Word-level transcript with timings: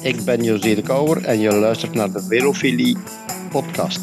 Ik 0.00 0.24
ben 0.24 0.42
José 0.42 0.74
de 0.74 0.82
Kouwer 0.82 1.24
en 1.24 1.40
je 1.40 1.54
luistert 1.54 1.94
naar 1.94 2.12
de 2.12 2.22
Velofilie 2.22 2.96
podcast. 3.50 4.00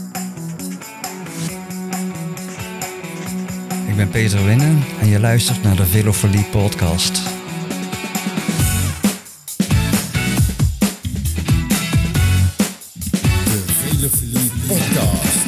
Ik 3.87 3.95
ben 3.95 4.09
Peter 4.09 4.45
Winnen 4.45 4.83
en 5.01 5.07
je 5.07 5.19
luistert 5.19 5.63
naar 5.63 5.75
de 5.75 5.85
Velofilie 5.85 6.43
podcast. 6.43 7.23
De 13.43 13.63
Velofilie 13.67 14.51
Podcast. 14.67 15.45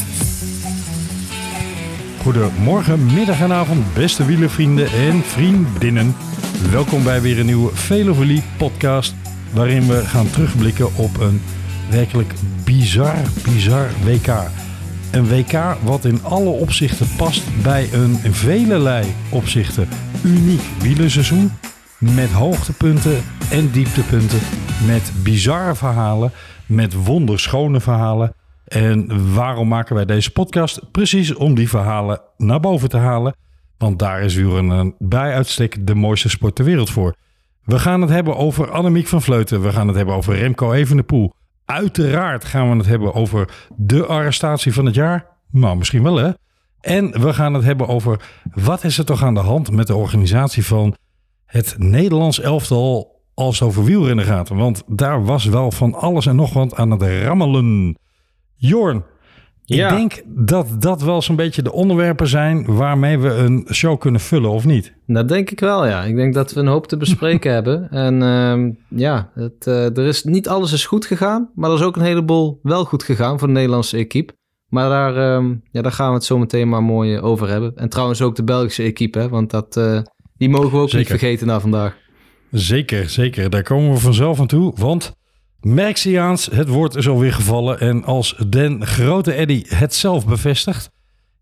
Goedemorgen, 2.22 3.06
middag 3.14 3.42
en 3.42 3.52
avond, 3.52 3.94
beste 3.94 4.26
wielervrienden 4.26 4.92
en 4.92 5.24
vriendinnen. 5.24 6.16
Welkom 6.72 7.04
bij 7.04 7.22
weer 7.22 7.40
een 7.40 7.46
nieuwe 7.46 7.76
Velofilie 7.76 8.44
podcast, 8.58 9.14
waarin 9.54 9.88
we 9.88 10.06
gaan 10.06 10.30
terugblikken 10.30 10.96
op 10.96 11.20
een 11.20 11.42
werkelijk 11.90 12.34
bizar, 12.64 13.16
bizar 13.44 13.90
WK. 14.04 14.28
Een 15.12 15.28
WK 15.28 15.78
wat 15.84 16.06
in 16.06 16.24
alle 16.24 16.50
opzichten 16.50 17.08
past 17.18 17.64
bij 17.64 17.94
een 17.94 18.34
velelei 18.34 19.06
opzichten 19.32 19.88
uniek 20.24 20.62
wielerseizoen. 20.80 21.52
Met 21.98 22.32
hoogtepunten 22.32 23.18
en 23.52 23.72
dieptepunten, 23.72 24.40
met 24.86 25.12
bizarre 25.24 25.76
verhalen, 25.76 26.32
met 26.66 27.04
wonderschone 27.06 27.80
verhalen. 27.80 28.34
En 28.68 29.34
waarom 29.34 29.68
maken 29.68 29.96
wij 29.96 30.06
deze 30.06 30.32
podcast? 30.32 30.92
Precies 30.92 31.34
om 31.34 31.56
die 31.56 31.70
verhalen 31.70 32.22
naar 32.38 32.60
boven 32.60 32.90
te 32.90 32.98
halen. 32.98 33.36
Want 33.78 34.00
daar 34.00 34.22
is 34.22 34.36
wielrennen 34.36 34.96
bij 35.00 35.34
uitstek 35.34 35.88
de 35.88 35.96
mooiste 35.96 36.30
sport 36.30 36.56
ter 36.56 36.66
wereld 36.66 36.90
voor. 36.90 37.16
We 37.68 37.80
gaan 37.80 38.02
het 38.02 38.10
hebben 38.10 38.36
over 38.36 38.72
Annemiek 38.72 39.08
van 39.08 39.22
Vleuten. 39.22 39.62
We 39.62 39.72
gaan 39.72 39.88
het 39.88 39.96
hebben 39.96 40.16
over 40.16 40.36
Remco 40.36 40.72
Evenepoel. 40.72 41.34
Uiteraard 41.66 42.46
gaan 42.46 42.70
we 42.70 42.78
het 42.78 42.86
hebben 42.86 43.14
over 43.14 43.68
de 43.76 44.06
arrestatie 44.06 44.74
van 44.74 44.86
het 44.86 44.96
jaar. 44.96 45.26
Nou, 45.52 45.78
misschien 45.78 46.04
wel 46.04 46.16
hè. 46.16 46.32
En 46.82 47.22
we 47.22 47.34
gaan 47.34 47.54
het 47.54 47.64
hebben 47.64 47.88
over 47.88 48.30
wat 48.54 48.84
is 48.84 48.98
er 48.98 49.06
toch 49.06 49.24
aan 49.24 49.34
de 49.34 49.40
hand 49.40 49.72
met 49.72 49.88
de 49.88 49.96
organisatie 49.96 50.66
van 50.66 50.96
het 51.46 51.76
Nederlands 51.78 52.40
elftal 52.40 53.22
als 53.34 53.60
het 53.60 53.68
over 53.68 53.84
wielrennen 53.84 54.26
gaat. 54.26 54.50
Want 54.50 54.84
daar 54.88 55.24
was 55.24 55.46
wel 55.46 55.72
van 55.72 55.94
alles 55.94 56.26
en 56.26 56.36
nog 56.36 56.54
wat 56.54 56.76
aan 56.76 56.92
het 56.92 57.02
rammelen. 57.02 57.98
Jorn, 58.56 59.04
Ja. 59.76 59.90
ik 59.90 59.98
denk 59.98 60.24
dat 60.48 60.82
dat 60.82 61.02
wel 61.02 61.22
zo'n 61.22 61.36
beetje 61.36 61.62
de 61.62 61.72
onderwerpen 61.72 62.28
zijn 62.28 62.66
waarmee 62.66 63.18
we 63.20 63.30
een 63.30 63.68
show 63.72 64.00
kunnen 64.00 64.22
vullen, 64.22 64.50
of 64.50 64.66
niet? 64.66 64.94
Dat 65.06 65.30
denk 65.30 65.50
ik 65.50 65.60
wel, 65.60 65.86
ja. 65.86 66.04
Ik 66.04 66.16
denk 66.16 66.34
dat 66.34 66.54
we 66.54 66.60
een 66.60 66.68
hoop 66.68 66.88
te 66.88 66.98
bespreken 66.98 67.52
hebben. 67.58 67.90
En 67.90 68.22
ehm, 68.22 68.72
ja, 69.00 69.32
het, 69.34 69.68
eh, 69.68 69.98
er 69.98 70.06
is, 70.06 70.24
niet 70.24 70.48
alles 70.48 70.72
is 70.72 70.86
goed 70.86 71.06
gegaan, 71.06 71.50
maar 71.56 71.70
er 71.70 71.76
is 71.76 71.82
ook 71.84 71.96
een 71.96 72.02
heleboel 72.02 72.60
wel 72.62 72.86
goed 72.86 73.04
gegaan 73.04 73.40
voor 73.40 73.48
de 73.48 73.54
Nederlandse 73.54 73.98
equipe. 73.98 74.34
Maar 74.68 74.90
daar, 74.90 75.16
ehm, 75.18 75.56
ja, 75.72 75.82
daar 75.82 75.92
gaan 75.92 76.08
we 76.10 76.14
het 76.14 76.24
zo 76.26 76.38
meteen 76.38 76.70
maar 76.70 76.84
mooi 76.84 77.16
eh, 77.16 77.24
over 77.24 77.50
hebben. 77.50 77.76
En 77.76 77.90
trouwens 77.90 78.22
ook 78.22 78.36
de 78.36 78.44
Belgische 78.44 78.84
equipe, 78.84 79.20
hè, 79.20 79.30
want 79.30 79.52
dat, 79.52 79.78
eh, 79.78 80.00
die 80.38 80.50
mogen 80.50 80.72
we 80.72 80.78
ook 80.78 80.90
Zeker. 80.90 80.98
niet 80.98 81.20
vergeten 81.20 81.48
na 81.48 81.60
vandaag. 81.60 81.98
Zeker, 82.52 83.10
zeker. 83.10 83.50
Daar 83.50 83.64
komen 83.64 83.92
we 83.92 84.00
vanzelf 84.00 84.40
aan 84.40 84.48
toe. 84.48 84.74
Want 84.76 85.17
Merxiaans, 85.62 86.46
het 86.46 86.68
woord 86.68 86.96
is 86.96 87.08
alweer 87.08 87.34
gevallen. 87.34 87.80
En 87.80 88.04
als 88.04 88.36
den 88.48 88.86
grote 88.86 89.34
Eddy 89.34 89.64
het 89.68 89.94
zelf 89.96 90.26
bevestigt, 90.26 90.92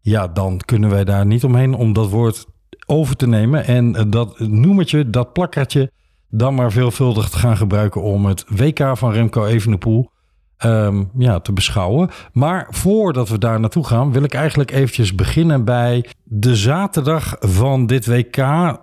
ja, 0.02 0.28
dan 0.28 0.58
kunnen 0.66 0.90
wij 0.90 1.04
daar 1.04 1.26
niet 1.26 1.44
omheen 1.44 1.74
om 1.74 1.94
dat 1.94 2.10
woord 2.10 2.46
over 2.86 3.16
te 3.16 3.28
nemen. 3.28 3.66
En 3.66 3.96
eh, 3.96 4.04
dat 4.08 4.40
noemertje, 4.40 5.10
dat 5.10 5.34
plakkertje, 5.34 5.92
dan 6.30 6.56
maar 6.56 6.72
veelvuldig 6.72 7.30
te 7.30 7.38
gaan 7.38 7.58
gebruiken 7.58 8.02
om 8.02 8.26
het 8.26 8.46
WK 8.48 8.98
van 8.98 9.12
Remco 9.12 9.46
Evenepoel 9.46 10.10
ehm, 10.58 11.04
ja, 11.18 11.40
te 11.40 11.54
beschouwen. 11.54 12.10
Maar 12.32 12.68
voordat 12.70 13.30
we 13.30 13.38
daar 13.38 13.60
naartoe 13.60 13.86
gaan, 13.86 14.12
wil 14.12 14.24
ik 14.24 14.34
eigenlijk 14.34 14.72
eventjes 14.72 15.16
beginnen 15.16 15.66
bij 15.66 16.06
de 16.24 16.56
zaterdag 16.56 17.36
van 17.40 17.86
dit 17.86 18.06
WK. 18.06 18.38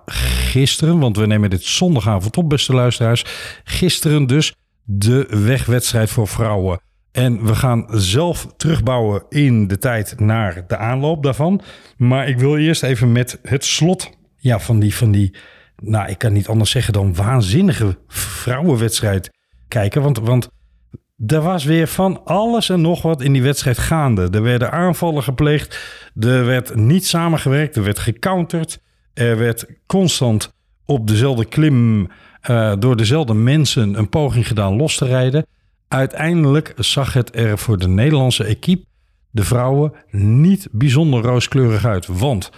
Gisteren, 0.06 0.98
want 0.98 1.16
we 1.16 1.26
nemen 1.26 1.50
dit 1.50 1.62
zondagavond 1.62 2.36
op, 2.36 2.48
beste 2.48 2.74
luisteraars. 2.74 3.24
Gisteren 3.64 4.26
dus 4.26 4.54
de 4.84 5.26
wegwedstrijd 5.30 6.10
voor 6.10 6.28
vrouwen. 6.28 6.80
En 7.12 7.44
we 7.44 7.54
gaan 7.54 7.86
zelf 7.88 8.46
terugbouwen 8.56 9.24
in 9.28 9.68
de 9.68 9.78
tijd 9.78 10.20
naar 10.20 10.64
de 10.66 10.76
aanloop 10.76 11.22
daarvan. 11.22 11.60
Maar 11.96 12.28
ik 12.28 12.38
wil 12.38 12.56
eerst 12.56 12.82
even 12.82 13.12
met 13.12 13.38
het 13.42 13.64
slot 13.64 14.10
ja, 14.36 14.58
van, 14.58 14.78
die, 14.78 14.94
van 14.94 15.10
die, 15.10 15.34
nou 15.76 16.08
ik 16.08 16.18
kan 16.18 16.32
niet 16.32 16.48
anders 16.48 16.70
zeggen 16.70 16.92
dan 16.92 17.14
waanzinnige 17.14 17.98
vrouwenwedstrijd 18.08 19.30
kijken. 19.68 20.02
Want, 20.02 20.18
want 20.18 20.48
er 21.26 21.40
was 21.40 21.64
weer 21.64 21.86
van 21.86 22.24
alles 22.24 22.68
en 22.68 22.80
nog 22.80 23.02
wat 23.02 23.22
in 23.22 23.32
die 23.32 23.42
wedstrijd 23.42 23.78
gaande. 23.78 24.28
Er 24.30 24.42
werden 24.42 24.70
aanvallen 24.70 25.22
gepleegd. 25.22 25.78
Er 26.20 26.46
werd 26.46 26.74
niet 26.74 27.06
samengewerkt. 27.06 27.76
Er 27.76 27.84
werd 27.84 27.98
gecounterd. 27.98 28.80
Er 29.14 29.38
werd 29.38 29.66
constant 29.86 30.54
op 30.84 31.06
dezelfde 31.06 31.44
klim 31.44 32.08
eh, 32.42 32.72
door 32.78 32.96
dezelfde 32.96 33.34
mensen 33.34 33.98
een 33.98 34.08
poging 34.08 34.46
gedaan 34.46 34.76
los 34.76 34.96
te 34.96 35.04
rijden. 35.04 35.46
Uiteindelijk 35.88 36.72
zag 36.76 37.12
het 37.12 37.36
er 37.36 37.58
voor 37.58 37.78
de 37.78 37.88
Nederlandse 37.88 38.44
equipe, 38.44 38.84
de 39.30 39.44
vrouwen, 39.44 39.92
niet 40.10 40.68
bijzonder 40.70 41.22
rooskleurig 41.22 41.84
uit. 41.84 42.06
Want 42.06 42.50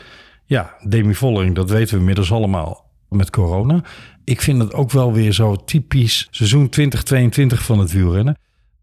ja, 0.47 0.75
Demi 0.89 1.15
Vollering, 1.15 1.55
dat 1.55 1.71
weten 1.71 1.95
we 1.95 1.99
inmiddels 1.99 2.33
allemaal 2.33 2.91
met 3.09 3.31
corona. 3.31 3.83
Ik 4.25 4.41
vind 4.41 4.63
het 4.63 4.75
ook 4.75 4.91
wel 4.91 5.13
weer 5.13 5.33
zo 5.33 5.57
typisch 5.57 6.29
seizoen 6.31 6.69
2022 6.69 7.63
van 7.63 7.79
het 7.79 7.93
wielrennen. 7.93 8.39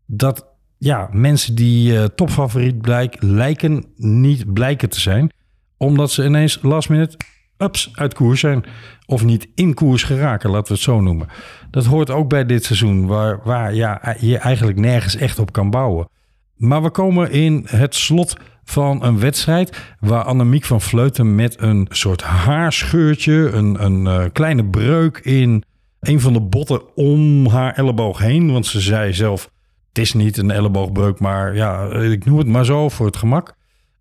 Dat 0.05 0.45
ja, 0.77 1.09
mensen 1.11 1.55
die 1.55 1.97
eh, 1.97 2.03
topfavoriet 2.03 2.81
blijk, 2.81 3.15
lijken 3.19 3.85
niet 3.95 4.53
blijken 4.53 4.89
te 4.89 4.99
zijn. 4.99 5.31
Omdat 5.77 6.11
ze 6.11 6.25
ineens 6.25 6.59
last 6.61 6.89
minute 6.89 7.17
ups, 7.61 7.89
uit 7.93 8.13
koers 8.13 8.39
zijn. 8.39 8.63
Of 9.05 9.23
niet 9.23 9.47
in 9.55 9.73
koers 9.73 10.03
geraken, 10.03 10.49
laten 10.49 10.67
we 10.67 10.73
het 10.73 10.83
zo 10.83 11.01
noemen. 11.01 11.27
Dat 11.71 11.85
hoort 11.85 12.09
ook 12.09 12.29
bij 12.29 12.45
dit 12.45 12.63
seizoen, 12.65 13.07
waar, 13.07 13.39
waar 13.43 13.73
ja, 13.73 14.15
je 14.19 14.37
eigenlijk 14.37 14.79
nergens 14.79 15.15
echt 15.15 15.39
op 15.39 15.51
kan 15.51 15.69
bouwen. 15.69 16.09
Maar 16.55 16.83
we 16.83 16.89
komen 16.89 17.31
in 17.31 17.65
het 17.67 17.95
slot 17.95 18.35
van 18.63 19.03
een 19.03 19.19
wedstrijd 19.19 19.77
waar 19.99 20.23
Annemiek 20.23 20.65
van 20.65 20.81
Vleuten 20.81 21.35
met 21.35 21.61
een 21.61 21.87
soort 21.89 22.21
haarscheurtje, 22.21 23.33
een, 23.33 23.83
een 23.83 24.07
eh, 24.07 24.25
kleine 24.33 24.65
breuk 24.65 25.17
in 25.17 25.63
een 25.99 26.19
van 26.19 26.33
de 26.33 26.41
botten 26.41 26.95
om 26.95 27.47
haar 27.47 27.73
elleboog 27.73 28.17
heen. 28.17 28.51
Want 28.51 28.65
ze 28.65 28.79
zei 28.79 29.13
zelf, 29.13 29.49
het 29.87 29.97
is 29.97 30.13
niet 30.13 30.37
een 30.37 30.51
elleboogbreuk, 30.51 31.19
maar 31.19 31.55
ja, 31.55 31.89
ik 31.89 32.25
noem 32.25 32.37
het 32.37 32.47
maar 32.47 32.65
zo 32.65 32.89
voor 32.89 33.05
het 33.05 33.17
gemak. 33.17 33.55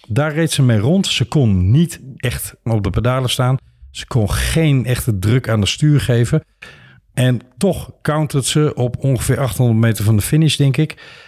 Daar 0.08 0.32
reed 0.32 0.50
ze 0.50 0.62
mee 0.62 0.78
rond. 0.78 1.06
Ze 1.06 1.24
kon 1.24 1.70
niet 1.70 2.00
echt 2.16 2.54
op 2.62 2.82
de 2.82 2.90
pedalen 2.90 3.30
staan. 3.30 3.56
Ze 3.90 4.06
kon 4.06 4.30
geen 4.30 4.86
echte 4.86 5.18
druk 5.18 5.48
aan 5.48 5.60
de 5.60 5.66
stuur 5.66 6.00
geven. 6.00 6.44
En 7.12 7.40
toch 7.58 7.92
countert 8.02 8.44
ze 8.44 8.74
op 8.74 8.96
ongeveer 9.04 9.40
800 9.40 9.78
meter 9.78 10.04
van 10.04 10.16
de 10.16 10.22
finish, 10.22 10.56
denk 10.56 10.76
ik. 10.76 11.18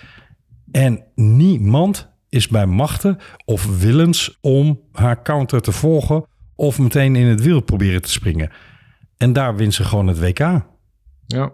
En 0.70 1.04
niemand 1.14 2.08
is 2.28 2.48
bij 2.48 2.66
machten 2.66 3.18
of 3.44 3.78
willens 3.78 4.38
om 4.40 4.80
haar 4.92 5.22
counter 5.22 5.60
te 5.60 5.72
volgen 5.72 6.24
of 6.54 6.78
meteen 6.78 7.16
in 7.16 7.26
het 7.26 7.42
wiel 7.42 7.60
proberen 7.60 8.02
te 8.02 8.10
springen. 8.10 8.50
En 9.16 9.32
daar 9.32 9.56
wint 9.56 9.74
ze 9.74 9.84
gewoon 9.84 10.06
het 10.06 10.18
WK. 10.18 10.38
Ja, 11.26 11.52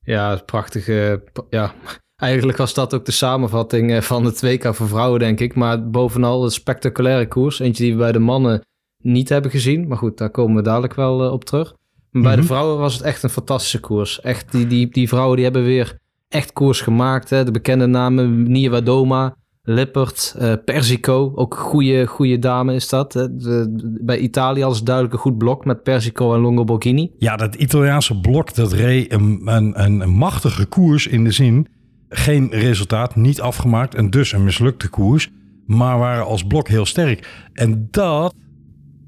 ja 0.00 0.36
prachtige. 0.36 1.22
Ja, 1.50 1.74
eigenlijk 2.20 2.58
was 2.58 2.74
dat 2.74 2.94
ook 2.94 3.04
de 3.04 3.12
samenvatting 3.12 3.92
eh, 3.92 4.00
van 4.00 4.24
het 4.24 4.40
WK 4.40 4.74
voor 4.74 4.88
vrouwen, 4.88 5.18
denk 5.18 5.40
ik. 5.40 5.54
Maar 5.54 5.90
bovenal 5.90 6.44
een 6.44 6.50
spectaculaire 6.50 7.28
koers. 7.28 7.58
Eentje 7.58 7.82
die 7.82 7.92
we 7.92 7.98
bij 7.98 8.12
de 8.12 8.18
mannen 8.18 8.60
niet 9.02 9.28
hebben 9.28 9.50
gezien. 9.50 9.88
Maar 9.88 9.98
goed, 9.98 10.18
daar 10.18 10.30
komen 10.30 10.56
we 10.56 10.62
dadelijk 10.62 10.94
wel 10.94 11.24
eh, 11.24 11.32
op 11.32 11.44
terug. 11.44 11.74
Maar 12.10 12.22
bij 12.22 12.32
Mhm. 12.32 12.40
de 12.40 12.46
vrouwen 12.46 12.78
was 12.78 12.92
het 12.94 13.02
echt 13.02 13.22
een 13.22 13.30
fantastische 13.30 13.80
koers. 13.80 14.20
Echt, 14.20 14.52
die, 14.52 14.66
die, 14.66 14.88
die 14.88 15.08
vrouwen 15.08 15.34
die 15.36 15.44
hebben 15.44 15.64
weer 15.64 15.98
echt 16.28 16.52
koers 16.52 16.80
gemaakt. 16.80 17.30
Hè. 17.30 17.44
De 17.44 17.50
bekende 17.50 17.86
namen 17.86 18.42
Nia 18.50 18.80
Doma, 18.80 19.36
Lippert, 19.62 20.34
eh, 20.38 20.52
Persico. 20.64 21.32
Ook 21.34 21.54
goede, 21.54 22.06
goede 22.06 22.38
dame 22.38 22.74
is 22.74 22.88
dat. 22.88 23.12
hè. 23.12 23.36
De- 23.36 23.98
bij 24.04 24.18
Italië 24.18 24.62
als 24.62 24.82
duidelijk 24.82 25.14
een 25.14 25.20
goed 25.20 25.38
blok 25.38 25.64
met 25.64 25.82
Persico 25.82 26.34
en 26.34 26.40
Longo 26.40 26.64
Borghini. 26.64 27.10
Ja, 27.18 27.36
dat 27.36 27.54
Italiaanse 27.54 28.20
blok 28.20 28.54
dat 28.54 28.72
reed 28.72 29.12
een, 29.12 29.40
een, 29.44 29.80
een 29.80 30.08
machtige 30.10 30.66
koers 30.66 31.06
in 31.06 31.24
de 31.24 31.30
zin. 31.32 31.66
Geen 32.12 32.48
resultaat, 32.50 33.16
niet 33.16 33.40
afgemaakt 33.40 33.94
en 33.94 34.10
dus 34.10 34.32
een 34.32 34.44
mislukte 34.44 34.88
koers. 34.88 35.30
Maar 35.66 35.98
waren 35.98 36.24
als 36.24 36.44
blok 36.46 36.68
heel 36.68 36.86
sterk. 36.86 37.48
En 37.52 37.88
dat 37.90 38.34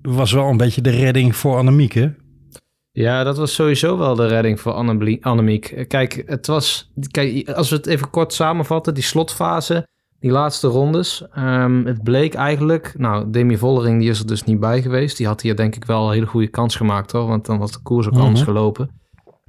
was 0.03 0.33
wel 0.33 0.49
een 0.49 0.57
beetje 0.57 0.81
de 0.81 0.91
redding 0.91 1.37
voor 1.37 1.57
Annemiek, 1.57 1.93
hè? 1.93 2.09
Ja, 2.91 3.25
dat 3.25 3.37
was 3.37 3.55
sowieso 3.55 3.99
wel 3.99 4.15
de 4.15 4.27
redding 4.27 4.61
voor 4.61 4.73
Annemie- 4.73 5.25
Annemiek. 5.25 5.85
Kijk, 5.89 6.23
het 6.27 6.47
was. 6.47 6.91
Kijk, 7.11 7.51
als 7.51 7.71
we 7.71 7.77
het 7.77 7.87
even 7.87 8.11
kort 8.11 8.33
samenvatten, 8.33 8.95
die 8.95 9.03
slotfase, 9.03 9.87
die 10.21 10.31
laatste 10.31 10.69
rondes. 10.69 11.25
ehm, 11.35 11.85
het 11.85 12.03
bleek 12.03 12.35
eigenlijk. 12.35 12.95
Nou, 12.97 13.31
Demi 13.31 13.57
Vollering 13.59 14.01
die 14.01 14.11
is 14.11 14.19
er 14.19 14.27
dus 14.27 14.45
niet 14.45 14.61
bij 14.61 14.83
geweest. 14.83 15.17
Die 15.17 15.27
had 15.27 15.41
hier 15.41 15.57
denk 15.57 15.77
ik 15.77 15.85
wel 15.85 16.07
een 16.07 16.13
hele 16.13 16.27
goede 16.27 16.49
kans 16.49 16.77
gemaakt 16.77 17.13
hoor. 17.13 17.27
Want 17.27 17.47
dan 17.47 17.59
was 17.59 17.73
de 17.73 17.83
koers 17.83 18.07
ook 18.07 18.13
Mhm. 18.13 18.23
anders 18.23 18.43
gelopen. 18.43 18.91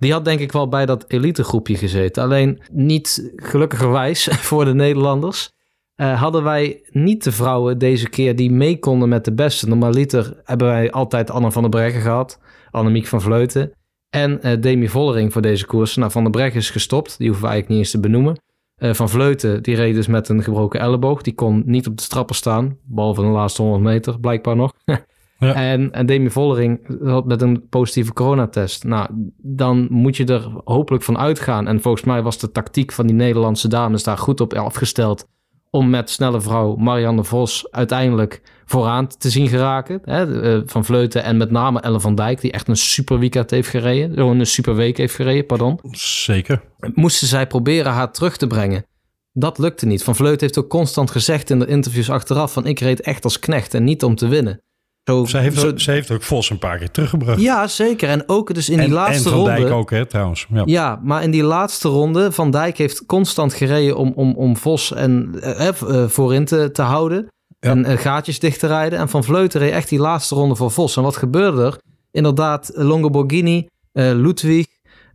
Die 0.04 0.12
had 0.12 0.26
denk 0.26 0.40
ik 0.40 0.52
wel 0.52 0.68
bij 0.68 0.86
dat 0.86 1.06
elitegroepje 1.08 1.76
gezeten. 1.76 2.24
Alleen 2.24 2.62
niet 2.72 3.34
gelukkigerwijs 3.36 4.24
voor 4.50 4.66
de 4.66 4.74
Nederlanders. 4.74 5.52
eh, 5.96 6.22
hadden 6.22 6.44
wij 6.44 6.82
niet 6.90 7.24
de 7.24 7.32
vrouwen 7.32 7.78
deze 7.78 8.10
keer 8.10 8.36
die 8.36 8.52
mee 8.52 8.80
konden 8.80 9.10
met 9.10 9.26
de 9.26 9.34
beste. 9.34 9.68
Normaliter 9.68 10.42
hebben 10.44 10.68
wij 10.68 10.92
altijd 10.92 11.32
Anne 11.32 11.52
van 11.52 11.62
der 11.62 11.72
Breggen 11.72 12.02
gehad. 12.02 12.40
Annemiek 12.72 13.08
van 13.08 13.22
Vleuten. 13.22 13.72
En 14.10 14.42
eh, 14.42 14.62
Demi 14.62 14.90
Vollering 14.90 15.34
voor 15.34 15.42
deze 15.42 15.66
koers. 15.66 15.96
Nou, 15.96 16.12
Van 16.12 16.24
der 16.24 16.32
Breggen 16.32 16.60
is 16.60 16.70
gestopt. 16.70 17.18
Die 17.18 17.28
hoeven 17.28 17.46
we 17.46 17.52
eigenlijk 17.52 17.68
niet 17.70 17.80
eens 17.80 18.02
te 18.02 18.10
benoemen. 18.10 18.42
Eh, 18.76 18.94
van 18.94 19.10
Vleuten, 19.10 19.64
die 19.64 19.76
reed 19.76 19.96
dus 19.96 20.08
met 20.08 20.30
een 20.30 20.44
gebroken 20.44 20.80
elleboog. 20.80 21.22
Die 21.22 21.34
kon 21.34 21.64
niet 21.66 21.88
op 21.88 21.98
de 21.98 22.04
strappen 22.04 22.36
staan. 22.36 22.78
Behalve 22.84 23.22
de 23.22 23.28
laatste 23.28 23.62
100 23.62 23.84
meter, 23.84 24.20
blijkbaar 24.20 24.56
nog. 24.56 24.74
Ja. 25.44 25.54
En, 25.54 25.92
en 25.92 26.06
Demi 26.06 26.30
Vollering 26.30 27.00
had 27.04 27.26
met 27.26 27.42
een 27.42 27.68
positieve 27.70 28.14
coronatest. 28.14 28.84
Nou, 28.84 29.08
dan 29.38 29.88
moet 29.90 30.18
je 30.18 30.26
er 30.26 30.52
hopelijk 30.64 31.04
van 31.04 31.18
uitgaan. 31.18 31.68
En 31.68 31.82
volgens 31.82 32.04
mij 32.04 32.22
was 32.22 32.38
de 32.38 32.52
tactiek 32.52 32.92
van 32.92 33.08
die 33.08 33.16
Nederlandse 33.16 33.68
dames 33.68 34.04
daar 34.04 34.18
goed 34.18 34.42
op 34.42 34.54
afgesteld. 34.54 35.28
Om 35.70 35.90
met 35.90 36.10
snelle 36.10 36.42
vrouw 36.42 36.76
Marianne 36.76 37.24
Vos 37.24 37.72
uiteindelijk 37.72 38.42
vooraan 38.66 39.08
te 39.08 39.30
zien 39.30 39.48
geraken. 39.48 40.02
Hè, 40.04 40.42
eh, 40.42 40.62
van 40.66 40.86
Vleuten 40.86 41.24
en 41.24 41.38
met 41.38 41.52
name 41.52 41.80
Ellen 41.80 42.02
van 42.02 42.16
Dijk, 42.16 42.42
die 42.42 42.52
echt 42.52 42.68
een 42.68 42.76
super 42.76 43.20
weekend 43.20 43.50
heeft 43.50 43.70
gereden. 43.70 44.14
Gewoon 44.16 44.40
een 44.40 44.46
super 44.46 44.76
week 44.76 44.98
heeft 44.98 45.16
gereden, 45.16 45.46
pardon 45.46 45.80
Zeker. 45.92 46.62
moesten 46.94 47.28
zij 47.28 47.48
proberen 47.48 47.92
haar 47.92 48.12
terug 48.12 48.38
te 48.38 48.48
brengen. 48.48 48.86
Dat 49.32 49.58
lukte 49.58 49.86
niet. 49.86 50.04
Van 50.04 50.16
Vleut 50.16 50.42
heeft 50.42 50.58
ook 50.58 50.70
constant 50.70 51.12
gezegd 51.12 51.50
in 51.50 51.60
de 51.60 51.66
interviews 51.66 52.10
achteraf 52.10 52.54
van 52.54 52.66
ik 52.66 52.80
reed 52.80 53.02
echt 53.02 53.24
als 53.24 53.40
knecht 53.40 53.74
en 53.74 53.84
niet 53.84 54.04
om 54.04 54.16
te 54.16 54.28
winnen. 54.28 54.62
Zo, 55.06 55.26
Zij 55.26 55.42
heeft, 55.42 55.60
zo- 55.60 55.78
zij 55.78 55.94
heeft 55.94 56.12
ook 56.12 56.24
Vos 56.24 56.50
een 56.50 56.60
paar 56.60 56.78
keer 56.78 56.92
teruggebracht. 56.92 57.42
ja, 57.42 57.68
zeker. 57.68 58.10
En 58.10 58.24
ook 58.30 58.54
dus 58.54 58.70
in 58.70 58.80
die 58.80 58.90
laatste 58.90 59.16
en 59.18 59.24
Van 59.24 59.34
ronde. 59.34 59.62
Dijk 59.62 59.72
ook, 59.74 59.90
hè, 59.92 60.06
trouwens. 60.06 60.48
Ja. 60.54 60.62
Ja, 60.66 61.00
maar 61.04 61.24
in 61.24 61.32
die 61.32 61.44
laatste 61.44 61.88
ronde, 61.88 62.32
Van 62.32 62.52
Dijk 62.52 62.78
heeft 62.78 63.06
constant 63.06 63.54
gereden 63.54 63.96
om, 63.98 64.12
om, 64.16 64.34
om 64.36 64.58
Vos 64.58 64.94
en, 64.94 65.36
eh, 65.42 65.68
eh, 65.68 66.08
voorin 66.08 66.46
te, 66.46 66.72
te 66.72 66.82
houden. 66.82 67.28
Ja. 67.60 67.70
En 67.70 67.86
eh, 67.86 67.98
gaatjes 67.98 68.40
dicht 68.40 68.60
te 68.60 68.68
rijden. 68.68 69.00
En 69.00 69.10
Van 69.10 69.24
Vleuten 69.24 69.60
reed 69.60 69.72
echt 69.72 69.90
die 69.90 70.00
laatste 70.00 70.36
ronde 70.36 70.56
voor 70.56 70.72
Vos. 70.72 70.98
En 70.98 71.04
wat 71.04 71.18
gebeurde 71.18 71.64
er? 71.64 71.78
Inderdaad, 72.12 72.72
Longoborghini, 72.74 73.68
eh 73.92 74.12
Ludwig, 74.14 74.66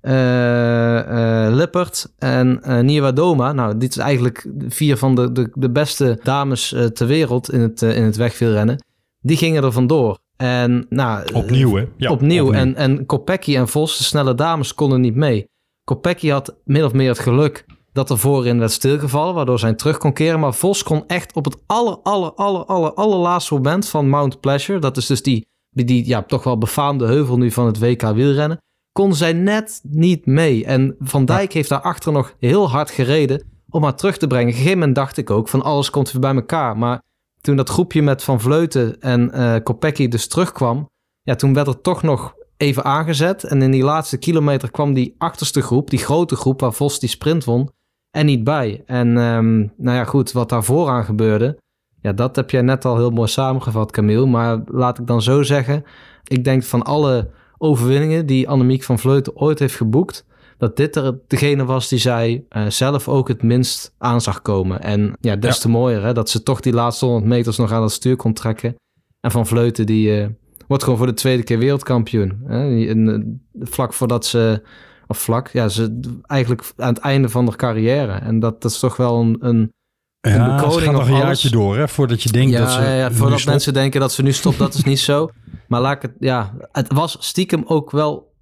eh, 0.00 1.46
eh, 1.46 1.55
Lippert 1.55 2.06
en 2.19 2.62
eh 2.62 2.81
Nieuwa 2.81 3.12
Doma. 3.12 3.52
Nou, 3.52 3.79
dit 3.79 3.91
is 3.91 3.96
eigenlijk 3.96 4.46
vier 4.69 4.96
van 4.96 5.14
de, 5.14 5.32
de, 5.32 5.50
de 5.55 5.70
beste 5.70 6.20
dames 6.23 6.73
eh, 6.73 6.84
ter 6.84 7.06
wereld 7.06 7.52
in 7.52 7.61
het, 7.61 7.82
eh, 7.82 7.96
in 7.96 8.02
het 8.02 8.17
wegwielrennen. 8.17 8.87
Die 9.20 9.37
gingen 9.37 9.65
er 9.65 9.73
vandoor. 9.73 10.19
En 10.37 10.87
nou, 10.88 11.32
Opnieuw, 11.35 11.75
hè? 11.75 11.85
Ja, 11.97 12.11
opnieuw. 12.11 12.53
En, 12.53 12.75
en 12.75 13.06
Kopecky 13.06 13.56
en 13.56 13.69
Vos, 13.69 13.99
de 13.99 14.05
snelle 14.05 14.35
dames, 14.35 14.75
konden 14.75 15.00
niet 15.00 15.15
mee. 15.15 15.49
Kopecky 15.85 16.29
had 16.29 16.56
min 16.65 16.85
of 16.85 16.93
meer 16.93 17.09
het 17.09 17.19
geluk 17.19 17.67
dat 17.93 18.11
er 18.11 18.19
voorin 18.19 18.59
werd 18.59 18.73
stilgevallen, 18.73 19.35
waardoor 19.35 19.59
zij 19.59 19.75
terug 19.75 19.99
kon 19.99 20.12
keren. 20.12 20.41
Maar 20.41 20.55
Vos 20.55 20.82
kon 20.82 21.05
echt 21.06 21.35
op 21.35 21.44
het 21.44 21.56
aller, 21.67 21.99
aller, 22.03 22.32
aller, 22.32 22.65
aller, 22.65 22.94
allerlaatste 22.94 23.55
moment 23.55 23.88
van 23.88 24.09
Mount 24.09 24.41
Pleasure, 24.41 24.79
dat 24.79 24.97
is 24.97 25.06
dus 25.06 25.23
die, 25.23 25.47
die, 25.70 26.06
ja, 26.06 26.23
toch 26.23 26.44
wel 26.44 26.59
befaamde 26.59 27.06
heuvel 27.06 27.38
nu 27.38 27.50
van 27.50 27.67
het 27.67 27.79
WK 27.79 28.03
wielrennen, 28.03 28.61
kon 28.93 29.15
zij 29.15 29.32
net 29.32 29.81
niet 29.82 30.26
mee. 30.26 30.65
En 30.65 30.97
Van 30.99 31.25
Dijk 31.25 31.53
heeft 31.53 31.69
daarachter 31.69 32.12
nog 32.12 32.35
heel 32.38 32.70
hard 32.70 32.91
gereden 32.91 33.47
om 33.70 33.82
haar 33.82 33.94
terug 33.94 34.17
te 34.17 34.26
brengen. 34.26 34.47
Op 34.47 34.53
een 34.53 34.59
gegeven 34.59 34.79
moment 34.79 34.97
dacht 34.97 35.17
ik 35.17 35.31
ook 35.31 35.49
van 35.49 35.62
alles 35.62 35.91
komt 35.91 36.12
weer 36.12 36.20
bij 36.20 36.35
elkaar. 36.35 36.76
Maar 36.76 37.03
toen 37.40 37.56
dat 37.56 37.69
groepje 37.69 38.02
met 38.02 38.23
Van 38.23 38.40
Vleuten 38.40 39.00
en 39.00 39.31
eh 39.31 39.62
Kopecky 39.62 40.08
dus 40.08 40.29
terugkwam, 40.29 40.88
ja, 41.23 41.35
toen 41.35 41.55
werd 41.55 41.67
er 41.67 41.81
toch 41.81 42.02
nog 42.02 42.35
even 42.56 42.85
aangezet. 42.85 43.44
En 43.44 43.62
in 43.62 43.70
die 43.70 43.85
laatste 43.85 44.19
kilometer 44.19 44.70
kwam 44.70 44.94
die 44.94 45.14
achterste 45.19 45.62
groep, 45.62 45.90
die 45.90 45.99
grote 45.99 46.37
groep 46.37 46.61
waar 46.61 46.73
Vos 46.73 47.00
die 47.00 47.08
sprint 47.08 47.44
won, 47.44 47.70
er 48.11 48.25
niet 48.25 48.44
bij. 48.44 48.82
En 48.87 49.19
ehm, 49.19 49.58
nou 49.58 49.96
ja, 49.96 50.05
goed, 50.05 50.32
wat 50.32 50.49
daar 50.49 50.64
vooraan 50.64 51.05
gebeurde, 51.05 51.58
ja, 52.00 52.12
dat 52.12 52.37
heb 52.37 52.50
jij 52.50 52.62
net 52.62 52.85
al 52.85 52.96
heel 52.96 53.11
mooi 53.11 53.29
samengevat, 53.29 53.91
Camille. 53.91 54.26
Maar 54.26 54.62
laat 54.64 54.99
ik 54.99 55.06
dan 55.06 55.23
zo 55.23 55.43
zeggen, 55.43 55.84
ik 56.25 56.44
denk 56.44 56.62
van 56.62 56.82
alle 56.82 57.31
overwinningen 57.58 58.26
die 58.26 58.49
Annemiek 58.49 58.82
van 58.82 58.99
Vleuten 58.99 59.37
ooit 59.37 59.58
heeft 59.58 59.76
geboekt, 59.76 60.26
dat 60.58 60.76
dit 60.76 60.96
er 60.96 61.19
degene 61.26 61.64
was 61.64 61.88
die 61.88 61.99
zij 61.99 62.44
eh, 62.49 62.66
zelf 62.69 63.08
ook 63.08 63.28
het 63.28 63.43
minst 63.43 63.94
aan 63.99 64.20
zag 64.20 64.43
komen. 64.43 64.81
En 64.82 65.12
ja, 65.20 65.37
des 65.37 65.55
Ja. 65.55 65.60
te 65.60 65.69
mooier 65.69 66.02
hè, 66.02 66.12
dat 66.12 66.31
ze 66.31 66.43
toch 66.43 66.60
die 66.60 66.72
laatste 66.72 67.05
100 67.05 67.26
meters 67.26 67.56
nog 67.56 67.72
aan 67.72 67.82
het 67.82 67.93
stuur 67.93 68.16
kon 68.16 68.32
trekken. 68.32 68.75
En 69.20 69.31
Van 69.31 69.46
Vleuten 69.46 69.87
die 69.87 70.20
eh, 70.20 70.26
wordt 70.66 70.82
gewoon 70.82 70.99
voor 70.99 71.06
de 71.06 71.14
tweede 71.14 71.43
keer 71.43 71.58
wereldkampioen. 71.58 72.40
Hè? 72.46 72.87
En, 72.88 73.08
eh, 73.08 73.66
vlak 73.69 73.93
voordat 73.93 74.26
ze, 74.26 74.62
of 75.06 75.19
vlak, 75.19 75.49
ja, 75.49 75.69
ze 75.69 76.00
eigenlijk 76.26 76.72
aan 76.76 76.94
het 76.94 76.99
einde 77.02 77.28
van 77.28 77.46
haar 77.46 77.56
carrière. 77.56 78.12
En 78.12 78.40
dat, 78.40 78.62
dat 78.62 78.70
is 78.70 78.78
toch 78.78 78.96
wel 78.96 79.20
een, 79.20 79.37
een 79.40 79.72
Ja, 80.20 80.56
koning 80.60 80.82
gaat 80.82 80.93
nog 80.93 81.06
een 81.06 81.12
alles. 81.12 81.22
jaartje 81.25 81.50
door, 81.50 81.76
hè? 81.76 81.88
Voordat 81.88 82.22
je 82.22 82.31
denkt 82.32 82.52
ja, 82.52 82.58
dat 82.58 82.70
ze... 82.70 82.81
ja, 82.81 82.94
ja, 82.94 83.12
voordat 83.12 83.44
mensen 83.44 83.72
denken 83.72 84.00
dat 84.00 84.12
ze 84.12 84.22
nu 84.22 84.32
stopt, 84.32 84.58
dat 84.58 84.75
is 84.75 84.84
niet 84.84 84.99
zo. 85.00 85.31
Maar 85.69 85.81
laat 85.81 85.96
ik 85.96 86.02
het, 86.02 86.12
ja, 86.19 86.55
het 86.72 86.93
was 86.93 87.16
stiekem 87.20 87.62
ook 87.66 87.90
wel, 87.90 88.32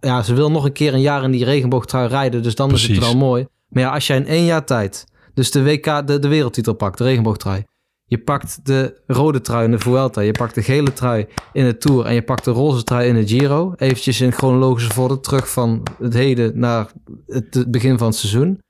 ja, 0.00 0.22
ze 0.22 0.34
wil 0.34 0.50
nog 0.50 0.64
een 0.64 0.72
keer 0.72 0.94
een 0.94 1.00
jaar 1.00 1.24
in 1.24 1.30
die 1.30 1.44
regenboogtrui 1.44 2.08
rijden, 2.08 2.42
dus 2.42 2.54
dan 2.54 2.70
is 2.70 2.86
het 2.86 2.98
wel 2.98 3.16
mooi. 3.16 3.46
Maar 3.68 3.82
ja, 3.82 3.92
als 3.92 4.06
jij 4.06 4.16
in 4.16 4.26
één 4.26 4.44
jaar 4.44 4.64
tijd, 4.64 5.06
dus 5.34 5.50
de 5.50 5.62
WK, 5.62 6.06
de, 6.06 6.18
de 6.18 6.28
wereldtitel 6.28 6.74
pakt, 6.74 6.98
de 6.98 7.04
regenboogtrui, 7.04 7.64
je 8.06 8.18
pakt 8.18 8.66
de 8.66 9.00
rode 9.06 9.40
trui 9.40 9.64
in 9.64 9.70
de 9.70 9.78
Vuelta, 9.78 10.20
je 10.20 10.32
pakt 10.32 10.54
de 10.54 10.62
gele 10.62 10.92
trui 10.92 11.26
in 11.52 11.64
de 11.64 11.76
Tour 11.76 12.06
en 12.06 12.14
je 12.14 12.22
pakt 12.22 12.44
de 12.44 12.50
roze 12.50 12.84
trui 12.84 13.08
in 13.08 13.14
de 13.14 13.26
Giro, 13.26 13.72
eventjes 13.76 14.20
in 14.20 14.32
chronologische 14.32 14.92
volgorde 14.92 15.20
terug 15.20 15.50
van 15.50 15.82
het 15.98 16.14
heden 16.14 16.58
naar 16.58 16.90
het, 17.26 17.54
het 17.54 17.70
begin 17.70 17.98
van 17.98 18.06
het 18.06 18.16
seizoen. 18.16 18.60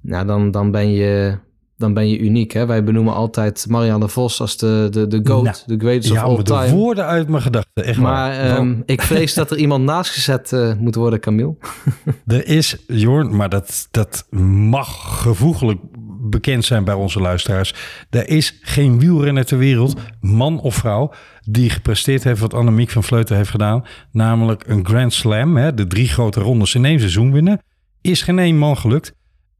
Nou, 0.00 0.26
dan, 0.26 0.50
dan 0.50 0.70
ben 0.70 0.90
je... 0.90 1.38
Dan 1.78 1.94
ben 1.94 2.08
je 2.08 2.18
uniek. 2.18 2.52
Hè? 2.52 2.66
Wij 2.66 2.84
benoemen 2.84 3.14
altijd 3.14 3.66
Marianne 3.68 4.08
Vos 4.08 4.40
als 4.40 4.56
de, 4.56 4.88
de, 4.90 5.06
de 5.06 5.20
GOAT, 5.22 5.44
Nou, 5.44 5.56
de 5.66 5.76
greatest 5.78 6.10
of 6.12 6.16
all 6.18 6.22
haalt 6.24 6.36
me 6.38 6.42
de 6.44 6.50
time. 6.52 6.70
woorden 6.70 7.04
uit 7.06 7.28
mijn 7.28 7.42
gedachten, 7.42 7.84
echt 7.84 7.98
Maar 7.98 8.36
waar. 8.36 8.56
ehm, 8.56 8.74
ik 8.84 9.02
vrees 9.02 9.34
dat 9.34 9.50
er 9.50 9.56
iemand 9.56 9.84
naast 9.84 10.10
gezet 10.10 10.52
eh, 10.52 10.74
moet 10.74 10.94
worden, 10.94 11.20
Camille. 11.20 11.56
er 12.26 12.46
is, 12.46 12.76
Jorn, 12.86 13.36
maar 13.36 13.48
dat, 13.48 13.88
dat 13.90 14.26
mag 14.70 15.20
gevoeglijk 15.22 15.80
bekend 16.20 16.64
zijn 16.64 16.84
bij 16.84 16.94
onze 16.94 17.20
luisteraars. 17.20 17.74
Er 18.10 18.28
is 18.28 18.58
geen 18.62 18.98
wielrenner 18.98 19.44
ter 19.44 19.58
wereld, 19.58 20.00
man 20.20 20.60
of 20.60 20.74
vrouw, 20.74 21.12
die 21.40 21.70
gepresteerd 21.70 22.24
heeft 22.24 22.40
wat 22.40 22.54
Annemiek 22.54 22.90
van 22.90 23.04
Vleuten 23.04 23.36
heeft 23.36 23.50
gedaan. 23.50 23.84
Namelijk 24.12 24.64
een 24.66 24.86
Grand 24.86 25.12
Slam, 25.12 25.56
hè, 25.56 25.74
de 25.74 25.86
drie 25.86 26.08
grote 26.08 26.40
rondes 26.40 26.74
in 26.74 26.84
één 26.84 26.98
seizoen 26.98 27.32
winnen. 27.32 27.60
Is 28.00 28.22
geen 28.22 28.38
één 28.38 28.58
man 28.58 28.76
gelukt. 28.76 29.12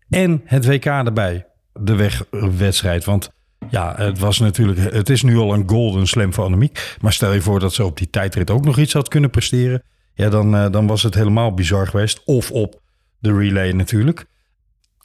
En 0.09 0.41
het 0.45 0.67
WK 0.67 0.85
erbij, 0.85 1.47
de 1.81 1.95
wegwedstrijd. 1.95 3.05
Want 3.05 3.31
ja, 3.71 3.95
het 3.97 4.19
was 4.19 4.39
natuurlijk, 4.39 4.93
het 4.93 5.11
is 5.11 5.23
nu 5.23 5.37
al 5.37 5.55
een 5.55 5.69
golden 5.69 6.07
slam 6.07 6.35
voor 6.35 6.45
Annemiek. 6.45 6.97
Maar 7.01 7.13
stel 7.13 7.33
je 7.33 7.41
voor 7.41 7.61
dat 7.61 7.73
ze 7.75 7.85
op 7.85 7.97
die 7.99 8.11
tijdrit 8.11 8.51
ook 8.51 8.65
nog 8.65 8.79
iets 8.79 8.93
had 8.93 9.09
kunnen 9.09 9.31
presteren. 9.31 9.83
Ja, 10.15 10.29
dan, 10.29 10.55
eh, 10.57 10.71
dan 10.71 10.87
was 10.87 11.03
het 11.03 11.15
helemaal 11.15 11.55
bizar 11.55 11.87
geweest. 11.87 12.23
Of 12.25 12.51
op 12.51 12.81
de 13.19 13.39
relay 13.39 13.73
natuurlijk. 13.73 14.27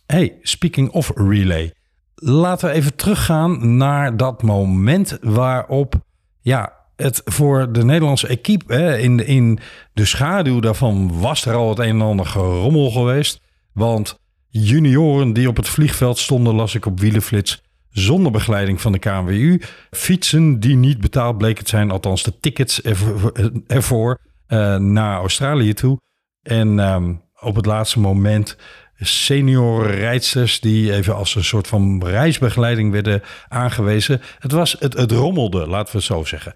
Hey, 0.05 0.37
speaking 0.41 0.89
of 0.89 1.11
relay. 1.15 1.73
Laten 2.15 2.67
we 2.69 2.73
even 2.75 2.95
teruggaan 2.95 3.77
naar 3.77 4.17
dat 4.17 4.41
moment 4.41 5.17
waarop 5.21 5.95
ja, 6.41 6.73
het 6.95 7.21
voor 7.25 7.71
de 7.71 7.83
Nederlandse 7.85 8.27
equipe 8.27 8.73
hè, 8.73 8.97
in, 8.97 9.17
de- 9.17 9.25
in 9.25 9.59
de 9.93 10.05
schaduw 10.05 10.59
daarvan 10.59 11.19
was 11.19 11.45
er 11.45 11.53
al 11.55 11.69
het 11.69 11.79
een 11.79 11.85
en 11.89 12.01
ander 12.01 12.25
gerommel 12.25 12.91
geweest. 12.91 13.41
Want 13.73 14.19
junioren 14.59 15.33
die 15.33 15.47
op 15.47 15.57
het 15.57 15.69
vliegveld 15.69 16.17
stonden, 16.17 16.55
las 16.55 16.75
ik 16.75 16.85
op 16.85 16.99
Wielenflits, 16.99 17.61
zonder 17.89 18.31
begeleiding 18.31 18.81
van 18.81 18.91
de 18.91 18.99
KNWU. 18.99 19.61
Fietsen 19.91 20.59
die 20.59 20.75
niet 20.75 21.01
betaald 21.01 21.37
bleken 21.37 21.63
te 21.63 21.69
zijn, 21.69 21.91
althans 21.91 22.23
de 22.23 22.39
tickets 22.39 22.81
ervoor, 22.81 23.31
ervoor 23.67 24.19
eh, 24.47 24.77
naar 24.77 25.17
Australië 25.17 25.73
toe. 25.73 25.99
En 26.41 26.79
ehm, 26.79 27.13
op 27.39 27.55
het 27.55 27.65
laatste 27.65 27.99
moment 27.99 28.57
senior 28.95 29.91
rijdsters 29.91 30.59
die 30.59 30.93
even 30.93 31.15
als 31.15 31.35
een 31.35 31.43
soort 31.43 31.67
van 31.67 32.05
reisbegeleiding 32.05 32.91
werden 32.91 33.21
aangewezen. 33.47 34.21
Het, 34.39 34.51
was, 34.51 34.75
het, 34.79 34.93
het 34.93 35.11
rommelde, 35.11 35.67
laten 35.67 35.91
we 35.91 35.97
het 35.97 36.07
zo 36.07 36.23
zeggen. 36.23 36.55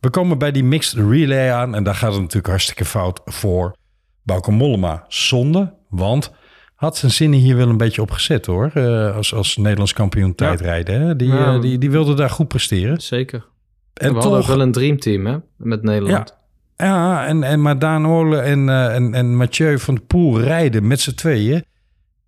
We 0.00 0.10
komen 0.10 0.38
bij 0.38 0.52
die 0.52 0.64
mixed 0.64 0.98
relay 1.08 1.50
aan 1.50 1.74
en 1.74 1.84
daar 1.84 1.94
gaat 1.94 2.12
het 2.12 2.20
natuurlijk 2.20 2.46
hartstikke 2.46 2.84
fout 2.84 3.20
voor 3.24 3.76
Bauke 4.22 4.50
Mollema. 4.50 5.04
Zonde, 5.08 5.74
want 5.88 6.32
had 6.76 6.96
zijn 6.96 7.12
zinnen 7.12 7.38
hier 7.38 7.56
wel 7.56 7.68
een 7.68 7.76
beetje 7.76 8.02
op 8.02 8.10
gezet 8.10 8.46
hoor. 8.46 8.70
eh, 8.74 9.16
als, 9.16 9.34
als 9.34 9.56
Nederlands 9.56 9.92
kampioen 9.92 10.34
tijdrijden. 10.34 11.00
Hè? 11.00 11.16
Die, 11.16 11.28
Ja. 11.28 11.54
eh, 11.54 11.60
die, 11.60 11.78
die 11.78 11.90
wilde 11.90 12.14
daar 12.14 12.30
goed 12.30 12.48
presteren. 12.48 13.00
Zeker. 13.00 13.46
En 13.94 14.08
we 14.14 14.18
hadden 14.20 14.38
toch, 14.40 14.46
wel 14.48 14.60
een 14.60 14.72
dreamteam 14.72 15.26
hè, 15.26 15.36
met 15.56 15.82
Nederland. 15.82 16.36
ja, 16.76 17.26
en, 17.26 17.42
en 17.42 17.62
maar 17.62 17.78
Daan 17.78 18.06
Orle 18.06 18.38
en, 18.38 18.68
eh, 18.68 18.94
en, 18.94 19.14
en 19.14 19.36
Mathieu 19.36 19.78
van 19.78 19.94
der 19.94 20.04
Poel 20.04 20.40
rijden 20.40 20.86
met 20.86 21.00
z'n 21.00 21.14
tweeën 21.14 21.64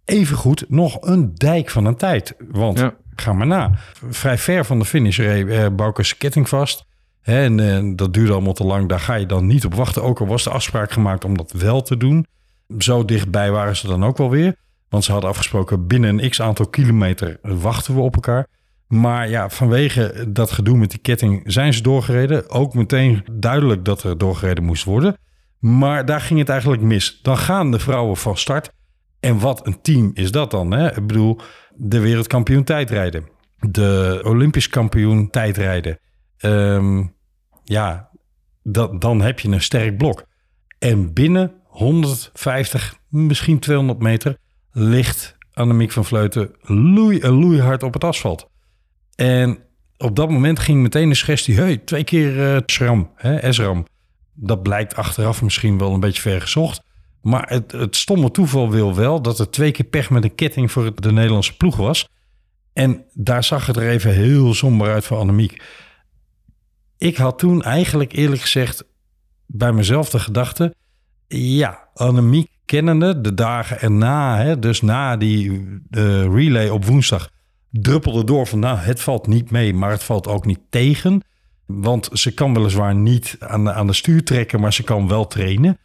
evengoed 0.05 0.65
nog 0.69 0.97
een 1.01 1.35
dijk 1.35 1.71
van 1.71 1.85
een 1.85 1.97
tijd. 1.97 2.35
Want 2.51 2.79
Ja. 2.79 2.95
ga 3.15 3.33
maar 3.33 3.47
na. 3.47 3.71
Vrij 4.11 4.39
ver 4.39 4.65
van 4.65 4.79
de 4.79 4.85
finish 4.85 5.19
reed 5.19 5.49
eh, 5.49 5.99
ketting 6.19 6.49
vast. 6.49 6.85
Hè, 7.21 7.43
en 7.43 7.97
dat 7.97 8.15
duurde 8.15 8.33
allemaal 8.33 8.53
te 8.53 8.65
lang. 8.65 8.89
Daar 8.89 9.01
ga 9.01 9.15
je 9.15 9.27
dan 9.27 9.47
niet 9.47 9.65
op 9.65 9.75
wachten. 9.75 10.03
Ook 10.03 10.21
al 10.21 10.27
was 10.27 10.45
de 10.45 10.51
afspraak 10.51 10.91
gemaakt 10.91 11.25
om 11.25 11.37
dat 11.37 11.53
wel 11.53 11.83
te 11.83 11.97
doen. 11.97 12.27
Zo 12.79 13.05
dichtbij 13.05 13.51
waren 13.51 13.77
ze 13.77 13.87
dan 13.87 14.05
ook 14.05 14.17
wel 14.17 14.31
weer. 14.31 14.55
Want 14.89 15.05
ze 15.05 15.13
hadden 15.13 15.31
afgesproken 15.31 15.87
binnen 15.87 16.19
een 16.19 16.31
x 16.31 16.41
aantal 16.43 16.69
kilometer 16.69 17.39
wachten 17.43 17.95
we 17.95 18.01
op 18.01 18.15
elkaar. 18.15 18.47
Maar 18.87 19.29
ja, 19.29 19.51
vanwege 19.51 20.25
dat 20.29 20.51
gedoe 20.51 20.77
met 20.77 20.91
die 20.91 20.99
ketting 20.99 21.43
zijn 21.45 21.75
ze 21.75 21.83
doorgereden. 21.83 22.51
Ook 22.51 22.75
meteen 22.75 23.25
duidelijk 23.33 23.85
dat 23.85 24.03
er 24.03 24.19
doorgereden 24.19 24.65
moest 24.65 24.85
worden. 24.85 25.17
Maar 25.59 26.05
daar 26.05 26.21
ging 26.21 26.39
het 26.39 26.49
eigenlijk 26.49 26.83
mis. 26.83 27.19
Dan 27.23 27.39
gaan 27.39 27.71
de 27.71 27.79
vrouwen 27.79 28.17
van 28.17 28.37
start. 28.37 28.73
En 29.21 29.39
wat 29.39 29.67
een 29.67 29.81
team 29.81 30.11
is 30.15 30.33
dat 30.33 30.51
dan? 30.51 30.71
Hè? 30.71 30.97
Ik 30.97 31.07
bedoel, 31.07 31.41
de 31.75 32.01
wereldkampioen 32.01 32.65
tijdrijden. 32.65 33.29
De 33.57 34.21
Olympisch 34.25 34.69
kampioen 34.69 35.31
tijdrijden. 35.31 35.99
Ehm, 36.39 37.05
ja, 37.65 38.11
dat, 38.63 39.01
dan 39.01 39.21
heb 39.21 39.41
je 39.41 39.49
een 39.49 39.63
sterk 39.63 39.97
blok. 39.97 40.25
En 40.79 41.13
binnen 41.13 41.53
150, 41.79 42.99
misschien 43.09 43.59
200 43.59 43.99
meter 43.99 44.37
ligt 44.73 45.37
Annemiek 45.53 45.93
van 45.93 46.05
Vleuten 46.05 46.55
loei, 46.61 47.29
loeihard 47.29 47.83
op 47.83 47.93
het 47.93 48.05
asfalt. 48.05 48.49
En 49.15 49.59
op 49.97 50.17
dat 50.17 50.31
moment 50.31 50.59
ging 50.59 50.83
meteen 50.83 51.09
de 51.09 51.15
suggestie... 51.15 51.57
hey, 51.57 51.77
twee 51.77 52.05
keer 52.05 52.55
uh, 52.55 52.61
SRAM, 52.67 53.11
hè. 53.15 53.53
Dat 54.35 54.63
blijkt 54.63 54.97
achteraf 54.97 55.43
misschien 55.43 55.79
wel 55.79 55.95
een 55.95 56.01
beetje 56.01 56.23
ver 56.23 56.41
gezocht. 56.41 56.83
Maar 57.23 57.49
het, 57.49 57.73
het 57.73 57.97
stomme 57.97 58.31
toeval 58.31 58.71
wil 58.71 58.95
wel 58.95 59.23
dat 59.23 59.39
er 59.39 59.51
twee 59.51 59.71
keer 59.71 59.87
pech 59.87 60.11
met 60.11 60.25
een 60.25 60.35
ketting 60.35 60.73
voor 60.73 61.01
de 61.01 61.13
Nederlandse 61.13 61.57
ploeg 61.57 61.77
was. 61.77 62.09
En 62.73 63.05
daar 63.13 63.45
zag 63.45 63.67
het 63.67 63.77
er 63.77 63.89
even 63.89 64.13
heel 64.13 64.55
somber 64.55 64.93
uit 64.93 65.05
voor 65.05 65.19
Annemiek. 65.19 65.63
Ik 66.97 67.17
had 67.17 67.39
toen 67.39 67.63
eigenlijk 67.63 68.13
eerlijk 68.13 68.41
gezegd 68.41 68.85
bij 69.47 69.73
mezelf 69.73 70.11
de 70.11 70.19
gedachte... 70.19 70.75
ja, 71.29 71.89
Annemiek 71.95 72.49
kennende 72.65 73.21
de 73.21 73.35
dagen 73.35 73.81
erna, 73.81 74.37
hè, 74.37 74.59
dus 74.59 74.81
na 74.81 75.17
die 75.17 75.67
relay 76.31 76.69
op 76.69 76.85
woensdag... 76.85 77.31
druppelde 77.71 78.25
door 78.25 78.47
van 78.47 78.59
nou, 78.59 78.79
het 78.79 79.01
valt 79.01 79.27
niet 79.27 79.51
mee, 79.51 79.75
maar 79.75 79.91
het 79.91 80.05
valt 80.05 80.27
ook 80.27 80.47
niet 80.47 80.61
tegen... 80.71 81.23
Want 81.67 82.09
ze 82.13 82.35
kan 82.35 82.55
weliswaar 82.55 82.95
niet 82.95 83.37
aan 83.39 83.65
de, 83.65 83.73
aan 83.73 83.87
de 83.87 83.93
stuur 83.93 84.25
trekken, 84.25 84.61
maar 84.61 84.73
ze 84.73 84.83
kan 84.83 85.09
wel 85.09 85.27
trainen. 85.27 85.79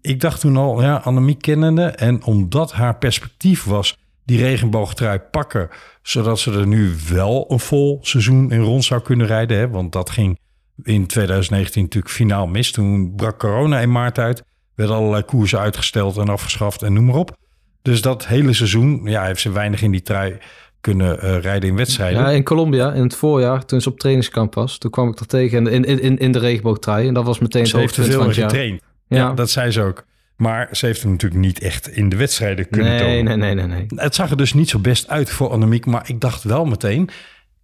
Ik 0.00 0.20
dacht 0.20 0.40
toen 0.40 0.56
al, 0.56 0.82
ja, 0.82 0.96
Annemiek 0.96 1.42
kennende. 1.42 1.84
En 1.84 2.24
omdat 2.24 2.72
haar 2.72 2.96
perspectief 2.96 3.64
was 3.64 3.98
die 4.24 4.38
regenboogtrui 4.38 5.18
pakken... 5.18 5.68
zodat 6.02 6.38
ze 6.38 6.52
er 6.52 6.66
nu 6.66 6.94
wel 7.08 7.46
een 7.48 7.60
vol 7.60 7.98
seizoen 8.02 8.52
in 8.52 8.60
rond 8.60 8.84
zou 8.84 9.02
kunnen 9.02 9.26
rijden. 9.26 9.58
Hè? 9.58 9.68
Want 9.68 9.92
dat 9.92 10.10
ging 10.10 10.38
in 10.82 11.06
2019 11.06 11.82
natuurlijk 11.82 12.14
finaal 12.14 12.46
mis. 12.46 12.72
Toen 12.72 13.14
brak 13.16 13.38
corona 13.38 13.80
in 13.80 13.92
maart 13.92 14.18
uit. 14.18 14.42
Werden 14.74 14.96
allerlei 14.96 15.22
koersen 15.22 15.58
uitgesteld 15.58 16.16
en 16.16 16.28
afgeschaft 16.28 16.82
en 16.82 16.92
noem 16.92 17.04
maar 17.04 17.14
op. 17.14 17.36
Dus 17.82 18.02
dat 18.02 18.26
hele 18.26 18.52
seizoen 18.52 19.00
ja, 19.04 19.24
heeft 19.24 19.40
ze 19.40 19.52
weinig 19.52 19.82
in 19.82 19.90
die 19.90 20.02
trui 20.02 20.38
kunnen 20.80 21.24
uh, 21.24 21.38
rijden 21.38 21.68
in 21.68 21.76
wedstrijden. 21.76 22.22
Ja, 22.22 22.30
in 22.30 22.42
Colombia 22.42 22.92
in 22.92 23.02
het 23.02 23.16
voorjaar, 23.16 23.64
toen 23.64 23.80
ze 23.80 23.88
op 23.88 23.98
trainingskamp 23.98 24.54
was, 24.54 24.78
toen 24.78 24.90
kwam 24.90 25.08
ik 25.08 25.18
er 25.18 25.26
tegen 25.26 25.66
in, 25.66 25.84
in, 25.84 26.00
in, 26.00 26.18
in 26.18 26.32
de 26.32 26.38
regenboogtrui. 26.38 27.08
En 27.08 27.14
dat 27.14 27.24
was 27.24 27.38
meteen 27.38 27.66
ze 27.66 27.72
het 27.72 27.80
heeft 27.80 27.94
te 27.94 28.12
veel 28.12 28.32
getraind. 28.32 28.80
Ja. 29.08 29.16
ja. 29.16 29.32
dat 29.32 29.50
zei 29.50 29.70
ze 29.70 29.82
ook. 29.82 30.04
Maar 30.36 30.68
ze 30.72 30.86
heeft 30.86 31.02
hem 31.02 31.10
natuurlijk 31.10 31.40
niet 31.40 31.60
echt 31.60 31.88
in 31.88 32.08
de 32.08 32.16
wedstrijden 32.16 32.68
kunnen 32.68 32.90
nee, 32.90 33.00
tonen. 33.00 33.38
Nee, 33.38 33.54
nee, 33.54 33.66
nee, 33.66 33.86
nee. 33.88 34.00
Het 34.04 34.14
zag 34.14 34.30
er 34.30 34.36
dus 34.36 34.52
niet 34.52 34.68
zo 34.68 34.78
best 34.78 35.08
uit 35.08 35.30
voor 35.30 35.50
Annemiek. 35.50 35.86
Maar 35.86 36.08
ik 36.08 36.20
dacht 36.20 36.42
wel 36.42 36.64
meteen, 36.64 37.08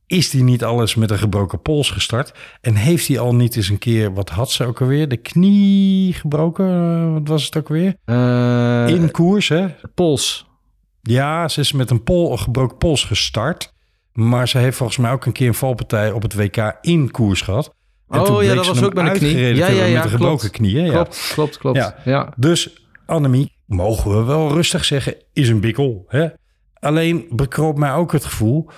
is 0.07 0.31
die 0.31 0.43
niet 0.43 0.65
alles 0.65 0.95
met 0.95 1.11
een 1.11 1.19
gebroken 1.19 1.63
pols 1.63 1.91
gestart? 1.91 2.33
En 2.61 2.75
heeft 2.75 3.09
hij 3.09 3.19
al 3.19 3.35
niet 3.35 3.57
eens 3.57 3.69
een 3.69 3.79
keer, 3.79 4.15
wat 4.15 4.31
had 4.31 4.51
ze 4.51 4.65
ook 4.65 4.81
alweer? 4.81 5.09
De 5.09 5.17
knie 5.17 6.13
gebroken? 6.13 7.13
Wat 7.13 7.29
was 7.29 7.45
het 7.45 7.57
ook 7.57 7.69
weer? 7.69 7.97
Uh, 8.07 8.89
in 8.89 9.11
koers, 9.11 9.49
hè? 9.49 9.67
Pols. 9.95 10.47
Ja, 11.03 11.49
ze 11.49 11.61
is 11.61 11.73
met 11.73 11.91
een 11.91 12.03
pol, 12.03 12.37
gebroken 12.37 12.77
pols 12.77 13.05
gestart. 13.05 13.75
Maar 14.13 14.49
ze 14.49 14.59
heeft 14.59 14.77
volgens 14.77 14.99
mij 14.99 15.11
ook 15.11 15.27
een 15.27 15.33
keer 15.33 15.49
een 15.49 15.55
valpartij 15.55 16.13
op 16.13 16.23
het 16.23 16.35
WK 16.35 16.79
in 16.81 17.11
koers 17.11 17.41
gehad. 17.41 17.75
En 18.09 18.21
oh 18.21 18.43
ja, 18.43 18.55
dat 18.55 18.67
was 18.67 18.83
ook 18.83 18.95
met 18.95 19.07
een 19.07 19.13
knie. 19.13 19.37
Ja, 19.39 19.69
ja, 19.69 19.85
ja, 19.85 19.95
met 19.95 20.05
een 20.05 20.11
gebroken 20.11 20.51
knie. 20.51 20.79
Hè? 20.79 20.91
Klopt, 20.91 21.31
klopt, 21.35 21.59
klopt. 21.59 21.77
Ja. 21.77 21.97
ja. 22.05 22.33
Dus 22.37 22.87
Annemie, 23.07 23.53
mogen 23.67 24.17
we 24.17 24.25
wel 24.25 24.53
rustig 24.53 24.85
zeggen, 24.85 25.15
is 25.33 25.49
een 25.49 25.61
bikkel. 25.61 26.05
Hè? 26.09 26.27
Alleen 26.79 27.27
bekroop 27.31 27.79
mij 27.79 27.93
ook 27.93 28.13
het 28.13 28.25
gevoel, 28.25 28.69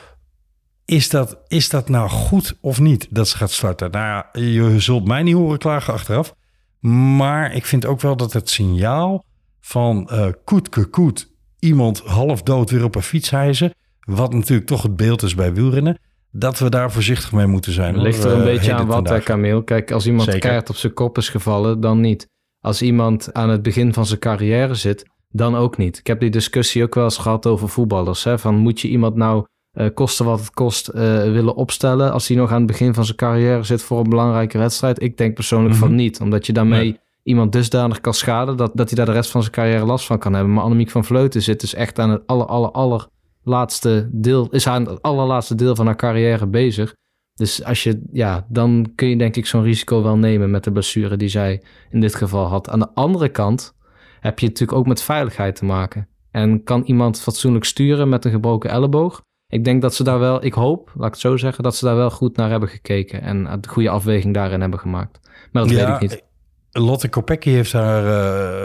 is 0.89 1.09
dat, 1.09 1.39
is 1.49 1.69
dat 1.69 1.89
nou 1.89 2.09
goed 2.09 2.57
of 2.61 2.81
niet 2.81 3.07
dat 3.11 3.29
ze 3.29 3.37
gaat 3.37 3.51
starten? 3.51 3.91
Nou 3.91 4.05
ja, 4.05 4.41
je 4.41 4.81
zult 4.81 5.05
mij 5.05 5.23
niet 5.23 5.35
horen 5.35 5.59
klagen 5.59 5.93
achteraf. 5.93 6.35
Maar 6.81 7.55
ik 7.55 7.67
vind 7.67 7.87
ook 7.87 8.01
wel 8.01 8.17
dat 8.17 8.33
het 8.33 8.51
signaal 8.51 9.25
van 9.61 10.09
uh, 10.13 10.27
koetke 10.45 10.85
koet 10.85 11.33
iemand 11.59 12.01
half 12.01 12.43
dood 12.43 12.71
weer 12.71 12.85
op 12.85 12.95
een 12.95 13.03
fiets 13.03 13.31
hijzen. 13.31 13.75
Wat 14.01 14.33
natuurlijk 14.33 14.69
toch 14.69 14.83
het 14.83 14.97
beeld 14.97 15.23
is 15.23 15.35
bij 15.35 15.53
wielrennen. 15.53 15.99
Dat 16.31 16.59
we 16.59 16.71
daar 16.71 16.93
voorzichtig 16.93 17.33
mee 17.33 17.47
moeten 17.47 17.73
zijn. 17.73 17.95
Het 17.95 18.03
ligt 18.03 18.25
er 18.25 18.33
een 18.33 18.45
beetje 18.45 18.75
aan 18.75 18.87
wat, 18.87 19.09
hè, 19.09 19.21
Kameel. 19.21 19.63
Kijk, 19.63 19.91
als 19.91 20.07
iemand 20.07 20.25
Zeker. 20.25 20.41
keihard 20.41 20.71
op 20.71 20.77
zijn 20.77 20.95
kop 20.95 21.19
is 21.19 21.29
gevallen, 21.29 21.81
dan 21.81 22.01
niet. 22.01 22.29
Als 22.61 22.83
iemand 22.83 23.35
aan 23.35 23.49
het 23.49 23.63
begin 23.63 23.93
van 23.93 24.07
zijn 24.07 24.21
carrière 24.21 24.75
zit, 24.75 25.07
dan 25.29 25.57
ook 25.57 25.77
niet. 25.77 25.99
Ik 25.99 26.07
heb 26.07 26.21
die 26.21 26.31
discussie 26.31 26.83
ook 26.83 26.95
wel 26.95 27.05
eens 27.05 27.19
gehad 27.19 27.47
over 27.47 27.69
voetballers. 27.69 28.25
Hè? 28.25 28.39
Van 28.39 28.57
moet 28.57 28.81
je 28.81 28.89
iemand 28.89 29.15
nou 29.15 29.47
kosten 29.95 30.25
wat 30.25 30.39
het 30.39 30.51
kost 30.51 30.89
uh, 30.89 31.03
willen 31.23 31.55
opstellen 31.55 32.13
als 32.13 32.29
hij 32.29 32.37
nog 32.37 32.51
aan 32.51 32.59
het 32.59 32.67
begin 32.67 32.95
van 32.95 33.05
zijn 33.05 33.17
carrière 33.17 33.63
zit 33.63 33.83
voor 33.83 33.99
een 33.99 34.09
belangrijke 34.09 34.59
wedstrijd? 34.59 35.03
Ik 35.03 35.17
denk 35.17 35.35
persoonlijk 35.35 35.75
mm 35.75 35.81
-hmm. 35.81 35.89
van 35.89 35.97
niet, 35.97 36.21
omdat 36.21 36.47
je 36.47 36.53
daarmee 36.53 36.99
iemand 37.23 37.53
dusdanig 37.53 38.01
kan 38.01 38.15
schaden 38.15 38.57
dat, 38.57 38.71
dat 38.75 38.89
hij 38.89 38.97
daar 38.97 39.07
de 39.07 39.13
rest 39.13 39.31
van 39.31 39.41
zijn 39.41 39.55
carrière 39.55 39.85
last 39.85 40.07
van 40.07 40.19
kan 40.19 40.33
hebben. 40.33 40.53
Maar 40.53 40.65
Annemiek 40.65 40.91
van 40.91 41.05
Vleuten 41.05 41.43
zit 41.43 41.61
dus 41.61 41.75
echt 41.75 41.99
aan 41.99 42.11
het 42.11 42.27
aller, 42.27 42.47
aller, 42.47 42.71
aller 42.71 43.07
laatste 43.43 44.09
deel, 44.13 44.49
is 44.51 44.67
aan 44.67 44.89
het 44.89 45.03
allerlaatste 45.03 45.55
deel 45.55 45.75
van 45.75 45.87
haar 45.87 45.97
carrière 45.97 46.47
bezig. 46.47 46.95
Dus 47.35 47.65
als 47.65 47.83
je, 47.83 48.03
ja, 48.13 48.47
dan 48.49 48.93
kun 48.95 49.09
je 49.09 49.17
denk 49.17 49.37
ik 49.37 49.47
zo'n 49.47 49.63
risico 49.63 50.03
wel 50.03 50.17
nemen 50.17 50.51
met 50.51 50.65
de 50.65 50.73
blessure 50.73 51.17
die 51.17 51.29
zij 51.29 51.63
in 51.91 52.01
dit 52.01 52.15
geval 52.15 52.47
had. 52.47 52.69
Aan 52.69 52.79
de 52.79 52.95
andere 52.95 53.29
kant 53.29 53.75
heb 54.21 54.39
je 54.39 54.47
natuurlijk 54.47 54.79
ook 54.79 54.87
met 54.87 55.03
veiligheid 55.03 55.57
te 55.57 55.65
maken. 55.65 56.09
En 56.31 56.65
kan 56.65 56.83
iemand 56.83 57.21
fatsoenlijk 57.21 57.65
sturen 57.65 58.09
met 58.09 58.25
een 58.25 58.31
gebroken 58.31 58.71
elleboog? 58.71 59.23
Ik 59.49 59.65
denk 59.65 59.83
dat 59.83 59.95
ze 59.95 60.05
daar 60.05 60.19
wel, 60.19 60.45
ik 60.45 60.53
hoop, 60.53 60.93
laat 60.95 61.07
ik 61.07 61.13
het 61.13 61.21
zo 61.21 61.37
zeggen, 61.37 61.63
dat 61.63 61.77
ze 61.77 61.85
daar 61.85 61.97
wel 61.97 62.11
goed 62.11 62.37
naar 62.37 62.51
hebben 62.51 62.69
gekeken 62.69 63.21
en 63.23 63.61
de 63.61 63.69
goede 63.69 63.89
afweging 63.89 64.35
daarin 64.35 64.61
hebben 64.61 64.79
gemaakt. 64.79 65.21
Maar 65.53 65.63
dat 65.63 65.73
ja, 65.73 65.99
weet 65.99 66.03
ik 66.03 66.11
niet. 66.11 66.23
Lotte 66.71 67.09
Kopecky 67.09 67.51
heeft 67.51 67.73
daar 67.73 68.05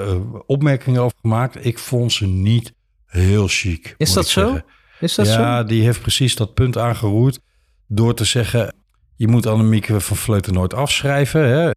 uh, 0.07 0.19
opmerkingen 0.45 1.01
over 1.01 1.17
gemaakt. 1.21 1.65
Ik 1.65 1.79
vond 1.79 2.11
ze 2.11 2.27
niet 2.27 2.73
heel 3.05 3.47
chic. 3.47 3.95
Is 3.97 4.13
dat 4.13 4.27
zo? 4.27 4.59
Is 4.99 5.15
dat 5.15 5.25
ja, 5.25 5.33
zo? 5.33 5.41
Ja, 5.41 5.63
die 5.63 5.83
heeft 5.83 6.01
precies 6.01 6.35
dat 6.35 6.53
punt 6.53 6.77
aangeroerd 6.77 7.39
door 7.87 8.13
te 8.13 8.23
zeggen... 8.23 8.75
je 9.15 9.27
moet 9.27 9.45
Annemieke 9.45 9.99
van 9.99 10.17
Vleuten 10.17 10.53
nooit 10.53 10.73
afschrijven. 10.73 11.49
Hè? 11.49 11.71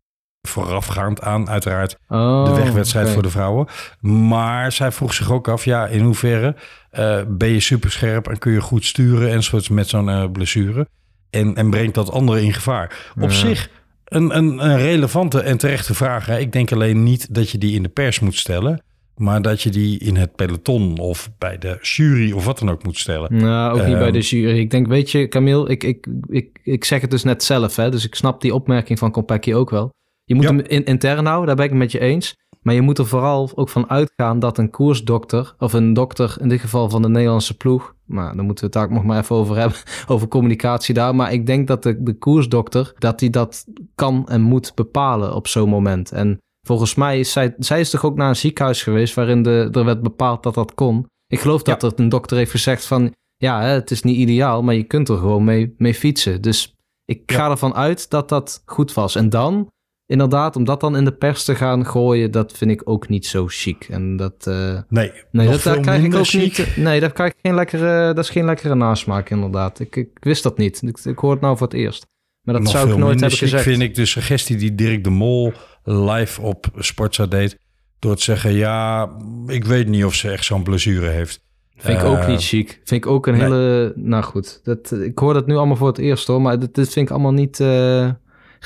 Voorafgaand 0.46 1.22
aan 1.22 1.48
uiteraard 1.48 1.98
oh, 2.08 2.44
de 2.44 2.54
wegwedstrijd 2.54 3.04
okay. 3.04 3.14
voor 3.14 3.22
de 3.26 3.30
vrouwen. 3.30 3.66
Maar 4.00 4.72
zij 4.72 4.92
vroeg 4.92 5.14
zich 5.14 5.32
ook 5.32 5.48
af, 5.48 5.64
ja, 5.64 5.86
in 5.86 6.00
hoeverre 6.00 6.54
uh, 6.98 7.18
ben 7.28 7.48
je 7.48 7.60
superscherp... 7.60 8.28
en 8.28 8.38
kun 8.38 8.52
je 8.52 8.60
goed 8.60 8.84
sturen 8.84 9.30
enzovoorts 9.30 9.68
met 9.68 9.88
zo'n 9.88 10.08
uh, 10.08 10.30
blessure... 10.32 10.86
En, 11.30 11.54
en 11.54 11.70
brengt 11.70 11.94
dat 11.94 12.10
anderen 12.10 12.42
in 12.42 12.52
gevaar. 12.52 13.12
Op 13.20 13.30
zich 13.30 13.70
een, 14.04 14.36
een, 14.36 14.64
een 14.64 14.78
relevante 14.78 15.40
en 15.40 15.58
terechte 15.58 15.94
vraag. 15.94 16.26
Hè? 16.26 16.38
Ik 16.38 16.52
denk 16.52 16.72
alleen 16.72 17.02
niet 17.02 17.34
dat 17.34 17.50
je 17.50 17.58
die 17.58 17.74
in 17.74 17.82
de 17.82 17.88
pers 17.88 18.20
moet 18.20 18.36
stellen... 18.36 18.82
maar 19.16 19.42
dat 19.42 19.62
je 19.62 19.70
die 19.70 19.98
in 19.98 20.16
het 20.16 20.36
peloton 20.36 20.98
of 20.98 21.30
bij 21.38 21.58
de 21.58 21.78
jury 21.80 22.32
of 22.32 22.44
wat 22.44 22.58
dan 22.58 22.70
ook 22.70 22.84
moet 22.84 22.98
stellen. 22.98 23.36
Nou, 23.36 23.72
ook 23.72 23.86
niet 23.86 23.94
Ehm, 23.94 24.02
bij 24.02 24.10
de 24.10 24.20
jury. 24.20 24.58
Ik 24.58 24.70
denk, 24.70 24.86
weet 24.86 25.10
je, 25.10 25.28
Camille, 25.28 25.68
ik, 25.68 25.84
ik, 25.84 26.06
ik, 26.28 26.60
ik 26.62 26.84
zeg 26.84 27.00
het 27.00 27.10
dus 27.10 27.22
net 27.22 27.44
zelf, 27.44 27.76
hè, 27.76 27.90
dus 27.90 28.04
ik 28.04 28.14
snap 28.14 28.40
die 28.40 28.54
opmerking 28.54 28.98
van 28.98 29.10
Kopecky 29.10 29.52
ook 29.52 29.70
wel. 29.70 29.94
Je 30.26 30.34
moet 30.34 30.44
Ja. 30.44 30.50
hem 30.50 30.60
in, 30.60 30.84
intern 30.84 31.26
houden, 31.26 31.46
daar 31.46 31.56
ben 31.56 31.64
ik 31.64 31.70
het 31.70 31.80
met 31.80 31.92
je 31.92 31.98
eens. 32.00 32.36
Maar 32.62 32.74
je 32.74 32.80
moet 32.80 32.98
er 32.98 33.06
vooral 33.06 33.50
ook 33.54 33.68
van 33.68 33.90
uitgaan 33.90 34.38
dat 34.38 34.58
een 34.58 34.70
koersdokter, 34.70 35.54
of 35.58 35.72
een 35.72 35.92
dokter 35.92 36.36
in 36.40 36.48
dit 36.48 36.60
geval 36.60 36.90
van 36.90 37.02
de 37.02 37.08
Nederlandse 37.08 37.56
ploeg, 37.56 37.94
maar 38.04 38.36
dan 38.36 38.44
moeten 38.44 38.56
we 38.56 38.64
het 38.64 38.72
daar 38.72 38.84
ook 38.84 38.90
nog 38.90 39.04
maar 39.04 39.18
even 39.22 39.36
over 39.36 39.56
hebben, 39.56 39.78
over 40.06 40.28
communicatie 40.28 40.94
daar. 40.94 41.14
Maar 41.14 41.32
ik 41.32 41.46
denk 41.46 41.66
dat 41.66 41.82
de, 41.82 42.02
de 42.02 42.14
koersdokter, 42.18 42.92
dat 42.98 43.18
die 43.18 43.30
dat 43.30 43.64
kan 43.94 44.28
en 44.28 44.40
moet 44.40 44.72
bepalen 44.74 45.34
op 45.34 45.46
zo'n 45.48 45.68
moment. 45.68 46.12
En 46.12 46.38
volgens 46.66 46.94
mij 46.94 47.18
is 47.18 47.32
zij, 47.32 47.54
zij 47.58 47.80
is 47.80 47.90
toch 47.90 48.04
ook 48.04 48.16
naar 48.16 48.28
een 48.28 48.36
ziekenhuis 48.36 48.82
geweest 48.82 49.14
waarin 49.14 49.42
de, 49.42 49.68
er 49.72 49.84
werd 49.84 50.02
bepaald 50.02 50.42
dat 50.42 50.54
dat 50.54 50.74
kon. 50.74 51.06
Ik 51.26 51.40
geloof 51.40 51.62
dat 51.62 51.82
er 51.82 51.92
een 51.96 52.08
dokter 52.08 52.36
heeft 52.36 52.50
gezegd 52.50 52.86
van, 52.86 53.12
ja, 53.36 53.60
hè, 53.60 53.68
het 53.68 53.90
is 53.90 54.02
niet 54.02 54.16
ideaal, 54.16 54.62
maar 54.62 54.74
je 54.74 54.84
kunt 54.84 55.08
er 55.08 55.16
gewoon 55.16 55.44
mee, 55.44 55.74
mee 55.78 55.94
fietsen. 55.94 56.42
Dus 56.42 56.74
ik 57.04 57.30
Ja. 57.30 57.36
ga 57.36 57.50
ervan 57.50 57.74
uit 57.74 58.10
dat 58.10 58.28
dat 58.28 58.62
goed 58.64 58.94
was. 58.94 59.14
En 59.14 59.28
dan, 59.28 59.68
inderdaad, 60.06 60.56
om 60.56 60.64
dat 60.64 60.80
dan 60.80 60.96
in 60.96 61.04
de 61.04 61.12
pers 61.12 61.44
te 61.44 61.54
gaan 61.54 61.86
gooien, 61.86 62.30
dat 62.30 62.52
vind 62.52 62.70
ik 62.70 62.82
ook 62.84 63.08
niet 63.08 63.26
zo 63.26 63.44
chic. 63.48 63.86
En 63.90 64.16
dat, 64.16 64.46
eh, 64.46 64.78
Nee, 64.88 65.12
nee, 65.30 65.48
dat, 65.48 65.62
daar 65.62 65.80
krijg 65.80 66.02
ik 66.04 66.14
ook 66.14 66.26
chic. 66.26 66.40
niet. 66.58 66.76
Nee, 66.76 67.00
daar 67.00 67.12
krijg 67.12 67.30
ik 67.30 67.38
geen 67.42 67.54
lekkere, 67.54 68.14
dat 68.14 68.24
is 68.24 68.30
geen 68.30 68.44
lekkere 68.44 68.74
nasmaak, 68.74 69.30
inderdaad. 69.30 69.80
Ik, 69.80 69.96
ik 69.96 70.08
wist 70.20 70.42
dat 70.42 70.58
niet. 70.58 70.82
Ik, 70.82 70.98
ik 71.04 71.18
hoor 71.18 71.30
het 71.30 71.40
nou 71.40 71.56
voor 71.56 71.66
het 71.66 71.76
eerst. 71.76 72.06
Maar 72.42 72.54
dat 72.54 72.62
Nog 72.64 72.72
zou 72.72 72.90
ik 72.90 72.96
nooit 72.96 73.20
hebben 73.20 73.38
gezegd. 73.38 73.62
vind 73.62 73.82
ik 73.82 73.94
de 73.94 74.06
suggestie 74.06 74.56
die 74.56 74.74
Dirk 74.74 75.04
de 75.04 75.10
Mol 75.10 75.52
live 75.84 76.40
op 76.42 76.66
Sportza 76.78 77.26
deed. 77.26 77.58
Door 77.98 78.16
te 78.16 78.22
zeggen, 78.22 78.52
ja, 78.52 79.10
ik 79.46 79.64
weet 79.64 79.88
niet 79.88 80.04
of 80.04 80.14
ze 80.14 80.30
echt 80.30 80.44
zo'n 80.44 80.62
blessure 80.62 81.08
heeft. 81.08 81.44
Vind 81.76 81.98
ik 81.98 82.04
ook 82.04 82.16
Eh, 82.18 82.28
niet 82.28 82.42
chic. 82.44 82.68
Vind 82.84 83.04
ik 83.04 83.06
ook 83.10 83.26
een 83.26 83.32
nee. 83.34 83.42
hele... 83.42 83.92
Nou 83.96 84.22
goed, 84.24 84.60
dat, 84.64 84.92
ik 84.92 85.18
hoor 85.18 85.34
dat 85.34 85.46
nu 85.46 85.54
allemaal 85.56 85.76
voor 85.76 85.86
het 85.88 85.98
eerst 85.98 86.26
hoor. 86.26 86.42
Maar 86.42 86.58
dit, 86.58 86.74
dit 86.74 86.92
vind 86.92 87.06
ik 87.08 87.12
allemaal 87.14 87.32
niet... 87.32 87.60
eh, 87.60 88.10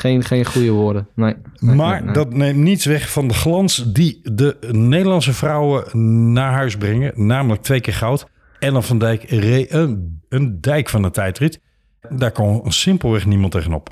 geen, 0.00 0.24
geen 0.24 0.44
goede 0.44 0.70
woorden. 0.70 1.08
Nee. 1.14 1.34
Nee, 1.56 1.74
Maar 1.74 2.04
nee, 2.04 2.12
dat 2.12 2.34
neemt 2.34 2.58
niets 2.58 2.84
weg 2.84 3.10
van 3.10 3.28
de 3.28 3.34
glans 3.34 3.92
die 3.92 4.20
de 4.22 4.56
Nederlandse 4.70 5.32
vrouwen 5.32 6.32
naar 6.32 6.52
huis 6.52 6.76
brengen. 6.76 7.26
Namelijk 7.26 7.62
twee 7.62 7.80
keer 7.80 7.94
goud. 7.94 8.26
Ellen 8.58 8.82
van 8.82 8.98
Dijk 8.98 9.22
reed 9.22 9.72
een, 9.72 10.22
een 10.28 10.60
dijk 10.60 10.88
van 10.88 11.02
de 11.02 11.10
tijdrit. 11.10 11.60
Daar 12.08 12.32
kon 12.32 12.72
simpelweg 12.72 13.26
niemand 13.26 13.52
tegenop. 13.52 13.88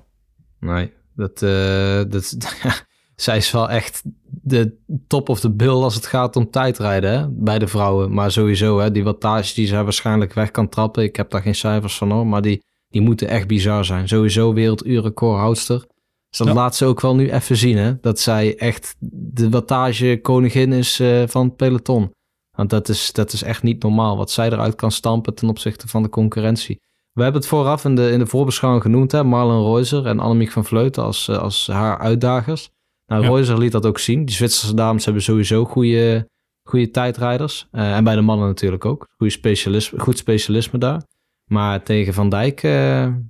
Nee, 0.60 0.92
dat, 1.14 1.42
eh, 1.42 2.02
dat, 2.08 2.36
zij 3.16 3.36
is 3.36 3.50
wel 3.50 3.70
echt 3.70 4.02
de 4.42 4.76
top 5.06 5.28
of 5.28 5.40
the 5.40 5.50
bill 5.50 5.68
als 5.68 5.94
het 5.94 6.06
gaat 6.06 6.36
om 6.36 6.50
tijdrijden 6.50 7.10
hè? 7.10 7.28
bij 7.30 7.58
de 7.58 7.66
vrouwen. 7.66 8.14
Maar 8.14 8.30
sowieso, 8.30 8.78
hè, 8.78 8.90
die 8.90 9.04
wattage 9.04 9.54
die 9.54 9.66
zij 9.66 9.84
waarschijnlijk 9.84 10.32
weg 10.32 10.50
kan 10.50 10.68
trappen. 10.68 11.02
Ik 11.02 11.16
heb 11.16 11.30
daar 11.30 11.42
geen 11.42 11.54
cijfers 11.54 11.96
van 11.98 12.10
hoor, 12.10 12.26
maar 12.26 12.42
die, 12.42 12.62
die 12.88 13.00
moeten 13.00 13.28
echt 13.28 13.46
bizar 13.46 13.84
zijn. 13.84 14.08
Sowieso 14.08 14.52
werelduurrecordhoudster. 14.52 15.86
Dus 16.28 16.38
dat 16.38 16.46
Ja. 16.46 16.54
laat 16.54 16.76
ze 16.76 16.84
ook 16.84 17.00
wel 17.00 17.14
nu 17.14 17.30
even 17.30 17.56
zien, 17.56 17.76
hè? 17.76 18.00
dat 18.00 18.20
zij 18.20 18.56
echt 18.56 18.96
de 19.10 19.50
wattage 19.50 20.18
koningin 20.22 20.72
is 20.72 21.00
eh, 21.00 21.22
van 21.26 21.46
het 21.46 21.56
peloton. 21.56 22.10
Want 22.56 22.70
dat 22.70 22.88
is, 22.88 23.12
dat 23.12 23.32
is 23.32 23.42
echt 23.42 23.62
niet 23.62 23.82
normaal 23.82 24.16
wat 24.16 24.30
zij 24.30 24.46
eruit 24.52 24.74
kan 24.74 24.90
stampen 24.90 25.34
ten 25.34 25.48
opzichte 25.48 25.88
van 25.88 26.02
de 26.02 26.08
concurrentie. 26.08 26.80
We 27.12 27.22
hebben 27.22 27.40
het 27.40 27.50
vooraf 27.50 27.84
in 27.84 27.94
de, 27.94 28.10
in 28.10 28.18
de 28.18 28.26
voorbeschouwing 28.26 28.82
genoemd, 28.84 29.12
hè? 29.12 29.24
Marlon 29.24 29.74
Reuser 29.74 30.06
en 30.06 30.20
Annemiek 30.20 30.50
van 30.50 30.64
Vleuten 30.64 31.02
als, 31.02 31.28
eh, 31.28 31.38
als 31.38 31.66
haar 31.66 31.98
uitdagers. 31.98 32.70
Nou, 33.06 33.22
Ja. 33.22 33.28
Reuser 33.28 33.58
liet 33.58 33.72
dat 33.72 33.86
ook 33.86 33.98
zien. 33.98 34.24
Die 34.24 34.34
Zwitserse 34.34 34.74
dames 34.74 35.04
hebben 35.04 35.22
sowieso 35.22 35.64
goede, 35.64 36.28
goede 36.68 36.90
tijdrijders. 36.90 37.68
Eh, 37.70 37.96
en 37.96 38.04
bij 38.04 38.14
de 38.14 38.20
mannen 38.20 38.46
natuurlijk 38.46 38.84
ook. 38.84 39.06
Goede 39.16 39.32
specialisme, 39.32 40.00
goed 40.00 40.18
specialisme 40.18 40.78
daar. 40.78 41.02
Maar 41.50 41.82
tegen 41.82 42.14
Van 42.14 42.28
Dijk, 42.28 42.62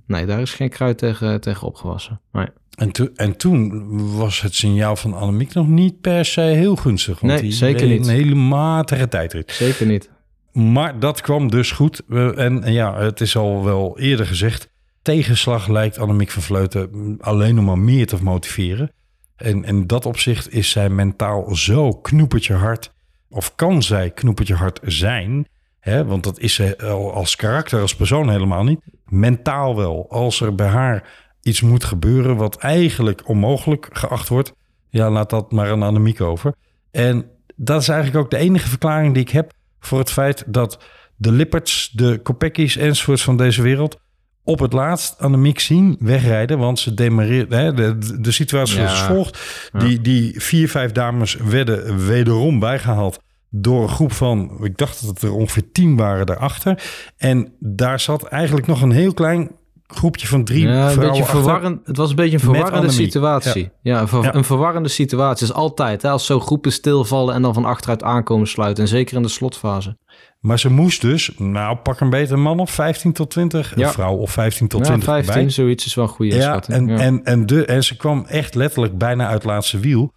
nee, 0.07 0.25
daar 0.25 0.41
is 0.41 0.53
geen 0.53 0.69
kruid 0.69 0.97
tegen, 0.97 1.41
tegen 1.41 1.67
opgewassen. 1.67 2.21
Nee, 2.31 2.47
En, 2.79 2.91
to- 2.91 3.09
en 3.15 3.37
toen 3.37 4.17
was 4.17 4.41
het 4.41 4.55
signaal 4.55 4.95
van 4.95 5.13
Annemiek 5.13 5.53
nog 5.53 5.67
niet 5.67 6.01
per 6.01 6.25
se 6.25 6.41
heel 6.41 6.75
gunstig. 6.75 7.19
Want 7.19 7.33
Nee, 7.33 7.41
die 7.41 7.51
zeker 7.51 7.87
niet. 7.87 8.07
Een 8.07 8.13
hele 8.13 8.35
matige 8.35 9.07
tijdrit. 9.07 9.51
zeker 9.51 9.85
niet. 9.85 10.09
Maar 10.51 10.99
dat 10.99 11.21
kwam 11.21 11.49
dus 11.49 11.71
goed. 11.71 12.01
En, 12.09 12.63
en 12.63 12.73
ja, 12.73 12.97
het 12.97 13.21
is 13.21 13.35
al 13.35 13.63
wel 13.63 13.99
eerder 13.99 14.25
gezegd. 14.25 14.69
Tegenslag 15.01 15.67
lijkt 15.67 15.97
Annemiek 15.97 16.31
van 16.31 16.41
Vleuten 16.41 17.17
alleen 17.19 17.55
nog 17.55 17.65
maar 17.65 17.77
meer 17.79 18.07
te 18.07 18.23
motiveren. 18.23 18.91
En 19.35 19.63
in 19.63 19.87
dat 19.87 20.05
opzicht 20.05 20.53
is 20.53 20.69
zij 20.69 20.89
mentaal 20.89 21.55
zo 21.55 21.91
knoepertje 21.91 22.53
hard. 22.53 22.91
Of 23.29 23.55
kan 23.55 23.83
zij 23.83 24.09
knoepertje 24.11 24.55
hard 24.55 24.79
zijn. 24.83 25.47
Hè? 25.79 26.05
Want 26.05 26.23
dat 26.23 26.39
is 26.39 26.53
ze 26.53 26.77
al 26.77 27.13
als 27.13 27.35
karakter, 27.35 27.81
als 27.81 27.95
persoon 27.95 28.29
helemaal 28.29 28.63
niet. 28.63 28.79
Mentaal 29.05 29.75
wel. 29.75 30.05
Als 30.09 30.41
er 30.41 30.55
bij 30.55 30.67
haar 30.67 31.27
iets 31.49 31.61
moet 31.61 31.83
gebeuren 31.83 32.35
wat 32.35 32.57
eigenlijk 32.57 33.27
onmogelijk 33.27 33.87
geacht 33.91 34.27
wordt. 34.27 34.53
Ja, 34.89 35.09
laat 35.09 35.29
dat 35.29 35.51
maar 35.51 35.71
aan 35.71 35.83
Annemiek 35.83 36.21
over. 36.21 36.53
En 36.91 37.25
dat 37.55 37.81
is 37.81 37.87
eigenlijk 37.87 38.23
ook 38.23 38.31
de 38.31 38.37
enige 38.37 38.69
verklaring 38.69 39.13
die 39.13 39.23
ik 39.23 39.29
heb 39.29 39.51
voor 39.79 39.99
het 39.99 40.11
feit 40.11 40.43
dat 40.47 40.79
de 41.15 41.31
Lipperts, 41.31 41.89
de 41.89 42.19
Kopecki's 42.23 42.77
enzovoorts 42.77 43.23
van 43.23 43.37
deze 43.37 43.61
wereld 43.61 43.99
op 44.43 44.59
het 44.59 44.73
laatst 44.73 45.19
Annemiek 45.19 45.59
zien 45.59 45.97
wegrijden. 45.99 46.57
Want 46.57 46.79
ze 46.79 46.93
demareert. 46.93 47.51
Hè, 47.51 47.73
de, 47.73 47.97
de- 48.21 48.31
situatie 48.31 48.81
als 48.81 49.01
volgt. 49.01 49.39
Die, 49.77 50.01
die 50.01 50.41
vier, 50.41 50.69
vijf 50.69 50.91
dames 50.91 51.35
werden 51.35 52.05
wederom 52.05 52.59
bijgehaald 52.59 53.19
door 53.49 53.81
een 53.81 53.89
groep 53.89 54.11
van, 54.11 54.57
ik 54.61 54.77
dacht 54.77 55.01
dat 55.01 55.09
het 55.09 55.21
er 55.21 55.33
ongeveer 55.33 55.71
tien 55.71 55.95
waren 55.95 56.25
daarachter. 56.25 56.83
En 57.17 57.53
daar 57.59 57.99
zat 57.99 58.23
eigenlijk 58.23 58.67
nog 58.67 58.81
een 58.81 58.91
heel 58.91 59.13
klein 59.13 59.51
groepje 59.93 60.27
van 60.27 60.43
drie 60.43 60.67
Ja, 60.67 60.85
een 60.85 60.91
vrouwen 60.91 61.19
beetje 61.19 61.31
verwarrend. 61.31 61.87
Het 61.87 61.97
was 61.97 62.09
een 62.09 62.15
beetje 62.15 62.33
een 62.33 62.39
verwarrende 62.43 62.89
situatie. 62.89 63.71
Ja, 63.81 64.01
een, 64.01 64.07
ver- 64.07 64.23
Ja. 64.23 64.35
een 64.35 64.43
verwarrende 64.43 64.89
situatie 64.89 65.45
is 65.47 65.53
altijd. 65.53 66.01
Hè, 66.01 66.09
als 66.09 66.25
zo 66.25 66.39
groepen 66.39 66.71
stilvallen 66.71 67.35
en 67.35 67.41
dan 67.41 67.53
van 67.53 67.65
achteruit 67.65 68.03
aankomen 68.03 68.47
sluiten. 68.47 68.83
En 68.83 68.89
zeker 68.89 69.15
in 69.15 69.21
de 69.21 69.27
slotfase. 69.27 69.97
Maar 70.39 70.59
ze 70.59 70.69
moest 70.69 71.01
dus, 71.01 71.31
nou 71.37 71.75
pak 71.77 71.99
een 71.99 72.09
beter 72.09 72.39
man 72.39 72.59
of 72.59 72.71
15 72.71 73.13
tot 73.13 73.29
20. 73.29 73.75
Ja. 73.75 73.85
Een 73.87 73.93
vrouw 73.93 74.15
of 74.15 74.31
15 74.31 74.67
tot 74.67 74.79
ja, 74.79 74.85
20 74.85 75.07
15, 75.09 75.33
erbij. 75.33 75.49
zoiets 75.49 75.85
is 75.85 75.93
wel 75.95 76.05
een 76.05 76.11
goede 76.11 76.35
Ja, 76.35 76.63
en. 76.67 76.89
En, 76.89 77.23
en, 77.23 77.45
de, 77.45 77.65
en 77.65 77.83
ze 77.83 77.95
kwam 77.97 78.25
echt 78.27 78.55
letterlijk 78.55 78.97
bijna 78.97 79.27
uit 79.27 79.43
laatste 79.43 79.79
wiel. 79.79 80.13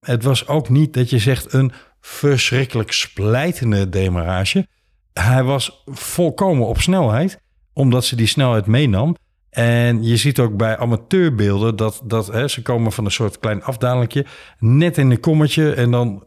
Het 0.00 0.22
was 0.24 0.46
ook 0.48 0.68
niet 0.68 0.94
dat 0.94 1.10
je 1.10 1.18
zegt 1.18 1.52
een 1.52 1.72
verschrikkelijk 2.00 2.92
splijtende 2.92 3.88
demarage. 3.88 4.66
Hij 5.12 5.42
was 5.42 5.82
volkomen 5.86 6.66
op 6.66 6.80
snelheid, 6.80 7.40
omdat 7.78 8.04
ze 8.04 8.16
die 8.16 8.26
snelheid 8.26 8.66
meenam. 8.66 9.16
En 9.50 10.02
je 10.02 10.16
ziet 10.16 10.38
ook 10.38 10.56
bij 10.56 10.78
amateurbeelden 10.78 11.76
dat, 11.76 12.00
dat 12.04 12.26
hè, 12.26 12.48
ze 12.48 12.62
komen 12.62 12.92
van 12.92 13.04
een 13.04 13.10
soort 13.10 13.38
klein 13.38 13.62
afdalingje, 13.62 14.26
net 14.58 14.98
in 14.98 15.10
een 15.10 15.20
kommetje 15.20 15.72
en 15.72 15.90
dan 15.90 16.24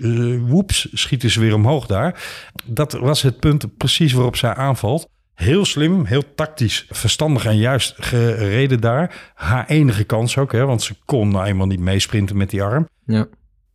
eh, 0.00 0.36
woeps, 0.46 0.88
schieten 0.92 1.30
ze 1.30 1.40
weer 1.40 1.54
omhoog 1.54 1.86
daar. 1.86 2.22
Dat 2.64 2.92
was 2.92 3.22
het 3.22 3.40
punt 3.40 3.76
precies 3.76 4.12
waarop 4.12 4.36
zij 4.36 4.54
aanvalt. 4.54 5.08
Heel 5.34 5.64
slim, 5.64 6.04
heel 6.04 6.34
tactisch, 6.34 6.86
verstandig 6.88 7.44
en 7.44 7.56
juist 7.56 7.94
gereden 7.98 8.80
daar. 8.80 9.32
Haar 9.34 9.66
enige 9.66 10.04
kans 10.04 10.38
ook, 10.38 10.52
hè, 10.52 10.66
want 10.66 10.82
ze 10.82 10.94
kon 11.04 11.28
nou 11.28 11.46
eenmaal 11.46 11.66
niet 11.66 11.80
meesprinten 11.80 12.36
met 12.36 12.50
die 12.50 12.62
arm. 12.62 12.88
ja. 13.06 13.26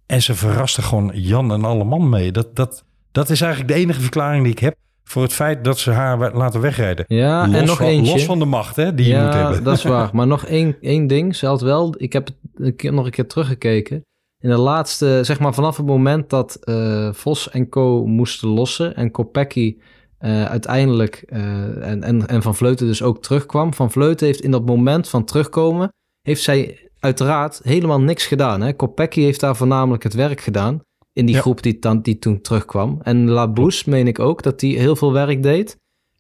En 0.05 0.21
ze 0.21 0.35
verraste 0.35 0.81
gewoon 0.81 1.11
Jan 1.13 1.51
en 1.51 1.63
alle 1.63 1.83
man 1.83 2.09
mee. 2.09 2.31
Dat, 2.31 2.55
dat, 2.55 2.83
dat 3.11 3.29
is 3.29 3.41
eigenlijk 3.41 3.73
de 3.73 3.79
enige 3.79 4.01
verklaring 4.01 4.43
die 4.43 4.51
ik 4.51 4.59
heb 4.59 4.75
voor 5.07 5.21
het 5.21 5.33
feit 5.33 5.63
dat 5.63 5.79
ze 5.79 5.91
haar 5.91 6.35
laten 6.35 6.61
wegrijden. 6.61 7.05
Ja, 7.07 7.47
los 7.47 7.55
en 7.55 7.65
nog 7.65 7.77
van, 7.77 7.85
eentje. 7.85 8.13
Los 8.13 8.25
van 8.25 8.39
de 8.39 8.45
macht 8.45 8.75
hè, 8.75 8.93
die 8.93 9.05
je 9.05 9.11
ja, 9.11 9.25
moet 9.25 9.33
hebben. 9.33 9.63
dat 9.63 9.77
is 9.77 9.83
waar. 9.93 10.09
Maar 10.13 10.27
nog 10.27 10.45
één, 10.45 10.77
één 10.81 11.07
ding. 11.07 11.35
Zelfs 11.35 11.63
wel, 11.63 11.93
ik 11.97 12.13
heb 12.13 12.29
het 12.55 12.83
nog 12.91 13.05
een 13.05 13.11
keer 13.11 13.27
teruggekeken. 13.27 14.03
In 14.39 14.49
de 14.49 14.57
laatste, 14.57 15.19
zeg 15.23 15.39
maar 15.39 15.53
vanaf 15.53 15.77
het 15.77 15.85
moment 15.85 16.29
dat 16.29 16.55
eh, 16.55 17.13
Vos 17.13 17.49
en 17.49 17.69
Co. 17.69 18.05
moesten 18.05 18.47
lossen... 18.47 18.95
en 18.95 19.11
Kopecky 19.11 19.77
eh, 20.17 20.45
uiteindelijk 20.45 21.23
eh, 21.27 21.89
en, 21.89 22.03
en, 22.03 22.27
en 22.27 22.41
Van 22.41 22.55
Vleuten 22.55 22.87
dus 22.87 23.01
ook 23.01 23.21
terugkwam. 23.21 23.73
Van 23.73 23.91
Vleuten 23.91 24.25
heeft 24.25 24.41
in 24.41 24.51
dat 24.51 24.65
moment 24.65 25.09
van 25.09 25.25
terugkomen... 25.25 25.89
heeft 26.21 26.41
zij 26.41 26.89
uiteraard 26.99 27.59
helemaal 27.63 28.01
niks 28.01 28.25
gedaan. 28.25 28.61
Hè? 28.61 28.73
Kopecky 28.73 29.21
heeft 29.21 29.39
daar 29.39 29.55
voornamelijk 29.55 30.03
het 30.03 30.13
werk 30.13 30.41
gedaan... 30.41 30.81
in 31.15 31.25
die 31.25 31.35
Ja. 31.35 31.41
groep 31.41 31.61
die, 31.61 31.79
dan, 31.79 32.01
die 32.01 32.19
toen 32.19 32.41
terugkwam. 32.41 32.99
En 33.01 33.29
Labousse 33.29 33.89
meen 33.89 34.07
ik 34.07 34.19
ook 34.19 34.43
dat 34.43 34.59
die 34.59 34.79
heel 34.79 34.95
veel 34.95 35.13
werk 35.13 35.43
deed... 35.43 35.77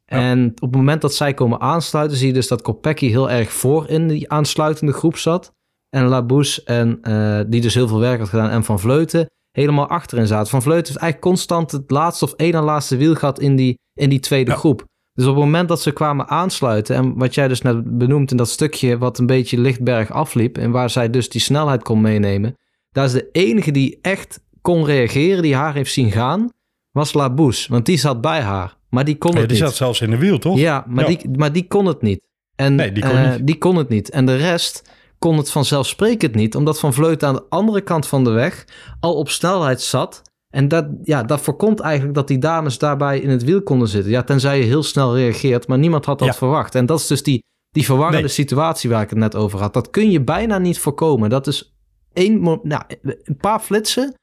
Ja. 0.07 0.17
En 0.17 0.49
op 0.49 0.61
het 0.61 0.75
moment 0.75 1.01
dat 1.01 1.13
zij 1.13 1.33
komen 1.33 1.59
aansluiten, 1.59 2.17
zie 2.17 2.27
je 2.27 2.33
dus 2.33 2.47
dat 2.47 2.61
Kopecky 2.61 3.07
heel 3.07 3.29
erg 3.29 3.53
voor 3.53 3.89
in 3.89 4.07
die 4.07 4.29
aansluitende 4.31 4.93
groep 4.93 5.17
zat. 5.17 5.53
En 5.89 6.05
Labousse, 6.05 6.61
en, 6.63 6.97
eh, 7.01 7.39
die 7.47 7.61
dus 7.61 7.73
heel 7.73 7.87
veel 7.87 7.99
werk 7.99 8.19
had 8.19 8.29
gedaan, 8.29 8.49
en 8.49 8.63
Van 8.63 8.79
Vleuten 8.79 9.29
helemaal 9.51 9.87
achterin 9.87 10.27
zaten. 10.27 10.49
Van 10.49 10.61
Vleuten 10.61 10.87
heeft 10.87 10.99
eigenlijk 10.99 11.31
constant 11.35 11.71
het 11.71 11.91
laatste 11.91 12.25
of 12.25 12.33
één 12.33 12.63
laatste 12.63 12.97
wiel 12.97 13.15
gehad 13.15 13.39
in 13.39 13.55
die, 13.55 13.79
in 13.93 14.09
die 14.09 14.19
tweede 14.19 14.51
Ja. 14.51 14.57
groep. 14.57 14.83
Dus 15.13 15.25
op 15.25 15.35
het 15.35 15.43
moment 15.43 15.67
dat 15.69 15.81
ze 15.81 15.91
kwamen 15.91 16.27
aansluiten, 16.27 16.95
en 16.95 17.17
wat 17.17 17.33
jij 17.35 17.47
dus 17.47 17.61
net 17.61 17.97
benoemt 17.97 18.31
in 18.31 18.37
dat 18.37 18.49
stukje 18.49 18.97
wat 18.97 19.17
een 19.19 19.25
beetje 19.25 19.57
lichtberg 19.59 20.11
afliep, 20.11 20.57
en 20.57 20.71
waar 20.71 20.89
zij 20.89 21.09
dus 21.09 21.29
die 21.29 21.41
snelheid 21.41 21.83
kon 21.83 22.01
meenemen, 22.01 22.55
daar 22.91 23.05
is 23.05 23.11
de 23.11 23.29
enige 23.31 23.71
die 23.71 23.99
echt 24.01 24.39
kon 24.65 24.85
reageren, 24.85 25.41
die 25.41 25.55
haar 25.55 25.73
heeft 25.73 25.91
zien 25.93 26.11
gaan, 26.11 26.49
was 26.91 27.13
Labousse. 27.13 27.71
Want 27.71 27.85
die 27.85 27.97
zat 27.97 28.21
bij 28.21 28.41
haar, 28.41 28.77
maar 28.89 29.05
die 29.05 29.17
kon 29.17 29.31
Ja, 29.31 29.39
het 29.39 29.49
die 29.49 29.57
niet. 29.57 29.67
zat 29.67 29.75
zelfs 29.77 30.01
in 30.01 30.09
de 30.09 30.17
wiel, 30.17 30.37
toch? 30.39 30.57
Ja, 30.57 30.85
maar, 30.87 31.11
Ja. 31.11 31.17
Die, 31.17 31.29
maar 31.37 31.51
die 31.53 31.67
kon 31.67 31.85
het 31.85 32.01
niet. 32.01 32.21
En, 32.55 32.75
Nee, 32.75 32.91
die 32.91 33.03
kon 33.03 33.11
eh, 33.15 33.31
niet. 33.31 33.47
die 33.47 33.57
kon 33.57 33.75
het 33.75 33.89
niet. 33.89 34.09
En 34.09 34.25
de 34.25 34.35
rest 34.35 34.89
kon 35.19 35.37
het 35.37 35.51
vanzelfsprekend 35.51 36.35
niet, 36.35 36.55
omdat 36.55 36.79
Van 36.79 36.93
Vleuten 36.93 37.27
aan 37.27 37.33
de 37.33 37.45
andere 37.49 37.81
kant 37.81 38.07
van 38.07 38.23
de 38.23 38.29
weg 38.29 38.65
al 38.99 39.15
op 39.15 39.29
snelheid 39.29 39.81
zat. 39.81 40.21
En 40.53 40.67
dat, 40.67 40.87
ja, 41.03 41.23
dat 41.23 41.41
voorkomt 41.41 41.79
eigenlijk 41.79 42.15
dat 42.15 42.27
die 42.27 42.37
dames 42.37 42.77
daarbij 42.77 43.19
in 43.19 43.29
het 43.29 43.43
wiel 43.43 43.61
konden 43.63 43.87
zitten. 43.87 44.11
Ja, 44.11 44.23
tenzij 44.23 44.57
je 44.59 44.63
heel 44.65 44.83
snel 44.83 45.15
reageert, 45.15 45.67
maar 45.67 45.77
niemand 45.77 46.05
had 46.05 46.19
dat 46.19 46.27
Ja. 46.27 46.33
verwacht. 46.33 46.75
En 46.75 46.85
dat 46.85 46.99
is 46.99 47.07
dus 47.07 47.23
die, 47.23 47.43
die 47.71 47.85
verwarrende 47.85 48.19
Nee. 48.21 48.27
situatie 48.27 48.89
waar 48.89 49.01
ik 49.01 49.09
het 49.09 49.19
net 49.19 49.35
over 49.35 49.59
had. 49.59 49.73
Dat 49.73 49.89
kun 49.89 50.11
je 50.11 50.21
bijna 50.23 50.57
niet 50.57 50.79
voorkomen. 50.79 51.29
Dat 51.29 51.47
is 51.47 51.75
één, 52.13 52.41
nou, 52.63 52.81
een 53.01 53.37
paar 53.37 53.59
flitsen 53.59 54.13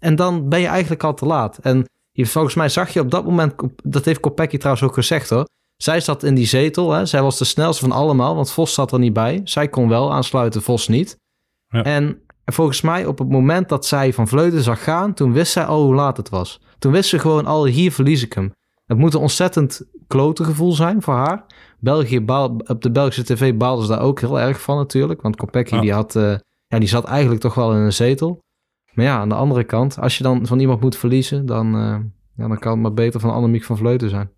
en 0.00 0.16
dan 0.16 0.48
ben 0.48 0.60
je 0.60 0.66
eigenlijk 0.66 1.02
al 1.04 1.14
te 1.14 1.26
laat. 1.26 1.58
En 1.58 1.84
je, 2.10 2.26
volgens 2.26 2.54
mij 2.54 2.68
zag 2.68 2.92
je 2.92 3.00
op 3.00 3.10
dat 3.10 3.24
moment, 3.24 3.54
dat 3.84 4.04
heeft 4.04 4.20
Kopecky 4.20 4.56
trouwens 4.56 4.84
ook 4.86 4.94
gezegd 4.94 5.30
hoor. 5.30 5.44
Zij 5.76 6.00
zat 6.00 6.22
in 6.22 6.34
die 6.34 6.46
zetel, 6.46 6.92
hè? 6.92 7.06
zij 7.06 7.22
was 7.22 7.38
de 7.38 7.44
snelste 7.44 7.88
van 7.88 7.92
allemaal, 7.92 8.34
want 8.34 8.52
Vos 8.52 8.74
zat 8.74 8.92
er 8.92 8.98
niet 8.98 9.12
bij. 9.12 9.40
Zij 9.44 9.68
kon 9.68 9.88
wel 9.88 10.12
aansluiten, 10.12 10.62
Vos 10.62 10.88
niet. 10.88 11.16
Ja. 11.68 11.82
En 11.82 12.22
volgens 12.44 12.80
mij 12.80 13.06
op 13.06 13.18
het 13.18 13.28
moment 13.28 13.68
dat 13.68 13.86
zij 13.86 14.12
van 14.12 14.28
Vleuten 14.28 14.62
zag 14.62 14.82
gaan, 14.82 15.14
toen 15.14 15.32
wist 15.32 15.52
zij 15.52 15.64
al 15.64 15.82
hoe 15.82 15.94
laat 15.94 16.16
het 16.16 16.28
was. 16.28 16.60
Toen 16.78 16.92
wist 16.92 17.08
ze 17.08 17.18
gewoon 17.18 17.46
al, 17.46 17.64
hier 17.64 17.92
verlies 17.92 18.22
ik 18.22 18.32
hem. 18.32 18.52
Het 18.86 18.98
moet 18.98 19.14
een 19.14 19.20
ontzettend 19.20 19.82
klote 20.06 20.44
gevoel 20.44 20.72
zijn 20.72 21.02
voor 21.02 21.14
haar. 21.14 21.44
België 21.78 22.20
baal, 22.20 22.60
op 22.66 22.82
de 22.82 22.90
Belgische 22.90 23.24
tv 23.24 23.54
baalden 23.54 23.84
ze 23.84 23.90
daar 23.90 24.00
ook 24.00 24.20
heel 24.20 24.40
erg 24.40 24.60
van 24.60 24.76
natuurlijk. 24.76 25.22
Want 25.22 25.36
Kopecky 25.36 25.74
Ja. 25.74 25.80
die 25.80 25.92
had, 25.92 26.16
eh, 26.16 26.34
ja, 26.66 26.78
die 26.78 26.88
zat 26.88 27.04
eigenlijk 27.04 27.40
toch 27.40 27.54
wel 27.54 27.72
in 27.72 27.78
een 27.78 27.92
zetel. 27.92 28.40
Maar 28.92 29.04
ja, 29.04 29.18
aan 29.18 29.28
de 29.28 29.34
andere 29.34 29.64
kant, 29.64 29.98
als 30.00 30.16
je 30.16 30.22
dan 30.22 30.46
van 30.46 30.60
iemand 30.60 30.80
moet 30.80 30.96
verliezen, 30.96 31.46
dan, 31.46 31.74
eh, 31.74 31.96
ja, 32.36 32.48
dan 32.48 32.58
kan 32.58 32.72
het 32.72 32.80
maar 32.80 32.94
beter 32.94 33.20
van 33.20 33.32
Annemiek 33.32 33.64
van 33.64 33.76
Vleuten 33.76 34.10
zijn. 34.10 34.30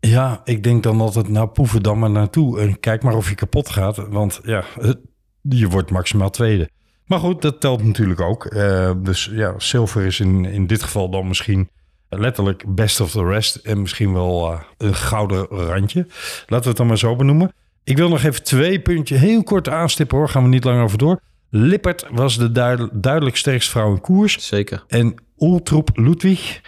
Ja, 0.00 0.40
ik 0.44 0.62
denk 0.62 0.82
dan 0.82 1.00
altijd, 1.00 1.28
nou 1.28 1.48
poeven 1.48 1.82
dan 1.82 1.98
maar 1.98 2.10
naartoe 2.10 2.60
en 2.60 2.80
kijk 2.80 3.02
maar 3.02 3.14
of 3.14 3.28
je 3.28 3.34
kapot 3.34 3.68
gaat. 3.68 3.96
Want 3.96 4.40
ja, 4.42 4.64
je 5.40 5.68
wordt 5.68 5.90
maximaal 5.90 6.30
tweede. 6.30 6.68
Maar 7.06 7.18
goed, 7.18 7.42
dat 7.42 7.60
telt 7.60 7.82
natuurlijk 7.82 8.20
ook. 8.20 8.44
Eh, 8.44 8.90
dus 8.96 9.30
ja, 9.32 9.54
zilver 9.58 10.04
is 10.04 10.20
in, 10.20 10.44
in 10.44 10.66
dit 10.66 10.82
geval 10.82 11.10
dan 11.10 11.28
misschien 11.28 11.68
letterlijk 12.08 12.74
best 12.74 13.00
of 13.00 13.10
the 13.10 13.24
rest. 13.24 13.56
En 13.56 13.80
misschien 13.80 14.12
wel 14.12 14.52
eh, 14.52 14.60
een 14.76 14.94
gouden 14.94 15.46
randje. 15.46 16.06
Laten 16.46 16.62
we 16.62 16.68
het 16.68 16.76
dan 16.76 16.86
maar 16.86 16.98
zo 16.98 17.16
benoemen. 17.16 17.52
Ik 17.84 17.96
wil 17.96 18.08
nog 18.08 18.22
even 18.22 18.42
twee 18.42 18.80
puntjes 18.80 19.20
heel 19.20 19.42
kort 19.42 19.68
aanstippen 19.68 20.18
hoor. 20.18 20.28
Gaan 20.28 20.42
we 20.42 20.48
niet 20.48 20.64
lang 20.64 20.82
over 20.82 20.98
door. 20.98 21.20
Lippert 21.50 22.06
was 22.10 22.36
de 22.38 22.52
duidel- 22.52 22.88
duidelijk 22.92 23.36
sterkste 23.36 23.70
vrouw 23.70 23.90
in 23.94 24.00
koers. 24.00 24.46
Zeker. 24.46 24.84
En 24.88 25.14
Ultroep 25.38 25.90
Ludwig 25.94 26.60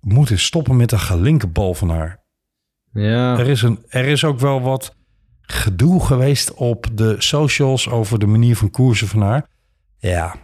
moet 0.00 0.30
eens 0.30 0.44
stoppen 0.44 0.76
met 0.76 0.90
de 0.90 0.98
gelinkenbal 0.98 1.74
van 1.74 1.90
haar. 1.90 2.20
Ja, 2.92 3.38
Er 3.38 3.48
is, 3.48 3.62
een, 3.62 3.84
er 3.88 4.04
is 4.04 4.24
ook 4.24 4.38
wel 4.38 4.60
wat 4.62 4.96
gedoe 5.40 6.04
geweest 6.04 6.54
op 6.54 6.86
de 6.92 7.14
socials 7.18 7.88
over 7.88 8.18
de 8.18 8.26
manier 8.26 8.56
van 8.56 8.70
koersen 8.70 9.08
van 9.08 9.22
haar. 9.22 9.46
Ja, 9.98 10.34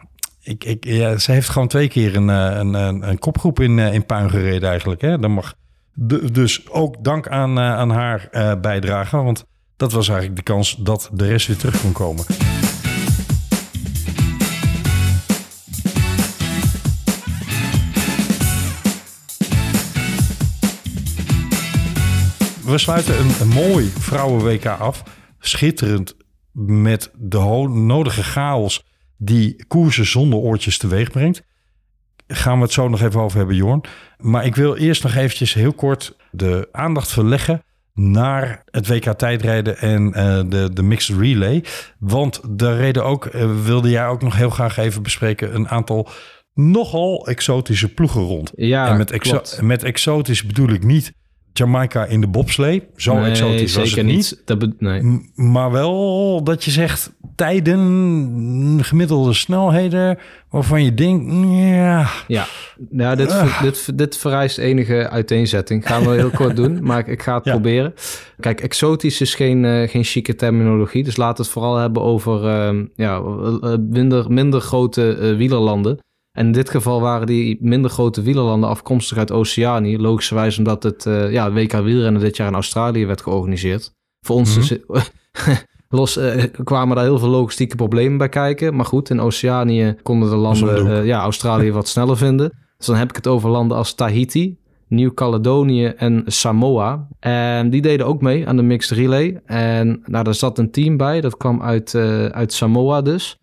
ik, 0.40 0.64
ik, 0.64 0.84
ja 0.84 1.18
ze 1.18 1.32
heeft 1.32 1.48
gewoon 1.48 1.68
twee 1.68 1.88
keer 1.88 2.16
een, 2.16 2.30
eh, 2.30 2.56
een, 2.58 2.74
een, 2.74 3.08
een 3.08 3.18
kopgroep 3.18 3.60
in, 3.60 3.78
eh, 3.78 3.94
in 3.94 4.06
puin 4.06 4.30
gereden 4.30 4.68
eigenlijk. 4.68 5.00
Hè? 5.00 5.18
Dat 5.18 5.30
mag. 5.30 5.54
De- 5.92 6.30
dus 6.30 6.68
ook 6.70 7.04
dank 7.04 7.28
aan, 7.28 7.58
eh, 7.58 7.72
aan 7.74 7.90
haar 7.90 8.28
bijdrage. 8.60 9.16
Want 9.16 9.44
dat 9.76 9.92
was 9.92 10.08
eigenlijk 10.08 10.38
de 10.38 10.52
kans 10.52 10.76
dat 10.76 11.10
de 11.12 11.26
rest 11.26 11.46
weer 11.46 11.56
terug 11.56 11.80
kon 11.80 11.92
komen. 11.92 12.24
We 22.68 22.78
sluiten 22.78 23.18
een, 23.18 23.30
een 23.40 23.48
mooi 23.48 23.90
vrouwen-WK 23.98 24.66
af. 24.66 25.02
Schitterend 25.38 26.16
met 26.52 27.10
de 27.18 27.38
nodige 27.68 28.22
chaos 28.22 28.84
die 29.16 29.66
koersen 29.66 30.06
zonder 30.06 30.38
oortjes 30.38 30.78
teweeg 30.78 31.10
brengt. 31.10 31.42
Gaan 32.26 32.56
we 32.56 32.62
het 32.62 32.72
zo 32.72 32.88
nog 32.88 33.02
even 33.02 33.20
over 33.20 33.38
hebben, 33.38 33.56
Jorn. 33.56 33.84
Maar 34.18 34.44
ik 34.44 34.56
wil 34.56 34.76
eerst 34.76 35.02
nog 35.02 35.14
eventjes 35.14 35.54
heel 35.54 35.72
kort 35.72 36.16
de 36.30 36.68
aandacht 36.72 37.10
verleggen 37.10 37.62
naar 37.94 38.62
het 38.70 38.88
WK 38.88 39.12
tijdrijden 39.12 39.78
en 39.78 40.14
eh, 40.14 40.42
de, 40.48 40.70
de 40.72 40.82
mixed 40.82 41.18
relay. 41.18 41.64
Want 41.98 42.40
daar 42.48 42.76
reden 42.76 43.04
ook, 43.04 43.26
eh, 43.26 43.62
wilde 43.64 43.90
jij 43.90 44.06
ook 44.06 44.22
nog 44.22 44.36
heel 44.36 44.50
graag 44.50 44.76
even 44.76 45.02
bespreken, 45.02 45.54
een 45.54 45.68
aantal 45.68 46.08
nogal 46.54 47.26
exotische 47.26 47.94
ploegen 47.94 48.22
rond. 48.22 48.52
ja 48.56 48.88
en 48.88 48.96
met, 48.96 49.10
exo- 49.10 49.42
met 49.60 49.82
exotisch 49.82 50.46
bedoel 50.46 50.68
ik 50.68 50.84
niet 50.84 51.12
Jamaica 51.58 52.04
in 52.04 52.20
de 52.20 52.26
bobslee. 52.28 52.82
Zo 52.96 53.14
Nee, 53.18 53.30
exotisch 53.30 53.74
was 53.74 53.88
zeker 53.88 54.04
het 54.06 54.14
niet. 54.14 54.42
Dat 54.44 54.58
be- 54.58 54.74
nee. 54.78 55.20
Maar 55.34 55.70
wel 55.70 56.42
dat 56.44 56.64
je 56.64 56.70
zegt 56.70 57.12
tijden, 57.36 58.78
gemiddelde 58.82 59.32
snelheden, 59.34 60.18
waarvan 60.50 60.84
je 60.84 60.94
denkt, 60.94 61.32
ja, 61.48 62.08
Ja, 62.26 62.46
ja 62.90 63.14
dit, 63.14 63.32
Ah. 63.32 63.62
dit, 63.62 63.98
dit 63.98 64.16
vereist 64.16 64.58
enige 64.58 65.08
uiteenzetting. 65.10 65.86
Gaan 65.86 66.02
we 66.02 66.10
heel 66.14 66.30
kort 66.30 66.56
doen, 66.56 66.78
maar 66.82 67.08
ik, 67.08 67.22
ga 67.22 67.34
het 67.34 67.44
Ja. 67.44 67.50
proberen. 67.50 67.94
Kijk, 68.40 68.60
exotisch 68.60 69.20
is 69.20 69.34
geen, 69.34 69.64
eh, 69.64 69.88
geen 69.88 70.04
chique 70.04 70.34
terminologie. 70.34 71.04
Dus 71.04 71.16
laten 71.16 71.36
we 71.36 71.42
het 71.42 71.50
vooral 71.50 71.76
hebben 71.76 72.02
over 72.02 72.46
ehm, 72.46 72.84
ja, 72.94 73.20
minder, 73.90 74.32
minder 74.32 74.60
grote 74.60 75.12
eh, 75.16 75.36
wielerlanden. 75.36 75.98
En 76.38 76.46
in 76.46 76.52
dit 76.52 76.70
geval 76.70 77.00
waren 77.00 77.26
die 77.26 77.58
minder 77.60 77.90
grote 77.90 78.22
wielerlanden 78.22 78.68
afkomstig 78.68 79.18
uit 79.18 79.32
Oceanië. 79.32 79.98
Logischerwijs 79.98 80.58
omdat 80.58 80.82
het 80.82 81.06
eh, 81.06 81.32
ja, 81.32 81.52
WK 81.52 81.72
wielrennen 81.72 82.20
dit 82.20 82.36
jaar 82.36 82.48
in 82.48 82.54
Australië 82.54 83.06
werd 83.06 83.22
georganiseerd. 83.22 83.94
Voor 84.20 84.36
ons 84.36 84.56
Mhm. 84.56 85.00
los, 86.00 86.16
eh, 86.16 86.44
kwamen 86.64 86.96
daar 86.96 87.04
heel 87.04 87.18
veel 87.18 87.28
logistieke 87.28 87.76
problemen 87.76 88.18
bij 88.18 88.28
kijken. 88.28 88.76
Maar 88.76 88.84
goed, 88.84 89.10
in 89.10 89.20
Oceanië 89.20 89.96
konden 90.02 90.30
de 90.30 90.36
landen 90.36 90.86
eh, 90.86 91.06
ja, 91.06 91.20
Australië 91.20 91.72
wat 91.72 91.88
sneller 91.88 92.16
vinden. 92.26 92.52
Dus 92.76 92.86
dan 92.86 92.96
heb 92.96 93.08
ik 93.08 93.16
het 93.16 93.26
over 93.26 93.50
landen 93.50 93.76
als 93.76 93.94
Tahiti, 93.94 94.58
Nieuw-Caledonië 94.88 95.86
en 95.86 96.22
Samoa. 96.26 97.08
En 97.20 97.70
die 97.70 97.82
deden 97.82 98.06
ook 98.06 98.22
mee 98.22 98.48
aan 98.48 98.56
de 98.56 98.62
mixed 98.62 98.98
relay. 98.98 99.40
En 99.44 100.02
nou, 100.04 100.24
daar 100.24 100.34
zat 100.34 100.58
een 100.58 100.70
team 100.70 100.96
bij, 100.96 101.20
dat 101.20 101.36
kwam 101.36 101.62
uit, 101.62 101.94
uit 102.32 102.52
Samoa 102.52 103.02
dus. 103.02 103.38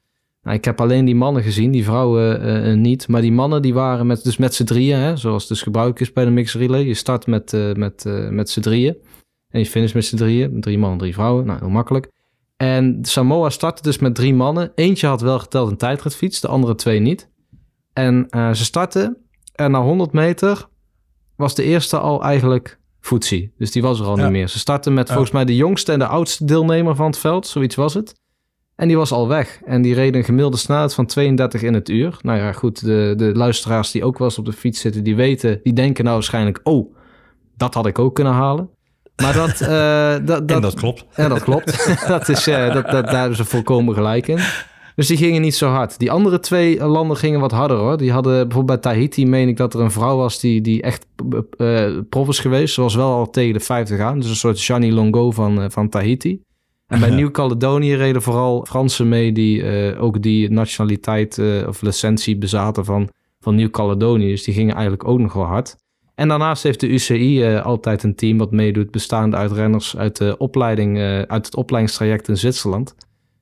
Nou, 0.46 0.58
ik 0.58 0.66
heb 0.66 0.82
alleen 0.82 1.06
die 1.06 1.16
mannen 1.16 1.44
gezien, 1.44 1.72
die 1.72 1.84
vrouwen 1.84 2.42
eh, 2.42 2.72
eh, 2.72 2.78
niet. 2.78 3.08
Maar 3.08 3.22
die 3.22 3.32
mannen 3.32 3.62
die 3.62 3.74
waren 3.74 4.08
met, 4.08 4.24
dus 4.24 4.38
met 4.38 4.54
z'n 4.54 4.64
drieën, 4.64 4.98
hè, 5.00 5.18
zoals 5.18 5.48
dus 5.48 5.62
gebruik 5.62 6.00
is 6.00 6.14
bij 6.14 6.26
de 6.26 6.32
mixed 6.32 6.62
relay. 6.62 6.86
Je 6.86 6.94
start 6.94 7.28
met, 7.28 7.54
eh, 7.54 7.74
met, 7.74 8.04
met 8.30 8.50
z'n 8.50 8.62
drieën. 8.62 8.96
En 9.50 9.60
je 9.60 9.66
finish 9.66 9.94
met 9.94 10.06
z'n 10.06 10.16
drieën. 10.16 10.62
Drie 10.62 10.78
mannen, 10.78 11.00
drie 11.00 11.14
vrouwen. 11.14 11.46
Nou, 11.46 11.60
heel 11.60 11.70
makkelijk. 11.70 12.12
En 12.58 13.00
Samoa 13.02 13.50
startte 13.50 13.82
dus 13.82 13.98
met 13.98 14.16
drie 14.16 14.34
mannen. 14.34 14.72
Eentje 14.76 15.08
had 15.08 15.22
wel 15.22 15.40
geteld 15.40 15.70
een 15.72 15.78
tijdritfiets, 15.78 16.42
de 16.42 16.48
andere 16.48 16.76
twee 16.76 17.00
niet. 17.00 17.30
En 17.94 18.28
ze 18.32 18.64
startten 18.64 19.18
en 19.56 19.72
na 19.72 19.82
100 19.82 20.12
meter 20.12 20.68
was 21.36 21.56
de 21.56 21.64
eerste 21.64 21.98
al 22.00 22.24
eigenlijk 22.24 22.80
voetsie. 23.00 23.54
Dus 23.58 23.72
die 23.72 23.82
was 23.82 24.00
er 24.00 24.06
al 24.06 24.18
Ja. 24.18 24.24
niet 24.24 24.32
meer. 24.32 24.48
Ze 24.50 24.60
startten 24.60 24.94
met 24.94 25.08
Ja. 25.08 25.14
volgens 25.14 25.34
mij 25.34 25.46
de 25.46 25.56
jongste 25.56 25.92
en 25.92 26.00
de 26.00 26.08
oudste 26.08 26.46
deelnemer 26.46 26.96
van 26.96 27.06
het 27.06 27.18
veld. 27.18 27.48
Zoiets 27.48 27.76
was 27.76 27.94
het. 27.94 28.14
En 28.76 28.88
die 28.88 28.98
was 28.98 29.12
al 29.12 29.28
weg. 29.28 29.60
En 29.66 29.82
die 29.82 29.94
reden 29.94 30.20
een 30.20 30.26
gemiddelde 30.26 30.58
snelheid 30.58 30.94
van 30.94 31.06
32 31.06 31.62
in 31.62 31.74
het 31.74 31.90
uur. 31.90 32.18
Nou 32.22 32.38
ja, 32.38 32.52
goed, 32.52 32.86
de, 32.86 33.14
de 33.18 33.36
luisteraars 33.36 33.92
die 33.92 34.04
ook 34.04 34.18
wel 34.18 34.28
eens 34.28 34.38
op 34.38 34.46
de 34.46 34.54
fiets 34.54 34.80
zitten, 34.80 35.04
die 35.04 35.16
weten, 35.16 35.60
die 35.64 35.74
denken 35.74 36.04
nou 36.04 36.16
waarschijnlijk, 36.16 36.60
oh, 36.64 36.96
dat 37.58 37.74
had 37.74 37.86
ik 37.86 38.00
ook 38.00 38.16
kunnen 38.16 38.34
halen. 38.34 38.70
Maar 39.16 39.34
dat, 39.34 39.62
eh, 39.62 40.16
dat, 40.26 40.52
en 40.52 40.62
dat 40.62 40.74
klopt. 40.74 41.06
ja, 41.16 41.28
dat 41.28 41.44
klopt. 41.44 41.88
dat 42.08 42.30
is, 42.30 42.48
eh, 42.48 42.74
dat, 42.74 42.90
dat, 42.90 43.06
daar 43.06 43.20
hebben 43.20 43.38
ze 43.38 43.46
volkomen 43.46 43.94
gelijk 43.94 44.28
in. 44.28 44.40
Dus 44.96 45.08
die 45.08 45.18
gingen 45.18 45.42
niet 45.42 45.56
zo 45.56 45.70
hard. 45.70 46.00
Die 46.00 46.12
andere 46.12 46.40
twee 46.40 46.86
landen 46.86 47.18
gingen 47.18 47.40
wat 47.40 47.52
harder 47.52 47.78
hoor. 47.78 47.98
Die 47.98 48.12
hadden 48.12 48.48
bijvoorbeeld 48.48 48.82
bij 48.82 48.92
Tahiti, 48.92 49.26
meen 49.26 49.48
ik 49.48 49.58
dat 49.58 49.74
er 49.74 49.80
een 49.80 49.92
vrouw 49.92 50.18
was 50.18 50.40
die, 50.40 50.62
die 50.62 50.82
echt 50.82 51.06
eh 51.58 51.98
prof 52.10 52.28
is 52.28 52.40
geweest. 52.40 52.74
Ze 52.74 52.82
was 52.82 52.96
wel 52.96 53.12
al 53.12 53.30
tegen 53.30 53.54
de 53.54 53.60
50 53.60 54.00
aan. 54.00 54.20
Dus 54.20 54.30
een 54.30 54.36
soort 54.36 54.60
Shani 54.60 54.94
Longo 54.94 55.32
van, 55.32 55.72
van 55.72 55.90
Tahiti. 55.90 56.42
En 56.88 57.00
bij 57.00 57.10
Ja. 57.16 57.16
Nieuw-Caledonië 57.16 57.96
reden 57.96 58.22
vooral 58.22 58.66
Fransen 58.66 59.10
mee 59.10 59.32
die 59.32 59.64
eh, 59.64 60.04
ook 60.04 60.22
die 60.22 60.52
nationaliteit 60.52 61.38
eh, 61.38 61.68
of 61.68 61.82
licentie 61.82 62.38
bezaten 62.38 62.86
van, 62.86 63.10
van 63.40 63.56
Nieuw-Caledonië. 63.56 64.30
Dus 64.30 64.44
die 64.44 64.54
gingen 64.54 64.74
eigenlijk 64.74 65.08
ook 65.08 65.20
nog 65.20 65.34
wel 65.34 65.46
hard. 65.46 65.76
En 66.16 66.28
daarnaast 66.28 66.64
heeft 66.64 66.80
de 66.80 66.88
UCI 66.88 67.44
eh, 67.44 67.66
altijd 67.66 68.04
een 68.04 68.16
team 68.16 68.38
wat 68.38 68.52
meedoet, 68.52 68.92
bestaande 68.92 69.38
uit 69.38 69.52
renners 69.52 69.98
uit, 69.98 70.18
de 70.18 70.38
opleiding, 70.38 71.00
uit 71.28 71.46
het 71.46 71.56
opleidingstraject 71.56 72.28
in 72.28 72.38
Zwitserland. 72.38 72.96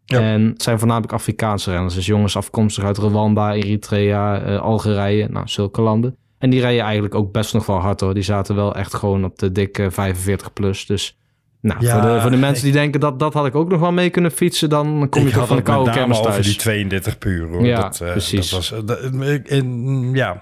Ja. 0.06 0.20
En 0.20 0.42
het 0.42 0.64
zijn 0.64 0.80
voornamelijk 0.80 1.14
Afrikaanse 1.14 1.72
renners. 1.72 1.96
Dus 1.96 2.06
jongens 2.06 2.36
afkomstig 2.38 2.84
uit 2.84 2.98
Rwanda, 2.98 3.54
Eritrea, 3.54 4.58
Algerije, 4.58 5.28
nou, 5.28 5.48
zulke 5.48 5.82
landen. 5.82 6.18
En 6.38 6.50
die 6.50 6.60
rijden 6.60 6.84
eigenlijk 6.84 7.16
ook 7.16 7.32
best 7.32 7.54
nog 7.54 7.66
wel 7.66 7.78
hard 7.78 8.00
hoor. 8.00 8.14
Die 8.14 8.24
zaten 8.24 8.56
wel 8.56 8.76
echt 8.76 8.94
gewoon 8.94 9.26
op 9.26 9.40
de 9.40 9.52
dikke 9.52 9.92
45 9.92 10.54
plus. 10.54 10.86
Dus 10.86 11.18
nou, 11.64 11.86
Ja, 11.86 12.02
voor, 12.02 12.12
de, 12.14 12.22
voor 12.22 12.32
de 12.32 12.38
mensen 12.38 12.64
die 12.64 12.74
denken 12.74 13.00
dat 13.00 13.20
dat 13.20 13.34
had 13.34 13.46
ik 13.46 13.56
ook 13.56 13.70
nog 13.70 13.80
wel 13.80 13.92
mee 13.92 14.10
kunnen 14.10 14.32
fietsen, 14.32 14.70
dan 14.70 15.08
kom 15.10 15.22
je 15.22 15.28
ik 15.28 15.34
toch 15.34 15.48
van 15.48 15.56
de 15.58 15.62
koude 15.64 15.92
kermis 15.92 16.18
over 16.20 16.32
thuis. 16.32 16.46
die 16.46 16.56
32 16.56 17.18
puur 17.18 17.48
hoor. 17.48 17.66
Ja, 17.66 17.82
dat, 17.82 18.02
eh, 18.02 18.12
precies. 18.12 18.50
Dat 18.50 18.60
was, 18.60 18.72
eh, 18.72 18.80
dat- 18.86 19.00
en, 19.48 20.10
ja, 20.14 20.42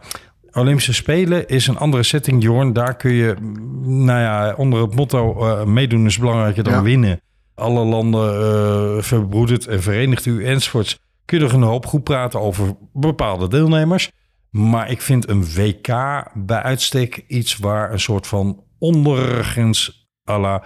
Olympische 0.51 0.93
Spelen 0.93 1.47
is 1.47 1.67
een 1.67 1.77
andere 1.77 2.03
setting, 2.03 2.43
Jorn. 2.43 2.73
Daar 2.73 2.95
kun 2.95 3.11
je, 3.11 3.35
mm, 3.41 4.05
nou 4.05 4.19
ja, 4.19 4.53
onder 4.57 4.81
het 4.81 4.95
motto 4.95 5.45
eh, 5.47 5.63
meedoen 5.65 6.05
is 6.05 6.17
belangrijker 6.17 6.63
dan 6.63 6.73
Ja. 6.73 6.81
winnen. 6.81 7.21
Alle 7.55 7.85
landen 7.85 8.33
eh 8.41 9.01
verbroedert 9.03 9.67
en 9.67 9.81
verenigt 9.81 10.25
u 10.25 10.45
enzovoorts. 10.45 10.99
Kun 11.25 11.37
je 11.37 11.43
nog 11.43 11.53
een 11.53 11.61
hoop 11.61 11.85
goed 11.85 12.03
praten 12.03 12.39
over 12.39 12.75
bepaalde 12.93 13.47
deelnemers. 13.47 14.11
Maar 14.49 14.91
ik 14.91 15.01
vind 15.01 15.29
een 15.29 15.45
WK 15.55 15.87
bij 16.33 16.61
uitstek 16.61 17.23
iets 17.27 17.57
waar 17.57 17.91
een 17.91 17.99
soort 17.99 18.27
van 18.27 18.63
ondergrens 18.79 19.89
à 19.89 20.00
la 20.25 20.63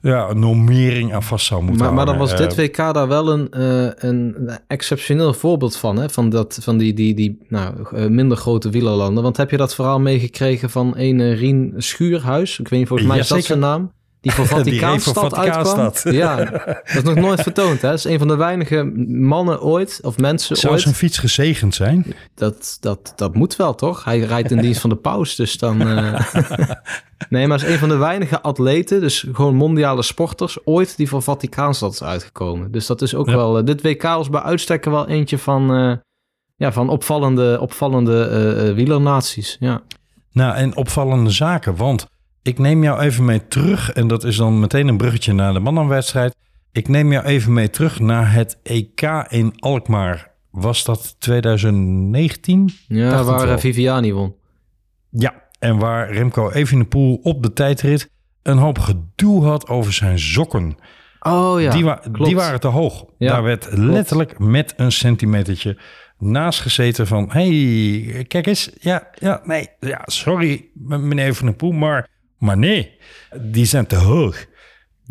ja, 0.00 0.32
normering 0.32 1.14
aan 1.14 1.22
vast 1.22 1.46
zou 1.46 1.62
moeten 1.62 1.84
Maar, 1.84 1.94
maar 1.94 2.06
dan 2.06 2.18
was 2.18 2.36
dit 2.36 2.52
Eh, 2.52 2.58
WK 2.58 2.76
daar 2.76 3.08
wel 3.08 3.32
een, 3.32 3.50
eh, 3.50 3.90
een 4.08 4.50
exceptioneel 4.66 5.32
voorbeeld 5.34 5.76
van, 5.76 5.96
hè? 5.96 6.10
Van, 6.10 6.30
dat, 6.30 6.58
van 6.62 6.78
die, 6.78 6.92
die, 6.94 7.14
die 7.14 7.38
nou, 7.48 7.74
eh, 7.92 8.06
minder 8.06 8.36
grote 8.36 8.70
wielerlanden. 8.70 9.22
Want 9.22 9.36
heb 9.36 9.50
je 9.50 9.56
dat 9.56 9.74
verhaal 9.74 10.00
meegekregen 10.00 10.70
van 10.70 10.94
een 10.96 11.34
Rien 11.34 11.74
Schuurhuis? 11.76 12.58
Ik 12.58 12.68
weet 12.68 12.78
niet, 12.78 12.88
volgens 12.88 13.08
mij 13.08 13.16
Ja, 13.16 13.22
is 13.22 13.28
dat 13.28 13.42
zeker. 13.42 13.56
zijn 13.60 13.70
naam. 13.70 13.92
Die 14.26 14.34
voor 14.34 14.46
Vaticaanstad. 14.56 16.02
Ja, 16.10 16.36
dat 16.44 16.96
is 16.96 17.02
nog 17.02 17.14
nooit 17.14 17.40
vertoond. 17.42 17.82
Hè? 17.82 17.88
Dat 17.88 17.98
is 17.98 18.04
een 18.04 18.18
van 18.18 18.28
de 18.28 18.36
weinige 18.36 18.84
mannen 19.08 19.62
ooit, 19.62 19.98
of 20.02 20.18
mensen 20.18 20.56
Zou 20.56 20.72
ooit. 20.72 20.82
zijn 20.82 20.94
fiets 20.94 21.18
gezegend 21.18 21.74
zijn? 21.74 22.14
Dat, 22.34 22.76
dat, 22.80 23.12
dat 23.16 23.34
moet 23.34 23.56
wel, 23.56 23.74
toch? 23.74 24.04
Hij 24.04 24.18
rijdt 24.20 24.50
in 24.50 24.60
dienst 24.60 24.80
van 24.80 24.90
de 24.90 24.96
paus, 24.96 25.34
dus 25.34 25.58
dan... 25.58 25.80
eh, 25.88 26.20
nee, 27.28 27.46
maar 27.46 27.56
is 27.64 27.70
een 27.72 27.78
van 27.78 27.88
de 27.88 27.96
weinige 27.96 28.40
atleten, 28.40 29.00
dus 29.00 29.26
gewoon 29.32 29.54
mondiale 29.54 30.02
sporters, 30.02 30.58
ooit 30.64 30.96
die 30.96 31.08
voor 31.08 31.22
Vaticaanstad 31.22 31.92
is 31.92 32.02
uitgekomen. 32.02 32.70
Dus 32.72 32.86
dat 32.86 33.02
is 33.02 33.14
ook 33.14 33.26
Ja. 33.28 33.36
wel... 33.36 33.58
eh, 33.58 33.64
dit 33.64 33.82
WK 33.82 34.02
was 34.02 34.30
bij 34.30 34.40
uitstek 34.42 34.84
wel 34.84 35.08
eentje 35.08 35.38
van... 35.38 35.74
eh, 35.74 35.92
ja, 36.56 36.72
van 36.72 36.88
opvallende, 36.88 37.58
opvallende 37.60 38.72
wielernaties. 38.74 39.56
Ja. 39.60 39.82
Nou, 40.32 40.54
en 40.54 40.76
opvallende 40.76 41.30
zaken, 41.30 41.76
want 41.76 42.06
ik 42.46 42.58
neem 42.58 42.82
jou 42.82 43.00
even 43.00 43.24
mee 43.24 43.48
terug, 43.48 43.92
en 43.92 44.08
dat 44.08 44.24
is 44.24 44.36
dan 44.36 44.60
meteen 44.60 44.88
een 44.88 44.96
bruggetje 44.96 45.32
naar 45.32 45.52
de 45.52 45.60
mannenwedstrijd. 45.60 46.34
Ik 46.72 46.88
neem 46.88 47.12
jou 47.12 47.24
even 47.24 47.52
mee 47.52 47.70
terug 47.70 48.00
naar 48.00 48.32
het 48.32 48.58
EK 48.62 49.02
in 49.28 49.52
Alkmaar. 49.58 50.30
Was 50.50 50.84
dat 50.84 51.16
2019? 51.18 52.70
Ja, 52.88 53.24
waar 53.24 53.48
eh, 53.48 53.58
Viviani 53.58 54.12
won. 54.12 54.34
Ja, 55.10 55.34
en 55.58 55.78
waar 55.78 56.12
Remco 56.12 56.50
Evenepoel 56.50 57.20
op 57.22 57.42
de 57.42 57.52
tijdrit 57.52 58.10
een 58.42 58.58
hoop 58.58 58.78
gedoe 58.78 59.44
had 59.44 59.68
over 59.68 59.92
zijn 59.92 60.18
sokken. 60.18 60.76
Oh 61.20 61.60
ja, 61.60 61.70
die, 61.70 61.84
wa- 61.84 62.00
klopt. 62.02 62.24
die 62.24 62.36
waren 62.36 62.60
te 62.60 62.68
hoog. 62.68 63.04
Ja, 63.18 63.32
Daar 63.32 63.42
werd 63.42 63.68
letterlijk 63.72 64.38
met 64.38 64.74
een 64.76 64.92
centimetertje 64.92 65.78
naast 66.18 66.60
gezeten 66.60 67.06
van... 67.06 67.30
hey, 67.30 68.24
kijk 68.28 68.46
eens. 68.46 68.70
Ja, 68.80 69.08
ja, 69.14 69.40
nee, 69.44 69.68
ja, 69.80 70.02
sorry 70.04 70.68
meneer 70.74 71.34
Van 71.34 71.46
der 71.46 71.56
Poel, 71.56 71.72
maar, 71.72 72.08
maar 72.38 72.58
nee, 72.58 72.96
die 73.40 73.64
zijn 73.64 73.86
te 73.86 73.96
hoog. 73.96 74.44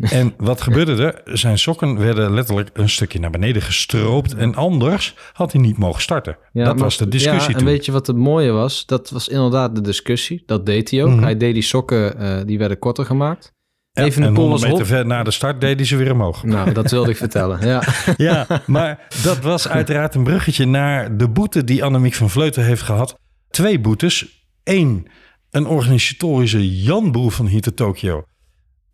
En 0.00 0.34
wat 0.36 0.60
gebeurde 0.60 1.04
er? 1.12 1.36
Zijn 1.38 1.58
sokken 1.58 1.98
werden 1.98 2.34
letterlijk 2.34 2.70
een 2.72 2.88
stukje 2.88 3.18
naar 3.20 3.30
beneden 3.30 3.62
gestroopt. 3.62 4.34
En 4.34 4.54
anders 4.54 5.14
had 5.32 5.52
hij 5.52 5.60
niet 5.60 5.78
mogen 5.78 6.02
starten. 6.02 6.36
Ja, 6.52 6.64
dat 6.64 6.74
maar- 6.74 6.84
was 6.84 6.96
de 6.96 7.08
discussie 7.08 7.40
ja, 7.48 7.54
en 7.54 7.56
toen. 7.64 7.66
weet 7.66 7.84
je 7.84 7.92
wat 7.92 8.06
het 8.06 8.16
mooie 8.16 8.50
was? 8.50 8.86
Dat 8.86 9.10
was 9.10 9.28
inderdaad 9.28 9.74
de 9.74 9.80
discussie. 9.80 10.42
Dat 10.46 10.66
deed 10.66 10.90
hij 10.90 11.02
ook. 11.04 11.10
Mhm. 11.10 11.22
Hij 11.22 11.36
deed 11.36 11.54
die 11.54 11.62
sokken, 11.62 12.18
eh, 12.18 12.38
die 12.46 12.58
werden 12.58 12.78
korter 12.78 13.04
gemaakt. 13.04 13.54
Ja, 13.92 14.04
Even 14.04 14.20
de 14.20 14.26
en 14.26 14.34
pool 14.34 14.42
100 14.42 14.62
was 14.62 14.72
meter 14.72 14.86
ver 14.86 15.06
na 15.06 15.22
de 15.22 15.30
start 15.30 15.60
deed 15.60 15.76
hij 15.76 15.86
ze 15.86 15.96
weer 15.96 16.12
omhoog. 16.12 16.42
Nou, 16.44 16.72
dat 16.72 16.90
wilde 16.90 17.10
ik 17.10 17.16
vertellen. 17.26 17.66
Ja. 17.66 17.82
Ja, 18.16 18.46
maar 18.66 19.06
dat 19.22 19.38
was 19.40 19.68
uiteraard 19.68 20.14
een 20.14 20.24
bruggetje 20.24 20.66
naar 20.66 21.16
de 21.16 21.28
boete 21.28 21.64
die 21.64 21.84
Annemiek 21.84 22.14
van 22.14 22.30
Vleuten 22.30 22.64
heeft 22.64 22.82
gehad. 22.82 23.18
Twee 23.50 23.80
boetes. 23.80 24.44
Eén, 24.64 25.06
een 25.50 25.66
organisatorische 25.66 26.82
janboel 26.82 27.30
van 27.30 27.46
hier 27.46 27.60
te 27.60 27.74
Tokio. 27.74 28.24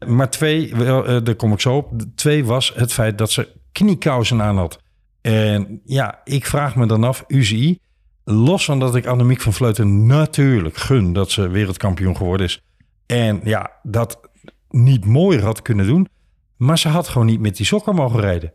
Maar 0.06 0.30
twee, 0.30 0.72
eh, 0.72 1.24
daar 1.24 1.34
kom 1.34 1.52
ik 1.52 1.60
zo 1.60 1.76
op. 1.76 1.92
Twee 2.14 2.44
was 2.44 2.72
het 2.74 2.92
feit 2.92 3.18
dat 3.18 3.30
ze 3.30 3.48
kniekousen 3.72 4.42
aan 4.42 4.56
had. 4.56 4.80
En 5.20 5.80
ja, 5.84 6.20
ik 6.24 6.46
vraag 6.46 6.76
me 6.76 6.86
dan 6.86 7.04
af, 7.04 7.24
UCI, 7.28 7.78
los 8.24 8.64
van 8.64 8.78
dat 8.78 8.96
ik 8.96 9.06
Annemiek 9.06 9.40
van 9.40 9.52
Vleuten 9.52 10.06
natuurlijk 10.06 10.76
gun 10.76 11.12
dat 11.12 11.30
ze 11.30 11.48
wereldkampioen 11.48 12.16
geworden 12.16 12.46
is. 12.46 12.62
En 13.06 13.40
ja, 13.44 13.70
dat 13.82 14.20
niet 14.68 15.04
mooier 15.04 15.42
had 15.42 15.62
kunnen 15.62 15.86
doen. 15.86 16.08
Maar 16.56 16.78
ze 16.78 16.88
had 16.88 17.08
gewoon 17.08 17.26
niet 17.26 17.40
met 17.40 17.56
die 17.56 17.66
sokken 17.66 17.94
mogen 17.94 18.20
rijden. 18.20 18.52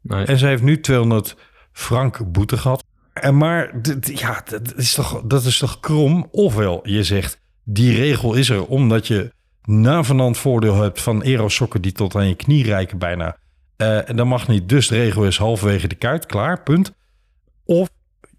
Nee. 0.00 0.24
En 0.24 0.38
ze 0.38 0.46
heeft 0.46 0.62
nu 0.62 0.80
200 0.80 1.36
frank 1.72 2.32
boete 2.32 2.56
gehad. 2.56 2.81
En 3.12 3.36
maar 3.36 3.74
ja, 4.00 4.42
dat 4.44 4.76
is, 4.76 4.94
toch, 4.94 5.22
dat 5.24 5.44
is 5.44 5.58
toch 5.58 5.80
krom? 5.80 6.28
Ofwel, 6.30 6.80
je 6.88 7.04
zegt, 7.04 7.40
die 7.64 7.96
regel 7.96 8.34
is 8.34 8.48
er 8.48 8.66
omdat 8.66 9.06
je 9.06 9.32
navenant 9.64 10.38
voordeel 10.38 10.82
hebt 10.82 11.00
van 11.00 11.24
aerosokken 11.24 11.82
die 11.82 11.92
tot 11.92 12.14
aan 12.14 12.28
je 12.28 12.34
knie 12.34 12.64
reiken 12.64 12.98
bijna. 12.98 13.36
Eh, 13.76 14.08
en 14.08 14.16
dat 14.16 14.26
mag 14.26 14.48
niet, 14.48 14.68
dus 14.68 14.88
de 14.88 14.96
regel 14.96 15.24
is 15.24 15.38
halverwege 15.38 15.88
de 15.88 15.94
kuit, 15.94 16.26
klaar, 16.26 16.62
punt. 16.62 16.92
Of 17.64 17.88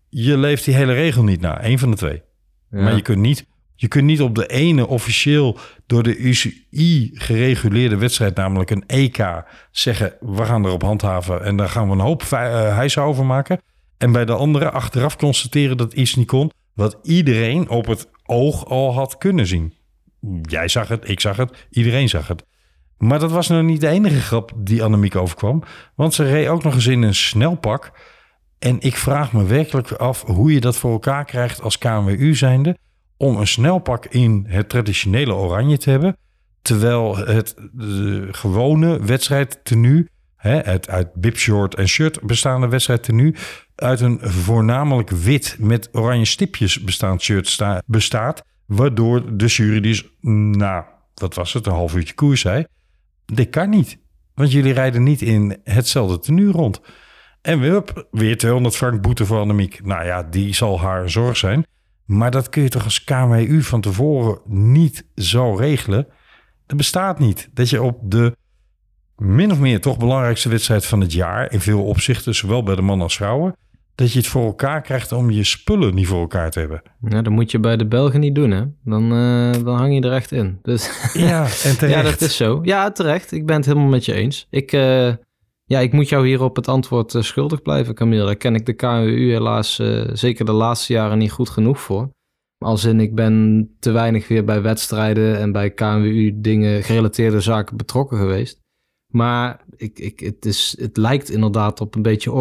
je 0.09 0.37
leeft 0.37 0.65
die 0.65 0.75
hele 0.75 0.93
regel 0.93 1.23
niet 1.23 1.41
na, 1.41 1.61
één 1.61 1.79
van 1.79 1.91
de 1.91 1.97
twee. 1.97 2.21
Ja. 2.71 2.81
Maar 2.81 2.95
je 2.95 3.01
kunt, 3.01 3.19
niet, 3.19 3.45
je 3.75 3.87
kunt 3.87 4.05
niet 4.05 4.21
op 4.21 4.35
de 4.35 4.47
ene 4.47 4.87
officieel 4.87 5.57
door 5.85 6.03
de 6.03 6.17
UCI 6.17 7.09
gereguleerde 7.13 7.97
wedstrijd, 7.97 8.35
namelijk 8.35 8.69
een 8.69 8.83
EK, 8.87 9.43
zeggen 9.71 10.13
we 10.19 10.45
gaan 10.45 10.65
erop 10.65 10.81
handhaven 10.81 11.43
en 11.43 11.55
daar 11.55 11.69
gaan 11.69 11.87
we 11.87 11.93
een 11.93 11.99
hoop 11.99 12.23
uh, 12.33 12.97
over 12.97 13.25
maken. 13.25 13.59
En 14.03 14.11
bij 14.11 14.25
de 14.25 14.33
andere 14.33 14.71
achteraf 14.71 15.17
constateren 15.17 15.77
dat 15.77 15.93
iets 15.93 16.15
niet 16.15 16.27
kon, 16.27 16.51
wat 16.73 16.99
iedereen 17.03 17.69
op 17.69 17.85
het 17.85 18.09
oog 18.25 18.65
al 18.65 18.93
had 18.93 19.17
kunnen 19.17 19.47
zien. 19.47 19.73
Jij 20.41 20.67
zag 20.67 20.87
het, 20.87 21.09
ik 21.09 21.19
zag 21.19 21.37
het, 21.37 21.67
iedereen 21.69 22.09
zag 22.09 22.27
het. 22.27 22.45
Maar 22.97 23.19
dat 23.19 23.31
was 23.31 23.47
nog 23.47 23.63
niet 23.63 23.81
de 23.81 23.87
enige 23.87 24.19
grap 24.19 24.51
die 24.55 24.83
Annemiek 24.83 25.15
overkwam. 25.15 25.63
Want 25.95 26.13
ze 26.13 26.23
reed 26.23 26.47
ook 26.47 26.63
nog 26.63 26.73
eens 26.73 26.87
in 26.87 27.01
een 27.01 27.15
snelpak. 27.15 27.91
En 28.59 28.79
ik 28.79 28.95
vraag 28.95 29.33
me 29.33 29.43
werkelijk 29.43 29.91
af 29.91 30.21
hoe 30.21 30.53
je 30.53 30.61
dat 30.61 30.77
voor 30.77 30.91
elkaar 30.91 31.25
krijgt 31.25 31.61
als 31.61 31.77
KNWU 31.77 32.35
zijnde... 32.35 32.77
om 33.17 33.37
een 33.37 33.47
snelpak 33.47 34.05
in 34.05 34.45
het 34.47 34.69
traditionele 34.69 35.33
oranje 35.33 35.77
te 35.77 35.89
hebben... 35.89 36.17
terwijl 36.61 37.17
het 37.17 37.55
de 37.71 38.27
gewone 38.31 39.05
wedstrijdtenu... 39.05 40.07
Hè, 40.43 40.59
het 40.59 40.89
uit 40.89 41.13
bibshort 41.13 41.75
en 41.75 41.87
shirt 41.87 42.21
bestaande 42.21 42.67
wedstrijdtenu... 42.67 43.35
uit 43.75 44.01
een 44.01 44.19
voornamelijk 44.21 45.09
wit 45.09 45.55
met 45.59 45.89
oranje 45.91 46.25
stipjes 46.25 46.83
bestaand 46.83 47.21
shirt 47.21 47.47
sta, 47.47 47.81
bestaat... 47.85 48.43
waardoor 48.65 49.37
de 49.37 49.45
jury 49.45 49.79
dus, 49.79 50.05
nou, 50.21 50.83
wat 51.13 51.35
was 51.35 51.53
het, 51.53 51.65
een 51.65 51.73
half 51.73 51.95
uurtje 51.95 52.13
koers 52.13 52.41
zei... 52.41 52.65
dit 53.25 53.49
kan 53.49 53.69
niet, 53.69 53.97
want 54.33 54.51
jullie 54.51 54.73
rijden 54.73 55.03
niet 55.03 55.21
in 55.21 55.57
hetzelfde 55.63 56.19
tenue 56.19 56.51
rond... 56.51 56.81
En 57.41 57.59
hup, 57.59 58.07
weer 58.11 58.37
200 58.37 58.75
frank 58.75 59.01
boete 59.01 59.25
voor 59.25 59.39
Annemiek. 59.39 59.85
Nou 59.85 60.05
ja, 60.05 60.23
die 60.23 60.55
zal 60.55 60.79
haar 60.79 61.09
zorg 61.09 61.37
zijn. 61.37 61.65
Maar 62.05 62.31
dat 62.31 62.49
kun 62.49 62.63
je 62.63 62.69
toch 62.69 62.83
als 62.83 63.03
KWU 63.03 63.61
van 63.61 63.81
tevoren 63.81 64.41
niet 64.45 65.05
zo 65.15 65.55
regelen? 65.55 66.07
Dat 66.65 66.77
bestaat 66.77 67.19
niet. 67.19 67.49
Dat 67.53 67.69
je 67.69 67.81
op 67.81 67.99
de 68.03 68.35
min 69.17 69.51
of 69.51 69.59
meer 69.59 69.81
toch 69.81 69.97
belangrijkste 69.97 70.49
wedstrijd 70.49 70.85
van 70.85 71.01
het 71.01 71.13
jaar... 71.13 71.51
in 71.51 71.61
veel 71.61 71.83
opzichten, 71.83 72.35
zowel 72.35 72.63
bij 72.63 72.75
de 72.75 72.81
mannen 72.81 73.03
als 73.03 73.15
vrouwen... 73.15 73.55
dat 73.95 74.11
je 74.11 74.19
het 74.19 74.27
voor 74.27 74.45
elkaar 74.45 74.81
krijgt 74.81 75.11
om 75.11 75.29
je 75.29 75.43
spullen 75.43 75.95
niet 75.95 76.07
voor 76.07 76.19
elkaar 76.19 76.51
te 76.51 76.59
hebben. 76.59 76.81
Ja, 77.09 77.21
dat 77.21 77.33
moet 77.33 77.51
je 77.51 77.59
bij 77.59 77.77
de 77.77 77.87
Belgen 77.87 78.19
niet 78.19 78.35
doen, 78.35 78.51
hè? 78.51 78.63
Dan, 78.83 79.03
uh, 79.03 79.53
dan 79.63 79.77
hang 79.77 79.93
je 79.93 80.01
er 80.01 80.13
echt 80.13 80.31
in. 80.31 80.59
Dus, 80.61 80.89
ja, 81.13 81.43
en 81.43 81.77
terecht. 81.77 81.93
ja, 81.93 82.01
dat 82.01 82.21
is 82.21 82.35
zo. 82.35 82.59
Ja, 82.63 82.91
terecht. 82.91 83.31
Ik 83.31 83.45
ben 83.45 83.55
het 83.55 83.65
helemaal 83.65 83.89
met 83.89 84.05
je 84.05 84.13
eens. 84.13 84.47
Ik... 84.49 84.71
Uh... 84.71 85.13
Ja, 85.65 85.79
ik 85.79 85.93
moet 85.93 86.09
jou 86.09 86.27
hier 86.27 86.41
op 86.41 86.55
het 86.55 86.67
antwoord 86.67 87.13
uh, 87.13 87.21
schuldig 87.21 87.61
blijven, 87.61 87.95
Camille. 87.95 88.25
Daar 88.25 88.35
ken 88.35 88.55
ik 88.55 88.65
de 88.65 88.73
KNWU 88.73 89.31
helaas 89.31 89.79
uh, 89.79 90.09
zeker 90.13 90.45
de 90.45 90.51
laatste 90.51 90.93
jaren 90.93 91.17
niet 91.17 91.31
goed 91.31 91.49
genoeg 91.49 91.81
voor. 91.81 92.09
Als 92.57 92.83
in, 92.83 92.99
ik 92.99 93.15
ben 93.15 93.67
te 93.79 93.91
weinig 93.91 94.27
weer 94.27 94.43
bij 94.43 94.61
wedstrijden 94.61 95.37
en 95.39 95.51
bij 95.51 95.71
KNWU 95.71 96.31
dingen, 96.35 96.83
gerelateerde 96.83 97.39
zaken 97.39 97.77
betrokken 97.77 98.17
geweest. 98.17 98.62
Maar 99.13 99.59
ik, 99.77 99.99
ik, 99.99 100.19
het, 100.19 100.45
is, 100.45 100.75
het 100.79 100.97
lijkt 100.97 101.29
inderdaad 101.29 101.81
op 101.81 101.95
een 101.95 102.01
beetje 102.01 102.31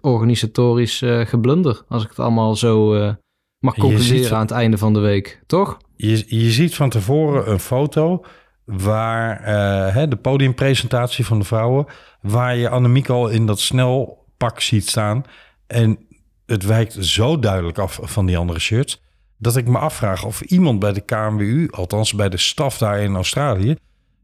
organisatorisch 0.00 1.02
uh, 1.02 1.26
geblunder. 1.26 1.82
Als 1.88 2.02
ik 2.02 2.08
het 2.08 2.18
allemaal 2.18 2.56
zo 2.56 2.94
uh, 2.94 3.12
mag 3.58 3.74
concluderen 3.74 4.24
ziet, 4.24 4.32
aan 4.32 4.40
het 4.40 4.50
einde 4.50 4.78
van 4.78 4.92
de 4.92 4.98
week, 4.98 5.42
toch? 5.46 5.78
Je, 5.96 6.24
je 6.26 6.50
ziet 6.50 6.74
van 6.74 6.90
tevoren 6.90 7.50
een 7.50 7.60
foto 7.60 8.24
waar 8.64 9.40
uh, 9.40 9.94
hè, 9.94 10.08
de 10.08 10.16
podiumpresentatie 10.16 11.26
van 11.26 11.38
de 11.38 11.44
vrouwen, 11.44 11.86
waar 12.20 12.56
je 12.56 12.68
Annemiek 12.68 13.08
al 13.08 13.28
in 13.28 13.46
dat 13.46 13.60
snelpak 13.60 14.60
ziet 14.60 14.88
staan. 14.88 15.22
En 15.66 15.98
het 16.46 16.64
wijkt 16.64 16.96
zo 17.00 17.38
duidelijk 17.38 17.78
af 17.78 17.98
van 18.02 18.26
die 18.26 18.38
andere 18.38 18.58
shirts, 18.58 19.02
dat 19.38 19.56
ik 19.56 19.68
me 19.68 19.78
afvraag 19.78 20.24
of 20.24 20.40
iemand 20.40 20.78
bij 20.78 20.92
de 20.92 21.00
KNWU, 21.00 21.68
althans 21.70 22.14
bij 22.14 22.28
de 22.28 22.36
staf 22.36 22.78
daar 22.78 23.00
in 23.00 23.14
Australië, 23.14 23.76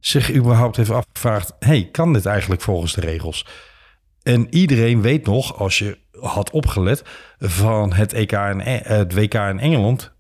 zich 0.07 0.35
überhaupt 0.35 0.77
heeft 0.77 0.91
afgevraagd, 0.91 1.53
hey, 1.59 1.89
kan 1.93 2.13
dit 2.13 2.27
eigenlijk 2.27 2.61
volgens 2.63 2.95
de 2.95 3.01
regels? 3.01 3.47
En 4.23 4.47
iedereen 4.51 5.03
weet 5.03 5.27
nog, 5.27 5.59
als 5.59 5.79
je 5.79 5.99
had 6.21 6.51
opgelet, 6.51 7.03
van 7.39 7.93
het, 7.93 8.13
EK 8.13 8.33
en, 8.33 8.61
het 8.83 9.15
WK 9.15 9.35
in 9.35 9.59
Engeland, 9.59 10.13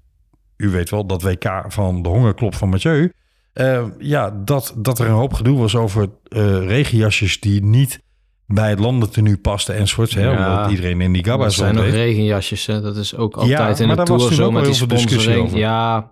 u 0.56 0.68
weet 0.68 0.90
wel, 0.90 1.06
dat 1.06 1.22
WK 1.22 1.64
van 1.68 2.02
de 2.02 2.08
hongerklop 2.08 2.54
van 2.54 2.68
Mathieu, 2.68 3.12
uh, 3.54 3.84
ja, 3.98 4.30
dat, 4.44 4.74
dat 4.76 4.98
er 4.98 5.06
een 5.06 5.12
hoop 5.12 5.32
gedoe 5.32 5.58
was 5.58 5.76
over 5.76 6.08
uh, 6.28 6.66
regenjasjes 6.66 7.40
die 7.40 7.62
niet 7.62 8.00
bij 8.46 8.70
het 8.70 8.78
landentenu 8.78 9.38
pasten 9.38 9.74
enzovoorts. 9.74 10.14
Hè, 10.14 10.22
ja, 10.22 10.30
omdat 10.30 10.70
iedereen 10.70 11.00
in 11.00 11.12
die 11.12 11.24
gabba's 11.24 11.56
zijn 11.56 11.74
nog 11.74 11.84
regenjasjes, 11.84 12.66
hè? 12.66 12.80
dat 12.80 12.96
is 12.96 13.16
ook 13.16 13.36
altijd 13.36 13.78
ja, 13.78 13.84
in 13.84 13.96
de 13.96 14.02
Tour 14.02 14.32
zo 14.32 14.50
met 14.50 14.64
die 14.64 14.74
sponsoring. 14.74 15.44
Over. 15.44 15.58
Ja, 15.58 16.10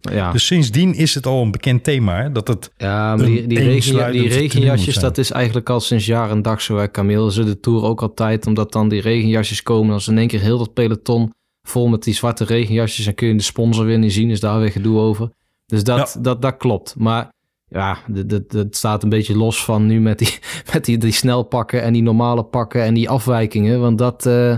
ja. 0.00 0.32
Dus 0.32 0.46
sindsdien 0.46 0.94
is 0.94 1.14
het 1.14 1.26
al 1.26 1.42
een 1.42 1.50
bekend 1.50 1.84
thema, 1.84 2.22
hè, 2.22 2.32
dat 2.32 2.48
het 2.48 2.70
Ja, 2.76 3.16
maar 3.16 3.26
die, 3.26 3.46
die, 3.46 3.58
regen, 3.58 4.12
die 4.12 4.28
regenjasjes, 4.28 4.94
dat 4.94 5.18
is 5.18 5.30
eigenlijk 5.30 5.70
al 5.70 5.80
sinds 5.80 6.06
jaar 6.06 6.30
en 6.30 6.42
dag 6.42 6.60
zo, 6.60 6.76
hè, 6.76 6.90
Camille. 6.90 7.32
Ze 7.32 7.44
de 7.44 7.60
Tour 7.60 7.82
ook 7.82 8.02
altijd, 8.02 8.46
omdat 8.46 8.72
dan 8.72 8.88
die 8.88 9.00
regenjasjes 9.00 9.62
komen, 9.62 9.92
als 9.92 10.08
in 10.08 10.18
één 10.18 10.28
keer 10.28 10.40
heel 10.40 10.58
dat 10.58 10.72
peloton 10.72 11.32
vol 11.62 11.88
met 11.88 12.02
die 12.02 12.14
zwarte 12.14 12.44
regenjasjes, 12.44 13.06
en 13.06 13.14
kun 13.14 13.28
je 13.28 13.34
de 13.34 13.42
sponsor 13.42 13.84
weer 13.84 13.98
niet 13.98 14.12
zien, 14.12 14.30
is 14.30 14.40
daar 14.40 14.60
weer 14.60 14.70
gedoe 14.70 14.98
over. 14.98 15.30
Dus 15.66 15.84
dat, 15.84 16.12
ja. 16.14 16.20
dat, 16.20 16.42
dat 16.42 16.56
klopt. 16.56 16.94
Maar 16.98 17.30
ja, 17.68 17.98
dat 18.46 18.76
staat 18.76 19.02
een 19.02 19.08
beetje 19.08 19.36
los 19.36 19.64
van 19.64 19.86
nu 19.86 20.00
met 20.00 20.18
die, 20.18 20.38
met 20.72 20.84
die, 20.84 20.98
die 20.98 21.12
snelpakken 21.12 21.82
en 21.82 21.92
die 21.92 22.02
normale 22.02 22.44
pakken 22.44 22.82
en 22.82 22.94
die 22.94 23.08
afwijkingen. 23.08 23.80
Want 23.80 23.98
dat, 23.98 24.26
uh, 24.26 24.56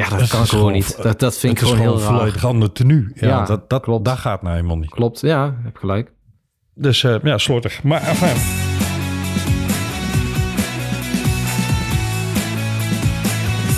ja, 0.00 0.08
dat, 0.08 0.18
dat 0.18 0.28
kan 0.28 0.46
gewoon 0.46 0.72
niet. 0.72 1.02
Dat, 1.02 1.20
dat 1.20 1.38
vind 1.38 1.52
ik 1.52 1.58
gewoon 1.58 1.78
heel 1.78 1.98
raar. 1.98 2.06
volledig 2.06 2.44
ander 2.44 2.72
tenue. 2.72 3.12
Ja, 3.14 3.28
ja 3.28 3.44
dat, 3.44 3.70
dat, 3.70 3.82
klopt. 3.82 4.04
dat 4.04 4.18
gaat 4.18 4.42
nou 4.42 4.54
helemaal 4.54 4.78
niet. 4.78 4.90
Klopt, 4.90 5.20
ja, 5.20 5.56
heb 5.62 5.76
gelijk. 5.76 6.12
Dus 6.74 7.02
uh, 7.02 7.16
ja, 7.22 7.38
slordig. 7.38 7.82
Maar 7.82 8.02
enfin. 8.02 8.58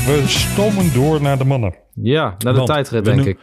we 0.06 0.22
stomen 0.26 0.92
door 0.92 1.22
naar 1.22 1.38
de 1.38 1.44
mannen. 1.44 1.74
Ja, 1.94 2.22
naar 2.22 2.52
de 2.52 2.58
Want 2.58 2.66
tijdrit 2.66 3.04
denk 3.04 3.24
ik. 3.24 3.38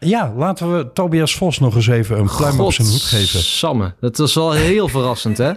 Ja, 0.00 0.32
laten 0.36 0.76
we 0.76 0.92
Tobias 0.92 1.34
Vos 1.34 1.58
nog 1.58 1.74
eens 1.74 1.86
even 1.86 2.18
een 2.18 2.30
pluim 2.36 2.60
op 2.60 2.72
zijn 2.72 2.88
hoed 2.88 3.02
geven. 3.02 3.40
Samme, 3.40 3.94
dat 4.00 4.16
was 4.16 4.34
wel 4.34 4.52
heel 4.52 4.88
verrassend, 4.98 5.38
hè? 5.38 5.52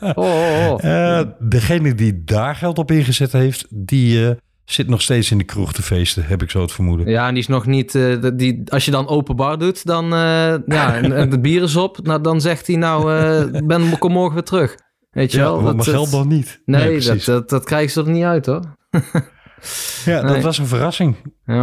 Oh, 0.00 0.16
oh, 0.16 0.72
oh. 0.72 0.84
Eh, 0.84 1.26
degene 1.38 1.94
die 1.94 2.24
daar 2.24 2.54
geld 2.54 2.78
op 2.78 2.90
ingezet 2.90 3.32
heeft, 3.32 3.66
die 3.70 4.28
eh, 4.28 4.36
zit 4.72 4.88
nog 4.88 5.02
steeds 5.02 5.30
in 5.30 5.38
de 5.38 5.44
kroeg 5.44 5.72
te 5.72 5.82
feesten, 5.82 6.24
heb 6.26 6.42
ik 6.42 6.50
zo 6.50 6.60
het 6.60 6.72
vermoeden. 6.72 7.08
Ja, 7.08 7.26
en 7.26 7.34
die 7.34 7.42
is 7.42 7.48
nog 7.48 7.66
niet... 7.66 7.94
eh, 7.94 8.16
die, 8.34 8.62
als 8.70 8.84
je 8.84 8.90
dan 8.90 9.08
openbaar 9.08 9.58
doet, 9.58 9.86
dan... 9.86 10.04
eh, 10.04 10.54
ja, 10.66 10.94
en, 10.96 11.12
en 11.12 11.30
de 11.30 11.40
bier 11.40 11.62
is 11.62 11.76
op. 11.76 11.98
Nou, 12.02 12.20
dan 12.22 12.40
zegt 12.40 12.66
hij 12.66 12.76
nou, 12.76 13.12
eh 13.14 13.62
ben, 13.66 13.98
kom 13.98 14.12
morgen 14.12 14.34
weer 14.34 14.42
terug. 14.42 14.74
Weet 15.10 15.32
je 15.32 15.38
Ja, 15.38 15.44
wel? 15.44 15.62
dat, 15.62 15.74
mijn 15.76 15.88
geld 15.88 16.10
dan 16.10 16.28
niet. 16.28 16.62
Nee, 16.64 17.00
dat, 17.00 17.24
dat, 17.24 17.48
dat 17.48 17.64
krijgen 17.64 17.90
ze 17.90 18.00
er 18.00 18.10
niet 18.10 18.24
uit, 18.24 18.46
hoor. 18.46 18.62
ja, 20.04 20.22
dat 20.22 20.42
was 20.42 20.58
een 20.58 20.66
verrassing. 20.66 21.16
Ja. 21.44 21.54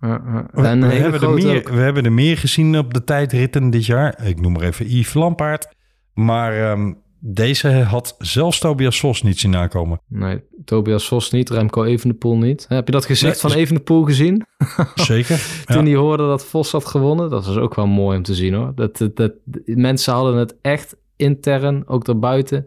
ja, 0.00 0.22
ja. 0.26 0.46
We, 0.52 0.66
En 0.66 0.82
hebben 0.82 1.20
er 1.20 1.30
meer, 1.30 1.56
ook. 1.56 1.68
we 1.68 1.80
hebben 1.80 2.04
er 2.04 2.12
meer 2.12 2.38
gezien 2.38 2.78
op 2.78 2.94
de 2.94 3.04
tijdritten 3.04 3.70
dit 3.70 3.86
jaar. 3.86 4.26
Ik 4.26 4.40
noem 4.40 4.52
maar 4.52 4.62
even 4.62 4.86
Yves 4.96 5.14
Lampaard. 5.14 5.68
Maar 6.14 6.70
ehm, 6.70 6.92
deze 7.24 7.68
had 7.68 8.14
zelfs 8.18 8.58
Tobias 8.58 9.00
Vos 9.00 9.22
niet 9.22 9.38
zien 9.38 9.56
aankomen. 9.56 10.00
Nee, 10.08 10.42
Tobias 10.64 11.08
Vos 11.08 11.30
niet, 11.30 11.50
Remco 11.50 11.84
Evenepoel 11.84 12.36
niet. 12.36 12.64
Heb 12.68 12.86
je 12.86 12.92
dat 12.92 13.04
gezicht 13.04 13.42
Nee, 13.42 13.52
van 13.52 13.60
Evenepoel 13.60 14.04
gezien? 14.04 14.46
Zeker. 14.94 15.62
Toen 15.66 15.84
Ja. 15.84 15.90
hij 15.90 15.94
hoorde 16.00 16.26
dat 16.26 16.44
Vos 16.44 16.72
had 16.72 16.86
gewonnen. 16.86 17.30
Dat 17.30 17.46
was 17.46 17.56
ook 17.56 17.74
wel 17.74 17.86
mooi 17.86 18.16
om 18.16 18.22
te 18.22 18.34
zien 18.34 18.54
hoor. 18.54 18.72
Dat, 18.74 18.96
dat, 18.96 19.16
dat, 19.16 19.32
mensen 19.64 20.12
hadden 20.12 20.36
het 20.36 20.56
echt 20.62 20.96
intern, 21.16 21.88
ook 21.88 22.04
daarbuiten. 22.04 22.64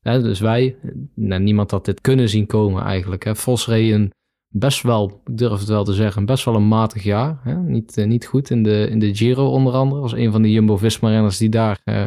Hè, 0.00 0.22
dus 0.22 0.40
wij, 0.40 0.76
nou, 1.14 1.42
niemand 1.42 1.70
had 1.70 1.84
dit 1.84 2.00
kunnen 2.00 2.28
zien 2.28 2.46
komen 2.46 2.82
eigenlijk. 2.82 3.24
Hè. 3.24 3.36
Vos 3.36 3.66
reed 3.66 3.92
een 3.92 4.12
best 4.48 4.82
wel, 4.82 5.20
ik 5.24 5.36
durf 5.36 5.58
het 5.58 5.68
wel 5.68 5.84
te 5.84 5.92
zeggen, 5.94 6.24
best 6.26 6.44
wel 6.44 6.54
een 6.54 6.68
matig 6.68 7.02
jaar. 7.02 7.38
Hè. 7.42 7.56
Niet, 7.56 7.96
eh, 7.98 8.06
niet 8.06 8.26
goed 8.26 8.50
in 8.50 8.62
de, 8.62 8.88
in 8.90 8.98
de 8.98 9.14
Giro 9.14 9.46
onder 9.46 9.72
andere. 9.72 10.00
Was 10.00 10.12
een 10.12 10.32
van 10.32 10.42
de 10.42 10.50
Jumbo-Visma-renners 10.50 11.38
die 11.38 11.48
daar 11.48 11.80
eh, 11.84 12.02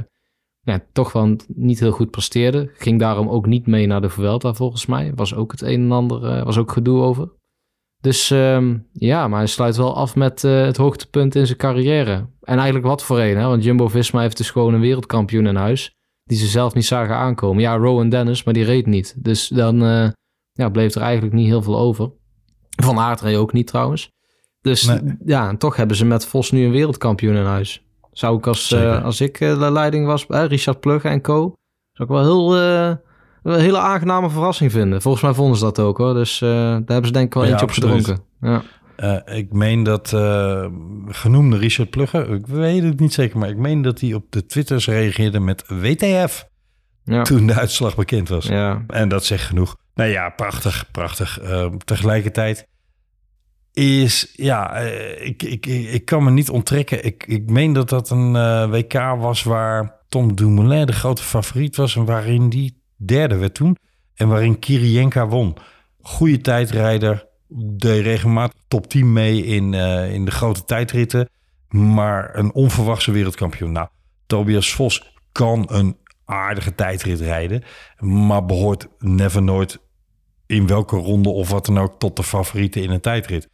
ja, 0.70 0.86
toch 0.92 1.12
wel 1.12 1.36
niet 1.48 1.80
heel 1.80 1.92
goed 1.92 2.12
presteerde. 2.12 2.72
Ging 2.74 3.00
daarom 3.00 3.30
ook 3.30 3.46
niet 3.46 3.68
mee 3.68 3.88
naar 3.88 4.02
de 4.02 4.10
Vuelta 4.10 4.54
volgens 4.54 4.86
mij. 4.86 5.12
Was 5.16 5.36
ook 5.36 5.52
het 5.52 5.62
een 5.62 5.82
en 5.82 5.92
ander, 5.92 6.26
eh, 6.26 6.44
was 6.44 6.58
ook 6.58 6.72
gedoe 6.72 7.02
over. 7.02 7.30
Dus 8.02 8.32
ehm, 8.32 8.78
ja, 8.94 9.28
maar 9.28 9.38
hij 9.38 9.48
sluit 9.48 9.78
wel 9.78 9.96
af 9.96 10.16
met 10.16 10.44
eh, 10.44 10.62
het 10.62 10.78
hoogtepunt 10.78 11.36
in 11.36 11.46
zijn 11.46 11.58
carrière. 11.58 12.28
En 12.42 12.56
eigenlijk 12.56 12.86
wat 12.86 13.04
voor 13.04 13.20
een, 13.20 13.38
hè? 13.38 13.48
want 13.48 13.64
Jumbo-Visma 13.64 14.22
heeft 14.22 14.38
dus 14.38 14.52
gewoon 14.52 14.74
een 14.74 14.82
wereldkampioen 14.82 15.48
in 15.48 15.56
huis... 15.56 15.92
die 16.24 16.38
ze 16.38 16.48
zelf 16.48 16.74
niet 16.74 16.86
zagen 16.86 17.16
aankomen. 17.16 17.62
Ja, 17.62 17.76
Rowan 17.76 18.10
Dennis, 18.10 18.44
maar 18.44 18.54
die 18.54 18.64
reed 18.64 18.86
niet. 18.86 19.16
Dus 19.18 19.48
dan 19.48 19.84
eh, 19.84 20.10
ja, 20.52 20.70
bleef 20.70 20.96
er 20.96 21.02
eigenlijk 21.02 21.34
niet 21.34 21.48
heel 21.48 21.62
veel 21.62 21.78
over. 21.80 22.12
Van 22.84 22.98
Aert 22.98 23.22
reed 23.22 23.36
ook 23.36 23.54
niet 23.54 23.68
trouwens. 23.68 24.12
Dus 24.62 24.86
Nee. 24.86 25.18
ja, 25.26 25.50
en 25.50 25.58
toch 25.58 25.76
hebben 25.76 25.98
ze 25.98 26.06
met 26.06 26.26
Vos 26.26 26.52
nu 26.52 26.66
een 26.66 26.72
wereldkampioen 26.72 27.36
in 27.36 27.46
huis. 27.46 27.84
Zou 28.12 28.38
ik 28.38 28.48
als, 28.48 28.72
eh, 28.72 29.04
als 29.04 29.22
ik 29.22 29.40
eh, 29.40 29.60
de 29.60 29.72
leiding 29.72 30.06
was, 30.06 30.28
eh, 30.28 30.46
Richard 30.46 30.80
Plugge 30.80 31.08
en 31.08 31.22
co... 31.22 31.54
zou 31.92 32.10
ik 32.10 32.16
wel 32.16 32.24
heel... 32.24 32.58
een 33.44 33.60
hele 33.60 33.78
aangename 33.80 34.30
verrassing 34.30 34.72
vinden. 34.72 35.02
Volgens 35.02 35.24
mij 35.24 35.34
vonden 35.34 35.58
ze 35.58 35.64
dat 35.64 35.80
ook 35.80 35.98
hoor. 35.98 36.14
Dus 36.14 36.40
daar 36.40 36.74
hebben 36.74 37.06
ze 37.06 37.12
denk 37.12 37.26
ik 37.26 37.34
wel 37.34 37.44
Ja, 37.44 37.50
eentje 37.50 37.66
op 37.66 37.72
gedronken. 37.72 38.20
Ja. 38.42 38.64
Ik 39.26 39.54
meen 39.54 39.84
dat 39.84 40.08
genoemde 41.08 41.58
Richard 41.58 41.90
Plugge, 41.90 42.18
ik 42.28 42.48
weet 42.48 42.84
het 42.84 43.00
niet 43.00 43.14
zeker, 43.14 43.38
maar 43.38 43.50
ik 43.50 43.58
meen 43.58 43.82
dat 43.82 44.00
hij 44.00 44.14
op 44.14 44.26
de 44.30 44.46
Twitters 44.46 44.88
reageerde 44.88 45.40
met 45.40 45.64
WTF 45.68 46.48
Ja. 47.04 47.22
toen 47.24 47.48
de 47.48 47.54
uitslag 47.54 47.96
bekend 47.96 48.30
was. 48.30 48.46
ja. 48.46 48.84
En 48.88 49.10
dat 49.10 49.26
zegt 49.26 49.44
genoeg. 49.46 49.76
Nou 49.94 50.10
ja, 50.10 50.30
prachtig, 50.30 50.86
prachtig. 50.92 51.40
Tegelijkertijd 51.86 52.68
is, 53.80 54.34
ja, 54.36 54.74
eh, 54.74 55.26
ik, 55.26 55.44
ik, 55.44 55.66
ik, 55.66 56.06
kan 56.06 56.24
me 56.24 56.32
niet 56.32 56.50
onttrekken. 56.50 57.06
Ik, 57.06 57.24
ik 57.28 57.50
meen 57.50 57.74
dat 57.74 57.90
dat 57.90 58.10
een 58.10 58.36
eh, 58.36 58.70
WK 58.70 58.94
was 59.18 59.44
waar 59.44 59.96
Tom 60.10 60.36
Dumoulin 60.36 60.86
de 60.86 60.94
grote 60.94 61.24
favoriet 61.24 61.76
was 61.76 61.96
en 61.96 62.06
waarin 62.06 62.50
die 62.50 62.84
derde 62.96 63.36
werd 63.36 63.54
toen. 63.54 63.78
En 64.16 64.28
waarin 64.28 64.60
Kirienka 64.60 65.28
won. 65.28 65.56
Goede 66.02 66.42
tijdrijder, 66.42 67.28
deed 67.48 68.04
regelmatig 68.04 68.62
top 68.68 68.90
10 68.90 69.14
mee 69.14 69.46
in, 69.46 69.74
eh, 69.74 70.14
in 70.14 70.26
de 70.26 70.32
grote 70.32 70.66
tijdritten. 70.66 71.30
Maar 71.70 72.36
een 72.36 72.54
onverwachte 72.54 73.12
wereldkampioen. 73.12 73.72
Nou, 73.72 73.88
Tobias 74.26 74.74
Vos 74.74 75.14
kan 75.32 75.66
een 75.72 75.98
aardige 76.26 76.76
tijdrit 76.76 77.20
rijden. 77.20 77.64
Maar 78.00 78.46
behoort 78.46 78.88
never 78.98 79.44
nooit 79.44 79.80
in 80.46 80.68
welke 80.68 80.96
ronde 80.96 81.30
of 81.30 81.50
wat 81.50 81.66
dan 81.66 81.78
ook 81.78 82.00
tot 82.00 82.16
de 82.16 82.24
favorieten 82.24 82.82
in 82.82 82.90
een 82.90 83.02
tijdrit. 83.02 83.50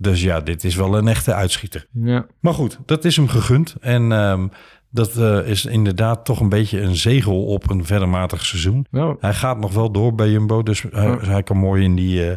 Dus 0.00 0.22
ja, 0.22 0.40
dit 0.40 0.64
is 0.64 0.74
wel 0.74 0.96
een 0.98 1.08
echte 1.08 1.34
uitschieter. 1.34 1.86
Ja. 1.92 2.26
Maar 2.40 2.54
goed, 2.54 2.78
dat 2.86 3.04
is 3.04 3.16
hem 3.16 3.28
gegund. 3.28 3.74
En 3.80 4.12
ehm, 4.12 4.48
dat 4.90 5.16
eh, 5.16 5.48
is 5.48 5.64
inderdaad 5.64 6.24
toch 6.24 6.40
een 6.40 6.48
beetje 6.48 6.80
een 6.80 6.96
zegel 6.96 7.44
op 7.44 7.70
een 7.70 7.84
verder 7.84 8.08
matig 8.08 8.44
seizoen. 8.46 8.86
Ja. 8.90 9.16
Hij 9.18 9.34
gaat 9.34 9.58
nog 9.58 9.72
wel 9.72 9.90
door 9.90 10.14
bij 10.14 10.30
Jumbo, 10.30 10.62
dus 10.62 10.82
hij, 10.90 11.06
Ja. 11.06 11.18
hij 11.18 11.42
kan 11.42 11.56
mooi 11.56 11.84
in 11.84 11.94
die, 11.94 12.30
eh, 12.30 12.36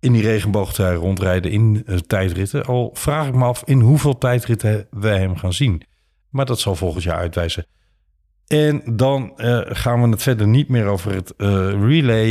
in 0.00 0.12
die 0.12 0.22
regenboogtrui 0.22 0.96
rondrijden 0.96 1.50
in 1.50 1.82
eh, 1.86 1.96
tijdritten. 1.96 2.64
Al 2.64 2.90
vraag 2.94 3.26
ik 3.26 3.34
me 3.34 3.44
af 3.44 3.62
in 3.64 3.80
hoeveel 3.80 4.18
tijdritten 4.18 4.86
wij 4.90 5.18
hem 5.18 5.36
gaan 5.36 5.52
zien. 5.52 5.82
Maar 6.30 6.46
dat 6.46 6.60
zal 6.60 6.74
volgend 6.74 7.02
jaar 7.02 7.18
uitwijzen. 7.18 7.66
En 8.46 8.82
dan 8.96 9.32
gaan 9.68 10.02
we 10.02 10.08
het 10.08 10.22
verder 10.22 10.46
niet 10.46 10.68
meer 10.68 10.86
over 10.86 11.14
het 11.14 11.34
relay, 11.36 12.26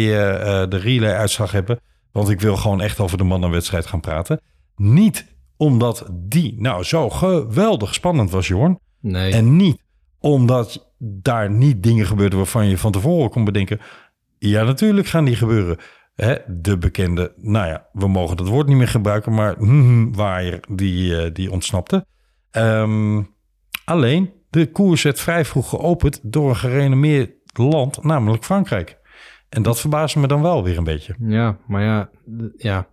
de 0.67 0.77
relay-uitslag 0.77 1.51
hebben. 1.51 1.79
Want 2.11 2.29
ik 2.29 2.41
wil 2.41 2.55
gewoon 2.55 2.81
echt 2.81 2.99
over 2.99 3.17
de 3.17 3.23
mannenwedstrijd 3.23 3.85
gaan 3.85 3.99
praten. 3.99 4.41
Niet 4.77 5.35
omdat 5.57 6.09
die 6.11 6.55
nou 6.61 6.83
zo 6.83 7.09
geweldig 7.09 7.93
spannend 7.93 8.31
was, 8.31 8.47
Jorn. 8.47 8.79
Nee. 9.01 9.31
En 9.33 9.55
niet 9.55 9.83
omdat 10.19 10.93
daar 10.99 11.51
niet 11.51 11.83
dingen 11.83 12.05
gebeurden 12.05 12.37
waarvan 12.37 12.67
je 12.67 12.77
van 12.77 12.91
tevoren 12.91 13.29
kon 13.29 13.43
bedenken. 13.43 13.79
Ja, 14.37 14.63
natuurlijk 14.63 15.07
gaan 15.07 15.25
die 15.25 15.35
gebeuren. 15.35 15.77
Hè, 16.15 16.35
de 16.47 16.77
bekende, 16.77 17.33
nou 17.37 17.67
ja, 17.67 17.87
we 17.91 18.07
mogen 18.07 18.37
dat 18.37 18.47
woord 18.47 18.67
niet 18.67 18.77
meer 18.77 18.87
gebruiken, 18.87 19.33
maar 19.33 19.55
waaier 20.11 20.59
die, 20.69 21.21
eh, 21.21 21.33
die 21.33 21.51
ontsnapte. 21.51 22.05
Ehm, 22.51 23.23
alleen, 23.85 24.33
de 24.49 24.71
koers 24.71 25.03
werd 25.03 25.19
vrij 25.19 25.45
vroeg 25.45 25.69
geopend 25.69 26.19
door 26.23 26.49
een 26.49 26.55
gerenommeerd 26.55 27.31
land, 27.53 28.03
namelijk 28.03 28.43
Frankrijk. 28.43 28.97
En 29.49 29.61
dat 29.61 29.79
verbaasde 29.79 30.19
me 30.19 30.27
dan 30.27 30.41
wel 30.41 30.63
weer 30.63 30.77
een 30.77 30.83
beetje. 30.83 31.15
Ja, 31.19 31.57
maar 31.67 31.83
ja, 31.83 32.09
ja. 32.57 32.87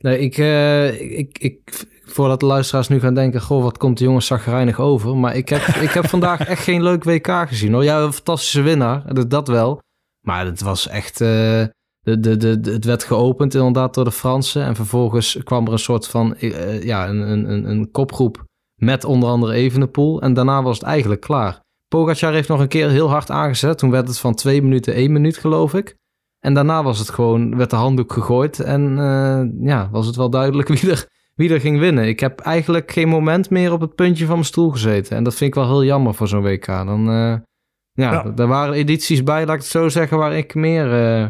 Nee, 0.00 0.18
ik, 0.18 0.38
eh, 0.38 1.18
ik, 1.18 1.38
ik, 1.38 1.84
voordat 2.04 2.40
de 2.40 2.46
luisteraars 2.46 2.88
nu 2.88 3.00
gaan 3.00 3.14
denken, 3.14 3.40
goh, 3.40 3.62
wat 3.62 3.78
komt 3.78 3.98
de 3.98 4.04
jongens 4.04 4.26
zagrijnig 4.26 4.80
over. 4.80 5.16
Maar 5.16 5.36
ik 5.36 5.48
heb, 5.48 5.60
ik 5.86 5.90
heb 5.90 6.08
vandaag 6.08 6.40
echt 6.40 6.62
geen 6.62 6.82
leuk 6.82 7.04
WK 7.04 7.48
gezien 7.48 7.72
hoor. 7.72 7.84
Ja, 7.84 8.00
een 8.00 8.12
fantastische 8.12 8.62
winnaar, 8.62 9.14
dat, 9.14 9.30
dat 9.30 9.48
wel. 9.48 9.80
Maar 10.20 10.46
het 10.46 10.60
was 10.60 10.88
echt, 10.88 11.20
eh, 11.20 11.64
de, 12.00 12.20
de, 12.20 12.36
de, 12.36 12.70
het 12.70 12.84
werd 12.84 13.04
geopend 13.04 13.54
inderdaad 13.54 13.94
door 13.94 14.04
de 14.04 14.12
Fransen. 14.12 14.64
En 14.64 14.74
vervolgens 14.74 15.38
kwam 15.44 15.66
er 15.66 15.72
een 15.72 15.78
soort 15.78 16.06
van, 16.06 16.36
eh, 16.36 16.82
ja, 16.82 17.08
een, 17.08 17.20
een, 17.20 17.50
een, 17.50 17.70
een 17.70 17.90
kopgroep 17.90 18.44
met 18.74 19.04
onder 19.04 19.28
andere 19.28 19.52
Evenepoel. 19.52 20.20
En 20.22 20.34
daarna 20.34 20.62
was 20.62 20.78
het 20.78 20.86
eigenlijk 20.86 21.20
klaar. 21.20 21.60
Pogacar 21.88 22.32
heeft 22.32 22.48
nog 22.48 22.60
een 22.60 22.68
keer 22.68 22.88
heel 22.88 23.10
hard 23.10 23.30
aangezet. 23.30 23.78
Toen 23.78 23.90
werd 23.90 24.08
het 24.08 24.18
van 24.18 24.34
twee 24.34 24.62
minuten 24.62 24.94
één 24.94 25.12
minuut, 25.12 25.36
geloof 25.36 25.74
ik. 25.74 25.96
En 26.40 26.54
daarna 26.54 26.82
was 26.82 26.98
het 26.98 27.10
gewoon, 27.10 27.56
werd 27.56 27.70
de 27.70 27.76
handdoek 27.76 28.12
gegooid. 28.12 28.60
En 28.60 28.98
eh, 28.98 29.66
ja, 29.68 29.88
was 29.92 30.06
het 30.06 30.16
wel 30.16 30.30
duidelijk 30.30 30.68
wie 30.80 30.90
er, 30.90 31.06
wie 31.34 31.52
er 31.52 31.60
ging 31.60 31.78
winnen. 31.78 32.08
Ik 32.08 32.20
heb 32.20 32.40
eigenlijk 32.40 32.92
geen 32.92 33.08
moment 33.08 33.50
meer 33.50 33.72
op 33.72 33.80
het 33.80 33.94
puntje 33.94 34.24
van 34.24 34.34
mijn 34.34 34.46
stoel 34.46 34.70
gezeten. 34.70 35.16
En 35.16 35.24
dat 35.24 35.34
vind 35.34 35.50
ik 35.50 35.60
wel 35.62 35.68
heel 35.68 35.84
jammer 35.84 36.14
voor 36.14 36.28
zo'n 36.28 36.42
WK. 36.42 36.66
Dan, 36.66 37.08
eh, 37.08 37.34
ja, 37.92 38.12
Ja. 38.12 38.32
er 38.36 38.46
waren 38.46 38.74
edities 38.74 39.22
bij, 39.22 39.46
laat 39.46 39.54
ik 39.54 39.60
het 39.60 39.70
zo 39.70 39.88
zeggen, 39.88 40.18
waar 40.18 40.36
ik 40.36 40.54
meer, 40.54 40.84
eh, 40.92 41.26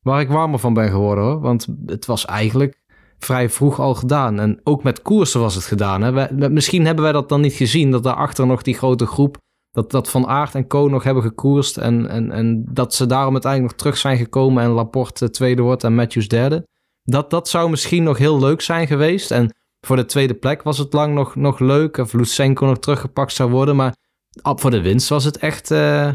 waar 0.00 0.20
ik 0.20 0.28
warmer 0.28 0.58
van 0.58 0.74
ben 0.74 0.90
geworden 0.90 1.24
hoor. 1.24 1.40
Want 1.40 1.66
het 1.86 2.06
was 2.06 2.24
eigenlijk 2.24 2.80
vrij 3.18 3.48
vroeg 3.50 3.80
al 3.80 3.94
gedaan. 3.94 4.40
En 4.40 4.60
ook 4.64 4.82
met 4.82 5.02
koersen 5.02 5.40
was 5.40 5.54
het 5.54 5.64
gedaan. 5.64 6.02
Hè. 6.02 6.12
Wij- 6.12 6.30
misschien 6.50 6.84
hebben 6.86 7.04
wij 7.04 7.12
dat 7.12 7.28
dan 7.28 7.40
niet 7.40 7.52
gezien, 7.52 7.90
dat 7.90 8.02
daarachter 8.02 8.46
nog 8.46 8.62
die 8.62 8.74
grote 8.74 9.06
groep 9.06 9.36
dat, 9.72 9.90
dat 9.90 10.10
Van 10.10 10.26
Aert 10.26 10.54
en 10.54 10.66
Co 10.66 10.88
nog 10.88 11.02
hebben 11.02 11.22
gekoerst. 11.22 11.76
En, 11.76 12.08
en, 12.08 12.30
en 12.30 12.64
dat 12.70 12.94
ze 12.94 13.06
daarom 13.06 13.32
uiteindelijk 13.32 13.72
nog 13.72 13.80
terug 13.80 13.98
zijn 13.98 14.16
gekomen. 14.16 14.62
En 14.62 14.70
Laporte 14.70 15.30
tweede 15.30 15.62
wordt 15.62 15.84
en 15.84 15.94
Matthews 15.94 16.28
derde. 16.28 16.66
Dat, 17.02 17.30
dat 17.30 17.48
zou 17.48 17.70
misschien 17.70 18.02
nog 18.02 18.18
heel 18.18 18.38
leuk 18.38 18.60
zijn 18.60 18.86
geweest. 18.86 19.30
En 19.30 19.54
voor 19.86 19.96
de 19.96 20.04
tweede 20.04 20.34
plek 20.34 20.62
was 20.62 20.78
het 20.78 20.92
lang 20.92 21.14
nog, 21.14 21.36
nog 21.36 21.58
leuk. 21.58 21.96
Of 21.96 22.12
Lutsenko 22.12 22.66
nog 22.66 22.78
teruggepakt 22.78 23.32
zou 23.32 23.50
worden. 23.50 23.76
Maar 23.76 23.94
voor 24.42 24.70
de 24.70 24.80
winst 24.80 25.08
was 25.08 25.24
het 25.24 25.36
echt... 25.36 25.70
eh, 25.70 26.10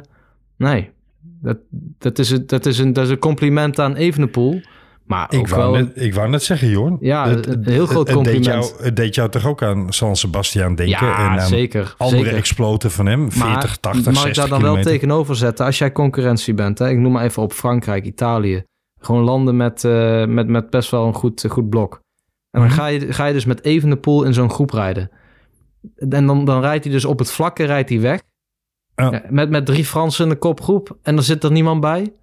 nee, 0.57 0.91
dat, 1.41 1.57
dat, 1.97 2.19
is, 2.19 2.29
dat, 2.45 2.65
is 2.65 2.79
een, 2.79 2.93
dat 2.93 3.05
is 3.05 3.09
een 3.09 3.19
compliment 3.19 3.79
aan 3.79 3.95
Evenepoel. 3.95 4.61
Maar 5.07 5.33
Ik 5.33 5.47
wou, 5.47 5.71
wel... 5.71 5.81
net, 5.81 5.91
ik 6.01 6.13
wou 6.13 6.29
net 6.29 6.43
zeggen, 6.43 6.67
Jorn. 6.69 6.97
Ja, 6.99 7.29
Het- 7.29 7.47
een 7.47 7.63
heel 7.65 7.85
groot 7.85 8.07
het- 8.07 8.15
het 8.17 8.25
deed 8.25 8.33
compliment. 8.33 8.67
jou- 8.69 8.83
Het 8.83 8.95
deed 8.95 9.15
jou 9.15 9.29
toch 9.29 9.45
ook 9.45 9.63
aan 9.63 9.93
San 9.93 10.15
Sebastian 10.15 10.75
denken? 10.75 11.05
ja, 11.07 11.17
en 11.17 11.39
aan 11.39 11.47
zeker. 11.47 11.93
andere 11.97 12.23
zeker. 12.23 12.37
exploten 12.37 12.91
van 12.91 13.05
hem. 13.05 13.31
40, 13.31 13.77
80, 13.77 14.05
mag 14.05 14.13
60 14.21 14.27
ik 14.29 14.35
daar 14.35 14.47
dan 14.49 14.57
kilometer. 14.57 14.83
wel 14.83 14.93
tegenover 14.99 15.35
zetten? 15.35 15.65
Als 15.65 15.77
jij 15.77 15.91
concurrentie 15.91 16.53
bent, 16.53 16.79
hè? 16.79 16.89
ik 16.89 16.97
noem 16.97 17.11
maar 17.11 17.23
even 17.23 17.43
op 17.43 17.53
Frankrijk, 17.53 18.05
Italië. 18.05 18.63
Gewoon 18.99 19.23
landen 19.23 19.57
met, 19.57 19.83
eh, 19.83 20.25
met, 20.25 20.47
met 20.47 20.69
best 20.69 20.91
wel 20.91 21.07
een 21.07 21.13
goed, 21.13 21.45
goed 21.49 21.69
blok. 21.69 21.99
En 22.51 22.59
dan 22.61 22.69
Mhm. 22.69 22.79
ga 22.79 22.85
je, 22.87 23.13
ga 23.13 23.25
je 23.25 23.33
dus 23.33 23.45
met 23.45 23.63
Evenepoel 23.63 24.23
in 24.23 24.33
zo'n 24.33 24.49
groep 24.49 24.69
rijden. 24.71 25.09
En 25.95 26.25
dan, 26.25 26.45
dan 26.45 26.61
rijdt 26.61 26.83
hij 26.83 26.93
dus 26.93 27.05
op 27.05 27.19
het 27.19 27.31
vlakke 27.31 27.63
rijdt 27.63 27.89
hij 27.89 27.99
weg. 28.01 28.21
Ja. 28.95 29.11
Ja, 29.11 29.21
met, 29.29 29.49
met 29.49 29.65
drie 29.65 29.85
Fransen 29.85 30.23
in 30.23 30.29
de 30.29 30.35
kopgroep. 30.37 30.97
En 31.01 31.17
er 31.17 31.23
zit 31.23 31.43
er 31.43 31.51
niemand 31.51 31.81
bij. 31.81 32.13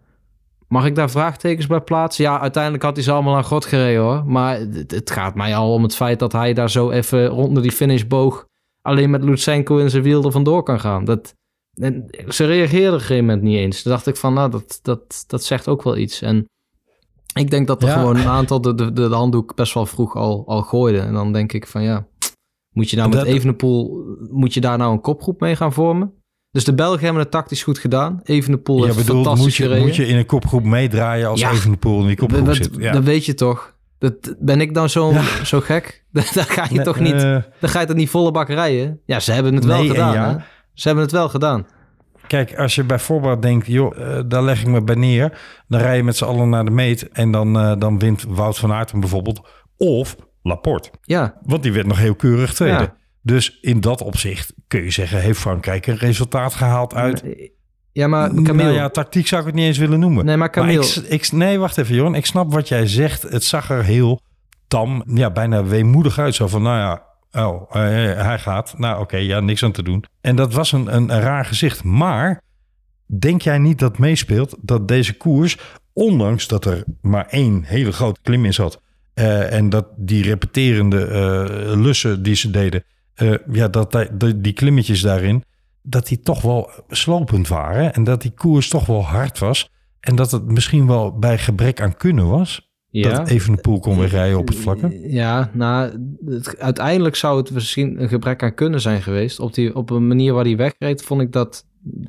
Mag 0.68 0.86
ik 0.86 0.94
daar 0.94 1.10
vraagtekens 1.10 1.66
bij 1.66 1.80
plaatsen? 1.80 2.24
Ja, 2.24 2.40
uiteindelijk 2.40 2.82
had 2.82 2.94
hij 2.94 3.04
ze 3.04 3.12
allemaal 3.12 3.36
aan 3.36 3.44
God 3.44 3.64
gereden 3.64 4.02
hoor. 4.02 4.24
Maar 4.26 4.58
het, 4.58 4.90
het 4.90 5.10
gaat 5.10 5.34
mij 5.34 5.56
al 5.56 5.72
om 5.72 5.82
het 5.82 5.94
feit 5.94 6.18
dat 6.18 6.32
hij 6.32 6.52
daar 6.54 6.70
zo 6.70 6.90
even 6.90 7.26
rond 7.26 7.62
die 7.62 7.72
finishboog... 7.72 8.46
alleen 8.82 9.10
met 9.10 9.24
Lutsenko 9.24 9.76
in 9.76 9.90
zijn 9.90 10.02
wiel 10.02 10.24
er 10.24 10.32
vandoor 10.32 10.62
kan 10.62 10.80
gaan. 10.80 11.04
Dat, 11.04 11.34
en 11.74 12.06
ze 12.28 12.44
reageerden 12.46 12.88
op 12.88 12.94
een 12.94 13.00
gegeven 13.00 13.24
moment 13.24 13.42
niet 13.42 13.56
eens. 13.56 13.82
Toen 13.82 13.92
dacht 13.92 14.06
ik 14.06 14.16
van, 14.16 14.34
nou, 14.34 14.50
dat, 14.50 14.78
dat, 14.82 15.24
dat 15.26 15.44
zegt 15.44 15.68
ook 15.68 15.82
wel 15.82 15.96
iets. 15.96 16.22
En 16.22 16.44
ik 17.34 17.50
denk 17.50 17.66
dat 17.66 17.82
er 17.82 17.88
Ja. 17.88 17.94
gewoon 17.94 18.16
een 18.16 18.26
aantal 18.28 18.60
de, 18.60 18.74
de, 18.74 18.92
de 18.92 19.02
handdoek 19.08 19.54
best 19.54 19.74
wel 19.74 19.86
vroeg 19.86 20.16
al, 20.16 20.42
al 20.46 20.62
gooiden. 20.62 21.02
En 21.06 21.12
dan 21.12 21.32
denk 21.32 21.52
ik 21.52 21.66
van, 21.66 21.82
ja, 21.82 22.06
moet 22.74 22.90
je 22.90 22.96
nou 22.96 23.08
met 23.08 23.18
Dat- 23.18 23.26
Evenepoel... 23.26 24.04
moet 24.30 24.54
je 24.54 24.60
daar 24.60 24.78
nou 24.78 24.92
een 24.92 25.00
kopgroep 25.00 25.40
mee 25.40 25.56
gaan 25.56 25.72
vormen? 25.72 26.12
Dus 26.54 26.64
de 26.64 26.74
Belgen 26.74 27.04
hebben 27.04 27.22
het 27.22 27.30
tactisch 27.30 27.62
goed 27.62 27.78
gedaan. 27.78 28.20
Evenepoel 28.24 28.78
Je 28.78 28.84
heeft 28.84 28.96
bedoelt, 28.96 29.14
fantastisch 29.26 29.44
moet 29.44 29.54
je, 29.56 29.62
gereden. 29.62 29.84
moet 29.86 29.96
je 29.96 30.06
in 30.06 30.16
een 30.16 30.26
kopgroep 30.26 30.64
meedraaien 30.64 31.28
als 31.28 31.40
Ja. 31.40 31.50
Evenepoel 31.50 32.00
in 32.00 32.06
die 32.06 32.16
kopgroep 32.16 32.46
dat, 32.46 32.56
zit? 32.56 32.70
Ja. 32.78 32.92
dat 32.92 33.04
weet 33.04 33.24
je 33.26 33.34
toch? 33.34 33.74
Dat, 33.98 34.34
ben 34.38 34.60
ik 34.60 34.74
dan 34.74 34.88
zo, 34.88 35.12
zo 35.44 35.60
gek? 35.60 36.04
Daar 36.12 36.24
ga 36.24 36.66
je 36.68 36.74
Nee, 36.74 36.84
toch 36.84 37.00
niet... 37.00 37.12
eh, 37.22 37.36
dan 37.60 37.70
ga 37.70 37.80
je 37.80 37.86
toch 37.86 37.96
niet 37.96 38.10
volle 38.10 38.30
bak 38.30 38.48
rijden? 38.48 39.00
Ja, 39.06 39.20
ze 39.20 39.32
hebben 39.32 39.54
het 39.54 39.64
wel 39.64 39.78
Nee 39.78 39.88
gedaan. 39.88 40.12
ja. 40.12 40.28
Hè? 40.30 40.36
Ze 40.74 40.86
hebben 40.86 41.04
het 41.04 41.12
wel 41.12 41.28
gedaan. 41.28 41.66
Kijk, 42.26 42.58
als 42.58 42.74
je 42.74 42.84
bijvoorbeeld 42.84 43.42
denkt, 43.42 43.66
joh, 43.66 43.98
eh, 44.16 44.22
daar 44.26 44.42
leg 44.42 44.60
ik 44.60 44.66
me 44.66 44.82
bij 44.82 44.94
neer. 44.94 45.38
Dan 45.68 45.80
rij 45.80 45.96
je 45.96 46.02
met 46.04 46.16
z'n 46.16 46.24
allen 46.24 46.48
naar 46.48 46.64
de 46.64 46.70
meet. 46.70 47.08
En 47.08 47.30
dan, 47.30 47.58
eh, 47.58 47.72
dan 47.78 47.98
wint 47.98 48.24
Wout 48.28 48.58
van 48.58 48.72
Aert 48.72 48.92
bijvoorbeeld. 49.00 49.40
Of 49.76 50.16
Laporte. 50.42 50.90
Ja, 51.02 51.34
Want 51.42 51.62
die 51.62 51.72
werd 51.72 51.86
nog 51.86 51.98
heel 51.98 52.14
keurig 52.14 52.54
tweede. 52.54 52.92
Dus 53.26 53.58
in 53.60 53.80
dat 53.80 54.00
opzicht 54.00 54.52
kun 54.68 54.82
je 54.82 54.90
zeggen, 54.90 55.20
heeft 55.20 55.38
Frankrijk 55.38 55.86
een 55.86 55.96
resultaat 55.96 56.54
gehaald 56.54 56.94
uit... 56.94 57.22
ja 57.92 58.06
maar 58.06 58.28
Camille... 58.28 58.54
Nou 58.62 58.74
ja, 58.74 58.88
tactiek 58.88 59.26
zou 59.26 59.40
ik 59.40 59.46
het 59.46 59.56
niet 59.56 59.66
eens 59.66 59.78
willen 59.78 60.00
noemen. 60.00 60.24
nee, 60.24 60.36
maar 60.36 60.50
Camille... 60.50 60.78
Maar 60.78 61.04
ik, 61.04 61.22
ik, 61.22 61.32
nee, 61.32 61.58
wacht 61.58 61.78
even, 61.78 61.94
Johan. 61.94 62.14
Ik 62.14 62.26
snap 62.26 62.52
wat 62.52 62.68
jij 62.68 62.86
zegt. 62.86 63.22
Het 63.22 63.44
zag 63.44 63.70
er 63.70 63.84
heel 63.84 64.20
tam, 64.68 65.02
ja, 65.06 65.30
bijna 65.30 65.64
weemoedig 65.64 66.18
uit. 66.18 66.34
Zo 66.34 66.46
van, 66.46 66.62
nou 66.62 66.78
ja, 66.78 67.02
oh, 67.46 67.62
eh, 67.70 67.80
hij 68.26 68.38
gaat. 68.38 68.74
Nou, 68.78 69.00
oké, 69.00 69.16
ja, 69.16 69.40
niks 69.40 69.62
aan 69.62 69.72
te 69.72 69.82
doen. 69.82 70.04
En 70.20 70.36
dat 70.36 70.52
was 70.52 70.72
een, 70.72 70.94
een, 70.94 71.14
een 71.14 71.20
raar 71.20 71.44
gezicht. 71.44 71.84
Maar 71.84 72.40
denk 73.06 73.42
jij 73.42 73.58
niet 73.58 73.78
dat 73.78 73.98
meespeelt 73.98 74.56
dat 74.60 74.88
deze 74.88 75.16
koers, 75.16 75.58
ondanks 75.92 76.48
dat 76.48 76.64
er 76.64 76.84
maar 77.00 77.26
één 77.26 77.62
hele 77.64 77.92
grote 77.92 78.20
klim 78.22 78.44
in 78.44 78.54
zat... 78.54 78.80
eh, 79.14 79.52
en 79.52 79.68
dat 79.68 79.86
die 79.96 80.22
repeterende 80.22 81.04
eh, 81.06 81.80
lussen 81.80 82.22
die 82.22 82.34
ze 82.34 82.50
deden, 82.50 82.84
eh, 83.14 83.34
ja, 83.50 83.68
dat 83.68 83.98
die, 84.36 84.52
klimmetjes 84.52 85.00
daarin, 85.00 85.42
dat 85.82 86.06
die 86.06 86.20
toch 86.20 86.42
wel 86.42 86.70
slopend 86.88 87.48
waren. 87.48 87.94
En 87.94 88.04
dat 88.04 88.22
die 88.22 88.30
koers 88.34 88.68
toch 88.68 88.86
wel 88.86 89.02
hard 89.04 89.38
was. 89.38 89.70
En 90.00 90.16
dat 90.16 90.30
het 90.30 90.44
misschien 90.50 90.86
wel 90.86 91.18
bij 91.18 91.38
gebrek 91.38 91.80
aan 91.80 91.96
kunnen 91.96 92.28
was. 92.28 92.72
ja. 92.90 93.10
Dat 93.10 93.28
even 93.28 93.54
de 93.54 93.60
poel 93.60 93.78
kon 93.80 93.98
wegrijden 93.98 94.38
op 94.38 94.48
het 94.48 94.56
vlakke. 94.56 95.00
Ja, 95.10 95.50
nou, 95.52 95.90
het- 96.26 96.58
uiteindelijk 96.58 97.16
zou 97.16 97.36
het 97.38 97.50
misschien 97.50 98.02
een 98.02 98.08
gebrek 98.08 98.42
aan 98.42 98.54
kunnen 98.54 98.80
zijn 98.80 99.02
geweest. 99.02 99.40
Op, 99.40 99.54
die, 99.54 99.74
op 99.76 99.90
een 99.90 100.06
manier 100.06 100.32
waar 100.32 100.44
hij 100.44 100.56
wegreed, 100.56 101.02
vond 101.02 101.20
ik 101.20 101.32
dat, 101.32 101.64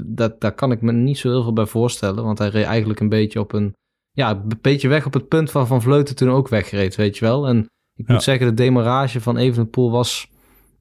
dat... 0.06 0.42
Daar 0.42 0.56
kan 0.56 0.72
ik 0.72 0.82
me 0.82 0.92
niet 0.92 1.18
zo 1.18 1.30
heel 1.30 1.44
veel 1.44 1.54
bij 1.54 1.66
voorstellen. 1.66 2.24
Want 2.24 2.38
hij 2.38 2.50
reed 2.50 2.66
eigenlijk 2.66 3.00
een 3.00 3.10
beetje 3.10 3.40
op 3.40 3.54
een... 3.54 3.74
Ja, 4.12 4.30
een 4.32 4.60
beetje 4.62 4.88
weg 4.88 5.06
op 5.06 5.14
het 5.14 5.28
punt 5.28 5.52
waar 5.52 5.66
Van 5.68 5.82
Vleuten 5.82 6.16
toen 6.16 6.30
ook 6.30 6.48
wegreed, 6.48 6.96
weet 6.96 7.18
je 7.18 7.26
wel. 7.26 7.48
En 7.48 7.58
ik 7.96 8.08
moet 8.08 8.18
Ja. 8.18 8.20
zeggen, 8.20 8.48
de 8.48 8.54
demarrage 8.54 9.22
van 9.22 9.38
Evenepoel 9.38 9.92
was... 9.92 10.28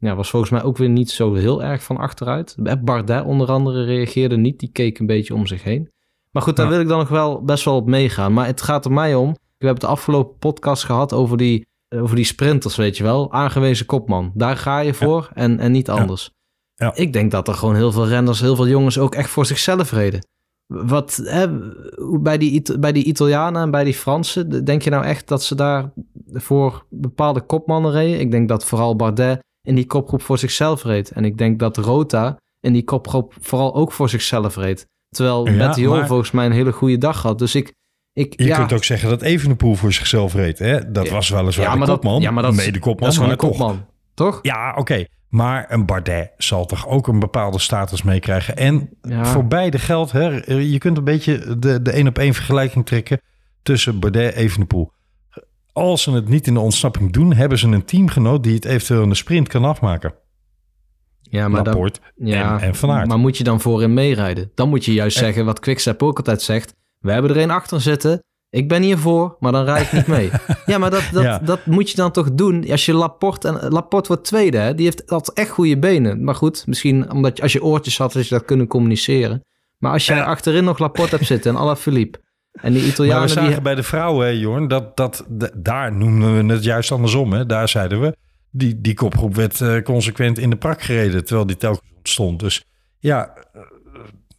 Ja, 0.05 0.15
was 0.15 0.31
volgens 0.31 0.51
mij 0.51 0.63
ook 0.63 0.77
weer 0.77 0.89
niet 0.89 1.11
zo 1.11 1.35
heel 1.35 1.63
erg 1.63 1.83
van 1.83 1.97
achteruit. 1.97 2.57
Bardet 2.85 3.25
onder 3.25 3.51
andere 3.51 3.85
reageerde 3.85 4.37
niet. 4.37 4.59
Die 4.61 4.69
keek 4.73 4.99
een 4.99 5.07
beetje 5.07 5.35
om 5.35 5.47
zich 5.47 5.63
heen. 5.63 5.91
Maar 6.31 6.43
goed, 6.43 6.57
daar 6.57 6.65
Ja. 6.67 6.71
wil 6.73 6.81
ik 6.81 6.89
dan 6.89 6.99
nog 6.99 7.09
wel 7.09 7.43
best 7.43 7.65
wel 7.65 7.77
op 7.77 7.87
meegaan. 7.87 8.33
Maar 8.33 8.47
het 8.47 8.63
gaat 8.63 8.85
er 8.85 8.93
mij 8.93 9.15
om. 9.15 9.29
We 9.33 9.67
hebben 9.67 9.69
het 9.69 9.81
de 9.81 9.87
afgelopen 9.87 10.39
podcast 10.39 10.85
gehad 10.85 11.13
over 11.13 11.37
die, 11.37 11.67
over 11.89 12.17
die 12.17 12.25
sprinters, 12.25 12.77
weet 12.77 12.97
je 12.97 13.03
wel. 13.03 13.33
Aangewezen 13.33 13.87
kopman. 13.87 14.31
Daar 14.35 14.57
ga 14.57 14.79
je 14.79 14.95
voor 14.95 15.31
en, 15.35 15.59
en 15.59 15.73
niet 15.73 15.91
anders. 15.91 16.31
Ja. 16.75 16.95
Ik 16.95 17.13
denk 17.13 17.31
dat 17.31 17.49
er 17.49 17.55
gewoon 17.55 17.75
heel 17.75 17.93
veel 17.93 18.07
renners, 18.07 18.41
heel 18.41 18.57
veel 18.57 18.69
jongens 18.69 18.99
ook 18.99 19.15
echt 19.15 19.31
voor 19.31 19.47
zichzelf 19.47 19.93
reden. 19.93 20.27
Wat, 20.67 21.21
hè, 21.25 21.47
bij, 22.21 22.39
die, 22.39 22.79
bij 22.79 22.93
die 22.93 23.05
Italianen 23.05 23.63
en 23.63 23.71
bij 23.71 23.85
die 23.85 23.95
Fransen, 23.95 24.65
denk 24.65 24.83
je 24.83 24.91
nou 24.91 25.05
echt 25.05 25.29
dat 25.29 25.43
ze 25.43 25.55
daar 25.55 25.93
voor 26.33 26.87
bepaalde 26.91 27.41
kopmannen 27.41 27.91
reden? 27.93 28.21
Ik 28.21 28.31
denk 28.31 28.49
dat 28.49 28.65
vooral 28.65 28.97
Bardet 28.97 29.43
in 29.65 29.75
die 29.75 29.87
kopgroep 29.87 30.23
voor 30.23 30.39
zichzelf 30.39 30.85
reed. 30.85 31.11
En 31.11 31.25
ik 31.25 31.39
denk 31.39 31.59
dat 31.59 31.77
Rota 31.77 32.37
in 32.61 32.73
die 32.73 32.85
kopgroep 32.85 33.35
vooral 33.41 33.75
ook 33.75 33.93
voor 33.93 34.09
zichzelf 34.09 34.57
reed. 34.57 34.87
Terwijl 35.09 35.49
Ja, 35.49 35.89
maar- 35.89 36.07
volgens 36.07 36.31
mij 36.31 36.47
een 36.47 36.53
hele 36.53 36.73
goede 36.73 36.99
dag 36.99 37.23
had. 37.23 37.39
Dus 37.39 37.55
ik, 37.55 37.73
ik 38.13 38.35
Je 38.41 38.45
ja, 38.47 38.57
kunt 38.57 38.73
ook 38.73 38.85
zeggen 38.85 39.09
dat 39.09 39.23
Evenepoel 39.23 39.75
voor 39.75 39.93
zichzelf 39.93 40.35
reed. 40.35 40.59
Hè? 40.59 40.91
Dat 40.93 41.09
was 41.09 41.29
weliswaar 41.29 41.67
Ja, 41.67 41.73
de 41.73 41.79
dat- 41.79 41.89
kopman. 41.89 42.21
ja, 42.21 42.31
maar 42.31 42.43
dat 42.43 42.55
mede 42.55 42.79
kopman. 42.79 43.03
dat 43.03 43.09
is 43.09 43.15
gewoon 43.17 43.31
een 43.31 43.37
toch. 43.39 43.51
kopman, 43.51 43.87
toch? 44.15 44.39
Ja, 44.43 44.75
oké. 44.77 45.05
Maar 45.29 45.67
een 45.69 45.87
Bardet 45.87 46.31
zal 46.37 46.65
toch 46.67 46.89
ook 46.89 47.07
een 47.07 47.19
bepaalde 47.19 47.59
status 47.59 48.03
meekrijgen. 48.03 48.57
En 48.57 48.91
voor 49.23 49.47
beide 49.47 49.79
geldt, 49.79 50.13
hè, 50.13 50.29
je 50.55 50.79
kunt 50.79 50.97
een 50.99 51.05
beetje 51.05 51.59
de, 51.59 51.83
de 51.83 51.91
één 51.91 52.07
op 52.07 52.19
één 52.19 52.35
vergelijking 52.35 52.87
trekken 52.87 53.21
tussen 53.63 54.01
Bardet 54.01 54.35
en 54.35 54.41
Evenepoel. 54.41 54.91
Als 55.75 56.03
ze 56.03 56.11
het 56.11 56.29
niet 56.29 56.47
in 56.47 56.55
de 56.55 56.61
ontsnapping 56.61 57.13
doen, 57.13 57.33
hebben 57.33 57.59
ze 57.59 57.67
een 57.67 57.85
teamgenoot 57.85 58.43
die 58.43 58.55
het 58.55 58.65
eventueel 58.65 59.03
in 59.03 59.09
de 59.09 59.15
sprint 59.15 59.49
kan 59.49 59.65
afmaken. 59.65 60.15
Ja, 61.21 61.49
maar, 61.49 61.65
dan, 61.65 61.91
ja, 62.17 62.59
en, 62.61 62.67
en 62.67 62.75
Van 62.75 62.91
Aert. 62.91 63.09
maar 63.09 63.19
moet 63.19 63.37
je 63.37 63.45
dan 63.45 63.61
voorin 63.61 63.95
meerijden? 63.95 64.51
Dan 64.55 64.69
moet 64.69 64.85
je 64.85 64.93
juist 64.93 65.17
zeggen 65.17 65.45
wat 65.45 65.61
Quickstep 65.61 66.03
ook 66.03 66.17
altijd 66.17 66.43
zegt. 66.43 66.75
We 66.99 67.13
hebben 67.13 67.31
er 67.31 67.37
één 67.37 67.51
achter 67.51 67.81
zitten. 67.81 68.23
Ik 68.51 68.69
ben 68.69 68.83
hier 68.83 68.99
voor, 68.99 69.37
maar 69.39 69.53
dan 69.53 69.65
rijd 69.65 69.87
ik 69.87 69.93
niet 69.93 70.07
mee. 70.07 70.31
ja, 70.67 70.79
maar 70.79 70.91
dat, 70.91 71.09
dat, 71.13 71.23
Ja. 71.23 71.39
dat 71.39 71.67
moet 71.67 71.91
je 71.91 71.97
dan 71.97 72.11
toch 72.11 72.35
doen 72.35 72.71
als 72.71 72.87
je 72.87 72.95
Laporte... 72.95 73.49
En 73.49 73.71
Laporte 73.71 74.09
wordt 74.09 74.25
tweede, 74.25 74.59
hè? 74.59 74.75
Die 74.75 74.85
heeft 74.85 75.09
dat 75.09 75.33
echt 75.33 75.51
goede 75.51 75.79
benen. 75.79 76.25
Maar 76.25 76.35
goed, 76.35 76.67
misschien 76.67 77.13
omdat 77.13 77.37
je, 77.37 77.43
als 77.43 77.53
je 77.53 77.65
oortjes 77.65 77.99
had, 77.99 78.13
je 78.13 78.27
dat 78.29 78.45
kunnen 78.45 78.67
communiceren. 78.67 79.45
Maar 79.79 79.93
als 79.93 80.07
je 80.07 80.25
achterin 80.25 80.65
nog 80.65 80.79
Laporte 80.79 81.15
hebt 81.15 81.27
zitten 81.27 81.55
en 81.55 81.61
Alaphilippe... 81.61 82.23
En 82.55 82.73
die 82.73 82.83
Maar 82.83 82.91
Italianen 82.91 83.27
we 83.27 83.33
zagen 83.33 83.53
die... 83.53 83.61
bij 83.61 83.75
de 83.75 83.83
vrouwen, 83.83 84.27
hè, 84.27 84.33
Jorn, 84.33 84.69
dat, 84.69 84.97
dat, 84.97 85.25
daar 85.55 85.93
noemden 85.93 86.47
we 86.47 86.53
het 86.53 86.65
juist 86.65 86.93
andersom. 86.93 87.33
Hè. 87.33 87.47
Daar 87.47 87.69
zeiden 87.69 88.01
we, 88.01 88.17
die, 88.51 88.81
die 88.81 88.95
kopgroep 88.95 89.35
werd 89.35 89.61
eh, 89.61 89.83
consequent 89.83 90.39
in 90.39 90.51
de 90.51 90.57
prak 90.57 90.83
gereden, 90.83 91.25
terwijl 91.25 91.47
die 91.47 91.57
telkens 91.57 91.91
ontstond. 91.97 92.41
Dus 92.41 92.65
ja, 92.99 93.35
eh, 93.53 93.61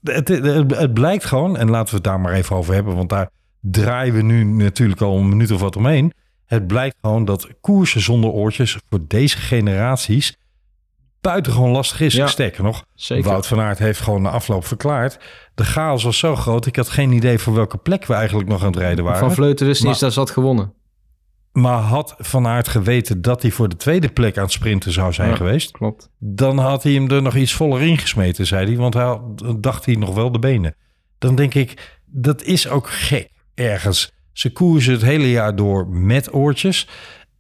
het, 0.04 0.28
het, 0.28 0.72
het 0.78 0.94
blijkt 0.94 1.26
gewoon, 1.26 1.58
en 1.58 1.70
laten 1.70 1.90
we 1.90 1.96
het 1.96 2.04
daar 2.04 2.20
maar 2.20 2.34
even 2.34 2.56
over 2.56 2.74
hebben, 2.74 2.96
want 2.96 3.10
daar 3.10 3.30
draaien 3.62 4.14
we 4.14 4.22
nu 4.22 4.44
natuurlijk 4.44 5.02
al 5.02 5.18
een 5.18 5.30
minuut 5.30 5.52
of 5.52 5.60
wat 5.60 5.76
omheen. 5.76 6.14
Het 6.46 6.68
blijkt 6.68 6.96
gewoon 7.02 7.26
dat 7.26 7.48
koersen 7.62 8.02
zonder 8.02 8.30
oortjes 8.30 8.78
voor 8.90 9.00
deze 9.08 9.38
generaties 9.38 10.38
buitengewoon 11.26 11.70
lastig 11.72 12.02
is. 12.02 12.14
Ja. 12.14 12.28
Sterker 12.28 12.64
nog, 12.64 12.86
Zeker. 12.94 13.30
Wout 13.30 13.48
van 13.48 13.60
Aert 13.60 13.80
heeft 13.80 14.00
gewoon 14.00 14.22
na 14.22 14.30
afloop 14.30 14.66
verklaard. 14.66 15.20
De 15.56 15.64
chaos 15.64 16.04
was 16.04 16.18
zo 16.18 16.36
groot. 16.36 16.66
Ik 16.66 16.76
had 16.76 16.90
geen 16.90 17.12
idee 17.12 17.38
voor 17.40 17.54
welke 17.54 17.78
plek 17.78 18.06
we 18.06 18.14
eigenlijk 18.14 18.50
nog 18.50 18.62
aan 18.62 18.68
het 18.72 18.76
rijden 18.78 19.04
waren. 19.04 19.20
Van 19.20 19.34
Vleuten 19.34 19.66
wist 19.68 19.82
niet 19.82 19.92
eens 19.92 20.00
dat 20.00 20.14
ze 20.14 20.20
had 20.20 20.30
gewonnen. 20.30 20.74
maar 21.52 21.78
had 21.80 22.16
Van 22.18 22.48
Aert 22.48 22.68
geweten 22.68 23.22
dat 23.22 23.42
hij 23.42 23.52
voor 23.52 23.70
de 23.70 23.76
tweede 23.76 24.10
plek 24.10 24.38
aan 24.38 24.44
het 24.44 24.52
sprinten 24.52 24.92
zou 24.92 25.14
zijn 25.14 25.30
Ja. 25.30 25.36
geweest... 25.36 25.72
Klopt. 25.72 26.10
dan 26.20 26.58
had 26.58 26.84
hij 26.84 26.92
hem 26.94 27.10
er 27.10 27.22
nog 27.22 27.36
iets 27.36 27.54
voller 27.54 27.82
ingesmeten, 27.82 28.46
zei 28.48 28.66
hij. 28.68 28.76
Want 28.76 28.94
hij 28.94 29.04
had- 29.04 29.44
dacht 29.60 29.86
hij 29.86 29.96
nog 29.96 30.14
wel 30.14 30.32
de 30.32 30.40
benen. 30.40 30.76
Dan 31.18 31.36
denk 31.36 31.54
ik, 31.54 32.00
dat 32.06 32.44
is 32.44 32.68
ook 32.70 32.90
gek 32.90 33.30
ergens. 33.54 34.12
Ze 34.34 34.52
koersen 34.52 34.94
het 34.94 35.02
hele 35.02 35.30
jaar 35.30 35.56
door 35.56 35.88
met 35.90 36.34
oortjes. 36.34 36.88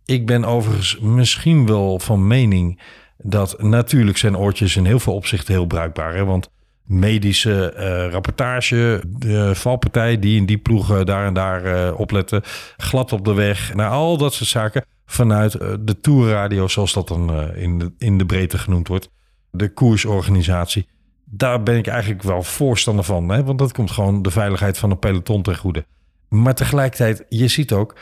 Ik 0.05 0.25
ben 0.25 0.45
overigens 0.45 0.99
misschien 0.99 1.65
wel 1.65 1.99
van 1.99 2.27
mening 2.27 2.81
dat 3.17 3.61
natuurlijk 3.61 4.17
zijn 4.17 4.37
oortjes 4.37 4.75
in 4.75 4.85
heel 4.85 4.99
veel 4.99 5.13
opzichten 5.13 5.53
heel 5.53 5.65
bruikbaar. 5.65 6.15
Hè? 6.15 6.25
Want 6.25 6.49
medische 6.83 7.71
eh, 7.71 8.11
rapportage, 8.11 9.03
de 9.07 9.55
valpartij 9.55 10.19
die 10.19 10.37
in 10.37 10.45
die 10.45 10.57
ploegen 10.57 11.05
daar 11.05 11.25
en 11.25 11.33
daar 11.33 11.65
eh, 11.65 11.99
opletten, 11.99 12.41
glad 12.77 13.11
op 13.11 13.25
de 13.25 13.33
weg, 13.33 13.73
naar 13.73 13.89
al 13.89 14.17
dat 14.17 14.33
soort 14.33 14.49
zaken 14.49 14.85
vanuit 15.05 15.55
eh, 15.55 15.73
de 15.79 15.99
tourradio, 15.99 16.67
zoals 16.67 16.93
dat 16.93 17.07
dan 17.07 17.29
eh, 17.33 17.61
in, 17.63 17.79
de, 17.79 17.93
in 17.97 18.17
de 18.17 18.25
breedte 18.25 18.57
genoemd 18.57 18.87
wordt, 18.87 19.09
de 19.51 19.73
koersorganisatie. 19.73 20.87
Daar 21.25 21.63
ben 21.63 21.77
ik 21.77 21.87
eigenlijk 21.87 22.23
wel 22.23 22.43
voorstander 22.43 23.05
van, 23.05 23.29
hè? 23.29 23.43
want 23.43 23.59
dat 23.59 23.73
komt 23.73 23.91
gewoon 23.91 24.21
de 24.21 24.31
veiligheid 24.31 24.77
van 24.77 24.91
een 24.91 24.99
peloton 24.99 25.41
ten 25.41 25.57
goede. 25.57 25.85
Maar 26.29 26.55
tegelijkertijd, 26.55 27.25
je 27.29 27.47
ziet 27.47 27.71
ook, 27.71 27.95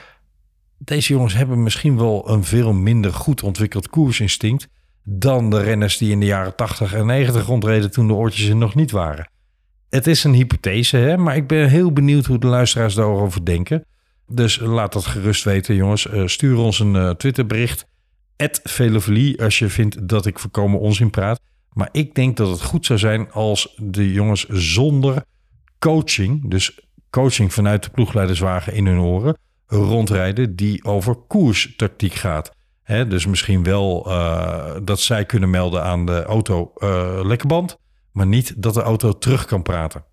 deze 0.78 1.14
jongens 1.14 1.34
hebben 1.34 1.64
misschien 1.64 1.98
wel 1.98 2.30
een 2.30 2.44
veel 2.44 2.74
minder 2.74 3.14
goed 3.14 3.44
ontwikkeld 3.44 3.90
koersinstinct 3.90 4.68
dan 5.04 5.50
de 5.50 5.62
renners 5.62 5.98
die 5.98 6.12
in 6.12 6.20
de 6.20 6.26
jaren 6.26 6.56
80 6.56 6.94
en 6.94 7.06
90 7.06 7.46
rondreden 7.46 7.92
toen 7.92 8.08
de 8.08 8.14
oortjes 8.14 8.50
er 8.50 8.56
nog 8.56 8.76
niet 8.76 8.92
waren. 8.92 9.30
Het 9.90 10.08
is 10.08 10.24
een 10.24 10.34
hypothese, 10.34 10.98
hè? 10.98 11.18
maar 11.18 11.36
ik 11.36 11.48
ben 11.48 11.70
heel 11.70 11.92
benieuwd 11.94 12.26
hoe 12.26 12.40
de 12.40 12.48
luisteraars 12.48 12.94
daarover 12.94 13.46
denken. 13.46 13.86
Dus 14.28 14.60
laat 14.60 14.94
dat 14.94 15.06
gerust 15.06 15.44
weten, 15.44 15.76
jongens. 15.76 16.08
Eh, 16.08 16.28
stuur 16.28 16.58
ons 16.58 16.80
een 16.80 16.96
eh, 16.96 17.10
Twitterbericht. 17.10 17.86
Velofilie 18.64 19.42
als 19.42 19.60
je 19.60 19.70
vindt 19.70 20.08
dat 20.08 20.26
ik 20.26 20.40
voorkomen 20.40 20.80
onzin 20.80 21.10
praat. 21.10 21.40
Maar 21.74 21.90
ik 21.92 22.16
denk 22.16 22.38
dat 22.38 22.50
het 22.50 22.62
goed 22.62 22.86
zou 22.86 23.00
zijn 23.00 23.32
als 23.32 23.76
de 23.78 24.12
jongens 24.12 24.48
zonder 24.48 25.24
coaching, 25.80 26.50
dus 26.50 26.80
coaching 27.10 27.54
vanuit 27.54 27.84
de 27.84 27.90
ploegleiderswagen 27.90 28.74
in 28.74 28.86
hun 28.86 29.00
oren, 29.00 29.38
rondrijden 29.66 30.56
die 30.56 30.84
over 30.84 31.16
koerstactiek 31.16 32.14
gaat. 32.14 32.52
Hè, 32.84 33.08
dus 33.08 33.26
misschien 33.26 33.64
wel 33.64 34.06
eh, 34.10 34.76
dat 34.84 35.00
zij 35.00 35.26
kunnen 35.26 35.50
melden 35.50 35.84
aan 35.84 36.06
de 36.06 36.24
auto 36.24 36.72
eh 36.78 37.20
lekkerband, 37.24 37.78
maar 38.12 38.28
niet 38.28 38.54
dat 38.58 38.74
de 38.74 38.82
auto 38.82 39.18
terug 39.18 39.46
kan 39.46 39.62
praten. 39.62 40.04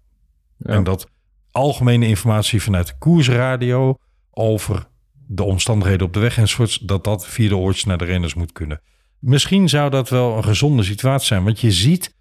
Ja. 0.56 0.72
En 0.72 0.84
dat 0.84 1.06
algemene 1.50 2.06
informatie 2.06 2.62
vanuit 2.62 2.86
de 2.86 2.98
koersradio 2.98 3.96
over 4.30 4.86
de 5.26 5.42
omstandigheden 5.42 6.06
op 6.06 6.12
de 6.12 6.20
weg 6.20 6.38
enzovoorts, 6.38 6.78
dat 6.78 7.04
dat 7.04 7.26
via 7.26 7.48
de 7.48 7.56
oortjes 7.56 7.84
naar 7.84 7.98
de 7.98 8.04
renners 8.04 8.34
moet 8.34 8.52
kunnen. 8.52 8.80
Misschien 9.18 9.68
zou 9.68 9.90
dat 9.90 10.08
wel 10.08 10.36
een 10.36 10.44
gezonde 10.44 10.82
situatie 10.82 11.26
zijn, 11.26 11.44
want 11.44 11.60
je 11.60 11.70
ziet, 11.70 12.16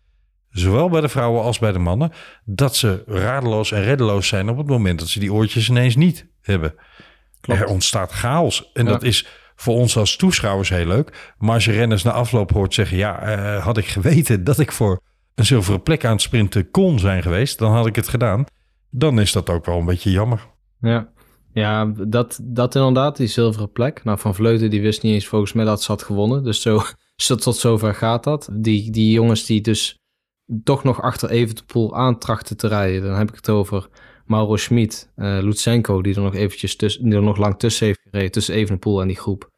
zowel 0.50 0.90
bij 0.90 1.02
de 1.02 1.10
vrouwen 1.10 1.44
als 1.44 1.60
bij 1.60 1.72
de 1.72 1.80
mannen, 1.80 2.12
dat 2.46 2.76
ze 2.76 3.04
radeloos 3.08 3.72
en 3.72 3.84
reddeloos 3.84 4.28
zijn 4.28 4.50
op 4.50 4.58
het 4.58 4.68
moment 4.68 5.00
dat 5.00 5.08
ze 5.08 5.20
die 5.20 5.34
oortjes 5.34 5.70
ineens 5.70 5.96
niet 5.96 6.28
hebben. 6.42 6.76
Klopt. 7.42 7.60
Er 7.62 7.68
ontstaat 7.68 8.12
chaos. 8.12 8.70
En 8.74 8.86
Ja. 8.86 8.92
dat 8.92 9.04
is 9.04 9.28
voor 9.60 9.76
ons 9.76 9.98
als 9.98 10.16
toeschouwers 10.16 10.70
heel 10.70 10.86
leuk. 10.86 11.34
Maar 11.38 11.54
als 11.54 11.66
je 11.66 11.72
renners 11.72 12.04
na 12.04 12.12
afloop 12.12 12.52
hoort 12.52 12.74
zeggen, 12.74 12.98
ja, 12.98 13.20
eh, 13.22 13.64
had 13.64 13.78
ik 13.78 13.88
geweten 13.88 14.44
dat 14.50 14.60
ik 14.60 14.72
voor 14.72 15.02
een 15.36 15.46
zilveren 15.46 15.84
plek 15.84 16.06
aan 16.06 16.12
het 16.12 16.22
sprinten 16.22 16.72
kon 16.72 17.00
zijn 17.00 17.22
geweest, 17.22 17.58
dan 17.58 17.72
had 17.72 17.86
ik 17.86 17.96
het 17.96 18.08
gedaan. 18.08 18.46
Dan 18.90 19.20
is 19.20 19.32
dat 19.32 19.50
ook 19.50 19.66
wel 19.66 19.78
een 19.78 19.86
beetje 19.86 20.12
jammer. 20.12 20.48
Ja, 20.82 21.10
ja 21.54 21.86
dat, 22.08 22.40
dat 22.44 22.76
inderdaad, 22.76 23.18
die 23.18 23.28
zilveren 23.28 23.72
plek. 23.72 24.04
Nou, 24.04 24.20
Van 24.20 24.36
Vleuten 24.36 24.70
die 24.70 24.82
wist 24.82 25.04
niet 25.04 25.14
eens 25.14 25.28
volgens 25.28 25.54
mij 25.54 25.66
dat 25.66 25.84
ze 25.84 25.92
had 25.92 26.04
gewonnen. 26.04 26.44
Dus 26.44 26.62
zo, 26.62 26.82
tot 27.36 27.56
zover 27.56 27.96
gaat 27.96 28.24
dat. 28.24 28.50
Die, 28.54 28.92
die 28.92 29.12
jongens 29.12 29.46
die 29.46 29.62
dus 29.62 29.98
toch 30.64 30.84
nog 30.84 31.02
achter 31.02 31.30
Evenepoel 31.30 31.96
aantrachten 31.96 32.58
te 32.58 32.68
rijden. 32.68 33.02
Dan 33.02 33.18
heb 33.18 33.30
ik 33.30 33.36
het 33.36 33.50
over 33.50 33.88
Mauro 34.30 34.56
Schmid, 34.58 35.10
eh 35.16 35.38
Lutsenko, 35.42 36.02
die 36.02 36.16
er 36.16 36.22
nog 36.22 36.36
eventjes 36.36 36.76
tussen, 36.76 37.04
die 37.04 37.14
er 37.14 37.22
nog 37.22 37.38
lang 37.38 37.60
tussen 37.60 37.86
heeft 37.86 38.00
gereden. 38.10 38.32
Tussen 38.32 38.56
Evenepoel 38.56 39.02
en 39.02 39.08
die 39.08 39.18
groep. 39.18 39.50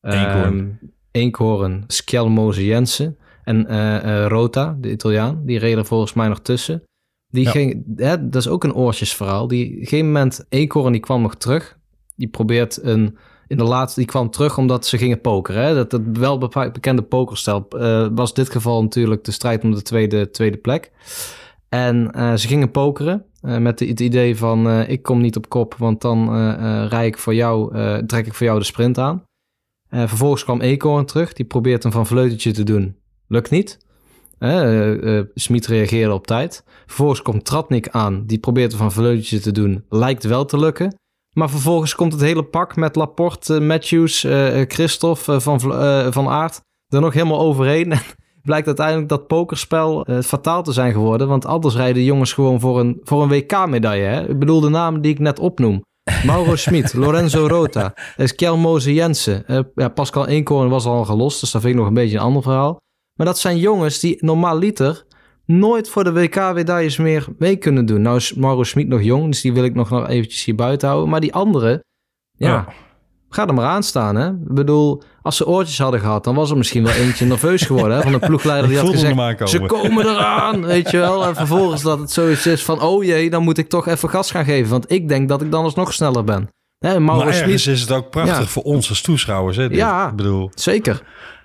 Eekhoorn. 0.00 0.78
Ehm, 0.80 0.90
Eekhoorn, 1.10 1.84
Skelmose 1.86 2.64
Jensen 2.64 3.18
en 3.44 3.66
eh, 3.66 3.96
eh, 3.96 4.28
Rota, 4.28 4.76
de 4.80 4.90
Italiaan. 4.90 5.42
Die 5.44 5.58
reden 5.58 5.78
er 5.78 5.84
volgens 5.84 6.12
mij 6.12 6.28
nog 6.28 6.40
tussen. 6.40 6.82
Die 7.26 7.44
Ja. 7.44 7.50
ging, 7.50 7.84
hè, 7.96 8.28
dat 8.28 8.40
is 8.42 8.48
ook 8.48 8.64
een 8.64 8.74
oortjesverhaal. 8.74 9.48
Die, 9.48 9.66
op 9.66 9.72
een 9.72 9.78
gegeven 9.78 10.06
moment, 10.06 10.46
die 10.48 11.00
kwam 11.00 11.22
nog 11.22 11.34
terug. 11.34 11.78
Die 12.16 12.28
probeert 12.28 12.82
een, 12.82 13.18
in 13.46 13.56
de 13.56 13.64
laatste, 13.64 14.00
die 14.00 14.08
kwam 14.08 14.30
terug 14.30 14.58
omdat 14.58 14.86
ze 14.86 14.98
gingen 14.98 15.20
pokeren. 15.20 15.62
Hè? 15.64 15.74
Dat, 15.74 15.90
dat 15.90 16.02
wel 16.12 16.38
bekende 16.72 17.02
pokerstijl 17.02 17.66
eh, 17.68 18.08
was 18.14 18.34
dit 18.34 18.50
geval 18.50 18.82
natuurlijk 18.82 19.24
de 19.24 19.32
strijd 19.32 19.64
om 19.64 19.74
de 19.74 19.82
tweede, 19.82 20.30
tweede 20.30 20.56
plek. 20.56 20.92
En 21.68 22.10
ze 22.38 22.48
gingen 22.48 22.70
pokeren 22.70 23.24
eh, 23.44 23.56
met 23.56 23.80
het 23.80 24.00
idee 24.00 24.36
van 24.36 24.68
eh, 24.68 24.88
ik 24.88 25.02
kom 25.02 25.20
niet 25.20 25.36
op 25.36 25.48
kop, 25.48 25.74
want 25.74 26.00
dan 26.00 26.34
eh 26.34 26.86
rij 26.88 27.06
ik 27.06 27.18
voor 27.18 27.34
jou, 27.34 27.76
trek 28.06 28.26
ik 28.26 28.34
voor 28.34 28.46
jou 28.46 28.58
de 28.58 28.64
sprint 28.64 28.98
aan. 28.98 29.22
Vervolgens 29.90 30.44
kwam 30.44 30.60
Eekhoorn 30.60 31.06
terug, 31.06 31.32
die 31.32 31.44
probeert 31.44 31.84
een 31.84 31.92
van 31.92 32.06
Vleutentje 32.06 32.52
te 32.52 32.62
doen. 32.62 32.96
Lukt 33.28 33.50
niet. 33.50 33.78
Smit 35.34 35.66
reageerde 35.66 36.14
op 36.14 36.26
tijd. 36.26 36.64
Vervolgens 36.86 37.22
komt 37.22 37.44
Tratnik 37.44 37.88
aan, 37.88 38.26
die 38.26 38.38
probeert 38.38 38.72
een 38.72 38.78
van 38.78 38.92
Vleutentje 38.92 39.40
te 39.40 39.52
doen. 39.52 39.84
Lijkt 39.88 40.24
wel 40.24 40.44
te 40.44 40.58
lukken. 40.58 40.98
Maar 41.32 41.50
vervolgens 41.50 41.94
komt 41.94 42.12
het 42.12 42.20
hele 42.20 42.44
pak 42.44 42.76
met 42.76 42.96
Laporte, 42.96 43.60
Matthews, 43.60 44.20
Christophe, 44.68 45.40
van, 45.40 45.60
van 46.12 46.28
Aert 46.28 46.60
er 46.88 47.00
nog 47.00 47.12
helemaal 47.12 47.40
overheen. 47.40 47.92
Blijkt 48.44 48.66
uiteindelijk 48.66 49.08
dat 49.08 49.26
pokerspel 49.26 50.04
eh, 50.04 50.20
fataal 50.20 50.62
te 50.62 50.72
zijn 50.72 50.92
geworden. 50.92 51.28
Want 51.28 51.46
anders 51.46 51.74
rijden 51.76 51.94
de 51.94 52.04
jongens 52.04 52.32
gewoon 52.32 52.60
voor 52.60 52.80
een, 52.80 53.00
voor 53.02 53.22
een 53.22 53.28
WK-medaille. 53.28 54.04
Hè? 54.04 54.28
Ik 54.28 54.38
bedoel 54.38 54.60
de 54.60 54.68
namen 54.68 55.00
die 55.00 55.12
ik 55.12 55.18
net 55.18 55.38
opnoem. 55.38 55.82
Mauro 56.26 56.56
Schmid, 56.56 56.94
Lorenzo 56.94 57.46
Rota, 57.46 57.94
uh, 58.16 58.26
Kjell 58.26 58.78
Jensen. 58.78 59.46
eh, 59.46 59.58
ja, 59.74 59.88
Pascal 59.88 60.26
Eenkorn 60.26 60.68
was 60.68 60.86
al 60.86 61.04
gelost, 61.04 61.40
dus 61.40 61.50
dat 61.50 61.60
vind 61.60 61.72
ik 61.74 61.78
nog 61.80 61.88
een 61.88 61.94
beetje 61.94 62.16
een 62.16 62.22
ander 62.22 62.42
verhaal. 62.42 62.76
Maar 63.18 63.26
dat 63.26 63.38
zijn 63.38 63.58
jongens 63.58 64.00
die 64.00 64.16
normaal 64.20 64.58
liter 64.58 65.04
nooit 65.44 65.88
voor 65.88 66.04
de 66.04 66.12
WK-medailles 66.12 66.96
meer 66.96 67.26
mee 67.38 67.56
kunnen 67.56 67.86
doen. 67.86 68.02
Nou 68.02 68.16
is 68.16 68.34
Mauro 68.34 68.62
Schmid 68.62 68.88
nog 68.88 69.02
jong, 69.02 69.26
dus 69.26 69.40
die 69.40 69.52
wil 69.52 69.64
ik 69.64 69.74
nog, 69.74 69.90
nog 69.90 70.08
eventjes 70.08 70.44
hier 70.44 70.54
buiten 70.54 70.88
houden. 70.88 71.10
Maar 71.10 71.20
die 71.20 71.34
anderen, 71.34 71.84
ja, 72.36 72.48
Ja. 72.48 72.66
Ga 73.34 73.46
er 73.46 73.54
maar 73.54 73.66
aan 73.66 73.82
staan. 73.82 74.16
Hè? 74.16 74.28
Ik 74.28 74.54
bedoel, 74.54 75.02
als 75.22 75.36
ze 75.36 75.46
oortjes 75.46 75.78
hadden 75.78 76.00
gehad, 76.00 76.24
dan 76.24 76.34
was 76.34 76.50
er 76.50 76.56
misschien 76.56 76.84
wel 76.84 76.92
eentje 76.94 77.26
nerveus 77.26 77.62
geworden. 77.62 77.96
Hè? 77.96 78.02
Van 78.02 78.12
een 78.12 78.20
ploegleider 78.20 78.68
die 78.68 78.78
had 78.80 78.88
gezegd, 78.88 79.18
aankomen. 79.18 79.48
ze 79.48 79.58
komen 79.60 80.06
eraan, 80.08 80.64
weet 80.66 80.90
je 80.90 80.98
wel. 80.98 81.26
En 81.26 81.34
vervolgens 81.36 81.82
dat 81.82 81.98
het 81.98 82.10
zoiets 82.10 82.46
is 82.46 82.64
van, 82.64 82.80
oh 82.80 83.04
jee, 83.04 83.30
dan 83.30 83.42
moet 83.42 83.58
ik 83.58 83.68
toch 83.68 83.86
even 83.86 84.08
gas 84.10 84.30
gaan 84.30 84.44
geven. 84.44 84.70
Want 84.70 84.92
ik 84.92 85.08
denk 85.08 85.28
dat 85.28 85.42
ik 85.42 85.50
dan 85.50 85.64
alsnog 85.64 85.92
sneller 85.92 86.24
ben. 86.24 86.48
Hè, 86.78 87.00
Maar 87.00 87.26
ergens 87.26 87.66
is 87.66 87.80
het 87.80 87.92
ook 87.92 88.10
prachtig 88.10 88.38
Ja. 88.38 88.44
voor 88.46 88.62
ons 88.62 88.88
als 88.88 89.00
toeschouwers. 89.00 89.56
Hè, 89.56 89.68
dit. 89.68 89.76
Ja. 89.78 90.08
Ik 90.08 90.16
bedoel, 90.16 90.50
zeker. 90.54 91.02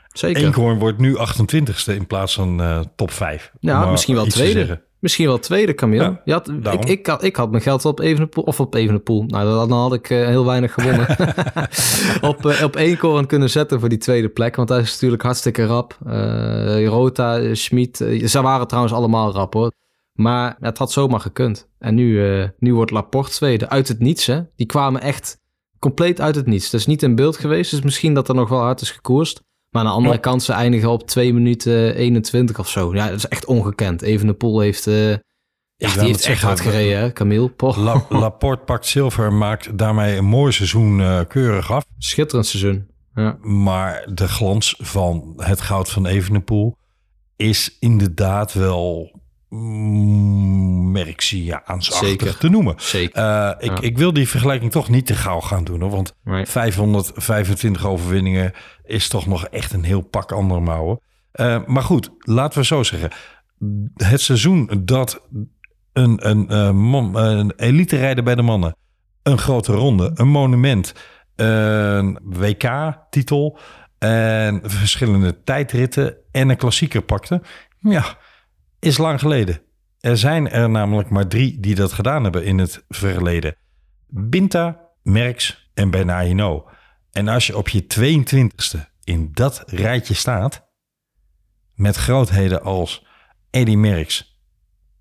Zeker. 0.07 0.43
Eenkhoorn 0.43 0.79
wordt 0.79 0.97
nu 0.97 1.15
28ste 1.17 1.93
in 1.95 2.07
plaats 2.07 2.33
van 2.33 2.61
eh, 2.61 2.79
top 2.95 3.11
5. 3.11 3.51
Ja, 3.59 3.85
misschien 3.91 4.15
wel 4.15 4.25
tweede. 4.25 4.87
Misschien 4.99 5.27
wel 5.27 5.39
tweede, 5.39 5.73
Camille. 5.73 6.03
Ja, 6.03 6.21
je 6.25 6.33
had, 6.33 6.49
ik, 6.73 6.85
ik, 6.85 7.07
had, 7.07 7.23
ik 7.23 7.35
had 7.35 7.51
mijn 7.51 7.63
geld 7.63 7.85
op 7.85 7.99
Evenepoel, 7.99 8.43
of 8.43 8.59
op 8.59 8.73
Evenepoel. 8.73 9.23
Nou, 9.23 9.67
dan 9.67 9.79
had 9.79 9.93
ik 9.93 10.09
eh, 10.09 10.25
heel 10.25 10.45
weinig 10.45 10.73
gewonnen. 10.73 11.07
op, 12.31 12.45
eh, 12.45 12.63
op 12.63 12.75
één 12.75 12.97
koren 12.97 13.25
kunnen 13.25 13.49
zetten 13.49 13.79
voor 13.79 13.89
die 13.89 13.97
tweede 13.97 14.29
plek. 14.29 14.55
Want 14.55 14.69
hij 14.69 14.79
is 14.79 14.91
natuurlijk 14.91 15.21
hartstikke 15.21 15.65
rap. 15.65 15.97
Eh, 16.05 16.87
Rota, 16.87 17.53
Schmid, 17.55 17.97
ze 18.25 18.41
waren 18.41 18.67
trouwens 18.67 18.93
allemaal 18.93 19.31
rap 19.31 19.53
hoor. 19.53 19.71
Maar 20.13 20.57
het 20.59 20.77
had 20.77 20.91
zomaar 20.91 21.19
gekund. 21.19 21.67
En 21.77 21.95
nu, 21.95 22.23
nu 22.57 22.73
wordt 22.73 22.91
Laporte 22.91 23.31
tweede. 23.31 23.69
Uit 23.69 23.87
het 23.87 23.99
niets 23.99 24.25
hè. 24.25 24.41
Die 24.55 24.65
kwamen 24.65 25.01
echt 25.01 25.39
compleet 25.79 26.21
uit 26.21 26.35
het 26.35 26.45
niets. 26.45 26.69
Dat 26.69 26.79
is 26.79 26.85
niet 26.85 27.03
in 27.03 27.15
beeld 27.15 27.37
geweest. 27.37 27.71
Dus 27.71 27.81
misschien 27.81 28.13
dat 28.13 28.29
er 28.29 28.35
nog 28.35 28.49
wel 28.49 28.59
hard 28.59 28.81
is 28.81 28.91
gekoerst. 28.91 29.41
Maar 29.69 29.81
aan 29.81 29.87
de 29.87 29.93
andere 29.95 30.13
Ja. 30.13 30.19
kant, 30.19 30.43
ze 30.43 30.53
eindigen 30.53 30.89
op 30.89 31.07
2 31.07 31.33
minuten 31.33 31.95
21 31.95 32.59
of 32.59 32.69
zo. 32.69 32.93
Ja, 32.95 33.07
dat 33.07 33.17
is 33.17 33.27
echt 33.27 33.45
ongekend. 33.45 34.01
Evenepoel 34.01 34.59
heeft... 34.59 34.87
eh 34.87 35.09
ja, 35.11 35.87
wou 35.87 35.99
die 35.99 36.07
heeft 36.07 36.25
echt 36.25 36.41
hard 36.41 36.59
gereden, 36.59 36.99
hè, 36.99 37.13
Camille. 37.13 37.51
La, 37.57 38.05
Laporte 38.09 38.63
pakt 38.63 38.85
zilver 38.85 39.25
en 39.25 39.37
maakt 39.37 39.77
daarmee 39.77 40.17
een 40.17 40.25
mooi 40.25 40.51
seizoen 40.51 41.01
eh, 41.01 41.19
keurig 41.27 41.71
af. 41.71 41.85
Schitterend 41.97 42.47
seizoen. 42.47 42.87
Ja. 43.13 43.37
Maar 43.41 44.07
de 44.13 44.27
glans 44.27 44.75
van 44.77 45.33
het 45.37 45.61
goud 45.61 45.89
van 45.89 46.05
Evenepoel 46.05 46.75
is 47.35 47.77
inderdaad 47.79 48.53
wel 48.53 49.18
mm, 49.49 50.91
Merxiaansachtig 50.91 52.07
Zeker. 52.07 52.37
te 52.37 52.49
noemen. 52.49 52.73
Zeker. 52.77 53.23
Eh, 53.23 53.51
ik, 53.59 53.69
Ja. 53.77 53.81
ik 53.81 53.97
wil 53.97 54.13
die 54.13 54.27
vergelijking 54.29 54.71
toch 54.71 54.89
niet 54.89 55.05
te 55.05 55.15
gauw 55.15 55.39
gaan 55.39 55.63
doen. 55.63 55.81
Hoor, 55.81 55.89
want 55.89 56.15
Right. 56.23 56.49
525 56.49 57.85
overwinningen 57.85 58.51
is 58.83 59.07
toch 59.07 59.25
nog 59.27 59.45
echt 59.47 59.73
een 59.73 59.83
heel 59.83 60.01
pak 60.01 60.31
andere 60.31 60.59
mouwen. 60.59 60.99
Eh, 61.31 61.61
maar 61.65 61.83
goed, 61.83 62.09
laten 62.19 62.59
we 62.59 62.65
zo 62.65 62.83
zeggen. 62.83 63.09
Het 63.95 64.21
seizoen 64.21 64.69
dat 64.83 65.27
een, 65.93 66.29
een, 66.29 66.49
eh, 66.49 66.69
een 67.13 67.53
elite 67.55 67.97
rijder 67.97 68.23
bij 68.23 68.35
de 68.35 68.41
mannen, 68.41 68.75
een 69.23 69.37
grote 69.37 69.73
ronde, 69.73 70.11
een 70.13 70.27
monument, 70.27 70.93
een 71.35 72.19
WK-titel 72.23 73.59
en 73.99 74.61
verschillende 74.63 75.43
tijdritten 75.43 76.15
en 76.31 76.49
een 76.49 76.57
klassieker 76.57 77.01
pakte, 77.01 77.41
ja, 77.79 78.17
is 78.79 78.97
lang 78.97 79.19
geleden. 79.19 79.61
Er 79.99 80.17
zijn 80.17 80.49
er 80.49 80.69
namelijk 80.69 81.09
maar 81.09 81.27
drie 81.27 81.59
die 81.59 81.75
dat 81.75 81.93
gedaan 81.93 82.23
hebben 82.23 82.45
in 82.45 82.57
het 82.57 82.85
verleden. 82.89 83.55
Binta, 84.07 84.79
Merks 85.03 85.71
en 85.73 85.89
Bernardino. 85.89 86.69
En 87.11 87.27
als 87.27 87.47
je 87.47 87.57
op 87.57 87.69
je 87.69 87.83
22e 87.83 88.79
in 89.03 89.29
dat 89.33 89.63
rijtje 89.65 90.13
staat, 90.13 90.67
met 91.75 91.95
grootheden 91.95 92.63
als 92.63 93.05
Eddy 93.49 93.75
Merks, 93.75 94.41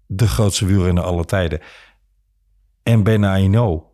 de 0.06 0.28
grootste 0.28 0.66
wielrenner 0.66 1.04
aller 1.04 1.24
tijden, 1.24 1.60
en 2.82 3.02
Bernardino, 3.02 3.92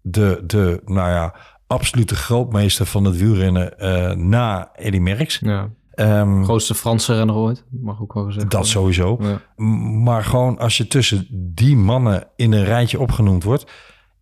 de, 0.00 0.42
de 0.46 0.82
nou 0.84 1.10
ja, 1.10 1.34
absolute 1.66 2.14
grootmeester 2.14 2.86
van 2.86 3.04
het 3.04 3.16
wielrennen 3.16 3.78
eh, 3.78 4.12
na 4.12 4.70
Eddy 4.74 4.98
Merks. 4.98 5.38
Ja. 5.38 5.70
Ehm, 5.98 6.44
Grootste 6.44 6.74
Franse 6.74 7.14
renner 7.14 7.34
ooit, 7.34 7.64
mag 7.80 8.00
ook 8.00 8.12
wel 8.12 8.24
gezegd 8.24 8.50
dat 8.50 8.66
sowieso. 8.66 9.18
Ja. 9.20 9.64
Maar 10.02 10.24
gewoon 10.24 10.58
als 10.58 10.76
je 10.76 10.86
tussen 10.86 11.26
die 11.30 11.76
mannen 11.76 12.28
in 12.36 12.52
een 12.52 12.64
rijtje 12.64 13.00
opgenoemd 13.00 13.44
wordt, 13.44 13.72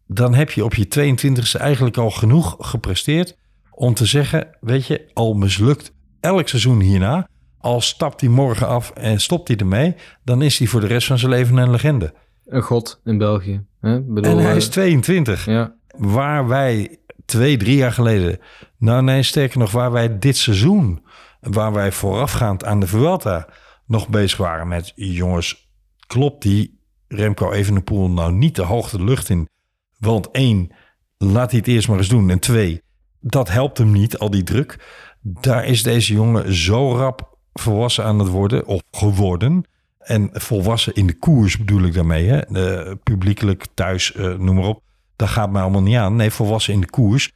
dan 0.06 0.34
heb 0.34 0.50
je 0.50 0.64
op 0.64 0.74
je 0.74 0.86
22e 0.88 1.60
eigenlijk 1.60 1.96
al 1.96 2.10
genoeg 2.10 2.56
gepresteerd 2.58 3.36
om 3.70 3.94
te 3.94 4.06
zeggen, 4.06 4.48
weet 4.60 4.86
je, 4.86 5.10
al 5.12 5.34
mislukt 5.34 5.92
elk 6.20 6.48
seizoen 6.48 6.80
hierna, 6.80 7.28
al 7.58 7.80
stapt 7.80 8.20
hij 8.20 8.30
morgen 8.30 8.68
af 8.68 8.90
en 8.90 9.20
stopt 9.20 9.48
hij 9.48 9.56
ermee, 9.56 9.94
dan 10.24 10.42
is 10.42 10.58
hij 10.58 10.66
voor 10.66 10.80
de 10.80 10.86
rest 10.86 11.06
van 11.06 11.18
zijn 11.18 11.30
leven 11.30 11.56
een 11.56 11.70
legende. 11.70 12.14
Een 12.44 12.62
god 12.62 13.00
in 13.04 13.18
België. 13.18 13.64
Hè? 13.80 14.00
Bedoel, 14.00 14.32
en 14.32 14.38
hij 14.38 14.50
eh, 14.50 14.56
is 14.56 14.68
22. 14.68 15.44
Ja, 15.44 15.74
waar 15.96 16.48
wij 16.48 16.98
twee, 17.24 17.56
drie 17.56 17.76
jaar 17.76 17.92
geleden... 17.92 18.38
Nou 18.78 19.02
nee, 19.02 19.22
sterker 19.22 19.58
nog, 19.58 19.70
waar 19.70 19.92
wij 19.92 20.18
dit 20.18 20.36
seizoen... 20.36 21.04
waar 21.40 21.72
wij 21.72 21.92
voorafgaand 21.92 22.64
aan 22.64 22.80
de 22.80 22.86
Vuelta 22.86 23.48
nog 23.86 24.08
bezig 24.08 24.38
waren 24.38 24.68
met... 24.68 24.92
jongens, 24.94 25.70
klopt 26.06 26.42
die 26.42 26.80
Remco 27.08 27.52
Evenepoel 27.52 28.10
nou 28.10 28.32
niet 28.32 28.56
de 28.56 28.62
hoogte 28.62 28.96
de 28.96 29.04
lucht 29.04 29.28
in? 29.28 29.48
Want 29.98 30.30
één, 30.30 30.72
laat 31.18 31.50
hij 31.50 31.58
het 31.58 31.68
eerst 31.68 31.88
maar 31.88 31.98
eens 31.98 32.08
doen. 32.08 32.30
En 32.30 32.38
twee, 32.38 32.82
dat 33.20 33.48
helpt 33.48 33.78
hem 33.78 33.92
niet, 33.92 34.18
al 34.18 34.30
die 34.30 34.42
druk. 34.42 34.84
Daar 35.20 35.64
is 35.64 35.82
deze 35.82 36.12
jongen 36.12 36.54
zo 36.54 36.96
rap 36.96 37.38
volwassen 37.52 38.04
aan 38.04 38.18
het 38.18 38.28
worden, 38.28 38.66
of 38.66 38.82
geworden. 38.90 39.64
En 39.98 40.30
volwassen 40.32 40.94
in 40.94 41.06
de 41.06 41.18
koers 41.18 41.58
bedoel 41.58 41.82
ik 41.82 41.94
daarmee. 41.94 42.26
Hè? 42.26 42.40
De, 42.48 42.98
publiekelijk, 43.02 43.66
thuis, 43.74 44.12
eh, 44.12 44.38
noem 44.38 44.54
maar 44.54 44.64
op. 44.64 44.82
Dat 45.16 45.28
gaat 45.28 45.50
mij 45.50 45.62
allemaal 45.62 45.82
niet 45.82 45.96
aan. 45.96 46.16
Nee, 46.16 46.30
volwassen 46.30 46.74
in 46.74 46.80
de 46.80 46.90
koers. 46.90 47.32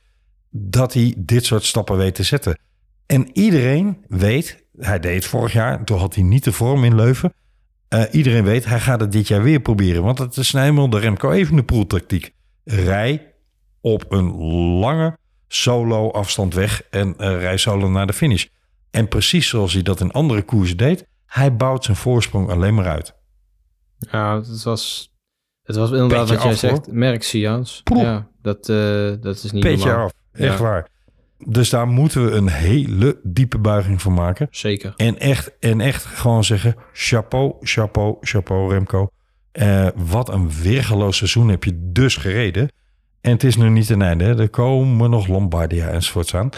Dat 0.50 0.92
hij 0.92 1.14
dit 1.16 1.44
soort 1.44 1.64
stappen 1.64 1.96
weet 1.96 2.14
te 2.14 2.22
zetten. 2.22 2.58
En 3.10 3.28
iedereen 3.32 4.04
weet, 4.08 4.64
hij 4.78 5.00
deed 5.00 5.14
het 5.14 5.24
vorig 5.24 5.52
jaar, 5.52 5.84
toen 5.84 5.98
had 5.98 6.14
hij 6.14 6.24
niet 6.24 6.44
de 6.44 6.52
vorm 6.52 6.84
in 6.84 6.94
Leuven. 6.94 7.32
Eh, 7.88 8.02
iedereen 8.10 8.44
weet, 8.44 8.64
hij 8.64 8.80
gaat 8.80 9.00
het 9.00 9.12
dit 9.12 9.28
jaar 9.28 9.42
weer 9.42 9.60
proberen. 9.60 10.02
Want 10.02 10.18
het 10.18 10.36
is 10.36 10.52
helemaal 10.52 10.90
de 10.90 10.98
Remco 10.98 11.30
Evenepoel 11.30 11.86
tactiek. 11.86 12.34
Rij 12.64 13.34
op 13.80 14.12
een 14.12 14.36
lange 14.78 15.16
solo 15.48 16.10
afstand 16.10 16.54
weg 16.54 16.82
en 16.90 17.08
uh, 17.18 17.40
rij 17.40 17.56
solo 17.56 17.88
naar 17.90 18.06
de 18.06 18.12
finish. 18.12 18.46
En 18.90 19.08
precies 19.08 19.48
zoals 19.48 19.72
hij 19.72 19.82
dat 19.82 20.00
in 20.00 20.10
andere 20.10 20.42
koersen 20.42 20.76
deed, 20.76 21.06
hij 21.26 21.56
bouwt 21.56 21.84
zijn 21.84 21.96
voorsprong 21.96 22.50
alleen 22.50 22.74
maar 22.74 22.88
uit. 22.88 23.14
Ja, 23.98 24.36
het 24.36 24.62
was, 24.62 25.12
het 25.62 25.76
was 25.76 25.90
inderdaad 25.90 26.26
Petje 26.26 26.34
wat 26.34 26.42
jij 26.42 26.54
zegt. 26.54 26.92
Merk 26.92 27.22
Sians. 27.22 27.82
Ja, 27.94 28.28
dat, 28.42 28.68
eh, 28.68 29.12
dat 29.20 29.42
is 29.44 29.52
niet 29.52 29.62
Petje 29.62 29.86
normaal. 29.86 30.04
af, 30.04 30.12
echt 30.32 30.58
Ja. 30.58 30.62
waar. 30.62 30.88
Dus 31.46 31.70
daar 31.70 31.86
moeten 31.86 32.24
we 32.24 32.30
een 32.30 32.48
hele 32.48 33.18
diepe 33.22 33.58
buiging 33.58 34.02
van 34.02 34.14
maken. 34.14 34.48
Zeker. 34.50 34.92
En 34.96 35.18
echt, 35.18 35.52
en 35.60 35.80
echt 35.80 36.04
gewoon 36.04 36.44
zeggen: 36.44 36.74
chapeau, 36.92 37.52
chapeau, 37.60 38.16
chapeau, 38.20 38.72
Remco. 38.72 39.08
Eh, 39.52 39.86
wat 39.96 40.28
een 40.28 40.50
weergeloos 40.62 41.16
seizoen 41.16 41.48
heb 41.48 41.64
je 41.64 41.90
dus 41.92 42.16
gereden. 42.16 42.68
En 43.20 43.30
het 43.32 43.44
is 43.44 43.56
nu 43.56 43.68
niet 43.68 43.90
een 43.90 44.02
einde. 44.02 44.24
Hè. 44.24 44.40
Er 44.40 44.48
komen 44.48 45.10
nog 45.10 45.26
Lombardia 45.26 45.88
enzovoorts 45.88 46.34
aan. 46.34 46.48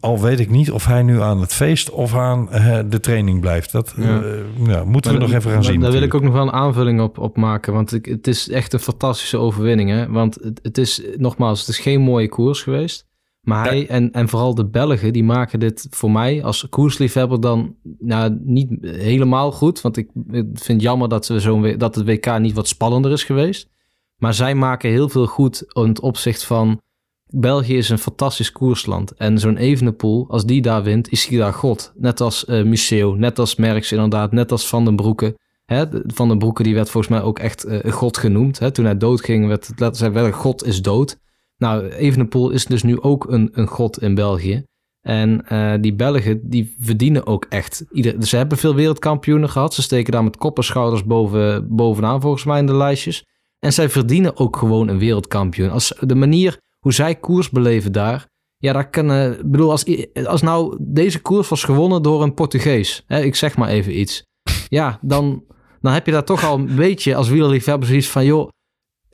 Al 0.00 0.20
weet 0.20 0.40
ik 0.40 0.50
niet 0.50 0.70
of 0.70 0.86
hij 0.86 1.02
nu 1.02 1.20
aan 1.20 1.40
het 1.40 1.52
feest 1.52 1.90
of 1.90 2.14
aan 2.14 2.52
eh, 2.52 2.78
de 2.88 3.00
training 3.00 3.40
blijft. 3.40 3.72
Dat 3.72 3.94
Ja. 3.96 4.22
eh, 4.22 4.66
ja, 4.66 4.84
moeten 4.84 5.12
we 5.12 5.18
nog 5.18 5.28
even 5.32 5.42
gaan 5.42 5.52
maar 5.52 5.64
zien. 5.64 5.80
Daar 5.80 5.92
wil 5.92 6.02
ik 6.02 6.14
ook 6.14 6.22
nog 6.22 6.32
wel 6.32 6.42
een 6.42 6.52
aanvulling 6.52 7.00
op, 7.00 7.18
op 7.18 7.36
maken. 7.36 7.72
Want 7.72 7.92
ik, 7.94 8.04
het 8.06 8.26
is 8.26 8.48
echt 8.48 8.72
een 8.72 8.78
fantastische 8.80 9.36
overwinning. 9.38 9.90
Hè? 9.90 10.08
Want 10.08 10.34
het, 10.42 10.60
het 10.62 10.78
is, 10.78 11.02
nogmaals, 11.16 11.60
het 11.60 11.68
is 11.68 11.78
geen 11.78 12.00
mooie 12.00 12.28
koers 12.28 12.62
geweest. 12.62 13.06
Maar 13.44 13.64
hij 13.66 13.88
en, 13.88 14.12
en 14.12 14.28
vooral 14.28 14.54
de 14.54 14.66
Belgen, 14.66 15.12
die 15.12 15.24
maken 15.24 15.60
dit 15.60 15.86
voor 15.90 16.10
mij 16.10 16.44
als 16.44 16.66
koersliefhebber 16.68 17.40
dan 17.40 17.74
nou, 17.98 18.38
niet 18.42 18.70
helemaal 18.80 19.52
goed. 19.52 19.80
Want 19.80 19.96
ik, 19.96 20.08
ik 20.30 20.44
vind 20.52 20.66
het 20.66 20.82
jammer 20.82 21.08
dat, 21.08 21.26
we 21.26 21.40
zo'n, 21.40 21.62
W- 21.62 21.78
dat 21.78 21.94
het 21.94 22.06
WK 22.06 22.38
niet 22.38 22.54
wat 22.54 22.68
spannender 22.68 23.12
is 23.12 23.24
geweest. 23.24 23.68
Maar 24.16 24.34
zij 24.34 24.54
maken 24.54 24.90
heel 24.90 25.08
veel 25.08 25.26
goed 25.26 25.64
in 25.72 25.88
het 25.88 26.00
opzicht 26.00 26.44
van... 26.44 26.80
België 27.26 27.76
is 27.76 27.88
een 27.88 27.98
fantastisch 27.98 28.52
koersland. 28.52 29.12
En 29.12 29.38
zo'n 29.38 29.56
Evenepoel, 29.56 30.26
als 30.28 30.44
die 30.44 30.62
daar 30.62 30.82
wint, 30.82 31.08
is 31.08 31.26
hij 31.26 31.38
daar 31.38 31.52
god. 31.52 31.92
Net 31.96 32.20
als 32.20 32.44
eh 32.44 32.64
Museo, 32.64 33.14
net 33.14 33.38
als 33.38 33.56
Merckx 33.56 33.92
inderdaad, 33.92 34.32
net 34.32 34.52
als 34.52 34.68
Van 34.68 34.84
den 34.84 34.96
Broeke. 34.96 35.38
Hè, 35.64 35.84
Van 36.06 36.28
den 36.28 36.38
Broeke 36.38 36.62
die 36.62 36.74
werd 36.74 36.90
volgens 36.90 37.12
mij 37.12 37.22
ook 37.22 37.38
echt 37.38 37.64
een 37.66 37.92
god 37.92 38.16
genoemd. 38.16 38.58
Hè? 38.58 38.70
Toen 38.70 38.84
hij 38.84 38.96
doodging, 38.96 39.46
werd 39.46 39.72
het 39.76 39.98
wel, 39.98 40.30
god 40.30 40.64
is 40.64 40.82
dood. 40.82 41.18
Nou, 41.56 41.88
Evenepoel 41.88 42.50
is 42.50 42.64
dus 42.66 42.82
nu 42.82 43.00
ook 43.00 43.30
een, 43.30 43.48
een 43.52 43.66
god 43.66 44.02
in 44.02 44.14
België. 44.14 44.64
En 45.00 45.46
eh, 45.48 45.72
die 45.80 45.94
Belgen, 45.94 46.40
die 46.50 46.74
verdienen 46.78 47.26
ook 47.26 47.46
echt. 47.48 47.84
Ieder, 47.92 48.26
ze 48.26 48.36
hebben 48.36 48.58
veel 48.58 48.74
wereldkampioenen 48.74 49.50
gehad. 49.50 49.74
Ze 49.74 49.82
steken 49.82 50.12
daar 50.12 50.24
met 50.24 50.36
kop 50.36 50.56
en 50.56 50.64
schouders 50.64 51.04
boven, 51.04 51.66
bovenaan 51.76 52.20
volgens 52.20 52.44
mij 52.44 52.58
in 52.58 52.66
de 52.66 52.74
lijstjes. 52.74 53.24
En 53.58 53.72
zij 53.72 53.88
verdienen 53.88 54.36
ook 54.38 54.56
gewoon 54.56 54.88
een 54.88 54.98
wereldkampioen. 54.98 55.70
Als 55.70 55.94
de 56.00 56.14
manier 56.14 56.58
hoe 56.78 56.92
zij 56.92 57.14
koers 57.14 57.50
beleven 57.50 57.92
daar. 57.92 58.26
Ja, 58.56 58.72
dat 58.72 58.90
kan. 58.90 59.10
eh, 59.10 59.30
Ik 59.30 59.50
bedoel, 59.50 59.70
als, 59.70 59.84
als 60.24 60.42
nou 60.42 60.76
deze 60.80 61.20
koers 61.22 61.48
was 61.48 61.64
gewonnen 61.64 62.02
door 62.02 62.22
een 62.22 62.34
Portugees. 62.34 63.02
Hè, 63.06 63.20
ik 63.20 63.34
zeg 63.34 63.56
maar 63.56 63.68
even 63.68 63.98
iets. 64.00 64.22
Ja, 64.68 64.98
dan, 65.02 65.44
dan 65.80 65.92
heb 65.92 66.06
je 66.06 66.12
daar 66.12 66.24
toch 66.24 66.44
al 66.44 66.58
een 66.58 66.74
beetje 66.76 67.14
als 67.14 67.28
wielerliefhebber 67.28 67.88
zoiets 67.88 68.08
van... 68.08 68.24
joh, 68.24 68.48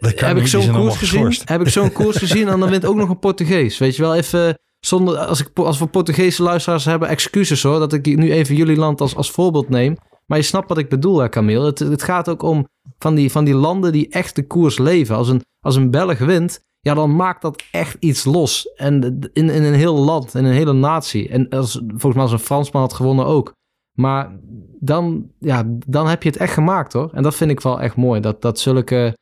heb 0.00 0.36
ik 0.36 0.46
zo'n 0.46 0.72
koers 0.72 0.96
gezien? 1.04 1.34
Heb 1.44 1.60
ik 1.60 1.68
zo'n 1.68 1.92
koers 1.92 2.16
gezien 2.16 2.48
en 2.48 2.60
dan 2.60 2.70
wint 2.70 2.86
ook 2.86 2.96
nog 2.96 3.08
een 3.08 3.18
Portugees. 3.18 3.78
Weet 3.78 3.96
je 3.96 4.02
wel, 4.02 4.14
even 4.14 4.58
zonder 4.80 5.18
als, 5.18 5.40
ik, 5.40 5.50
als 5.54 5.78
we 5.78 5.86
Portugese 5.86 6.42
luisteraars 6.42 6.84
hebben, 6.84 7.08
excuses 7.08 7.62
hoor, 7.62 7.78
dat 7.78 7.92
ik 7.92 8.06
nu 8.06 8.32
even 8.32 8.54
jullie 8.54 8.76
land 8.76 9.00
als, 9.00 9.16
als 9.16 9.30
voorbeeld 9.30 9.68
neem. 9.68 9.96
Maar 10.26 10.38
je 10.38 10.44
snapt 10.44 10.68
wat 10.68 10.78
ik 10.78 10.88
bedoel, 10.88 11.18
hè, 11.18 11.28
Camille. 11.28 11.66
Het, 11.66 11.78
het 11.78 12.02
gaat 12.02 12.28
ook 12.28 12.42
om 12.42 12.66
van 12.98 13.14
die, 13.14 13.30
van 13.30 13.44
die 13.44 13.54
landen 13.54 13.92
die 13.92 14.08
echt 14.08 14.36
de 14.36 14.46
koers 14.46 14.78
leven. 14.78 15.16
Als 15.16 15.28
een, 15.28 15.42
als 15.60 15.76
een 15.76 15.90
Belg 15.90 16.18
wint, 16.18 16.60
ja, 16.80 16.94
dan 16.94 17.16
maakt 17.16 17.42
dat 17.42 17.62
echt 17.70 17.96
iets 17.98 18.24
los. 18.24 18.72
En 18.74 19.18
in, 19.32 19.50
in 19.50 19.62
een 19.62 19.74
heel 19.74 19.98
land, 19.98 20.34
in 20.34 20.44
een 20.44 20.52
hele 20.52 20.72
natie. 20.72 21.28
En 21.28 21.48
als, 21.48 21.72
volgens 21.86 22.14
mij 22.14 22.22
als 22.22 22.32
een 22.32 22.38
Fransman 22.38 22.82
had 22.82 22.92
gewonnen 22.92 23.26
ook. 23.26 23.52
Maar 23.92 24.38
dan, 24.78 25.30
ja, 25.38 25.64
dan 25.86 26.08
heb 26.08 26.22
je 26.22 26.28
het 26.28 26.38
echt 26.38 26.52
gemaakt 26.52 26.92
hoor. 26.92 27.10
En 27.12 27.22
dat 27.22 27.34
vind 27.34 27.50
ik 27.50 27.60
wel 27.60 27.80
echt 27.80 27.96
mooi. 27.96 28.20
Dat, 28.20 28.42
dat 28.42 28.58
zulke 28.58 29.16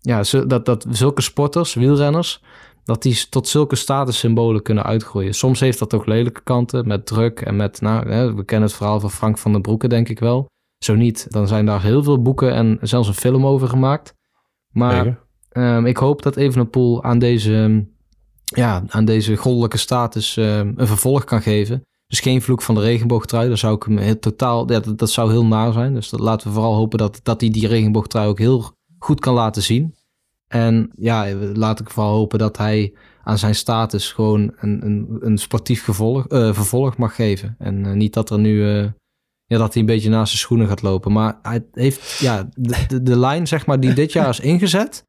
ja, 0.00 0.22
dat, 0.46 0.64
dat 0.64 0.86
zulke 0.90 1.22
sporters, 1.22 1.74
wielrenners, 1.74 2.42
dat 2.84 3.02
die 3.02 3.28
tot 3.28 3.48
zulke 3.48 3.76
statussymbolen 3.76 4.62
kunnen 4.62 4.84
uitgroeien. 4.84 5.34
Soms 5.34 5.60
heeft 5.60 5.78
dat 5.78 5.94
ook 5.94 6.06
lelijke 6.06 6.42
kanten 6.42 6.86
met 6.86 7.06
druk 7.06 7.40
en 7.40 7.56
met, 7.56 7.80
nou, 7.80 8.06
we 8.34 8.44
kennen 8.44 8.68
het 8.68 8.76
verhaal 8.76 9.00
van 9.00 9.10
Frank 9.10 9.38
van 9.38 9.52
den 9.52 9.62
Broeke, 9.62 9.88
denk 9.88 10.08
ik 10.08 10.18
wel. 10.18 10.46
Zo 10.84 10.94
niet, 10.94 11.26
dan 11.28 11.48
zijn 11.48 11.66
daar 11.66 11.82
heel 11.82 12.02
veel 12.02 12.22
boeken 12.22 12.52
en 12.54 12.78
zelfs 12.80 13.08
een 13.08 13.14
film 13.14 13.46
over 13.46 13.68
gemaakt. 13.68 14.14
Maar. 14.72 15.28
Ehm, 15.50 15.86
ik 15.86 15.96
hoop 15.96 16.22
dat 16.22 16.36
Evenepoel 16.36 17.02
aan 17.04 17.18
deze, 17.18 17.54
ehm, 17.54 17.82
ja, 18.44 18.82
aan 18.88 19.04
deze 19.04 19.36
goddelijke 19.36 19.76
status 19.76 20.36
ehm, 20.36 20.72
een 20.76 20.86
vervolg 20.86 21.24
kan 21.24 21.42
geven. 21.42 21.82
Dus 22.06 22.20
geen 22.20 22.42
vloek 22.42 22.62
van 22.62 22.74
de 22.74 22.80
regenboogtrui. 22.80 23.48
Daar 23.48 23.58
zou 23.58 23.74
ik 23.74 23.82
hem 23.82 23.96
heel 23.96 24.18
totaal, 24.18 24.72
ja, 24.72 24.80
dat, 24.80 24.98
dat 24.98 25.10
zou 25.10 25.30
heel 25.30 25.46
naar 25.46 25.72
zijn. 25.72 25.94
Dus 25.94 26.08
dat, 26.08 26.20
laten 26.20 26.48
we 26.48 26.52
vooral 26.54 26.74
hopen 26.74 26.98
dat, 26.98 27.20
dat 27.22 27.40
hij 27.40 27.50
die 27.50 27.66
regenboogtrui 27.66 28.28
ook 28.28 28.38
heel 28.38 28.72
goed 29.00 29.20
kan 29.20 29.34
laten 29.34 29.62
zien. 29.62 29.94
En 30.48 30.90
ja, 30.96 31.34
laat 31.34 31.80
ik 31.80 31.90
vooral 31.90 32.14
hopen 32.14 32.38
dat 32.38 32.56
hij 32.56 32.92
aan 33.22 33.38
zijn 33.38 33.54
status 33.54 34.12
gewoon 34.12 34.52
een, 34.56 34.86
een, 34.86 35.18
een 35.20 35.38
sportief 35.38 35.84
gevolg, 35.84 36.26
eh, 36.26 36.54
vervolg 36.54 36.96
mag 36.96 37.14
geven. 37.14 37.54
En 37.58 37.86
eh, 37.86 37.92
niet 37.92 38.14
dat 38.14 38.30
er 38.30 38.38
nu, 38.38 38.68
eh, 38.68 38.88
ja, 39.44 39.58
dat 39.58 39.72
hij 39.72 39.82
een 39.82 39.88
beetje 39.88 40.08
naast 40.08 40.28
zijn 40.28 40.40
schoenen 40.40 40.68
gaat 40.68 40.82
lopen. 40.82 41.12
Maar 41.12 41.38
hij 41.42 41.64
heeft, 41.72 42.18
ja, 42.18 42.48
de, 42.54 43.02
de, 43.02 43.18
lijn 43.18 43.46
zeg 43.46 43.66
maar 43.66 43.80
die 43.80 43.92
dit 43.92 44.12
jaar 44.12 44.28
is 44.28 44.40
ingezet, 44.40 45.04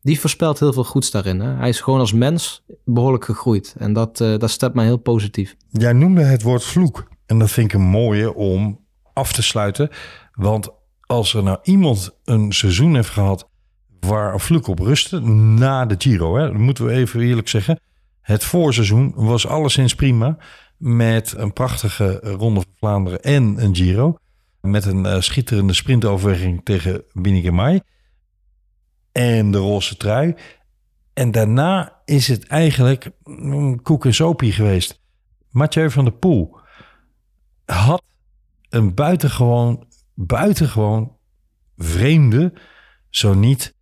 die 0.00 0.20
voorspelt 0.20 0.58
heel 0.58 0.72
veel 0.72 0.84
goeds 0.84 1.10
daarin. 1.10 1.40
Hè? 1.40 1.54
Hij 1.54 1.68
is 1.68 1.80
gewoon 1.80 2.00
als 2.00 2.12
mens 2.12 2.64
behoorlijk 2.84 3.24
gegroeid. 3.24 3.74
En 3.78 3.92
dat, 3.92 4.16
dat 4.16 4.50
stemt 4.50 4.74
mij 4.74 4.84
heel 4.84 4.96
positief. 4.96 5.56
Jij 5.68 5.92
noemde 5.92 6.22
het 6.22 6.42
woord 6.42 6.64
vloek. 6.64 7.08
En 7.26 7.38
dat 7.38 7.50
vind 7.50 7.66
ik 7.66 7.72
een 7.72 7.86
mooie 7.86 8.34
om 8.34 8.84
af 9.12 9.32
te 9.32 9.42
sluiten. 9.42 9.88
Want 10.32 10.70
als 11.10 11.34
er 11.34 11.42
nou 11.42 11.58
iemand 11.62 12.16
een 12.24 12.52
seizoen 12.52 12.94
heeft 12.94 13.08
gehad 13.08 13.48
waar 14.00 14.40
vloek 14.40 14.66
op 14.66 14.78
rustte, 14.78 15.20
na 15.20 15.86
de 15.86 15.94
Giro, 15.98 16.36
hè, 16.36 16.52
moeten 16.52 16.84
we 16.84 16.92
even 16.92 17.20
eerlijk 17.20 17.48
zeggen. 17.48 17.80
Het 18.20 18.44
voorseizoen 18.44 19.12
was 19.14 19.46
alleszins 19.46 19.94
prima. 19.94 20.36
Met 20.76 21.34
een 21.36 21.52
prachtige 21.52 22.18
ronde 22.22 22.60
van 22.60 22.72
Vlaanderen 22.78 23.22
en 23.22 23.64
een 23.64 23.76
Giro. 23.76 24.16
Met 24.60 24.84
een 24.84 25.06
eh, 25.06 25.20
schitterende 25.20 25.72
sprintoverweging 25.72 26.64
tegen 26.64 27.04
Mai 27.54 27.80
En 29.12 29.50
de 29.50 29.58
roze 29.58 29.96
trui. 29.96 30.34
En 31.12 31.30
daarna 31.30 32.00
is 32.04 32.28
het 32.28 32.46
eigenlijk 32.46 33.10
een 33.24 33.82
koek 33.82 34.04
en 34.04 34.14
sopie 34.14 34.52
geweest. 34.52 35.00
Mathieu 35.50 35.90
van 35.90 36.04
der 36.04 36.14
Poel 36.14 36.58
had 37.64 38.02
een 38.68 38.94
buitengewoon, 38.94 39.84
buitengewoon 40.14 41.16
vreemde, 41.76 42.52
zo 43.08 43.34
niet 43.34 43.74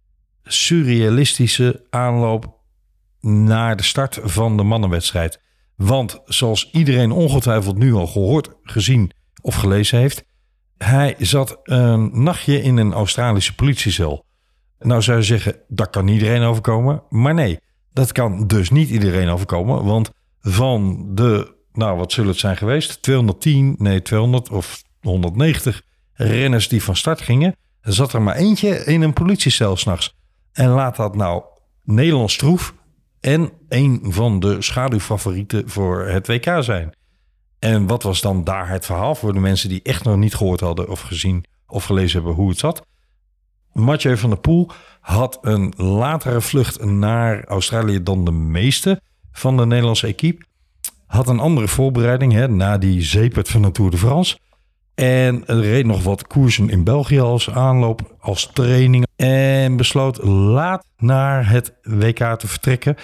surrealistische 0.43 1.87
aanloop 1.91 2.57
naar 3.21 3.77
de 3.77 3.83
start 3.83 4.19
van 4.23 4.57
de 4.57 4.63
mannenwedstrijd. 4.63 5.41
Want 5.77 6.21
zoals 6.25 6.71
iedereen 6.71 7.11
ongetwijfeld 7.11 7.79
nu 7.79 7.93
al 7.93 8.07
gehoord, 8.07 8.51
gezien 8.63 9.11
of 9.43 9.55
gelezen 9.55 9.99
heeft, 9.99 10.25
hij 10.79 11.15
zat 11.19 11.61
een 11.63 12.23
nachtje 12.23 12.63
in 12.63 12.77
een 12.77 12.93
Australische 12.93 13.55
politiecel. 13.55 14.25
Nou 14.79 15.03
zou 15.03 15.19
je 15.19 15.25
zeggen, 15.25 15.61
dat 15.69 15.91
kan 15.91 16.09
iedereen 16.09 16.43
overkomen. 16.43 17.03
Maar 17.09 17.35
nee, 17.35 17.59
dat 17.93 18.13
kan 18.13 18.47
dus 18.47 18.71
niet 18.71 18.91
iedereen 18.91 19.29
overkomen. 19.29 19.85
Want 19.85 20.11
van 20.41 21.07
de, 21.15 21.55
nou 21.73 21.97
wat 21.97 22.13
zullen 22.13 22.31
het 22.31 22.39
zijn 22.39 22.57
geweest? 22.57 23.03
210, 23.03 23.75
nee 23.79 24.03
200 24.03 24.51
of 24.51 24.83
190 25.01 25.83
renners 26.19 26.69
die 26.69 26.83
van 26.83 26.97
start 26.97 27.21
gingen. 27.21 27.57
Zat 27.81 28.13
er 28.13 28.23
maar 28.23 28.37
eentje 28.37 28.85
in 28.85 29.03
een 29.03 29.13
politiecel 29.13 29.77
s'nachts. 29.77 30.15
En 30.53 30.69
laat 30.69 30.97
dat 30.97 31.17
nou 31.17 31.43
Nederlands 31.85 32.37
troef 32.37 32.75
En 33.21 33.53
een 33.69 34.01
van 34.05 34.41
de 34.41 34.63
schaduwfavorieten 34.63 35.69
voor 35.69 36.07
het 36.07 36.27
WK 36.27 36.57
zijn. 36.61 36.97
En 37.59 37.87
wat 37.87 38.03
was 38.03 38.21
dan 38.21 38.45
daar 38.45 38.69
het 38.69 38.87
verhaal 38.87 39.15
voor 39.15 39.33
de 39.33 39.41
mensen 39.41 39.69
die 39.69 39.83
echt 39.83 40.05
nog 40.05 40.17
niet 40.17 40.35
gehoord 40.35 40.61
hadden 40.61 40.89
of 40.89 41.01
gezien 41.01 41.45
of 41.67 41.85
gelezen 41.85 42.17
hebben 42.17 42.37
hoe 42.37 42.49
het 42.49 42.59
zat? 42.59 42.87
Mathieu 43.73 44.17
van 44.17 44.31
der 44.31 44.39
Poel 44.39 44.71
had 45.01 45.39
een 45.43 45.73
latere 45.77 46.41
vlucht 46.41 46.85
naar 46.85 47.45
Australië 47.45 48.03
dan 48.03 48.25
de 48.25 48.33
meeste 48.33 49.01
van 49.33 49.57
de 49.57 49.67
Nederlandse 49.67 50.07
equipe. 50.07 50.45
Had 51.07 51.29
een 51.29 51.41
andere 51.41 51.69
voorbereiding 51.69 52.33
hè, 52.33 52.49
na 52.49 52.79
die 52.79 53.03
zeepert 53.03 53.49
van 53.49 53.63
de 53.63 53.71
Tour 53.71 53.91
de 53.91 53.99
France. 53.99 54.39
En 54.99 55.43
reed 55.47 55.87
nog 55.87 56.03
wat 56.03 56.27
koersen 56.27 56.69
in 56.69 56.85
België 56.85 57.21
als 57.21 57.51
aanloop, 57.51 58.17
als 58.21 58.51
training. 58.53 59.07
En 59.17 59.77
besloot 59.77 60.23
laat 60.25 60.87
naar 60.97 61.51
het 61.51 61.75
WK 61.83 62.19
te 62.39 62.49
vertrekken. 62.49 62.97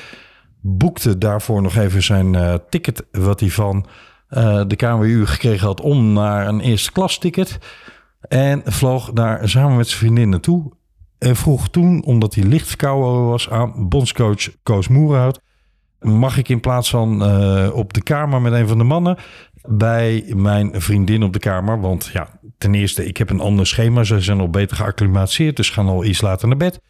Boekte 0.61 1.19
daarvoor 1.19 1.63
nog 1.63 1.77
even 1.77 2.03
zijn 2.03 2.35
uh, 2.35 2.55
ticket 2.71 3.07
wat 3.13 3.41
hij 3.41 3.51
van 3.51 3.87
uh, 4.31 4.63
de 4.67 4.77
KMU 4.77 5.27
gekregen 5.27 5.67
had 5.67 5.81
om 5.81 6.13
naar 6.13 6.49
een 6.49 6.61
eerste 6.61 6.93
klas 6.93 7.19
ticket. 7.19 7.59
En 8.21 8.63
vloog 8.65 9.13
daar 9.13 9.49
samen 9.49 9.77
met 9.77 9.89
zijn 9.89 9.99
vriendin 9.99 10.29
naartoe. 10.29 10.73
En 11.19 11.37
vroeg 11.37 11.69
toen, 11.69 12.05
omdat 12.05 12.35
hij 12.35 12.45
licht 12.45 12.69
verkouden 12.69 13.27
was 13.27 13.51
aan 13.51 13.89
bondscoach 13.89 14.49
Koos 14.63 14.89
Moerhout... 14.89 15.41
mag 16.01 16.37
ik 16.39 16.49
in 16.49 16.61
plaats 16.61 16.91
van 16.91 17.23
uh, 17.23 17.71
op 17.75 17.93
de 17.93 18.03
kamer 18.03 18.41
met 18.41 18.53
een 18.53 18.69
van 18.69 18.79
de 18.79 18.85
mannen... 18.85 19.19
bij 19.69 20.33
mijn 20.37 20.81
vriendin 20.81 21.23
op 21.23 21.33
de 21.33 21.39
kamer. 21.39 21.81
Want 21.81 22.11
ja, 22.13 22.29
ten 22.59 22.75
eerste, 22.75 23.07
ik 23.07 23.17
heb 23.17 23.31
een 23.31 23.41
ander 23.41 23.67
schema. 23.67 24.05
Ze 24.05 24.21
zijn 24.21 24.41
al 24.41 24.51
beter 24.51 24.77
geacclimatiseerd, 24.77 25.57
dus 25.57 25.71
gaan 25.71 25.87
al 25.87 26.05
iets 26.05 26.21
later 26.21 26.49
naar 26.49 26.57
bed. 26.57 26.81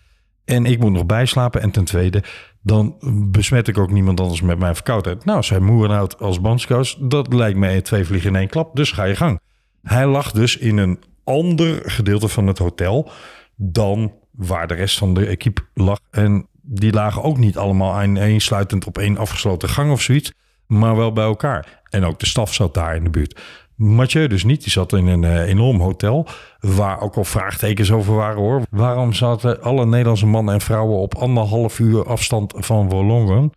En 0.45 0.67
ik 0.67 0.79
moet 0.79 0.93
nog 0.93 1.07
bijslapen. 1.07 1.61
En 1.61 1.71
ten 1.71 1.85
tweede, 1.85 2.23
dan 2.63 2.97
besmet 3.31 3.69
ik 3.69 3.79
ook 3.79 3.91
niemand 3.91 4.21
anders 4.21 4.41
met 4.41 4.59
mijn 4.59 4.75
verkoudheid. 4.75 5.25
Nou, 5.25 5.43
zei 5.43 5.61
Moerhout 5.61 6.19
als 6.19 6.41
bondscoach, 6.41 6.95
dat 6.95 7.33
lijkt 7.33 7.59
mij 7.59 7.81
twee 7.81 8.05
vliegen 8.05 8.31
in 8.31 8.37
één 8.37 8.49
klap. 8.49 8.77
Dus 8.77 8.93
ga 8.93 9.05
je 9.05 9.17
gang. 9.17 9.41
Hij 9.83 10.07
lag 10.07 10.33
dus 10.33 10.57
in 10.57 10.77
een 10.77 11.03
ander 11.25 11.91
gedeelte 11.91 12.29
van 12.29 12.47
het 12.47 12.59
hotel 12.59 13.11
dan 13.57 14.13
waar 14.31 14.67
de 14.67 14.75
rest 14.75 14.99
van 14.99 15.15
de 15.15 15.27
equipe 15.27 15.63
lag. 15.75 15.99
En 16.11 16.47
die 16.63 16.93
lagen 16.93 17.23
ook 17.23 17.39
niet 17.39 17.57
allemaal 17.57 18.01
eensluitend 18.01 18.87
op 18.87 18.99
één 18.99 19.17
afgesloten 19.17 19.69
gang 19.69 19.91
of 19.91 20.03
zoiets, 20.03 20.33
maar 20.79 20.97
wel 20.97 21.13
bij 21.13 21.25
elkaar. 21.25 21.83
En 21.91 22.05
ook 22.05 22.19
de 22.19 22.27
staf 22.27 22.55
zat 22.55 22.75
daar 22.75 22.97
in 22.97 23.05
de 23.05 23.11
buurt. 23.11 23.41
Mathieu 23.77 24.27
dus 24.27 24.45
niet. 24.45 24.63
Die 24.63 24.73
zat 24.73 24.93
in 24.93 25.07
een 25.07 25.23
uh, 25.23 25.41
enorm 25.41 25.81
hotel. 25.81 26.27
Waar 26.61 27.01
ook 27.01 27.17
al 27.17 27.25
vraagtekens 27.25 27.93
over 27.93 28.15
waren 28.15 28.39
hoor. 28.39 28.63
Waarom 28.71 29.13
zaten 29.13 29.63
alle 29.63 29.87
Nederlandse 29.87 30.27
mannen 30.27 30.55
en 30.55 30.61
vrouwen 30.61 30.99
op 30.99 31.15
anderhalf 31.15 31.79
uur 31.79 32.07
afstand 32.07 32.55
van 32.57 32.89
Wollongong? 32.89 33.55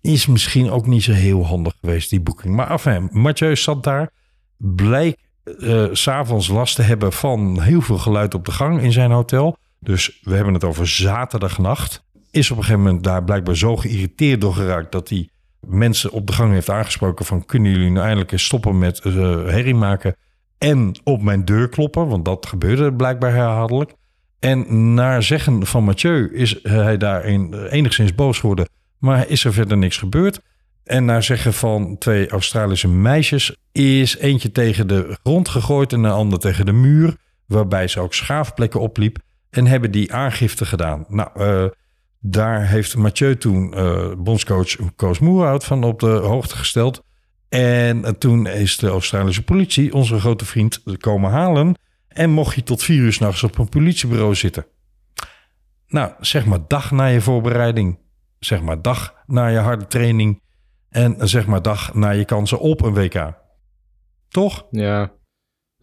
Is 0.00 0.26
misschien 0.26 0.70
ook 0.70 0.86
niet 0.86 1.02
zo 1.02 1.12
heel 1.12 1.46
handig 1.46 1.74
geweest, 1.80 2.10
die 2.10 2.20
boeking. 2.20 2.54
Maar 2.54 2.70
enfin, 2.70 3.08
Mathieu 3.12 3.56
zat 3.56 3.84
daar. 3.84 4.10
Bleek 4.56 5.16
uh, 5.44 5.86
s'avonds 5.92 6.48
last 6.48 6.76
te 6.76 6.82
hebben 6.82 7.12
van 7.12 7.60
heel 7.60 7.80
veel 7.80 7.98
geluid 7.98 8.34
op 8.34 8.44
de 8.44 8.52
gang 8.52 8.80
in 8.80 8.92
zijn 8.92 9.10
hotel. 9.10 9.56
Dus 9.80 10.20
we 10.22 10.34
hebben 10.34 10.54
het 10.54 10.64
over 10.64 10.88
zaterdagnacht. 10.88 12.04
Is 12.30 12.50
op 12.50 12.56
een 12.56 12.62
gegeven 12.62 12.84
moment 12.84 13.04
daar 13.04 13.24
blijkbaar 13.24 13.56
zo 13.56 13.76
geïrriteerd 13.76 14.40
door 14.40 14.54
geraakt 14.54 14.92
dat 14.92 15.08
hij 15.08 15.28
mensen 15.68 16.10
op 16.10 16.26
de 16.26 16.32
gang 16.32 16.52
heeft 16.52 16.70
aangesproken 16.70 17.24
van 17.24 17.44
kunnen 17.44 17.72
jullie 17.72 17.90
nou 17.90 18.04
eindelijk 18.04 18.32
eens 18.32 18.44
stoppen 18.44 18.78
met 18.78 19.00
uh, 19.04 19.14
herrie 19.44 19.74
maken 19.74 20.16
en 20.58 21.00
op 21.04 21.22
mijn 21.22 21.44
deur 21.44 21.68
kloppen, 21.68 22.08
want 22.08 22.24
dat 22.24 22.46
gebeurde 22.46 22.92
blijkbaar 22.94 23.32
herhaaldelijk. 23.32 23.92
En 24.38 24.94
naar 24.94 25.22
zeggen 25.22 25.66
van 25.66 25.84
Mathieu 25.84 26.34
is 26.34 26.58
hij 26.62 26.96
daarin 26.96 27.66
enigszins 27.66 28.14
boos 28.14 28.38
geworden, 28.38 28.68
maar 28.98 29.28
is 29.28 29.44
er 29.44 29.52
verder 29.52 29.76
niks 29.76 29.96
gebeurd. 29.96 30.40
En 30.84 31.04
naar 31.04 31.22
zeggen 31.22 31.54
van 31.54 31.98
twee 31.98 32.28
Australische 32.28 32.88
meisjes 32.88 33.56
is 33.72 34.16
eentje 34.16 34.52
tegen 34.52 34.86
de 34.86 35.16
grond 35.22 35.48
gegooid 35.48 35.92
en 35.92 36.04
een 36.04 36.10
ander 36.10 36.38
tegen 36.38 36.66
de 36.66 36.72
muur, 36.72 37.16
waarbij 37.46 37.88
ze 37.88 38.00
ook 38.00 38.14
schaafplekken 38.14 38.80
opliep 38.80 39.18
en 39.50 39.66
hebben 39.66 39.90
die 39.90 40.12
aangifte 40.12 40.66
gedaan. 40.66 41.04
Nou, 41.08 41.70
daar 42.20 42.68
heeft 42.68 42.96
Mathieu 42.96 43.36
toen 43.36 43.74
uh, 43.76 44.12
bondscoach 44.18 44.76
Koos 44.96 45.18
Moerhout 45.18 45.64
van 45.64 45.84
op 45.84 46.00
de 46.00 46.06
hoogte 46.06 46.56
gesteld. 46.56 47.02
En 47.48 48.18
toen 48.18 48.46
is 48.46 48.76
de 48.76 48.88
Australische 48.88 49.44
politie 49.44 49.94
onze 49.94 50.20
grote 50.20 50.44
vriend 50.44 50.82
komen 50.98 51.30
halen. 51.30 51.74
En 52.08 52.30
mocht 52.30 52.54
hij 52.54 52.62
tot 52.62 52.82
vier 52.82 53.00
uur 53.02 53.12
s'nachts 53.12 53.42
op 53.42 53.58
een 53.58 53.68
politiebureau 53.68 54.34
zitten. 54.34 54.66
Nou, 55.86 56.12
zeg 56.20 56.46
maar 56.46 56.58
dag 56.66 56.90
na 56.90 57.06
je 57.06 57.20
voorbereiding. 57.20 57.98
Zeg 58.38 58.62
maar 58.62 58.82
dag 58.82 59.14
na 59.26 59.46
je 59.46 59.58
harde 59.58 59.86
training. 59.86 60.42
En 60.88 61.28
zeg 61.28 61.46
maar 61.46 61.62
dag 61.62 61.94
na 61.94 62.10
je 62.10 62.24
kansen 62.24 62.60
op 62.60 62.82
een 62.82 62.94
WK. 62.94 63.32
Toch? 64.28 64.66
Ja, 64.70 65.12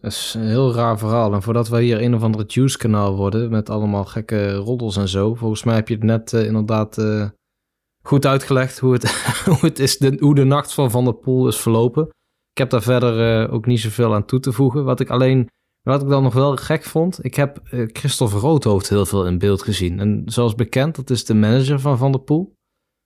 dat 0.00 0.12
is 0.12 0.34
een 0.34 0.46
heel 0.46 0.74
raar 0.74 0.98
verhaal. 0.98 1.32
En 1.32 1.42
voordat 1.42 1.68
we 1.68 1.82
hier 1.82 2.02
een 2.02 2.14
of 2.14 2.22
andere 2.22 2.44
Juice-kanaal 2.46 3.16
worden 3.16 3.50
met 3.50 3.70
allemaal 3.70 4.04
gekke 4.04 4.54
roddels 4.54 4.96
en 4.96 5.08
zo. 5.08 5.34
Volgens 5.34 5.64
mij 5.64 5.74
heb 5.74 5.88
je 5.88 5.94
het 5.94 6.02
net 6.02 6.32
uh, 6.32 6.46
inderdaad 6.46 6.98
uh, 6.98 7.28
goed 8.02 8.26
uitgelegd 8.26 8.78
hoe 8.78 8.92
het, 8.92 9.10
hoe 9.50 9.58
het 9.60 9.78
is, 9.78 9.98
de, 9.98 10.16
hoe 10.20 10.34
de 10.34 10.44
nacht 10.44 10.72
van 10.72 10.90
Van 10.90 11.04
der 11.04 11.14
Poel 11.14 11.48
is 11.48 11.56
verlopen. 11.56 12.06
Ik 12.50 12.58
heb 12.58 12.70
daar 12.70 12.82
verder 12.82 13.44
uh, 13.44 13.52
ook 13.52 13.66
niet 13.66 13.80
zoveel 13.80 14.14
aan 14.14 14.24
toe 14.24 14.40
te 14.40 14.52
voegen. 14.52 14.84
Wat 14.84 15.00
ik 15.00 15.10
alleen, 15.10 15.48
wat 15.82 16.02
ik 16.02 16.08
dan 16.08 16.22
nog 16.22 16.34
wel 16.34 16.56
gek 16.56 16.84
vond, 16.84 17.24
ik 17.24 17.34
heb 17.34 17.60
Christophe 17.92 18.36
Roodhoofd 18.36 18.88
heel 18.88 19.06
veel 19.06 19.26
in 19.26 19.38
beeld 19.38 19.62
gezien. 19.62 20.00
En 20.00 20.22
zoals 20.24 20.54
bekend, 20.54 20.96
dat 20.96 21.10
is 21.10 21.24
de 21.24 21.34
manager 21.34 21.80
van 21.80 21.98
Van 21.98 22.12
der 22.12 22.20
Poel. 22.20 22.54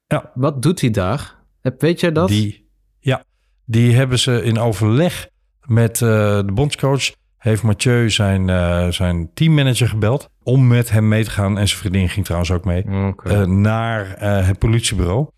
Ja. 0.07 0.31
Wat 0.35 0.63
doet 0.63 0.81
hij 0.81 0.91
daar? 0.91 1.39
Weet 1.79 2.01
jij 2.01 2.13
dat? 2.13 2.29
Die, 2.29 2.71
ja, 2.99 3.25
die 3.65 3.95
hebben 3.95 4.19
ze 4.19 4.43
in 4.43 4.59
overleg 4.59 5.29
met 5.71 6.01
uh, 6.01 6.09
de 6.37 6.53
bondscoach. 6.55 7.13
Heeft 7.39 7.63
Mathieu 7.63 8.11
zijn, 8.11 8.49
uh, 8.49 8.89
zijn 8.89 9.31
teammanager 9.35 9.89
gebeld 9.89 10.29
om 10.43 10.67
met 10.67 10.91
hem 10.91 11.09
mee 11.09 11.25
te 11.25 11.31
gaan. 11.31 11.59
En 11.59 11.69
zijn 11.69 11.81
vriendin 11.81 12.09
ging 12.09 12.25
trouwens 12.25 12.53
ook 12.53 12.65
mee. 12.65 12.85
Okay. 13.09 13.41
Uh, 13.41 13.47
naar 13.47 14.15
het 14.45 14.59
politiebureau. 14.59 15.29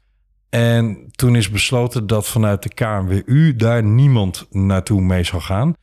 En 0.51 1.09
toen 1.11 1.37
is 1.37 1.51
besloten 1.51 2.07
dat 2.07 2.29
vanuit 2.29 2.63
de 2.63 2.69
KNWU 2.69 3.57
daar 3.57 3.85
niemand 3.85 4.47
naartoe 4.51 5.01
mee 5.01 5.25
zou 5.25 5.43
gaan. 5.43 5.75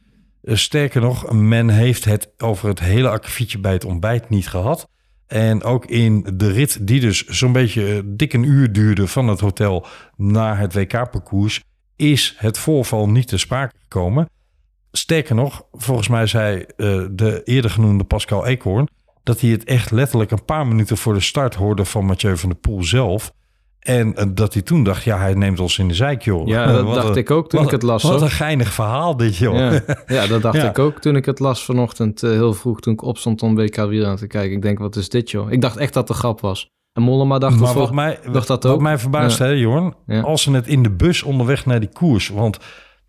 Sterker 0.44 1.02
nog, 1.02 1.32
men 1.32 1.70
heeft 1.70 2.06
het 2.06 2.30
over 2.38 2.68
het 2.68 2.80
hele 2.80 3.10
akkefietje 3.10 3.60
bij 3.60 3.74
het 3.74 3.86
ontbijt 3.86 4.30
niet 4.30 4.48
gehad. 4.48 4.88
En 5.28 5.64
ook 5.64 5.86
in 5.86 6.34
de 6.34 6.52
rit, 6.52 6.88
die 6.88 7.00
dus 7.00 7.26
zo'n 7.26 7.52
beetje 7.52 8.04
dik 8.06 8.34
een 8.34 8.44
uur 8.44 8.72
duurde 8.72 9.08
van 9.08 9.28
het 9.28 9.40
hotel 9.40 9.86
naar 10.16 10.60
het 10.60 10.74
WK-parcours, 10.74 11.64
is 11.96 12.36
het 12.38 12.58
voorval 12.58 13.10
niet 13.10 13.28
te 13.28 13.38
sprake 13.38 13.76
gekomen. 13.82 14.28
Sterker 14.92 15.36
nog, 15.36 15.64
volgens 15.72 16.08
mij 16.08 16.26
zei 16.28 16.58
uh, 16.78 17.06
de 17.12 17.42
eerder 17.44 17.72
genoemde 17.72 18.04
Pascal 18.04 18.46
Eekhoorn 18.46 18.88
dat 19.24 19.42
hij 19.42 19.50
het 19.50 19.64
echt 19.64 19.92
letterlijk 19.92 20.32
een 20.32 20.46
paar 20.46 20.68
minuten 20.68 20.98
voor 20.98 21.14
de 21.14 21.20
start 21.20 21.56
hoorde 21.56 21.86
van 21.86 22.06
Mathieu 22.06 22.38
van 22.38 22.50
der 22.50 22.58
Poel 22.58 22.84
zelf. 22.84 23.32
En 23.80 24.14
uh, 24.18 24.24
dat 24.34 24.54
hij 24.54 24.62
toen 24.62 24.84
dacht, 24.84 25.04
ja, 25.04 25.18
hij 25.18 25.34
neemt 25.34 25.60
ons 25.60 25.78
in 25.78 25.88
de 25.88 25.94
zeik, 25.94 26.22
joh. 26.22 26.48
Ja, 26.48 26.66
dat 26.72 26.94
dacht 26.94 27.08
een, 27.10 27.16
ik 27.16 27.32
ook 27.32 27.50
toen 27.50 27.60
wat, 27.60 27.68
ik 27.68 27.74
het 27.74 27.84
las. 27.84 28.04
Wat 28.04 28.12
hoor. 28.12 28.22
een 28.22 28.30
geinig 28.30 28.74
verhaal 28.74 29.18
dit, 29.18 29.36
joh. 29.38 29.56
Ja, 29.56 29.82
ja 30.08 30.28
dat 30.28 30.42
dacht 30.42 30.56
Ja. 30.58 30.70
ik 30.70 30.80
ook 30.80 31.00
toen 31.00 31.16
ik 31.16 31.26
het 31.26 31.40
las 31.40 31.66
vanochtend 31.66 32.24
uh, 32.24 32.32
heel 32.32 32.54
vroeg 32.54 32.80
toen 32.80 32.94
ik 32.94 33.02
opstond 33.02 33.42
om 33.42 33.56
WK 33.56 33.76
weer 33.76 34.06
aan 34.06 34.16
te 34.18 34.28
kijken. 34.28 34.56
Ik 34.56 34.62
denk, 34.62 34.80
wat 34.80 34.96
is 34.96 35.10
dit, 35.10 35.32
joh? 35.32 35.52
Ik 35.52 35.62
dacht 35.62 35.78
echt 35.78 35.94
dat 35.94 36.10
een 36.10 36.16
grap 36.16 36.42
was. 36.42 36.70
En 36.94 37.02
Mollema 37.02 37.40
dacht, 37.40 37.60
maar 37.60 37.74
wat 37.74 37.92
mij, 37.94 38.20
dacht 38.32 38.48
dat 38.48 38.64
wat 38.64 38.72
ook. 38.74 38.82
mij 38.82 38.98
verbaast, 38.98 39.38
Ja. 39.38 39.46
hè, 39.46 39.52
Jorn, 39.52 39.94
als 40.24 40.42
ze 40.42 40.52
het 40.52 40.68
in 40.68 40.84
de 40.84 40.92
bus 40.92 41.24
onderweg 41.24 41.66
naar 41.66 41.80
die 41.80 41.90
koers. 41.94 42.28
Want 42.30 42.58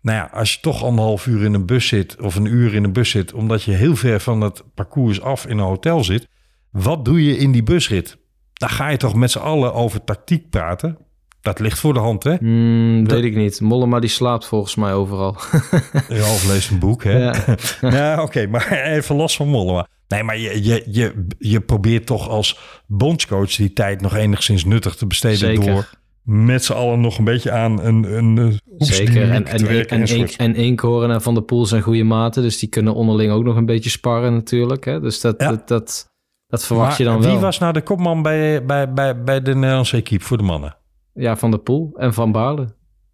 nou 0.01 0.17
ja, 0.17 0.29
als 0.33 0.53
je 0.53 0.59
toch 0.61 0.83
anderhalf 0.83 1.25
uur 1.27 1.43
in 1.43 1.53
een 1.53 1.65
bus 1.65 1.87
zit 1.87 2.21
of 2.21 2.35
een 2.35 2.45
uur 2.45 2.73
in 2.73 2.83
een 2.83 2.93
bus 2.93 3.09
zit, 3.09 3.33
omdat 3.33 3.63
je 3.63 3.71
heel 3.71 3.95
ver 3.95 4.19
van 4.19 4.41
het 4.41 4.63
parcours 4.75 5.21
af 5.21 5.45
in 5.45 5.57
een 5.57 5.65
hotel 5.65 6.03
zit, 6.03 6.27
wat 6.71 7.05
doe 7.05 7.25
je 7.25 7.37
in 7.37 7.51
die 7.51 7.63
busrit? 7.63 8.17
Dan 8.53 8.69
ga 8.69 8.87
je 8.89 8.97
toch 8.97 9.15
met 9.15 9.31
z'n 9.31 9.39
allen 9.39 9.73
over 9.73 10.03
tactiek 10.03 10.49
praten. 10.49 10.97
Dat 11.41 11.59
ligt 11.59 11.79
voor 11.79 11.93
de 11.93 11.99
hand, 11.99 12.23
hè? 12.23 12.35
Hmm, 12.35 13.03
Dat- 13.03 13.19
weet 13.19 13.31
ik 13.31 13.35
niet. 13.35 13.61
Mollema 13.61 13.99
die 13.99 14.09
slaapt 14.09 14.45
volgens 14.45 14.75
mij 14.75 14.93
overal. 14.93 15.35
Ralf 16.07 16.47
leest 16.47 16.69
een 16.69 16.79
boek, 16.79 17.03
hè? 17.03 17.17
Ja. 17.17 17.35
Ja, 17.81 18.21
oké, 18.23 18.47
maar 18.47 18.71
even 18.71 19.15
los 19.15 19.35
van 19.35 19.47
Mollema. 19.47 19.87
Nee, 20.07 20.23
maar 20.23 20.37
je, 20.37 20.63
je, 20.63 20.83
je, 20.87 21.25
je 21.37 21.61
probeert 21.61 22.05
toch 22.05 22.29
als 22.29 22.59
bondscoach 22.87 23.55
die 23.55 23.73
tijd 23.73 24.01
nog 24.01 24.15
enigszins 24.15 24.65
nuttig 24.65 24.95
te 24.95 25.07
besteden 25.07 25.37
Zeker. 25.37 25.65
door 25.65 25.89
met 26.23 26.63
z'n 26.63 26.73
allen 26.73 27.01
nog 27.01 27.17
een 27.17 27.23
beetje 27.23 27.51
aan 27.51 27.81
een, 27.81 28.17
een 28.17 28.37
eh, 28.37 28.57
Zeker. 28.77 29.21
En, 29.21 29.29
en, 29.29 29.45
en, 29.45 29.67
en, 29.67 29.87
enzovoort. 29.87 30.35
en 30.35 31.11
en 31.11 31.21
Van 31.21 31.33
der 31.33 31.43
Poel 31.43 31.65
zijn 31.65 31.81
goede 31.81 32.03
maten. 32.03 32.41
Dus 32.43 32.59
die 32.59 32.69
kunnen 32.69 32.93
onderling 32.93 33.31
ook 33.31 33.43
nog 33.43 33.55
een 33.55 33.65
beetje 33.65 33.89
sparren 33.89 34.33
natuurlijk. 34.33 34.85
Hè? 34.85 34.99
Dus 34.99 35.21
dat, 35.21 35.41
Ja. 35.41 35.49
dat, 35.49 35.67
dat, 35.67 36.11
dat 36.47 36.65
verwacht 36.65 36.97
je 36.97 37.03
dan 37.03 37.21
wel. 37.21 37.31
Wie 37.31 37.39
was 37.39 37.59
nou 37.59 37.73
de 37.73 37.81
kopman 37.81 38.21
bij, 38.21 38.65
bij, 38.65 38.93
bij, 38.93 39.23
bij 39.23 39.41
de 39.41 39.55
Nederlandse 39.55 39.97
equipe 39.97 40.23
voor 40.23 40.37
de 40.37 40.43
mannen? 40.43 40.77
Ja, 41.13 41.35
Van 41.35 41.51
der 41.51 41.59
Poel 41.59 41.91
en 41.95 42.13
Van 42.13 42.31
Baarle. 42.31 42.67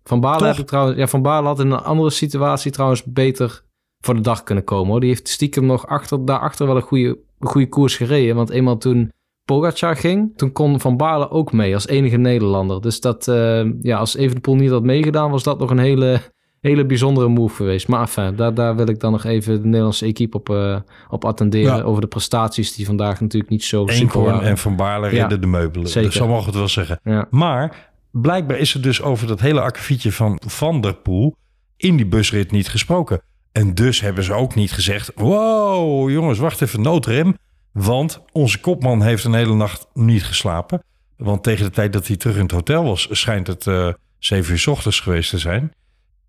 Van 0.04 0.20
Baarle 0.20 0.40
Toch? 0.40 0.48
heb 0.48 0.58
ik 0.58 0.68
trouwens... 0.68 0.98
Ja, 0.98 1.08
Van 1.08 1.22
Baarle 1.22 1.48
had 1.48 1.60
in 1.60 1.72
een 1.72 1.80
andere 1.80 2.10
situatie 2.10 2.72
trouwens 2.72 3.04
beter 3.04 3.64
voor 4.00 4.16
de 4.16 4.22
dag 4.22 4.44
kunnen 4.44 4.64
komen. 4.64 4.92
Hoor. 4.92 5.00
Die 5.00 5.10
heeft 5.10 5.30
stiekem 5.30 5.66
nog 5.66 5.88
achter, 5.88 6.26
daarachter 6.26 6.68
wel 6.68 6.76
een 6.76 6.82
goede, 6.82 7.20
een 7.40 7.48
goede 7.48 7.70
koers 7.70 7.96
gereden. 7.96 8.36
Want 8.36 8.50
eenmaal 8.50 8.78
toen 8.78 9.12
Pogacar 9.48 9.96
ging, 9.96 10.34
toen 10.36 10.52
kon 10.52 10.80
Van 10.80 10.98
Baarle 10.98 11.30
ook 11.30 11.52
mee 11.52 11.74
als 11.74 11.88
enige 11.88 12.18
Nederlander. 12.18 12.82
Dus 12.82 13.00
dat, 13.00 13.28
eh, 13.28 13.66
ja, 13.82 13.98
als 13.98 14.16
Evenepoel 14.16 14.56
niet 14.56 14.70
had 14.70 14.84
meegedaan, 14.84 15.32
was 15.32 15.44
dat 15.44 15.60
nog 15.60 15.70
een 15.70 15.80
hele, 15.80 16.20
hele 16.62 16.86
bijzondere 16.86 17.28
move 17.28 17.56
geweest. 17.56 17.88
Maar 17.88 18.00
enfin, 18.00 18.36
daar, 18.36 18.54
daar 18.54 18.76
wil 18.76 18.88
ik 18.88 19.00
dan 19.00 19.12
nog 19.12 19.24
even 19.24 19.62
de 19.62 19.68
Nederlandse 19.68 20.06
equipe 20.06 20.38
op, 20.38 20.50
eh, 20.50 20.78
op 21.10 21.26
attenderen. 21.26 21.76
Ja. 21.76 21.82
Over 21.82 22.02
de 22.02 22.08
prestaties 22.08 22.76
die 22.76 22.86
vandaag 22.86 23.22
natuurlijk 23.22 23.52
niet 23.52 23.64
zo 23.64 23.86
Eenkhoorn 23.86 24.26
waren. 24.32 24.48
en 24.48 24.58
Van 24.58 24.76
Baarle 24.76 25.06
Ja, 25.12 25.20
redden 25.22 25.42
de 25.42 25.48
meubelen. 25.48 25.88
zeker. 25.88 26.10
Dus 26.10 26.18
zo 26.20 26.28
we 26.28 26.34
het 26.34 26.56
wel 26.56 26.68
zeggen. 26.68 27.00
Ja. 27.04 27.28
Maar 27.30 27.92
blijkbaar 28.12 28.58
is 28.58 28.74
er 28.74 28.82
dus 28.82 29.02
over 29.02 29.28
dat 29.28 29.40
hele 29.40 29.62
akkefietje 29.62 30.12
van 30.12 30.40
Van 30.48 30.82
der 30.82 30.96
Poel 30.96 31.36
in 31.78 31.96
die 31.96 32.08
busrit 32.08 32.52
niet 32.52 32.70
gesproken. 32.70 33.22
En 33.52 33.74
dus 33.74 34.02
hebben 34.02 34.24
ze 34.24 34.34
ook 34.34 34.56
niet 34.56 34.72
gezegd: 34.72 35.12
wow, 35.16 36.10
jongens, 36.10 36.40
wacht 36.40 36.62
even, 36.62 36.82
noodrem. 36.82 37.36
Want 37.78 38.22
onze 38.32 38.60
kopman 38.60 39.02
heeft 39.02 39.24
een 39.24 39.34
hele 39.34 39.54
nacht 39.54 39.88
niet 39.94 40.24
geslapen. 40.24 40.84
Want 41.18 41.44
tegen 41.44 41.66
de 41.66 41.72
tijd 41.72 41.94
dat 41.94 42.08
hij 42.08 42.18
terug 42.18 42.36
in 42.36 42.42
het 42.42 42.52
hotel 42.52 42.84
was, 42.84 43.08
schijnt 43.12 43.48
het 43.48 43.68
eh 43.68 43.94
7 44.20 44.52
uur 44.52 44.60
's 44.60 44.68
ochtends 44.68 45.00
geweest 45.00 45.30
te 45.30 45.38
zijn. 45.38 45.74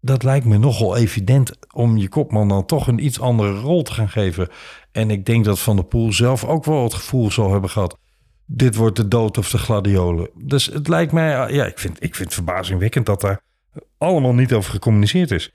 Dat 0.01 0.23
lijkt 0.23 0.47
me 0.47 0.59
nogal 0.59 0.97
evident 0.97 1.53
om 1.73 1.97
je 1.97 2.09
kopman 2.09 2.49
dan 2.49 2.67
toch 2.67 2.87
een 2.87 3.05
iets 3.05 3.21
andere 3.21 3.59
rol 3.61 3.83
te 3.83 3.93
gaan 3.93 4.09
geven. 4.09 4.49
En 4.93 5.11
ik 5.11 5.27
denk 5.27 5.45
dat 5.45 5.59
Van 5.59 5.77
der 5.77 5.85
Poel 5.85 6.13
zelf 6.13 6.45
ook 6.45 6.65
wel 6.65 6.83
het 6.83 6.95
gevoel 6.95 7.31
zal 7.31 7.53
hebben 7.53 7.71
gehad 7.71 7.99
dit 8.51 8.75
wordt 8.75 8.97
de 8.97 9.09
dood 9.09 9.39
of 9.39 9.51
de 9.51 9.59
gladiolen. 9.59 10.31
Dus 10.35 10.67
het 10.67 10.89
lijkt 10.89 11.13
mij, 11.13 11.53
ja, 11.53 11.67
ik 11.67 11.79
vind, 11.79 11.97
ik 12.03 12.15
vind 12.15 12.25
het 12.25 12.35
verbazingwekkend 12.35 13.07
dat 13.07 13.21
daar 13.21 13.41
allemaal 13.99 14.35
niet 14.35 14.53
over 14.53 14.71
gecommuniceerd 14.71 15.31
is. 15.31 15.53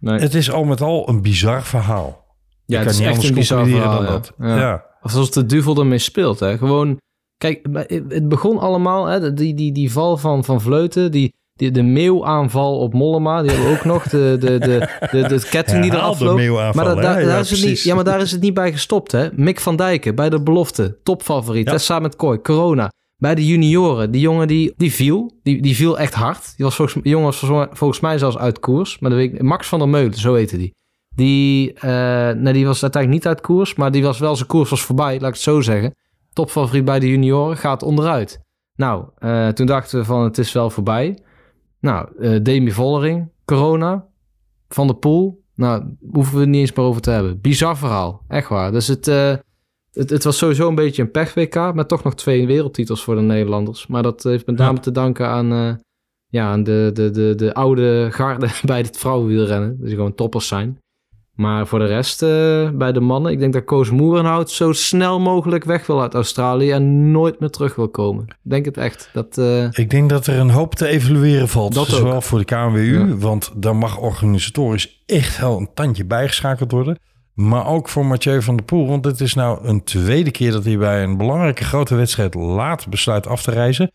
Nee. 0.00 0.20
Het 0.20 0.34
is 0.34 0.50
al 0.50 0.64
met 0.64 0.80
al 0.80 1.08
een 1.08 1.22
bizar 1.22 1.62
verhaal. 1.62 2.26
Ja, 2.64 2.80
Ik 2.80 2.86
het 2.86 2.86
kan 2.86 2.92
is 2.92 2.98
niet 2.98 3.08
echt 3.08 3.16
een 3.16 3.22
anders 3.22 3.32
bizar 3.32 3.58
concluderen 3.58 3.90
verhaal, 3.90 4.12
dan 4.12 4.12
ja. 4.12 4.20
dat. 4.20 4.58
Ja. 4.58 4.68
Ja. 4.68 4.84
Of 5.08 5.14
zoals 5.14 5.30
de 5.30 5.46
duvel 5.46 5.76
ermee 5.78 5.98
speelt. 5.98 6.40
Hè. 6.40 6.58
Gewoon, 6.58 6.96
kijk, 7.36 7.66
het 8.08 8.28
begon 8.28 8.58
allemaal, 8.58 9.06
hè, 9.06 9.32
die, 9.32 9.54
die, 9.54 9.72
die 9.72 9.92
val 9.92 10.16
van, 10.16 10.44
van 10.44 10.60
Vleuten, 10.60 11.10
die, 11.10 11.32
die, 11.54 11.70
de 11.70 11.82
meeuwaanval 11.82 12.78
op 12.78 12.92
Mollema, 12.94 13.42
die 13.42 13.50
hebben 13.50 13.68
we 13.70 13.76
ook 13.76 13.84
nog, 13.84 14.02
de, 14.08 14.36
de, 14.40 14.58
de, 14.58 14.88
de, 15.10 15.28
de 15.28 15.46
ketting 15.50 15.82
die 15.82 15.92
eraf 15.92 16.20
loopt. 16.20 16.74
Maar 16.74 16.84
da- 16.84 16.94
daar, 16.94 17.24
Ja, 17.24 17.38
is 17.38 17.50
het 17.50 17.64
niet, 17.64 17.82
ja, 17.82 17.94
maar 17.94 18.04
daar 18.04 18.20
is 18.20 18.30
het 18.32 18.40
niet 18.40 18.54
bij 18.54 18.72
gestopt. 18.72 19.12
Hè. 19.12 19.28
Mick 19.32 19.60
van 19.60 19.76
Dijken 19.76 20.14
bij 20.14 20.30
de 20.30 20.42
belofte, 20.42 20.98
topfavoriet, 21.02 21.66
Ja. 21.66 21.72
hè, 21.72 21.78
samen 21.78 22.02
met 22.02 22.16
Kooi, 22.16 22.40
corona. 22.40 22.90
Bij 23.16 23.34
de 23.34 23.46
junioren, 23.46 24.10
die 24.10 24.20
jongen 24.20 24.48
die, 24.48 24.72
die 24.76 24.92
viel, 24.92 25.32
die, 25.42 25.62
die 25.62 25.76
viel 25.76 25.98
echt 25.98 26.14
hard. 26.14 26.52
Die 26.56 26.64
was 26.64 26.74
volgens, 26.74 27.02
die 27.02 27.10
jongen 27.12 27.26
was 27.26 27.38
volgens, 27.38 27.68
volgens 27.78 28.00
mij 28.00 28.18
zelfs 28.18 28.36
uit 28.38 28.58
koers. 28.58 28.98
Maar 28.98 29.10
de 29.10 29.16
week, 29.16 29.42
Max 29.42 29.68
van 29.68 29.78
der 29.78 29.88
Meulen, 29.88 30.14
zo 30.14 30.34
heette 30.34 30.56
die. 30.56 30.74
Die, 31.18 31.72
eh, 31.72 32.30
nee, 32.30 32.52
die 32.52 32.66
was 32.66 32.82
uiteindelijk 32.82 33.22
niet 33.24 33.26
uit 33.32 33.40
koers, 33.40 33.74
maar 33.74 33.90
die 33.90 34.02
was 34.02 34.18
wel, 34.18 34.36
zijn 34.36 34.48
koers 34.48 34.70
was 34.70 34.82
voorbij, 34.82 35.12
laat 35.12 35.28
ik 35.28 35.34
het 35.34 35.42
zo 35.42 35.60
zeggen. 35.60 35.94
Topfavoriet 36.32 36.84
bij 36.84 36.98
de 36.98 37.08
junioren, 37.08 37.56
gaat 37.56 37.82
onderuit. 37.82 38.40
Nou, 38.76 39.04
eh, 39.18 39.48
toen 39.48 39.66
dachten 39.66 39.98
we 39.98 40.04
van 40.04 40.24
het 40.24 40.38
is 40.38 40.52
wel 40.52 40.70
voorbij. 40.70 41.18
Nou, 41.80 42.08
eh, 42.18 42.38
Demi 42.42 42.72
Vollering, 42.72 43.30
corona, 43.44 44.06
Van 44.68 44.86
der 44.86 44.96
Poel. 44.96 45.42
Nou, 45.54 45.96
hoeven 46.12 46.34
we 46.34 46.40
het 46.40 46.48
niet 46.48 46.60
eens 46.60 46.72
meer 46.72 46.86
over 46.86 47.00
te 47.00 47.10
hebben. 47.10 47.40
Bizar 47.40 47.76
verhaal, 47.76 48.22
echt 48.28 48.48
waar. 48.48 48.72
Dus 48.72 48.86
het, 48.86 49.06
het, 49.92 50.10
het 50.10 50.24
was 50.24 50.38
sowieso 50.38 50.68
een 50.68 50.74
beetje 50.74 51.02
een 51.02 51.10
pech-WK, 51.10 51.74
met 51.74 51.88
toch 51.88 52.04
nog 52.04 52.14
twee 52.14 52.46
wereldtitels 52.46 53.04
voor 53.04 53.14
de 53.14 53.20
Nederlanders. 53.20 53.86
Maar 53.86 54.02
dat 54.02 54.22
heeft 54.22 54.46
met 54.46 54.56
name 54.58 54.74
Ja. 54.74 54.80
te 54.80 54.90
danken 54.92 55.28
aan, 55.28 55.78
ja, 56.28 56.50
aan 56.50 56.62
de, 56.62 56.90
de, 56.94 57.10
de, 57.10 57.34
de 57.34 57.54
oude 57.54 58.08
garde 58.10 58.48
bij 58.64 58.78
het 58.78 58.98
vrouwenwielrennen. 58.98 59.76
Dus 59.78 59.86
die 59.86 59.96
gewoon 59.96 60.14
toppers 60.14 60.46
zijn. 60.46 60.78
Maar 61.38 61.66
voor 61.66 61.78
de 61.78 61.84
rest, 61.86 62.22
eh, 62.22 62.70
bij 62.70 62.92
de 62.92 63.00
mannen, 63.00 63.32
ik 63.32 63.38
denk 63.38 63.52
dat 63.52 63.64
Koos 63.64 63.90
Moerenhout 63.90 64.50
zo 64.50 64.72
snel 64.72 65.20
mogelijk 65.20 65.64
weg 65.64 65.86
wil 65.86 66.00
uit 66.02 66.14
Australië 66.14 66.70
en 66.70 67.10
nooit 67.10 67.40
meer 67.40 67.50
terug 67.50 67.74
wil 67.74 67.88
komen. 67.88 68.24
Ik 68.28 68.36
denk 68.50 68.64
het 68.64 68.76
echt. 68.76 69.10
Dat, 69.12 69.38
eh, 69.38 69.64
Ik 69.72 69.90
denk 69.90 70.10
dat 70.10 70.26
er 70.26 70.38
een 70.38 70.50
hoop 70.50 70.74
te 70.74 70.86
evalueren 70.86 71.48
valt. 71.48 71.74
Dat 71.74 71.82
ook. 71.90 71.96
zowel 71.98 72.20
voor 72.20 72.38
de 72.38 72.44
KNWU, 72.44 72.98
Ja. 72.98 73.16
want 73.16 73.52
daar 73.56 73.76
mag 73.76 73.98
organisatorisch 73.98 75.02
echt 75.06 75.38
wel 75.40 75.58
een 75.58 75.68
tandje 75.74 76.04
bijgeschakeld 76.04 76.70
worden. 76.72 76.98
Maar 77.34 77.66
ook 77.66 77.88
voor 77.88 78.06
Mathieu 78.06 78.42
van 78.42 78.56
der 78.56 78.64
Poel, 78.64 78.86
want 78.86 79.04
het 79.04 79.20
is 79.20 79.34
nou 79.34 79.66
een 79.68 79.84
tweede 79.84 80.30
keer 80.30 80.52
dat 80.52 80.64
hij 80.64 80.78
bij 80.78 81.02
een 81.02 81.16
belangrijke 81.16 81.64
grote 81.64 81.94
wedstrijd 81.94 82.34
laat 82.34 82.88
besluit 82.88 83.26
af 83.26 83.42
te 83.42 83.50
reizen. 83.50 83.92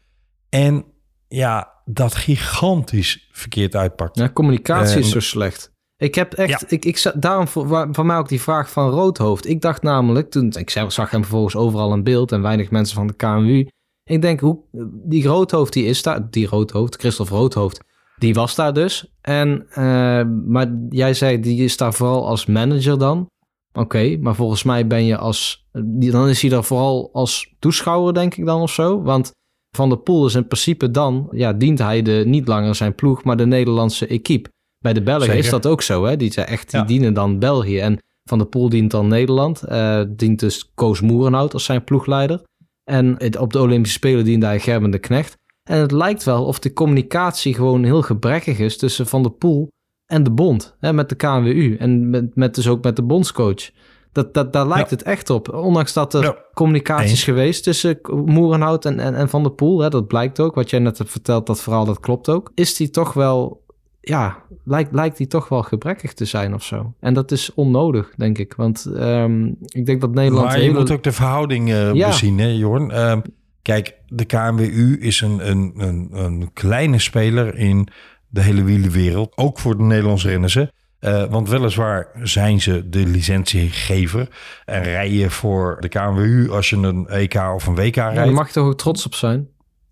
En 0.49 0.85
ja, 1.27 1.71
dat 1.85 2.15
gigantisch 2.15 3.29
verkeerd 3.31 3.75
uitpakt. 3.75 4.17
ja, 4.17 4.29
communicatie 4.29 4.99
is 4.99 5.09
zo 5.09 5.19
slecht. 5.19 5.71
Ik 6.03 6.15
heb 6.15 6.33
echt, 6.33 6.61
Ja. 6.61 6.67
ik, 6.67 6.85
ik, 6.85 7.11
daarom 7.15 7.47
voor, 7.47 7.87
van 7.91 8.05
mij 8.05 8.17
ook 8.17 8.27
die 8.27 8.41
vraag 8.41 8.71
van 8.71 8.89
Roodhoofd. 8.89 9.47
Ik 9.47 9.61
dacht 9.61 9.81
namelijk, 9.81 10.31
toen 10.31 10.51
ik 10.57 10.69
zag 10.69 10.91
zag 10.91 11.11
hem 11.11 11.21
vervolgens 11.21 11.55
overal 11.55 11.93
in 11.93 12.03
beeld 12.03 12.31
en 12.31 12.41
weinig 12.41 12.71
mensen 12.71 12.95
van 12.95 13.07
de 13.07 13.13
KMU. 13.13 13.67
Ik 14.03 14.21
denk, 14.21 14.39
hoe, 14.39 14.59
die 15.05 15.27
Roodhoofd 15.27 15.73
die 15.73 15.85
is 15.85 16.03
daar, 16.03 16.29
die 16.29 16.47
Roodhoofd, 16.47 16.95
Christophe 16.95 17.33
Roodhoofd, 17.35 17.79
die 18.17 18.33
was 18.33 18.55
daar 18.55 18.73
dus. 18.73 19.13
En, 19.21 19.65
eh, 19.69 20.23
maar 20.45 20.71
jij 20.89 21.13
zei, 21.13 21.39
die 21.39 21.63
is 21.63 21.77
daar 21.77 21.93
vooral 21.93 22.27
als 22.27 22.45
manager 22.45 22.97
dan. 22.97 23.27
Oké, 23.73 24.17
maar 24.17 24.35
volgens 24.35 24.63
mij 24.63 24.87
ben 24.87 25.05
je 25.05 25.17
als, 25.17 25.67
dan 25.71 26.29
is 26.29 26.41
hij 26.41 26.49
daar 26.49 26.63
vooral 26.63 27.09
als 27.13 27.55
toeschouwer 27.59 28.13
denk 28.13 28.35
ik 28.35 28.45
dan 28.45 28.61
of 28.61 28.71
zo. 28.71 29.01
Want 29.01 29.31
Van 29.75 29.89
der 29.89 29.97
Poel 29.97 30.25
is 30.25 30.35
in 30.35 30.47
principe 30.47 30.91
dan, 30.91 31.27
ja, 31.31 31.53
dient 31.53 31.79
hij 31.79 32.01
de, 32.01 32.23
niet 32.25 32.47
langer 32.47 32.75
zijn 32.75 32.95
ploeg, 32.95 33.23
maar 33.23 33.37
de 33.37 33.45
Nederlandse 33.45 34.07
equipe. 34.07 34.49
Bij 34.83 34.93
de 34.93 35.01
Belgen 35.03 35.25
Zeker. 35.25 35.43
is 35.43 35.49
dat 35.49 35.65
ook 35.65 35.81
zo, 35.81 36.03
hè? 36.05 36.17
Die, 36.17 36.31
zijn 36.33 36.47
echt, 36.47 36.69
die 36.71 36.79
Ja. 36.79 36.85
dienen 36.85 37.13
dan 37.13 37.39
België. 37.39 37.79
En 37.79 37.97
Van 38.23 38.37
der 38.37 38.47
Poel 38.47 38.69
dient 38.69 38.91
dan 38.91 39.07
Nederland. 39.07 39.63
eh, 39.63 40.01
dient 40.09 40.39
dus 40.39 40.71
Koos 40.75 41.01
Moerenhout 41.01 41.53
als 41.53 41.63
zijn 41.65 41.83
ploegleider. 41.83 42.41
En 42.83 43.15
het, 43.17 43.37
op 43.37 43.53
de 43.53 43.59
Olympische 43.59 43.97
Spelen 43.97 44.25
diende 44.25 44.45
hij 44.45 44.59
Gerben 44.59 44.91
de 44.91 44.99
Knecht. 44.99 45.37
En 45.63 45.79
het 45.79 45.91
lijkt 45.91 46.23
wel 46.23 46.45
of 46.45 46.59
de 46.59 46.73
communicatie 46.73 47.53
gewoon 47.53 47.83
heel 47.83 48.01
gebrekkig 48.01 48.59
is 48.59 48.77
tussen 48.77 49.07
Van 49.07 49.21
der 49.23 49.31
Poel 49.31 49.67
en 50.05 50.23
de 50.23 50.31
bond. 50.31 50.75
Hè, 50.79 50.93
met 50.93 51.09
de 51.09 51.15
KNWU 51.15 51.75
en 51.79 52.09
met, 52.09 52.35
met 52.35 52.55
dus 52.55 52.67
ook 52.67 52.83
met 52.83 52.95
de 52.95 53.03
bondscoach. 53.03 53.69
Dat, 54.11 54.33
dat, 54.33 54.53
daar 54.53 54.67
lijkt 54.67 54.89
Ja. 54.89 54.95
het 54.95 55.05
echt 55.05 55.29
op. 55.29 55.53
Ondanks 55.53 55.93
dat 55.93 56.13
er 56.13 56.23
Ja. 56.23 56.37
communicatie 56.53 57.11
is 57.11 57.23
geweest 57.23 57.63
tussen 57.63 57.99
Moerenhout 58.25 58.85
en, 58.85 58.99
en, 58.99 59.15
en 59.15 59.29
Van 59.29 59.43
der 59.43 59.51
Poel. 59.51 59.79
Hè, 59.79 59.89
dat 59.89 60.07
blijkt 60.07 60.39
ook. 60.39 60.55
Wat 60.55 60.69
jij 60.69 60.79
net 60.79 60.97
hebt 60.97 61.09
verteld, 61.11 61.47
dat 61.47 61.61
verhaal, 61.61 61.85
dat 61.85 61.99
klopt 61.99 62.29
ook. 62.29 62.51
Is 62.55 62.75
die 62.75 62.89
toch 62.89 63.13
wel... 63.13 63.62
Ja, 64.05 64.37
lijkt, 64.63 64.93
lijkt 64.93 65.17
die 65.17 65.27
toch 65.27 65.49
wel 65.49 65.63
gebrekkig 65.63 66.13
te 66.13 66.25
zijn 66.25 66.53
of 66.53 66.63
zo. 66.63 66.93
En 66.99 67.13
dat 67.13 67.31
is 67.31 67.53
onnodig, 67.53 68.13
denk 68.17 68.37
ik. 68.37 68.53
Want 68.53 68.85
ehm, 68.85 69.45
ik 69.65 69.85
denk 69.85 70.01
dat 70.01 70.13
Nederland... 70.13 70.45
Maar 70.47 70.57
je 70.57 70.63
hele- 70.63 70.79
moet 70.79 70.91
ook 70.91 71.03
de 71.03 71.11
verhouding 71.11 71.69
eh, 71.71 71.93
Ja. 71.93 72.07
bezien, 72.07 72.37
hè, 72.39 72.47
Jorn. 72.47 72.91
Ehm, 72.91 73.21
kijk, 73.61 73.95
de 74.07 74.25
KNWU 74.25 74.97
is 74.99 75.21
een, 75.21 75.49
een, 75.49 75.73
een, 75.77 76.09
een 76.11 76.49
kleine 76.53 76.99
speler 76.99 77.55
in 77.57 77.87
de 78.29 78.41
hele 78.41 78.63
wielenwereld. 78.63 79.37
Ook 79.37 79.59
voor 79.59 79.77
de 79.77 79.83
Nederlandse 79.83 80.29
renners. 80.29 80.53
hè. 80.53 80.63
Eh, 80.99 81.23
want 81.29 81.49
weliswaar 81.49 82.07
zijn 82.21 82.61
ze 82.61 82.89
de 82.89 83.05
licentiegever. 83.07 84.27
En 84.65 84.83
rij 84.83 85.11
je 85.11 85.29
voor 85.29 85.77
de 85.79 85.87
KNWU 85.89 86.49
als 86.49 86.69
je 86.69 86.75
een 86.75 87.07
EK 87.07 87.35
of 87.55 87.67
een 87.67 87.75
WK 87.75 87.95
Ja, 87.95 88.09
rijdt. 88.09 88.31
mag 88.33 88.47
je 88.47 88.53
toch 88.53 88.67
ook 88.67 88.77
trots 88.77 89.05
op 89.05 89.13
zijn? 89.15 89.47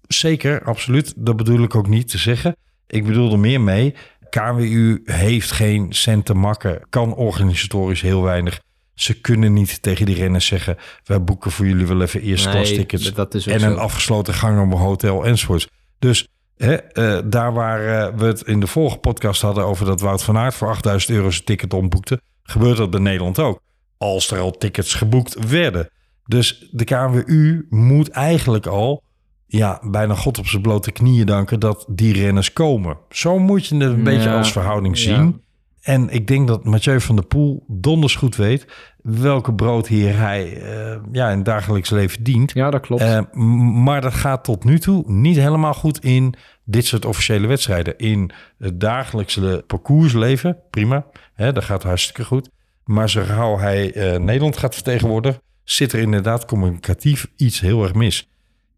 Zeker, 0.07 0.63
absoluut. 0.63 1.13
Dat 1.17 1.35
bedoel 1.35 1.63
ik 1.63 1.75
ook 1.75 1.87
niet 1.87 2.09
te 2.09 2.17
zeggen. 2.17 2.55
Ik 2.91 3.05
bedoel 3.05 3.31
er 3.31 3.39
meer 3.39 3.61
mee. 3.61 3.95
KWU 4.29 5.01
heeft 5.03 5.51
geen 5.51 5.93
cent 5.93 6.25
te 6.25 6.33
makken, 6.33 6.81
kan 6.89 7.15
organisatorisch 7.15 8.01
heel 8.01 8.21
weinig. 8.21 8.61
Ze 8.93 9.21
kunnen 9.21 9.53
niet 9.53 9.81
tegen 9.81 10.05
die 10.05 10.15
renners 10.15 10.45
zeggen: 10.45 10.77
wij 11.03 11.23
boeken 11.23 11.51
voor 11.51 11.65
jullie 11.65 11.87
wel 11.87 12.01
even 12.01 12.21
eerste 12.21 12.49
klas 12.49 12.69
tickets 12.69 13.05
en 13.45 13.59
zo. 13.59 13.65
een 13.65 13.77
afgesloten 13.77 14.33
gang 14.33 14.61
op 14.61 14.71
een 14.71 14.85
hotel 14.85 15.25
enzovoorts. 15.25 15.67
Dus 15.99 16.27
hè, 16.57 16.75
eh, 16.75 17.19
daar 17.25 17.53
waar 17.53 17.85
eh, 17.87 18.17
we 18.17 18.25
het 18.25 18.41
in 18.41 18.59
de 18.59 18.67
vorige 18.67 18.97
podcast 18.97 19.41
hadden 19.41 19.65
over 19.65 19.85
dat 19.85 20.01
Wout 20.01 20.23
van 20.23 20.37
Aert 20.37 20.53
voor 20.53 20.69
8000 20.69 21.11
euro 21.11 21.31
zijn 21.31 21.43
ticket 21.43 21.73
omboekte, 21.73 22.21
gebeurt 22.43 22.77
dat 22.77 22.89
bij 22.89 22.99
Nederland 22.99 23.39
ook. 23.39 23.61
Als 23.97 24.31
er 24.31 24.39
al 24.39 24.51
tickets 24.51 24.93
geboekt 24.93 25.47
werden. 25.49 25.89
Dus 26.25 26.69
de 26.71 26.83
KNWU 26.83 27.65
moet 27.69 28.09
eigenlijk 28.09 28.65
al 28.65 29.03
ja, 29.57 29.79
bijna 29.83 30.15
God 30.15 30.39
op 30.39 30.47
zijn 30.47 30.61
blote 30.61 30.91
knieën 30.91 31.25
danken 31.25 31.59
dat 31.59 31.85
die 31.87 32.13
renners 32.13 32.53
komen. 32.53 32.97
Zo 33.09 33.39
moet 33.39 33.67
je 33.67 33.75
het 33.75 33.83
een 33.83 34.03
beetje 34.03 34.31
als 34.31 34.51
verhouding 34.51 34.97
ja. 34.97 35.03
zien. 35.03 35.41
En 35.81 36.09
ik 36.09 36.27
denk 36.27 36.47
dat 36.47 36.63
Mathieu 36.63 37.01
van 37.01 37.15
der 37.15 37.25
Poel 37.25 37.63
donders 37.67 38.15
goed 38.15 38.35
weet 38.35 38.65
welke 39.01 39.53
broodheer 39.53 40.17
hij 40.17 40.61
eh, 40.61 40.97
ja, 41.11 41.29
in 41.29 41.35
het 41.35 41.45
dagelijks 41.45 41.89
leven 41.89 42.23
dient. 42.23 42.51
Ja, 42.53 42.69
dat 42.69 42.81
klopt. 42.81 43.01
Eh, 43.01 43.21
maar 43.83 44.01
dat 44.01 44.13
gaat 44.13 44.43
tot 44.43 44.63
nu 44.63 44.79
toe 44.79 45.03
niet 45.11 45.37
helemaal 45.37 45.73
goed 45.73 46.03
in 46.03 46.33
dit 46.63 46.85
soort 46.85 47.05
officiële 47.05 47.47
wedstrijden. 47.47 47.97
In 47.97 48.31
het 48.57 48.79
dagelijkse 48.79 49.63
parcoursleven, 49.67 50.57
prima. 50.69 51.05
Hè, 51.33 51.53
dat 51.53 51.63
gaat 51.63 51.83
hartstikke 51.83 52.23
goed. 52.23 52.49
Maar 52.83 53.09
zo 53.09 53.23
gauw 53.23 53.57
hij 53.57 53.93
eh, 53.93 54.19
Nederland 54.19 54.57
gaat 54.57 54.73
vertegenwoordigen, 54.73 55.41
zit 55.63 55.93
er 55.93 55.99
inderdaad 55.99 56.45
communicatief 56.45 57.27
iets 57.35 57.59
heel 57.59 57.83
erg 57.83 57.93
mis. 57.93 58.29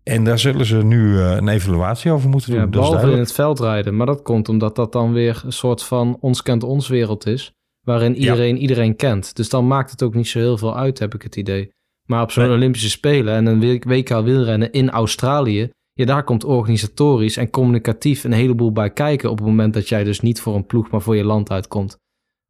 En 0.04 0.24
daar 0.24 0.40
zullen 0.40 0.66
ze 0.66 0.78
nu 0.78 1.20
eh, 1.20 1.36
een 1.36 1.48
evaluatie 1.48 2.12
over 2.12 2.30
moeten 2.30 2.52
doen. 2.52 2.60
ja, 2.60 2.66
dat 2.66 2.84
is 2.84 2.90
behalve 2.90 3.12
in 3.12 3.20
het 3.20 3.34
veld 3.34 3.60
rijden. 3.60 3.96
Maar 3.96 4.06
dat 4.06 4.22
komt 4.22 4.50
omdat 4.50 4.76
dat 4.76 4.92
dan 4.92 5.14
weer 5.14 5.42
een 5.46 5.54
soort 5.54 5.84
van 5.84 6.18
ons 6.20 6.42
kent 6.42 6.64
ons 6.64 6.88
wereld 6.88 7.26
is. 7.26 7.52
Waarin 7.86 8.16
iedereen 8.16 8.58
iedereen 8.58 8.96
kent. 8.96 9.36
Dus 9.36 9.50
dan 9.50 9.68
maakt 9.68 9.92
het 9.92 10.04
ook 10.04 10.14
niet 10.14 10.28
zo 10.28 10.40
heel 10.40 10.58
veel 10.58 10.78
uit, 10.78 11.00
heb 11.00 11.14
ik 11.14 11.22
het 11.22 11.36
idee. 11.36 11.72
Maar 12.06 12.22
op 12.22 12.32
zo'n 12.32 12.44
Nee. 12.44 12.54
Olympische 12.56 12.90
Spelen 12.90 13.34
en 13.34 13.46
een 13.46 13.80
WK 13.88 14.10
wielrennen 14.10 14.72
in 14.72 14.90
Australië, 14.90 15.70
ja, 15.94 16.06
daar 16.06 16.24
komt 16.24 16.44
organisatorisch 16.44 17.38
en 17.38 17.50
communicatief 17.50 18.24
een 18.24 18.32
heleboel 18.32 18.72
bij 18.72 18.90
kijken 18.90 19.30
op 19.30 19.38
het 19.38 19.48
moment 19.48 19.74
dat 19.74 19.90
jij 19.90 20.04
dus 20.04 20.20
niet 20.20 20.42
voor 20.42 20.56
een 20.56 20.66
ploeg, 20.66 20.90
maar 20.90 21.02
voor 21.02 21.16
je 21.16 21.24
land 21.24 21.52
uitkomt. 21.52 21.98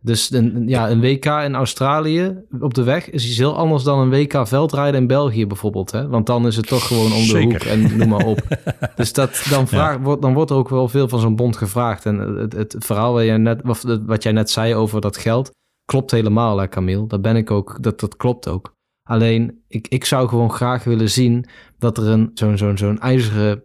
Dus 0.04 0.32
een, 0.32 0.68
ja, 0.68 0.90
een 0.90 1.02
WK 1.02 1.26
in 1.26 1.56
Australië 1.56 2.44
op 2.60 2.74
de 2.74 2.84
weg 2.84 3.10
is 3.10 3.28
iets 3.28 3.38
heel 3.38 3.56
anders 3.56 3.84
dan 3.84 4.00
een 4.00 4.10
WK 4.10 4.48
veldrijden 4.48 5.02
in 5.02 5.08
België 5.08 5.48
bijvoorbeeld. 5.48 5.92
Hè? 5.92 6.08
Want 6.08 6.26
dan 6.26 6.48
is 6.48 6.56
het 6.56 6.68
toch 6.68 6.88
gewoon 6.88 7.12
om 7.12 7.20
de 7.20 7.26
Zeker. 7.26 7.52
hoek 7.52 7.62
en 7.62 7.98
noem 7.98 8.10
maar 8.10 8.26
op. 8.26 8.42
dus 8.96 9.14
dat, 9.14 9.46
dan, 9.50 9.68
vraag, 9.68 9.98
wordt, 9.98 10.22
dan 10.22 10.34
wordt 10.34 10.52
er 10.52 10.58
ook 10.58 10.70
wel 10.70 10.88
veel 10.88 11.08
van 11.08 11.20
zo'n 11.20 11.36
bond 11.36 11.58
gevraagd. 11.58 12.06
En 12.06 12.18
het, 12.18 12.54
het 12.54 12.76
verhaal 12.80 13.14
wat 13.14 13.24
jij, 13.24 13.38
net, 13.38 13.62
wat 14.06 14.24
jij 14.24 14.32
net 14.32 14.50
zei 14.50 14.76
over 14.76 15.02
dat 15.02 15.18
geld, 15.18 15.52
klopt 15.86 16.12
helemaal, 16.12 16.58
hè, 16.58 16.68
Camille. 16.68 17.08
Dat 17.08 17.22
ben 17.22 17.36
ik 17.36 17.52
ook, 17.52 17.78
dat, 17.82 18.00
dat 18.00 18.16
klopt 18.16 18.48
ook. 18.48 18.74
Alleen, 19.10 19.64
ik, 19.68 19.88
ik 19.88 20.06
zou 20.06 20.28
gewoon 20.28 20.52
graag 20.52 20.84
willen 20.84 21.10
zien 21.10 21.46
dat 21.78 21.98
er 21.98 22.08
een, 22.08 22.32
zo'n, 22.34 22.58
zo'n, 22.58 22.78
zo'n 22.78 23.00
ijzeren 23.00 23.64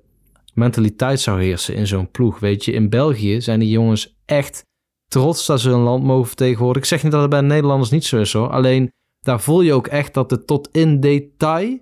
mentaliteit 0.54 1.20
zou 1.20 1.42
heersen 1.42 1.74
in 1.74 1.86
zo'n 1.86 2.10
ploeg. 2.10 2.38
Weet 2.38 2.64
je, 2.64 2.72
in 2.72 2.88
België 2.88 3.40
zijn 3.40 3.60
die 3.60 3.70
jongens 3.70 4.16
echt 4.24 4.66
trots 5.08 5.46
dat 5.46 5.60
ze 5.60 5.68
hun 5.68 5.80
land 5.80 6.04
mogen 6.04 6.26
vertegenwoordigen. 6.26 6.82
Ik 6.82 6.88
zeg 6.88 7.02
niet 7.02 7.12
dat 7.12 7.20
het 7.20 7.30
bij 7.30 7.40
de 7.40 7.46
Nederlanders 7.46 7.90
niet 7.90 8.04
zo 8.04 8.18
is 8.18 8.32
hoor. 8.32 8.48
Alleen, 8.48 8.92
daar 9.20 9.40
voel 9.40 9.60
je 9.60 9.72
ook 9.72 9.86
echt 9.86 10.14
dat 10.14 10.30
het 10.30 10.46
tot 10.46 10.68
in 10.72 11.00
detail 11.00 11.78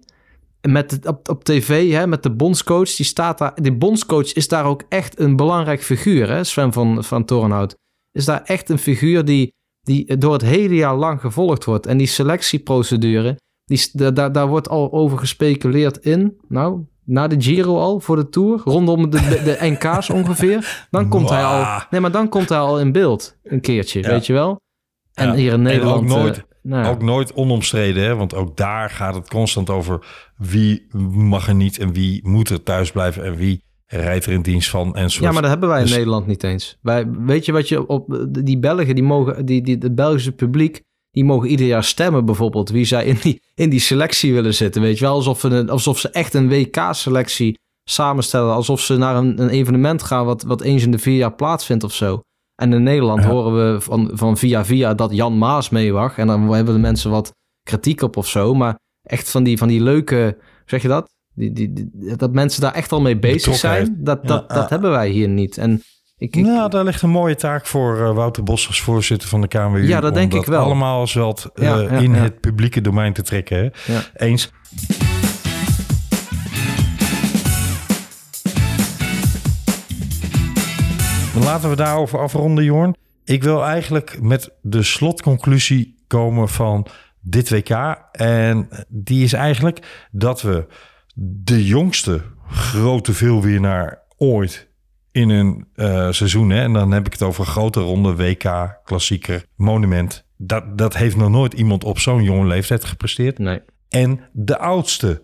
met 0.68 1.06
op, 1.28 1.44
tv, 1.44 1.92
hè, 1.92 2.06
met 2.06 2.22
de 2.22 2.30
bondscoach, 2.30 2.94
die 2.94 3.06
staat 3.06 3.38
daar. 3.38 3.62
Die 3.62 3.76
bondscoach 3.76 4.32
is 4.32 4.48
daar 4.48 4.64
ook 4.64 4.82
echt 4.88 5.20
een 5.20 5.36
belangrijk 5.36 5.82
figuur, 5.82 6.28
hè, 6.28 6.44
Sven 6.44 6.72
van, 6.72 7.04
van 7.04 7.24
Torenhout. 7.24 7.74
Is 8.12 8.24
daar 8.24 8.42
echt 8.42 8.68
een 8.68 8.78
figuur 8.78 9.24
die, 9.24 9.52
die 9.80 10.18
door 10.18 10.32
het 10.32 10.42
hele 10.42 10.74
jaar 10.74 10.96
lang 10.96 11.20
gevolgd 11.20 11.64
wordt. 11.64 11.86
En 11.86 11.96
die 11.96 12.06
selectieprocedure, 12.06 13.36
die, 13.64 14.12
daar 14.12 14.32
daar 14.32 14.48
wordt 14.48 14.68
al 14.68 14.92
over 14.92 15.18
gespeculeerd 15.18 15.96
in. 15.96 16.40
Nou, 16.48 16.84
na 17.06 17.26
de 17.26 17.36
Giro 17.42 17.78
al, 17.78 18.00
voor 18.00 18.16
de 18.16 18.28
Tour, 18.28 18.60
rondom 18.64 19.10
de, 19.10 19.20
de, 19.28 19.42
de 19.44 19.56
NK's 19.60 20.10
ongeveer. 20.10 20.86
Dan 20.90 21.08
komt 21.08 21.28
hij 21.30 21.44
al. 21.44 21.82
Nee, 21.90 22.00
maar 22.00 22.10
dan 22.12 22.28
komt 22.28 22.48
hij 22.48 22.58
al 22.58 22.80
in 22.80 22.92
beeld, 22.92 23.36
een 23.42 23.60
keertje, 23.60 24.00
Ja. 24.02 24.08
weet 24.08 24.26
je 24.26 24.32
wel. 24.32 24.60
En 25.14 25.26
Ja. 25.28 25.34
hier 25.34 25.52
in 25.52 25.52
En 25.52 25.58
ook 25.60 25.62
Nederland. 25.72 26.10
eh, 26.10 26.16
nooit- 26.16 26.44
nou. 26.62 26.86
Ook 26.86 27.02
nooit 27.02 27.32
onomstreden, 27.34 28.02
hè? 28.04 28.14
want 28.16 28.34
ook 28.34 28.56
daar 28.56 28.90
gaat 28.90 29.14
het 29.14 29.28
constant 29.28 29.70
over 29.70 30.06
wie 30.36 30.86
mag 31.12 31.48
er 31.48 31.54
niet 31.54 31.78
en 31.78 31.92
wie 31.92 32.28
moet 32.28 32.48
er 32.48 32.62
thuis 32.62 32.90
blijven 32.92 33.24
en 33.24 33.36
wie 33.36 33.64
rijdt 33.86 34.26
er 34.26 34.32
in 34.32 34.42
dienst 34.42 34.70
van 34.70 34.94
enzovoort. 34.96 35.24
Ja, 35.26 35.32
maar 35.32 35.42
dat 35.42 35.50
hebben 35.50 35.68
wij 35.68 35.78
in 35.78 35.84
Dus- 35.86 35.94
Nederland 35.96 36.26
niet 36.26 36.44
eens. 36.44 36.78
Wij, 36.82 37.10
weet 37.10 37.44
je 37.44 37.52
wat 37.52 37.68
je 37.68 37.86
op 37.86 38.26
die 38.30 38.58
Belgen, 38.58 38.94
die 38.94 39.04
mogen, 39.04 39.46
die, 39.46 39.62
die, 39.62 39.76
het 39.80 39.94
Belgische 39.94 40.32
publiek, 40.32 40.80
die 41.16 41.24
mogen 41.24 41.48
ieder 41.48 41.66
jaar 41.66 41.84
stemmen 41.84 42.24
bijvoorbeeld 42.24 42.70
wie 42.70 42.84
zij 42.84 43.04
in 43.04 43.18
die, 43.22 43.40
in 43.54 43.70
die 43.70 43.80
selectie 43.80 44.32
willen 44.34 44.54
zitten. 44.54 44.82
Weet 44.82 44.98
je 44.98 45.04
wel, 45.04 45.14
alsof, 45.14 45.42
een, 45.42 45.70
alsof 45.70 45.98
ze 45.98 46.10
echt 46.10 46.34
een 46.34 46.48
WK-selectie 46.48 47.58
samenstellen. 47.84 48.54
Alsof 48.54 48.80
ze 48.80 48.96
naar 48.96 49.16
een, 49.16 49.40
een 49.42 49.48
evenement 49.48 50.02
gaan 50.02 50.24
wat, 50.24 50.42
wat 50.42 50.60
eens 50.60 50.82
in 50.82 50.90
de 50.90 50.98
vier 50.98 51.16
jaar 51.16 51.34
plaatsvindt 51.34 51.84
of 51.84 51.92
zo. 51.94 52.20
En 52.54 52.72
in 52.72 52.82
Nederland 52.82 53.22
Ja. 53.22 53.28
horen 53.28 53.72
we 53.72 53.80
van, 53.80 54.10
van 54.12 54.36
via 54.36 54.64
via 54.64 54.94
dat 54.94 55.12
Jan 55.12 55.38
Maas 55.38 55.68
mee 55.68 55.92
mag. 55.92 56.18
En 56.18 56.26
dan 56.26 56.52
hebben 56.52 56.74
de 56.74 56.80
mensen 56.80 57.10
wat 57.10 57.32
kritiek 57.62 58.02
op 58.02 58.16
of 58.16 58.28
zo. 58.28 58.54
Maar 58.54 58.78
echt 59.02 59.30
van 59.30 59.42
die, 59.42 59.58
van 59.58 59.68
die 59.68 59.80
leuke, 59.82 60.38
zeg 60.66 60.82
je 60.82 60.88
dat? 60.88 61.08
Die, 61.34 61.52
die, 61.52 61.72
die- 61.72 62.16
dat 62.16 62.32
mensen 62.32 62.60
daar 62.60 62.74
echt 62.74 62.92
al 62.92 63.00
mee 63.00 63.18
bezig 63.18 63.54
zijn. 63.54 63.96
Dat, 63.98 64.26
dat, 64.26 64.44
Ja, 64.48 64.54
dat 64.54 64.70
hebben 64.70 64.90
wij 64.90 65.08
hier 65.08 65.28
niet. 65.28 65.58
En 65.58 65.82
ik, 66.18 66.36
ik, 66.36 66.44
Nou, 66.44 66.70
daar 66.70 66.84
ligt 66.84 67.02
een 67.02 67.10
mooie 67.10 67.34
taak 67.34 67.66
voor 67.66 68.00
eh, 68.00 68.14
Wouter 68.14 68.42
Bos 68.42 68.66
als 68.66 68.80
voorzitter 68.80 69.28
van 69.28 69.40
de 69.40 69.48
KMU. 69.48 69.86
Ja, 69.86 70.00
dat 70.00 70.14
denk 70.14 70.34
ik 70.34 70.44
wel. 70.44 70.64
allemaal 70.64 71.00
als 71.00 71.14
wel 71.14 71.36
eh, 71.54 71.64
Ja, 71.64 71.80
ja, 71.80 71.88
in 71.88 72.14
ja. 72.14 72.22
het 72.22 72.40
publieke 72.40 72.80
domein 72.80 73.12
te 73.12 73.22
trekken. 73.22 73.72
Hè? 73.82 73.98
Eens. 74.14 74.52
Laten 81.44 81.70
we 81.70 81.76
daarover 81.76 82.18
afronden, 82.18 82.64
Jorn. 82.64 82.96
Ik 83.24 83.42
wil 83.42 83.64
eigenlijk 83.64 84.18
met 84.20 84.50
de 84.62 84.82
slotconclusie 84.82 86.04
komen 86.06 86.48
van 86.48 86.86
dit 87.20 87.50
WK. 87.50 87.70
En 88.12 88.68
die 88.88 89.24
is 89.24 89.32
eigenlijk 89.32 90.06
dat 90.10 90.42
we 90.42 90.66
de 91.14 91.64
jongste 91.64 92.22
grote 92.50 93.12
veelwinnaar 93.12 94.02
ooit 94.16 94.65
in 95.16 95.28
een 95.28 95.66
eh, 95.74 96.10
seizoen. 96.10 96.50
Hè, 96.50 96.62
en 96.62 96.72
dan 96.72 96.92
heb 96.92 97.06
ik 97.06 97.12
het 97.12 97.22
over 97.22 97.46
grote 97.46 97.80
ronde, 97.80 98.16
WK, 98.16 98.80
klassieker, 98.84 99.44
monument. 99.54 100.24
Dat, 100.36 100.78
dat 100.78 100.96
heeft 100.96 101.16
nog 101.16 101.30
nooit 101.30 101.54
iemand 101.54 101.84
op 101.84 101.98
zo'n 101.98 102.22
jonge 102.22 102.46
leeftijd 102.46 102.84
gepresteerd. 102.84 103.38
nee. 103.38 103.60
En 103.88 104.20
de 104.32 104.58
oudste 104.58 105.22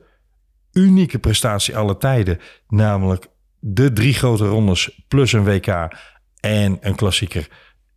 unieke 0.73 1.19
prestatie 1.19 1.77
aller 1.77 1.99
tijden, 1.99 2.39
namelijk 2.69 3.27
de 3.59 3.93
drie 3.93 4.15
grote 4.15 4.47
rondes 4.47 5.05
plus 5.09 5.33
een 5.33 5.45
WK 5.45 5.89
en 6.41 6.79
een 6.81 6.95
klassieker. 6.95 7.49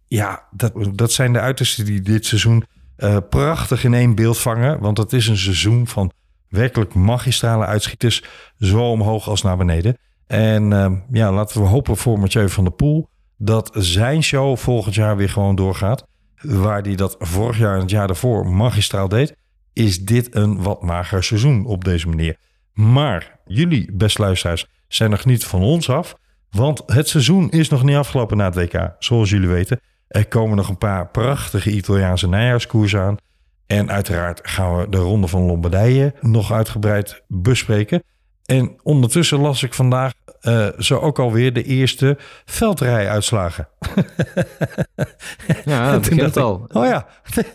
Ja, 0.08 0.48
dat, 0.52 0.74
dat 0.94 1.12
zijn 1.12 1.34
de 1.34 1.40
uitersten 1.40 1.86
die 1.86 2.02
dit 2.02 2.26
seizoen 2.26 2.64
eh, 2.96 3.18
prachtig 3.30 3.84
in 3.84 3.94
één 3.94 4.16
beeld 4.16 4.38
vangen. 4.38 4.80
Want 4.80 4.98
het 4.98 5.14
is 5.14 5.28
een 5.28 5.38
seizoen 5.38 5.88
van 5.88 6.12
werkelijk 6.50 6.94
magistrale 6.94 7.66
uitschieters, 7.66 8.24
zowel 8.58 8.92
omhoog 8.92 9.28
als 9.28 9.42
naar 9.42 9.58
beneden. 9.58 9.98
En 10.28 10.74
eh, 10.74 10.92
ja, 11.12 11.32
laten 11.32 11.62
we 11.62 11.68
hopen 11.68 11.98
voor 11.98 12.20
Mathieu 12.20 12.50
van 12.50 12.64
der 12.64 12.74
Poel 12.74 13.10
dat 13.38 13.70
zijn 13.74 14.24
show 14.24 14.58
volgend 14.58 14.96
jaar 14.96 15.18
weer 15.18 15.30
gewoon 15.30 15.56
doorgaat. 15.56 16.08
Waar 16.42 16.82
hij 16.82 16.96
dat 16.96 17.16
vorig 17.20 17.58
jaar 17.58 17.76
en 17.76 17.82
het 17.82 17.90
jaar 17.90 18.08
daarvoor 18.08 18.48
magistraal 18.48 19.08
deed 19.08 19.36
is 19.74 20.06
dit 20.06 20.36
een 20.36 20.62
wat 20.62 20.82
mager 20.82 21.24
seizoen 21.24 21.66
op 21.66 21.84
deze 21.84 22.08
manier. 22.08 22.38
Maar 22.74 23.40
jullie, 23.46 23.92
beste 23.94 24.22
luisteraars, 24.22 24.68
zijn 24.88 25.10
nog 25.10 25.26
niet 25.26 25.46
van 25.46 25.62
ons 25.62 25.90
af. 25.90 26.16
Want 26.50 26.84
het 26.86 27.10
seizoen 27.10 27.50
is 27.50 27.70
nog 27.70 27.84
niet 27.84 27.96
afgelopen 27.96 28.38
na 28.38 28.46
het 28.46 28.56
WK. 28.56 28.96
Zoals 29.00 29.30
jullie 29.30 29.48
weten, 29.48 29.80
er 30.08 30.28
komen 30.28 30.58
nog 30.58 30.70
een 30.70 30.78
paar 30.78 31.08
prachtige 31.08 31.72
Italiaanse 31.72 32.28
najaarskoers 32.28 32.96
aan. 32.96 33.16
En 33.68 33.92
uiteraard 33.92 34.40
gaan 34.44 34.78
we 34.78 34.90
de 34.90 34.98
Ronde 34.98 35.28
van 35.28 35.42
Lombardije 35.42 36.14
nog 36.22 36.52
uitgebreid 36.52 37.24
bespreken. 37.28 38.04
En 38.46 38.76
ondertussen 38.84 39.40
las 39.40 39.64
ik 39.64 39.74
vandaag 39.74 40.14
eh, 40.46 40.68
zo 40.78 40.98
ook 40.98 41.20
alweer 41.20 41.54
de 41.54 41.64
eerste 41.64 42.18
veldrijuitslagen. 42.46 43.68
Ja, 45.66 45.92
dat 45.92 46.02
begint 46.10 46.36
ik, 46.36 46.44
al. 46.44 46.66
Oh 46.74 46.86
ja, 46.86 47.08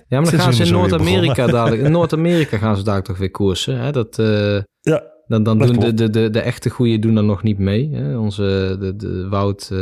Ja, 0.09 0.21
maar 0.21 0.31
dan 0.31 0.41
gaan 0.41 0.53
ze 0.53 0.65
in 0.65 0.73
Noord-Amerika 0.73 1.47
dadelijk. 1.47 1.83
In 1.87 1.91
Noord-Amerika 1.91 2.59
gaan 2.59 2.77
ze 2.77 2.83
daar 2.83 3.03
toch 3.03 3.19
weer 3.19 3.31
koersen. 3.31 3.79
Hè? 3.79 3.93
Dat, 3.93 4.19
eh, 4.19 4.59
ja, 4.81 5.03
dan 5.27 5.43
dan 5.43 5.59
doen 5.59 5.79
de, 5.79 5.95
de, 5.95 6.11
de, 6.11 6.31
de 6.31 6.41
echte 6.41 6.71
goeie 6.71 6.99
doen 6.99 7.15
dan 7.15 7.27
nog 7.27 7.43
niet 7.43 7.59
mee. 7.59 7.91
Hè? 7.93 8.19
Onze 8.19 8.77
de, 8.81 8.97
de 8.97 9.29
Wout 9.29 9.71
eh, 9.73 9.79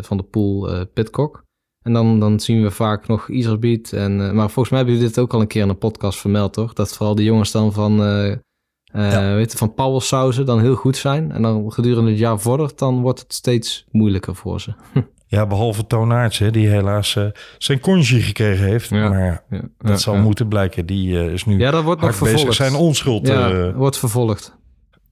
van 0.00 0.16
de 0.16 0.22
Poel 0.22 0.86
Pitcock. 0.86 1.44
En 1.82 1.92
dan, 1.92 2.20
dan 2.20 2.40
zien 2.40 2.62
we 2.62 2.70
vaak 2.70 3.08
nog 3.08 3.28
Iserbeat. 3.28 3.92
En, 3.92 4.16
maar 4.16 4.50
volgens 4.50 4.68
mij 4.68 4.78
hebben 4.78 4.96
jullie 4.96 5.10
dit 5.10 5.18
ook 5.18 5.34
al 5.34 5.40
een 5.40 5.46
keer 5.46 5.62
in 5.62 5.68
een 5.68 5.78
podcast 5.78 6.18
vermeld, 6.18 6.52
toch? 6.52 6.72
Dat 6.72 6.96
vooral 6.96 7.14
de 7.14 7.24
jongens 7.24 7.50
dan 7.50 7.72
van, 7.72 8.00
eh 8.92 9.28
eh, 9.30 9.34
weet 9.34 9.52
je, 9.52 9.58
van 9.58 10.44
dan 10.44 10.60
heel 10.60 10.74
goed 10.74 10.96
zijn. 10.96 11.32
En 11.32 11.42
dan 11.42 11.72
gedurende 11.72 12.10
het 12.10 12.18
jaar 12.18 12.38
vordert, 12.40 12.78
dan 12.78 13.00
wordt 13.00 13.20
het 13.20 13.34
steeds 13.34 13.84
moeilijker 13.90 14.34
voor 14.34 14.60
ze. 14.60 14.72
Ja, 15.26 15.46
behalve 15.46 15.86
Toonaerts, 15.86 16.38
hè, 16.38 16.50
die 16.50 16.68
helaas 16.68 17.16
eh, 17.16 17.24
zijn 17.58 17.80
konji 17.80 18.20
gekregen 18.22 18.64
heeft. 18.64 18.88
Ja. 18.88 19.08
Maar 19.08 19.44
Ja, 19.50 19.60
dat 19.78 19.90
ja, 19.90 19.96
zal 19.96 20.14
ja. 20.14 20.20
moeten 20.20 20.48
blijken. 20.48 20.86
Die 20.86 21.18
eh, 21.18 21.32
is 21.32 21.44
nu 21.44 21.58
Ja, 21.58 21.70
dat 21.70 21.84
wordt 21.84 22.00
nog 22.00 22.10
bezig 22.10 22.28
vervolgd. 22.28 22.56
zijn 22.56 22.74
onschuld. 22.74 23.26
Ja, 23.26 23.72
wordt 23.72 23.98
vervolgd. 23.98 24.56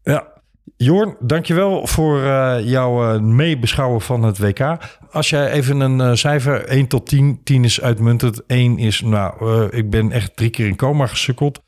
ja. 0.02 0.36
Jorn, 0.76 1.16
dankjewel 1.20 1.86
voor 1.86 2.18
jouw 2.62 3.20
meebeschouwen 3.20 4.00
van 4.00 4.22
het 4.22 4.38
WK. 4.38 4.76
Als 5.10 5.30
jij 5.30 5.50
even 5.50 5.80
een 5.80 6.18
cijfer 6.18 6.64
1 6.64 6.86
tot 6.86 7.06
10, 7.06 7.40
10 7.44 7.64
is 7.64 7.80
uitmuntend, 7.80 8.46
1 8.46 8.78
is, 8.78 9.00
nou, 9.00 9.66
ik 9.70 9.90
ben 9.90 10.12
echt 10.12 10.36
drie 10.36 10.50
keer 10.50 10.66
in 10.66 10.76
coma 10.76 11.06
gesukkeld. 11.06 11.62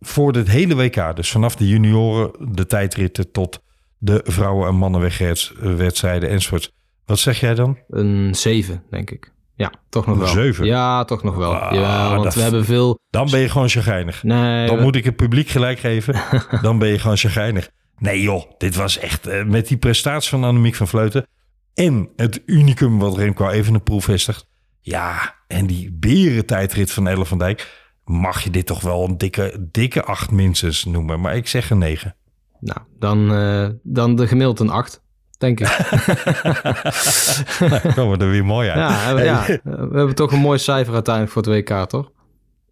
Voor 0.00 0.32
dit 0.32 0.48
hele 0.48 0.74
WK, 0.74 1.16
dus 1.16 1.30
vanaf 1.30 1.56
de 1.56 1.68
junioren, 1.68 2.30
de 2.54 2.66
tijdritten 2.66 3.30
tot 3.32 3.60
de 3.98 4.20
vrouwen- 4.24 4.68
en 4.68 4.74
mannenwedstrijden 4.74 6.28
enzovoort. 6.30 6.72
Wat 7.04 7.18
zeg 7.18 7.40
jij 7.40 7.54
dan? 7.54 7.78
Een 7.88 8.34
7, 8.34 8.82
denk 8.90 9.10
ik. 9.10 9.32
Ja, 9.54 9.72
toch 9.88 10.06
nog 10.06 10.14
Een 10.16 10.20
wel. 10.22 10.32
zeven? 10.32 10.66
Ja, 10.66 11.04
toch 11.04 11.22
nog 11.22 11.36
wel. 11.36 11.54
Ah, 11.56 11.72
ja, 11.74 12.10
want 12.10 12.24
dat- 12.24 12.34
we 12.34 12.40
hebben 12.40 12.64
veel... 12.64 12.98
Dan 13.10 13.30
ben 13.30 13.40
je 13.40 13.48
gewoon 13.48 13.68
chagrijnig. 13.68 14.22
Nee, 14.22 14.66
Dan 14.66 14.76
we- 14.76 14.82
moet 14.82 14.96
ik 14.96 15.04
het 15.04 15.16
publiek 15.16 15.48
gelijk 15.48 15.78
geven. 15.78 16.14
Dan 16.62 16.78
ben 16.78 16.88
je 16.88 16.98
gewoon 16.98 17.16
chagrijnig. 17.16 17.70
Nee 17.98 18.22
joh, 18.22 18.42
dit 18.58 18.74
was 18.76 18.98
echt 18.98 19.26
eh, 19.26 19.44
met 19.44 19.68
die 19.68 19.76
prestatie 19.76 20.30
van 20.30 20.44
Annemiek 20.44 20.74
van 20.74 20.88
Vleuten. 20.88 21.26
En 21.74 22.10
het 22.16 22.42
unicum 22.46 22.98
wat 22.98 23.16
Remco 23.16 23.48
Evenepoel 23.48 24.00
vestigt. 24.00 24.46
Ja, 24.80 25.34
en 25.46 25.66
die 25.66 25.92
berentijdrit 25.92 26.90
van 26.92 27.06
Elle 27.06 27.24
van 27.26 27.38
Dijk. 27.38 27.85
Mag 28.06 28.42
je 28.42 28.50
dit 28.50 28.66
toch 28.66 28.80
wel 28.80 29.04
een 29.04 29.18
dikke, 29.18 29.66
dikke 29.70 30.02
acht 30.02 30.30
minstens 30.30 30.84
noemen. 30.84 31.20
Maar 31.20 31.36
ik 31.36 31.48
zeg 31.48 31.70
een 31.70 31.78
negen. 31.78 32.16
Nou, 32.60 32.78
dan, 32.98 33.34
eh, 33.34 33.68
dan 33.82 34.16
de 34.16 34.26
gemiddeld 34.26 34.60
een 34.60 34.70
8, 34.70 35.02
denk 35.38 35.60
ik. 35.60 35.66
Dan 37.58 37.92
komen 37.94 38.18
we 38.18 38.24
er 38.24 38.30
weer 38.30 38.44
mooi 38.44 38.68
uit. 38.68 39.18
ja, 39.24 39.46
we 39.62 39.96
hebben 39.96 40.14
toch 40.14 40.32
een 40.32 40.38
mooi 40.38 40.58
cijfer 40.58 40.94
uiteindelijk 40.94 41.34
voor 41.34 41.42
het 41.42 41.68
WK, 41.68 41.88
toch? 41.88 42.10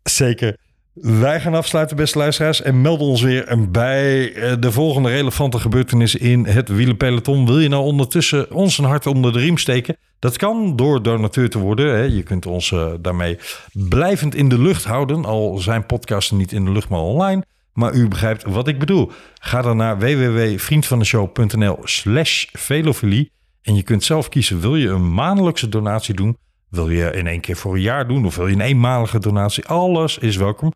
Zeker. 0.03 0.57
Wij 0.95 1.41
gaan 1.41 1.55
afsluiten, 1.55 1.97
beste 1.97 2.19
luisteraars, 2.19 2.63
en 2.63 2.81
melden 2.81 3.07
ons 3.07 3.23
weer 3.23 3.69
bij 3.71 4.33
eh, 4.33 4.53
de 4.59 4.73
volgende 4.73 5.09
relevante 5.09 5.59
gebeurtenissen 5.59 6.21
in 6.21 6.47
het 6.47 6.69
wielenpeloton. 6.69 7.47
Wil 7.47 7.59
je 7.59 7.69
nou 7.69 7.85
ondertussen 7.85 8.53
ons 8.53 8.79
een 8.79 8.85
hart 8.85 9.07
onder 9.07 9.33
de 9.33 9.39
riem 9.39 9.59
steken? 9.59 9.97
Dat 10.19 10.37
kan 10.37 10.77
door 10.77 11.03
donateur 11.03 11.51
te 11.51 11.59
worden. 11.59 12.15
Je 12.15 12.23
kunt 12.23 12.47
ons 12.47 12.71
uh, 12.71 12.93
daarmee 13.01 13.39
blijvend 13.73 14.35
in 14.35 14.49
de 14.49 14.61
lucht 14.61 14.85
houden, 14.85 15.25
al 15.25 15.59
zijn 15.59 15.87
podcasten 15.87 16.37
niet 16.37 16.53
in 16.53 16.65
de 16.65 16.71
lucht, 16.71 16.89
maar 16.89 17.01
online. 17.01 17.45
Maar 17.73 17.95
u 17.95 18.09
begrijpt 18.09 18.45
wat 18.45 18.69
ik 18.69 18.79
bedoel. 18.79 19.11
Ga 19.41 19.63
dan 19.63 19.77
naar 19.77 19.99
www.vriendvandeshow.nl 19.99 21.79
slash 21.83 22.45
velofilie 22.53 23.31
en 23.63 23.75
je 23.75 23.83
kunt 23.83 24.05
zelf 24.05 24.29
kiezen, 24.29 24.61
wil 24.61 24.77
je 24.77 24.89
een 24.89 25.15
maandelijkse 25.15 25.69
donatie 25.69 26.15
doen? 26.15 26.37
Wil 26.69 26.91
je 26.91 27.11
in 27.11 27.27
één 27.27 27.41
keer 27.41 27.57
voor 27.57 27.75
een 27.75 27.81
jaar 27.81 28.09
doen? 28.09 28.25
Of 28.25 28.37
wil 28.37 28.47
je 28.47 28.55
een 28.55 28.61
eenmalige 28.61 29.19
donatie? 29.19 29.67
Alles 29.67 30.19
is 30.19 30.37
welkom. 30.37 30.73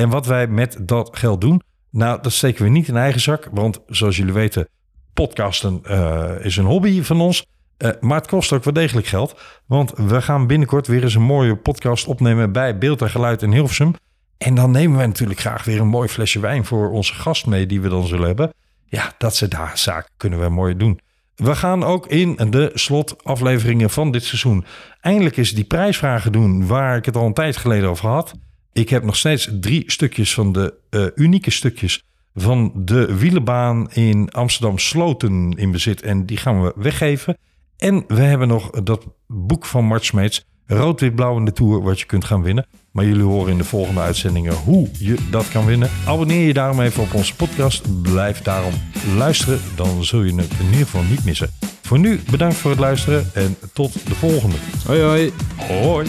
En 0.00 0.08
wat 0.08 0.26
wij 0.26 0.46
met 0.46 0.76
dat 0.80 1.18
geld 1.18 1.40
doen, 1.40 1.62
nou, 1.90 2.22
dat 2.22 2.32
steken 2.32 2.64
we 2.64 2.70
niet 2.70 2.88
in 2.88 2.96
eigen 2.96 3.20
zak. 3.20 3.48
Want 3.52 3.80
zoals 3.86 4.16
jullie 4.16 4.32
weten, 4.32 4.68
podcasten 5.14 5.80
uh, 5.88 6.30
is 6.44 6.56
een 6.56 6.64
hobby 6.64 7.02
van 7.02 7.20
ons. 7.20 7.46
Uh, 7.78 7.90
maar 8.00 8.18
het 8.18 8.26
kost 8.26 8.52
ook 8.52 8.64
wel 8.64 8.72
degelijk 8.72 9.06
geld. 9.06 9.40
Want 9.66 9.92
we 9.96 10.22
gaan 10.22 10.46
binnenkort 10.46 10.86
weer 10.86 11.02
eens 11.02 11.14
een 11.14 11.22
mooie 11.22 11.56
podcast 11.56 12.06
opnemen 12.06 12.52
bij 12.52 12.78
Beeld 12.78 13.02
en 13.02 13.10
Geluid 13.10 13.42
in 13.42 13.52
Hilversum. 13.52 13.94
En 14.38 14.54
dan 14.54 14.70
nemen 14.70 14.96
wij 14.96 15.06
natuurlijk 15.06 15.40
graag 15.40 15.64
weer 15.64 15.80
een 15.80 15.86
mooi 15.86 16.08
flesje 16.08 16.40
wijn 16.40 16.64
voor 16.64 16.90
onze 16.90 17.14
gast 17.14 17.46
mee 17.46 17.66
die 17.66 17.80
we 17.80 17.88
dan 17.88 18.06
zullen 18.06 18.26
hebben. 18.26 18.52
Ja, 18.84 19.12
dat 19.18 19.36
ze 19.36 19.48
daar 19.48 19.78
zaken 19.78 20.10
kunnen 20.16 20.40
we 20.40 20.48
mooi 20.48 20.76
doen. 20.76 21.00
We 21.34 21.56
gaan 21.56 21.84
ook 21.84 22.06
in 22.06 22.36
de 22.50 22.70
slotafleveringen 22.74 23.90
van 23.90 24.10
dit 24.10 24.24
seizoen 24.24 24.64
eindelijk 25.00 25.36
eens 25.36 25.52
die 25.52 25.64
prijsvragen 25.64 26.32
doen 26.32 26.66
waar 26.66 26.96
ik 26.96 27.04
het 27.04 27.16
al 27.16 27.26
een 27.26 27.34
tijd 27.34 27.56
geleden 27.56 27.88
over 27.88 28.08
had. 28.08 28.34
Ik 28.72 28.88
heb 28.88 29.04
nog 29.04 29.16
steeds 29.16 29.48
drie 29.60 29.82
stukjes 29.86 30.34
van 30.34 30.52
de 30.52 30.74
uh, 30.90 31.06
unieke 31.14 31.50
stukjes 31.50 32.02
van 32.34 32.72
de 32.74 33.16
wielenbaan 33.16 33.90
in 33.92 34.30
Amsterdam 34.30 34.78
Sloten 34.78 35.52
in 35.56 35.70
bezit. 35.70 36.02
En 36.02 36.26
die 36.26 36.36
gaan 36.36 36.62
we 36.62 36.72
weggeven. 36.76 37.38
En 37.76 38.04
we 38.08 38.20
hebben 38.20 38.48
nog 38.48 38.70
dat 38.70 39.06
boek 39.26 39.66
van 39.66 39.84
Mart 39.84 40.04
Smeets, 40.04 40.44
Rood, 40.66 41.00
Wit, 41.00 41.14
Blauw 41.14 41.36
in 41.36 41.44
de 41.44 41.52
Tour, 41.52 41.82
wat 41.82 42.00
je 42.00 42.06
kunt 42.06 42.24
gaan 42.24 42.42
winnen. 42.42 42.66
Maar 42.92 43.04
jullie 43.04 43.22
horen 43.22 43.52
in 43.52 43.58
de 43.58 43.64
volgende 43.64 44.00
uitzendingen 44.00 44.54
hoe 44.54 44.88
je 44.98 45.16
dat 45.30 45.48
kan 45.48 45.66
winnen. 45.66 45.90
Abonneer 46.06 46.46
je 46.46 46.52
daarom 46.52 46.80
even 46.80 47.02
op 47.02 47.14
onze 47.14 47.36
podcast. 47.36 48.02
Blijf 48.02 48.42
daarom 48.42 48.72
luisteren, 49.16 49.60
dan 49.76 50.04
zul 50.04 50.22
je 50.22 50.34
het 50.34 50.50
in 50.58 50.66
ieder 50.66 50.78
geval 50.78 51.02
niet 51.02 51.24
missen. 51.24 51.50
Voor 51.82 51.98
nu 51.98 52.20
bedankt 52.30 52.56
voor 52.56 52.70
het 52.70 52.80
luisteren 52.80 53.30
en 53.34 53.56
tot 53.72 53.92
de 53.92 54.14
volgende. 54.14 54.56
Hoi 54.86 55.00
hoi. 55.00 55.32
Hoi. 55.56 56.06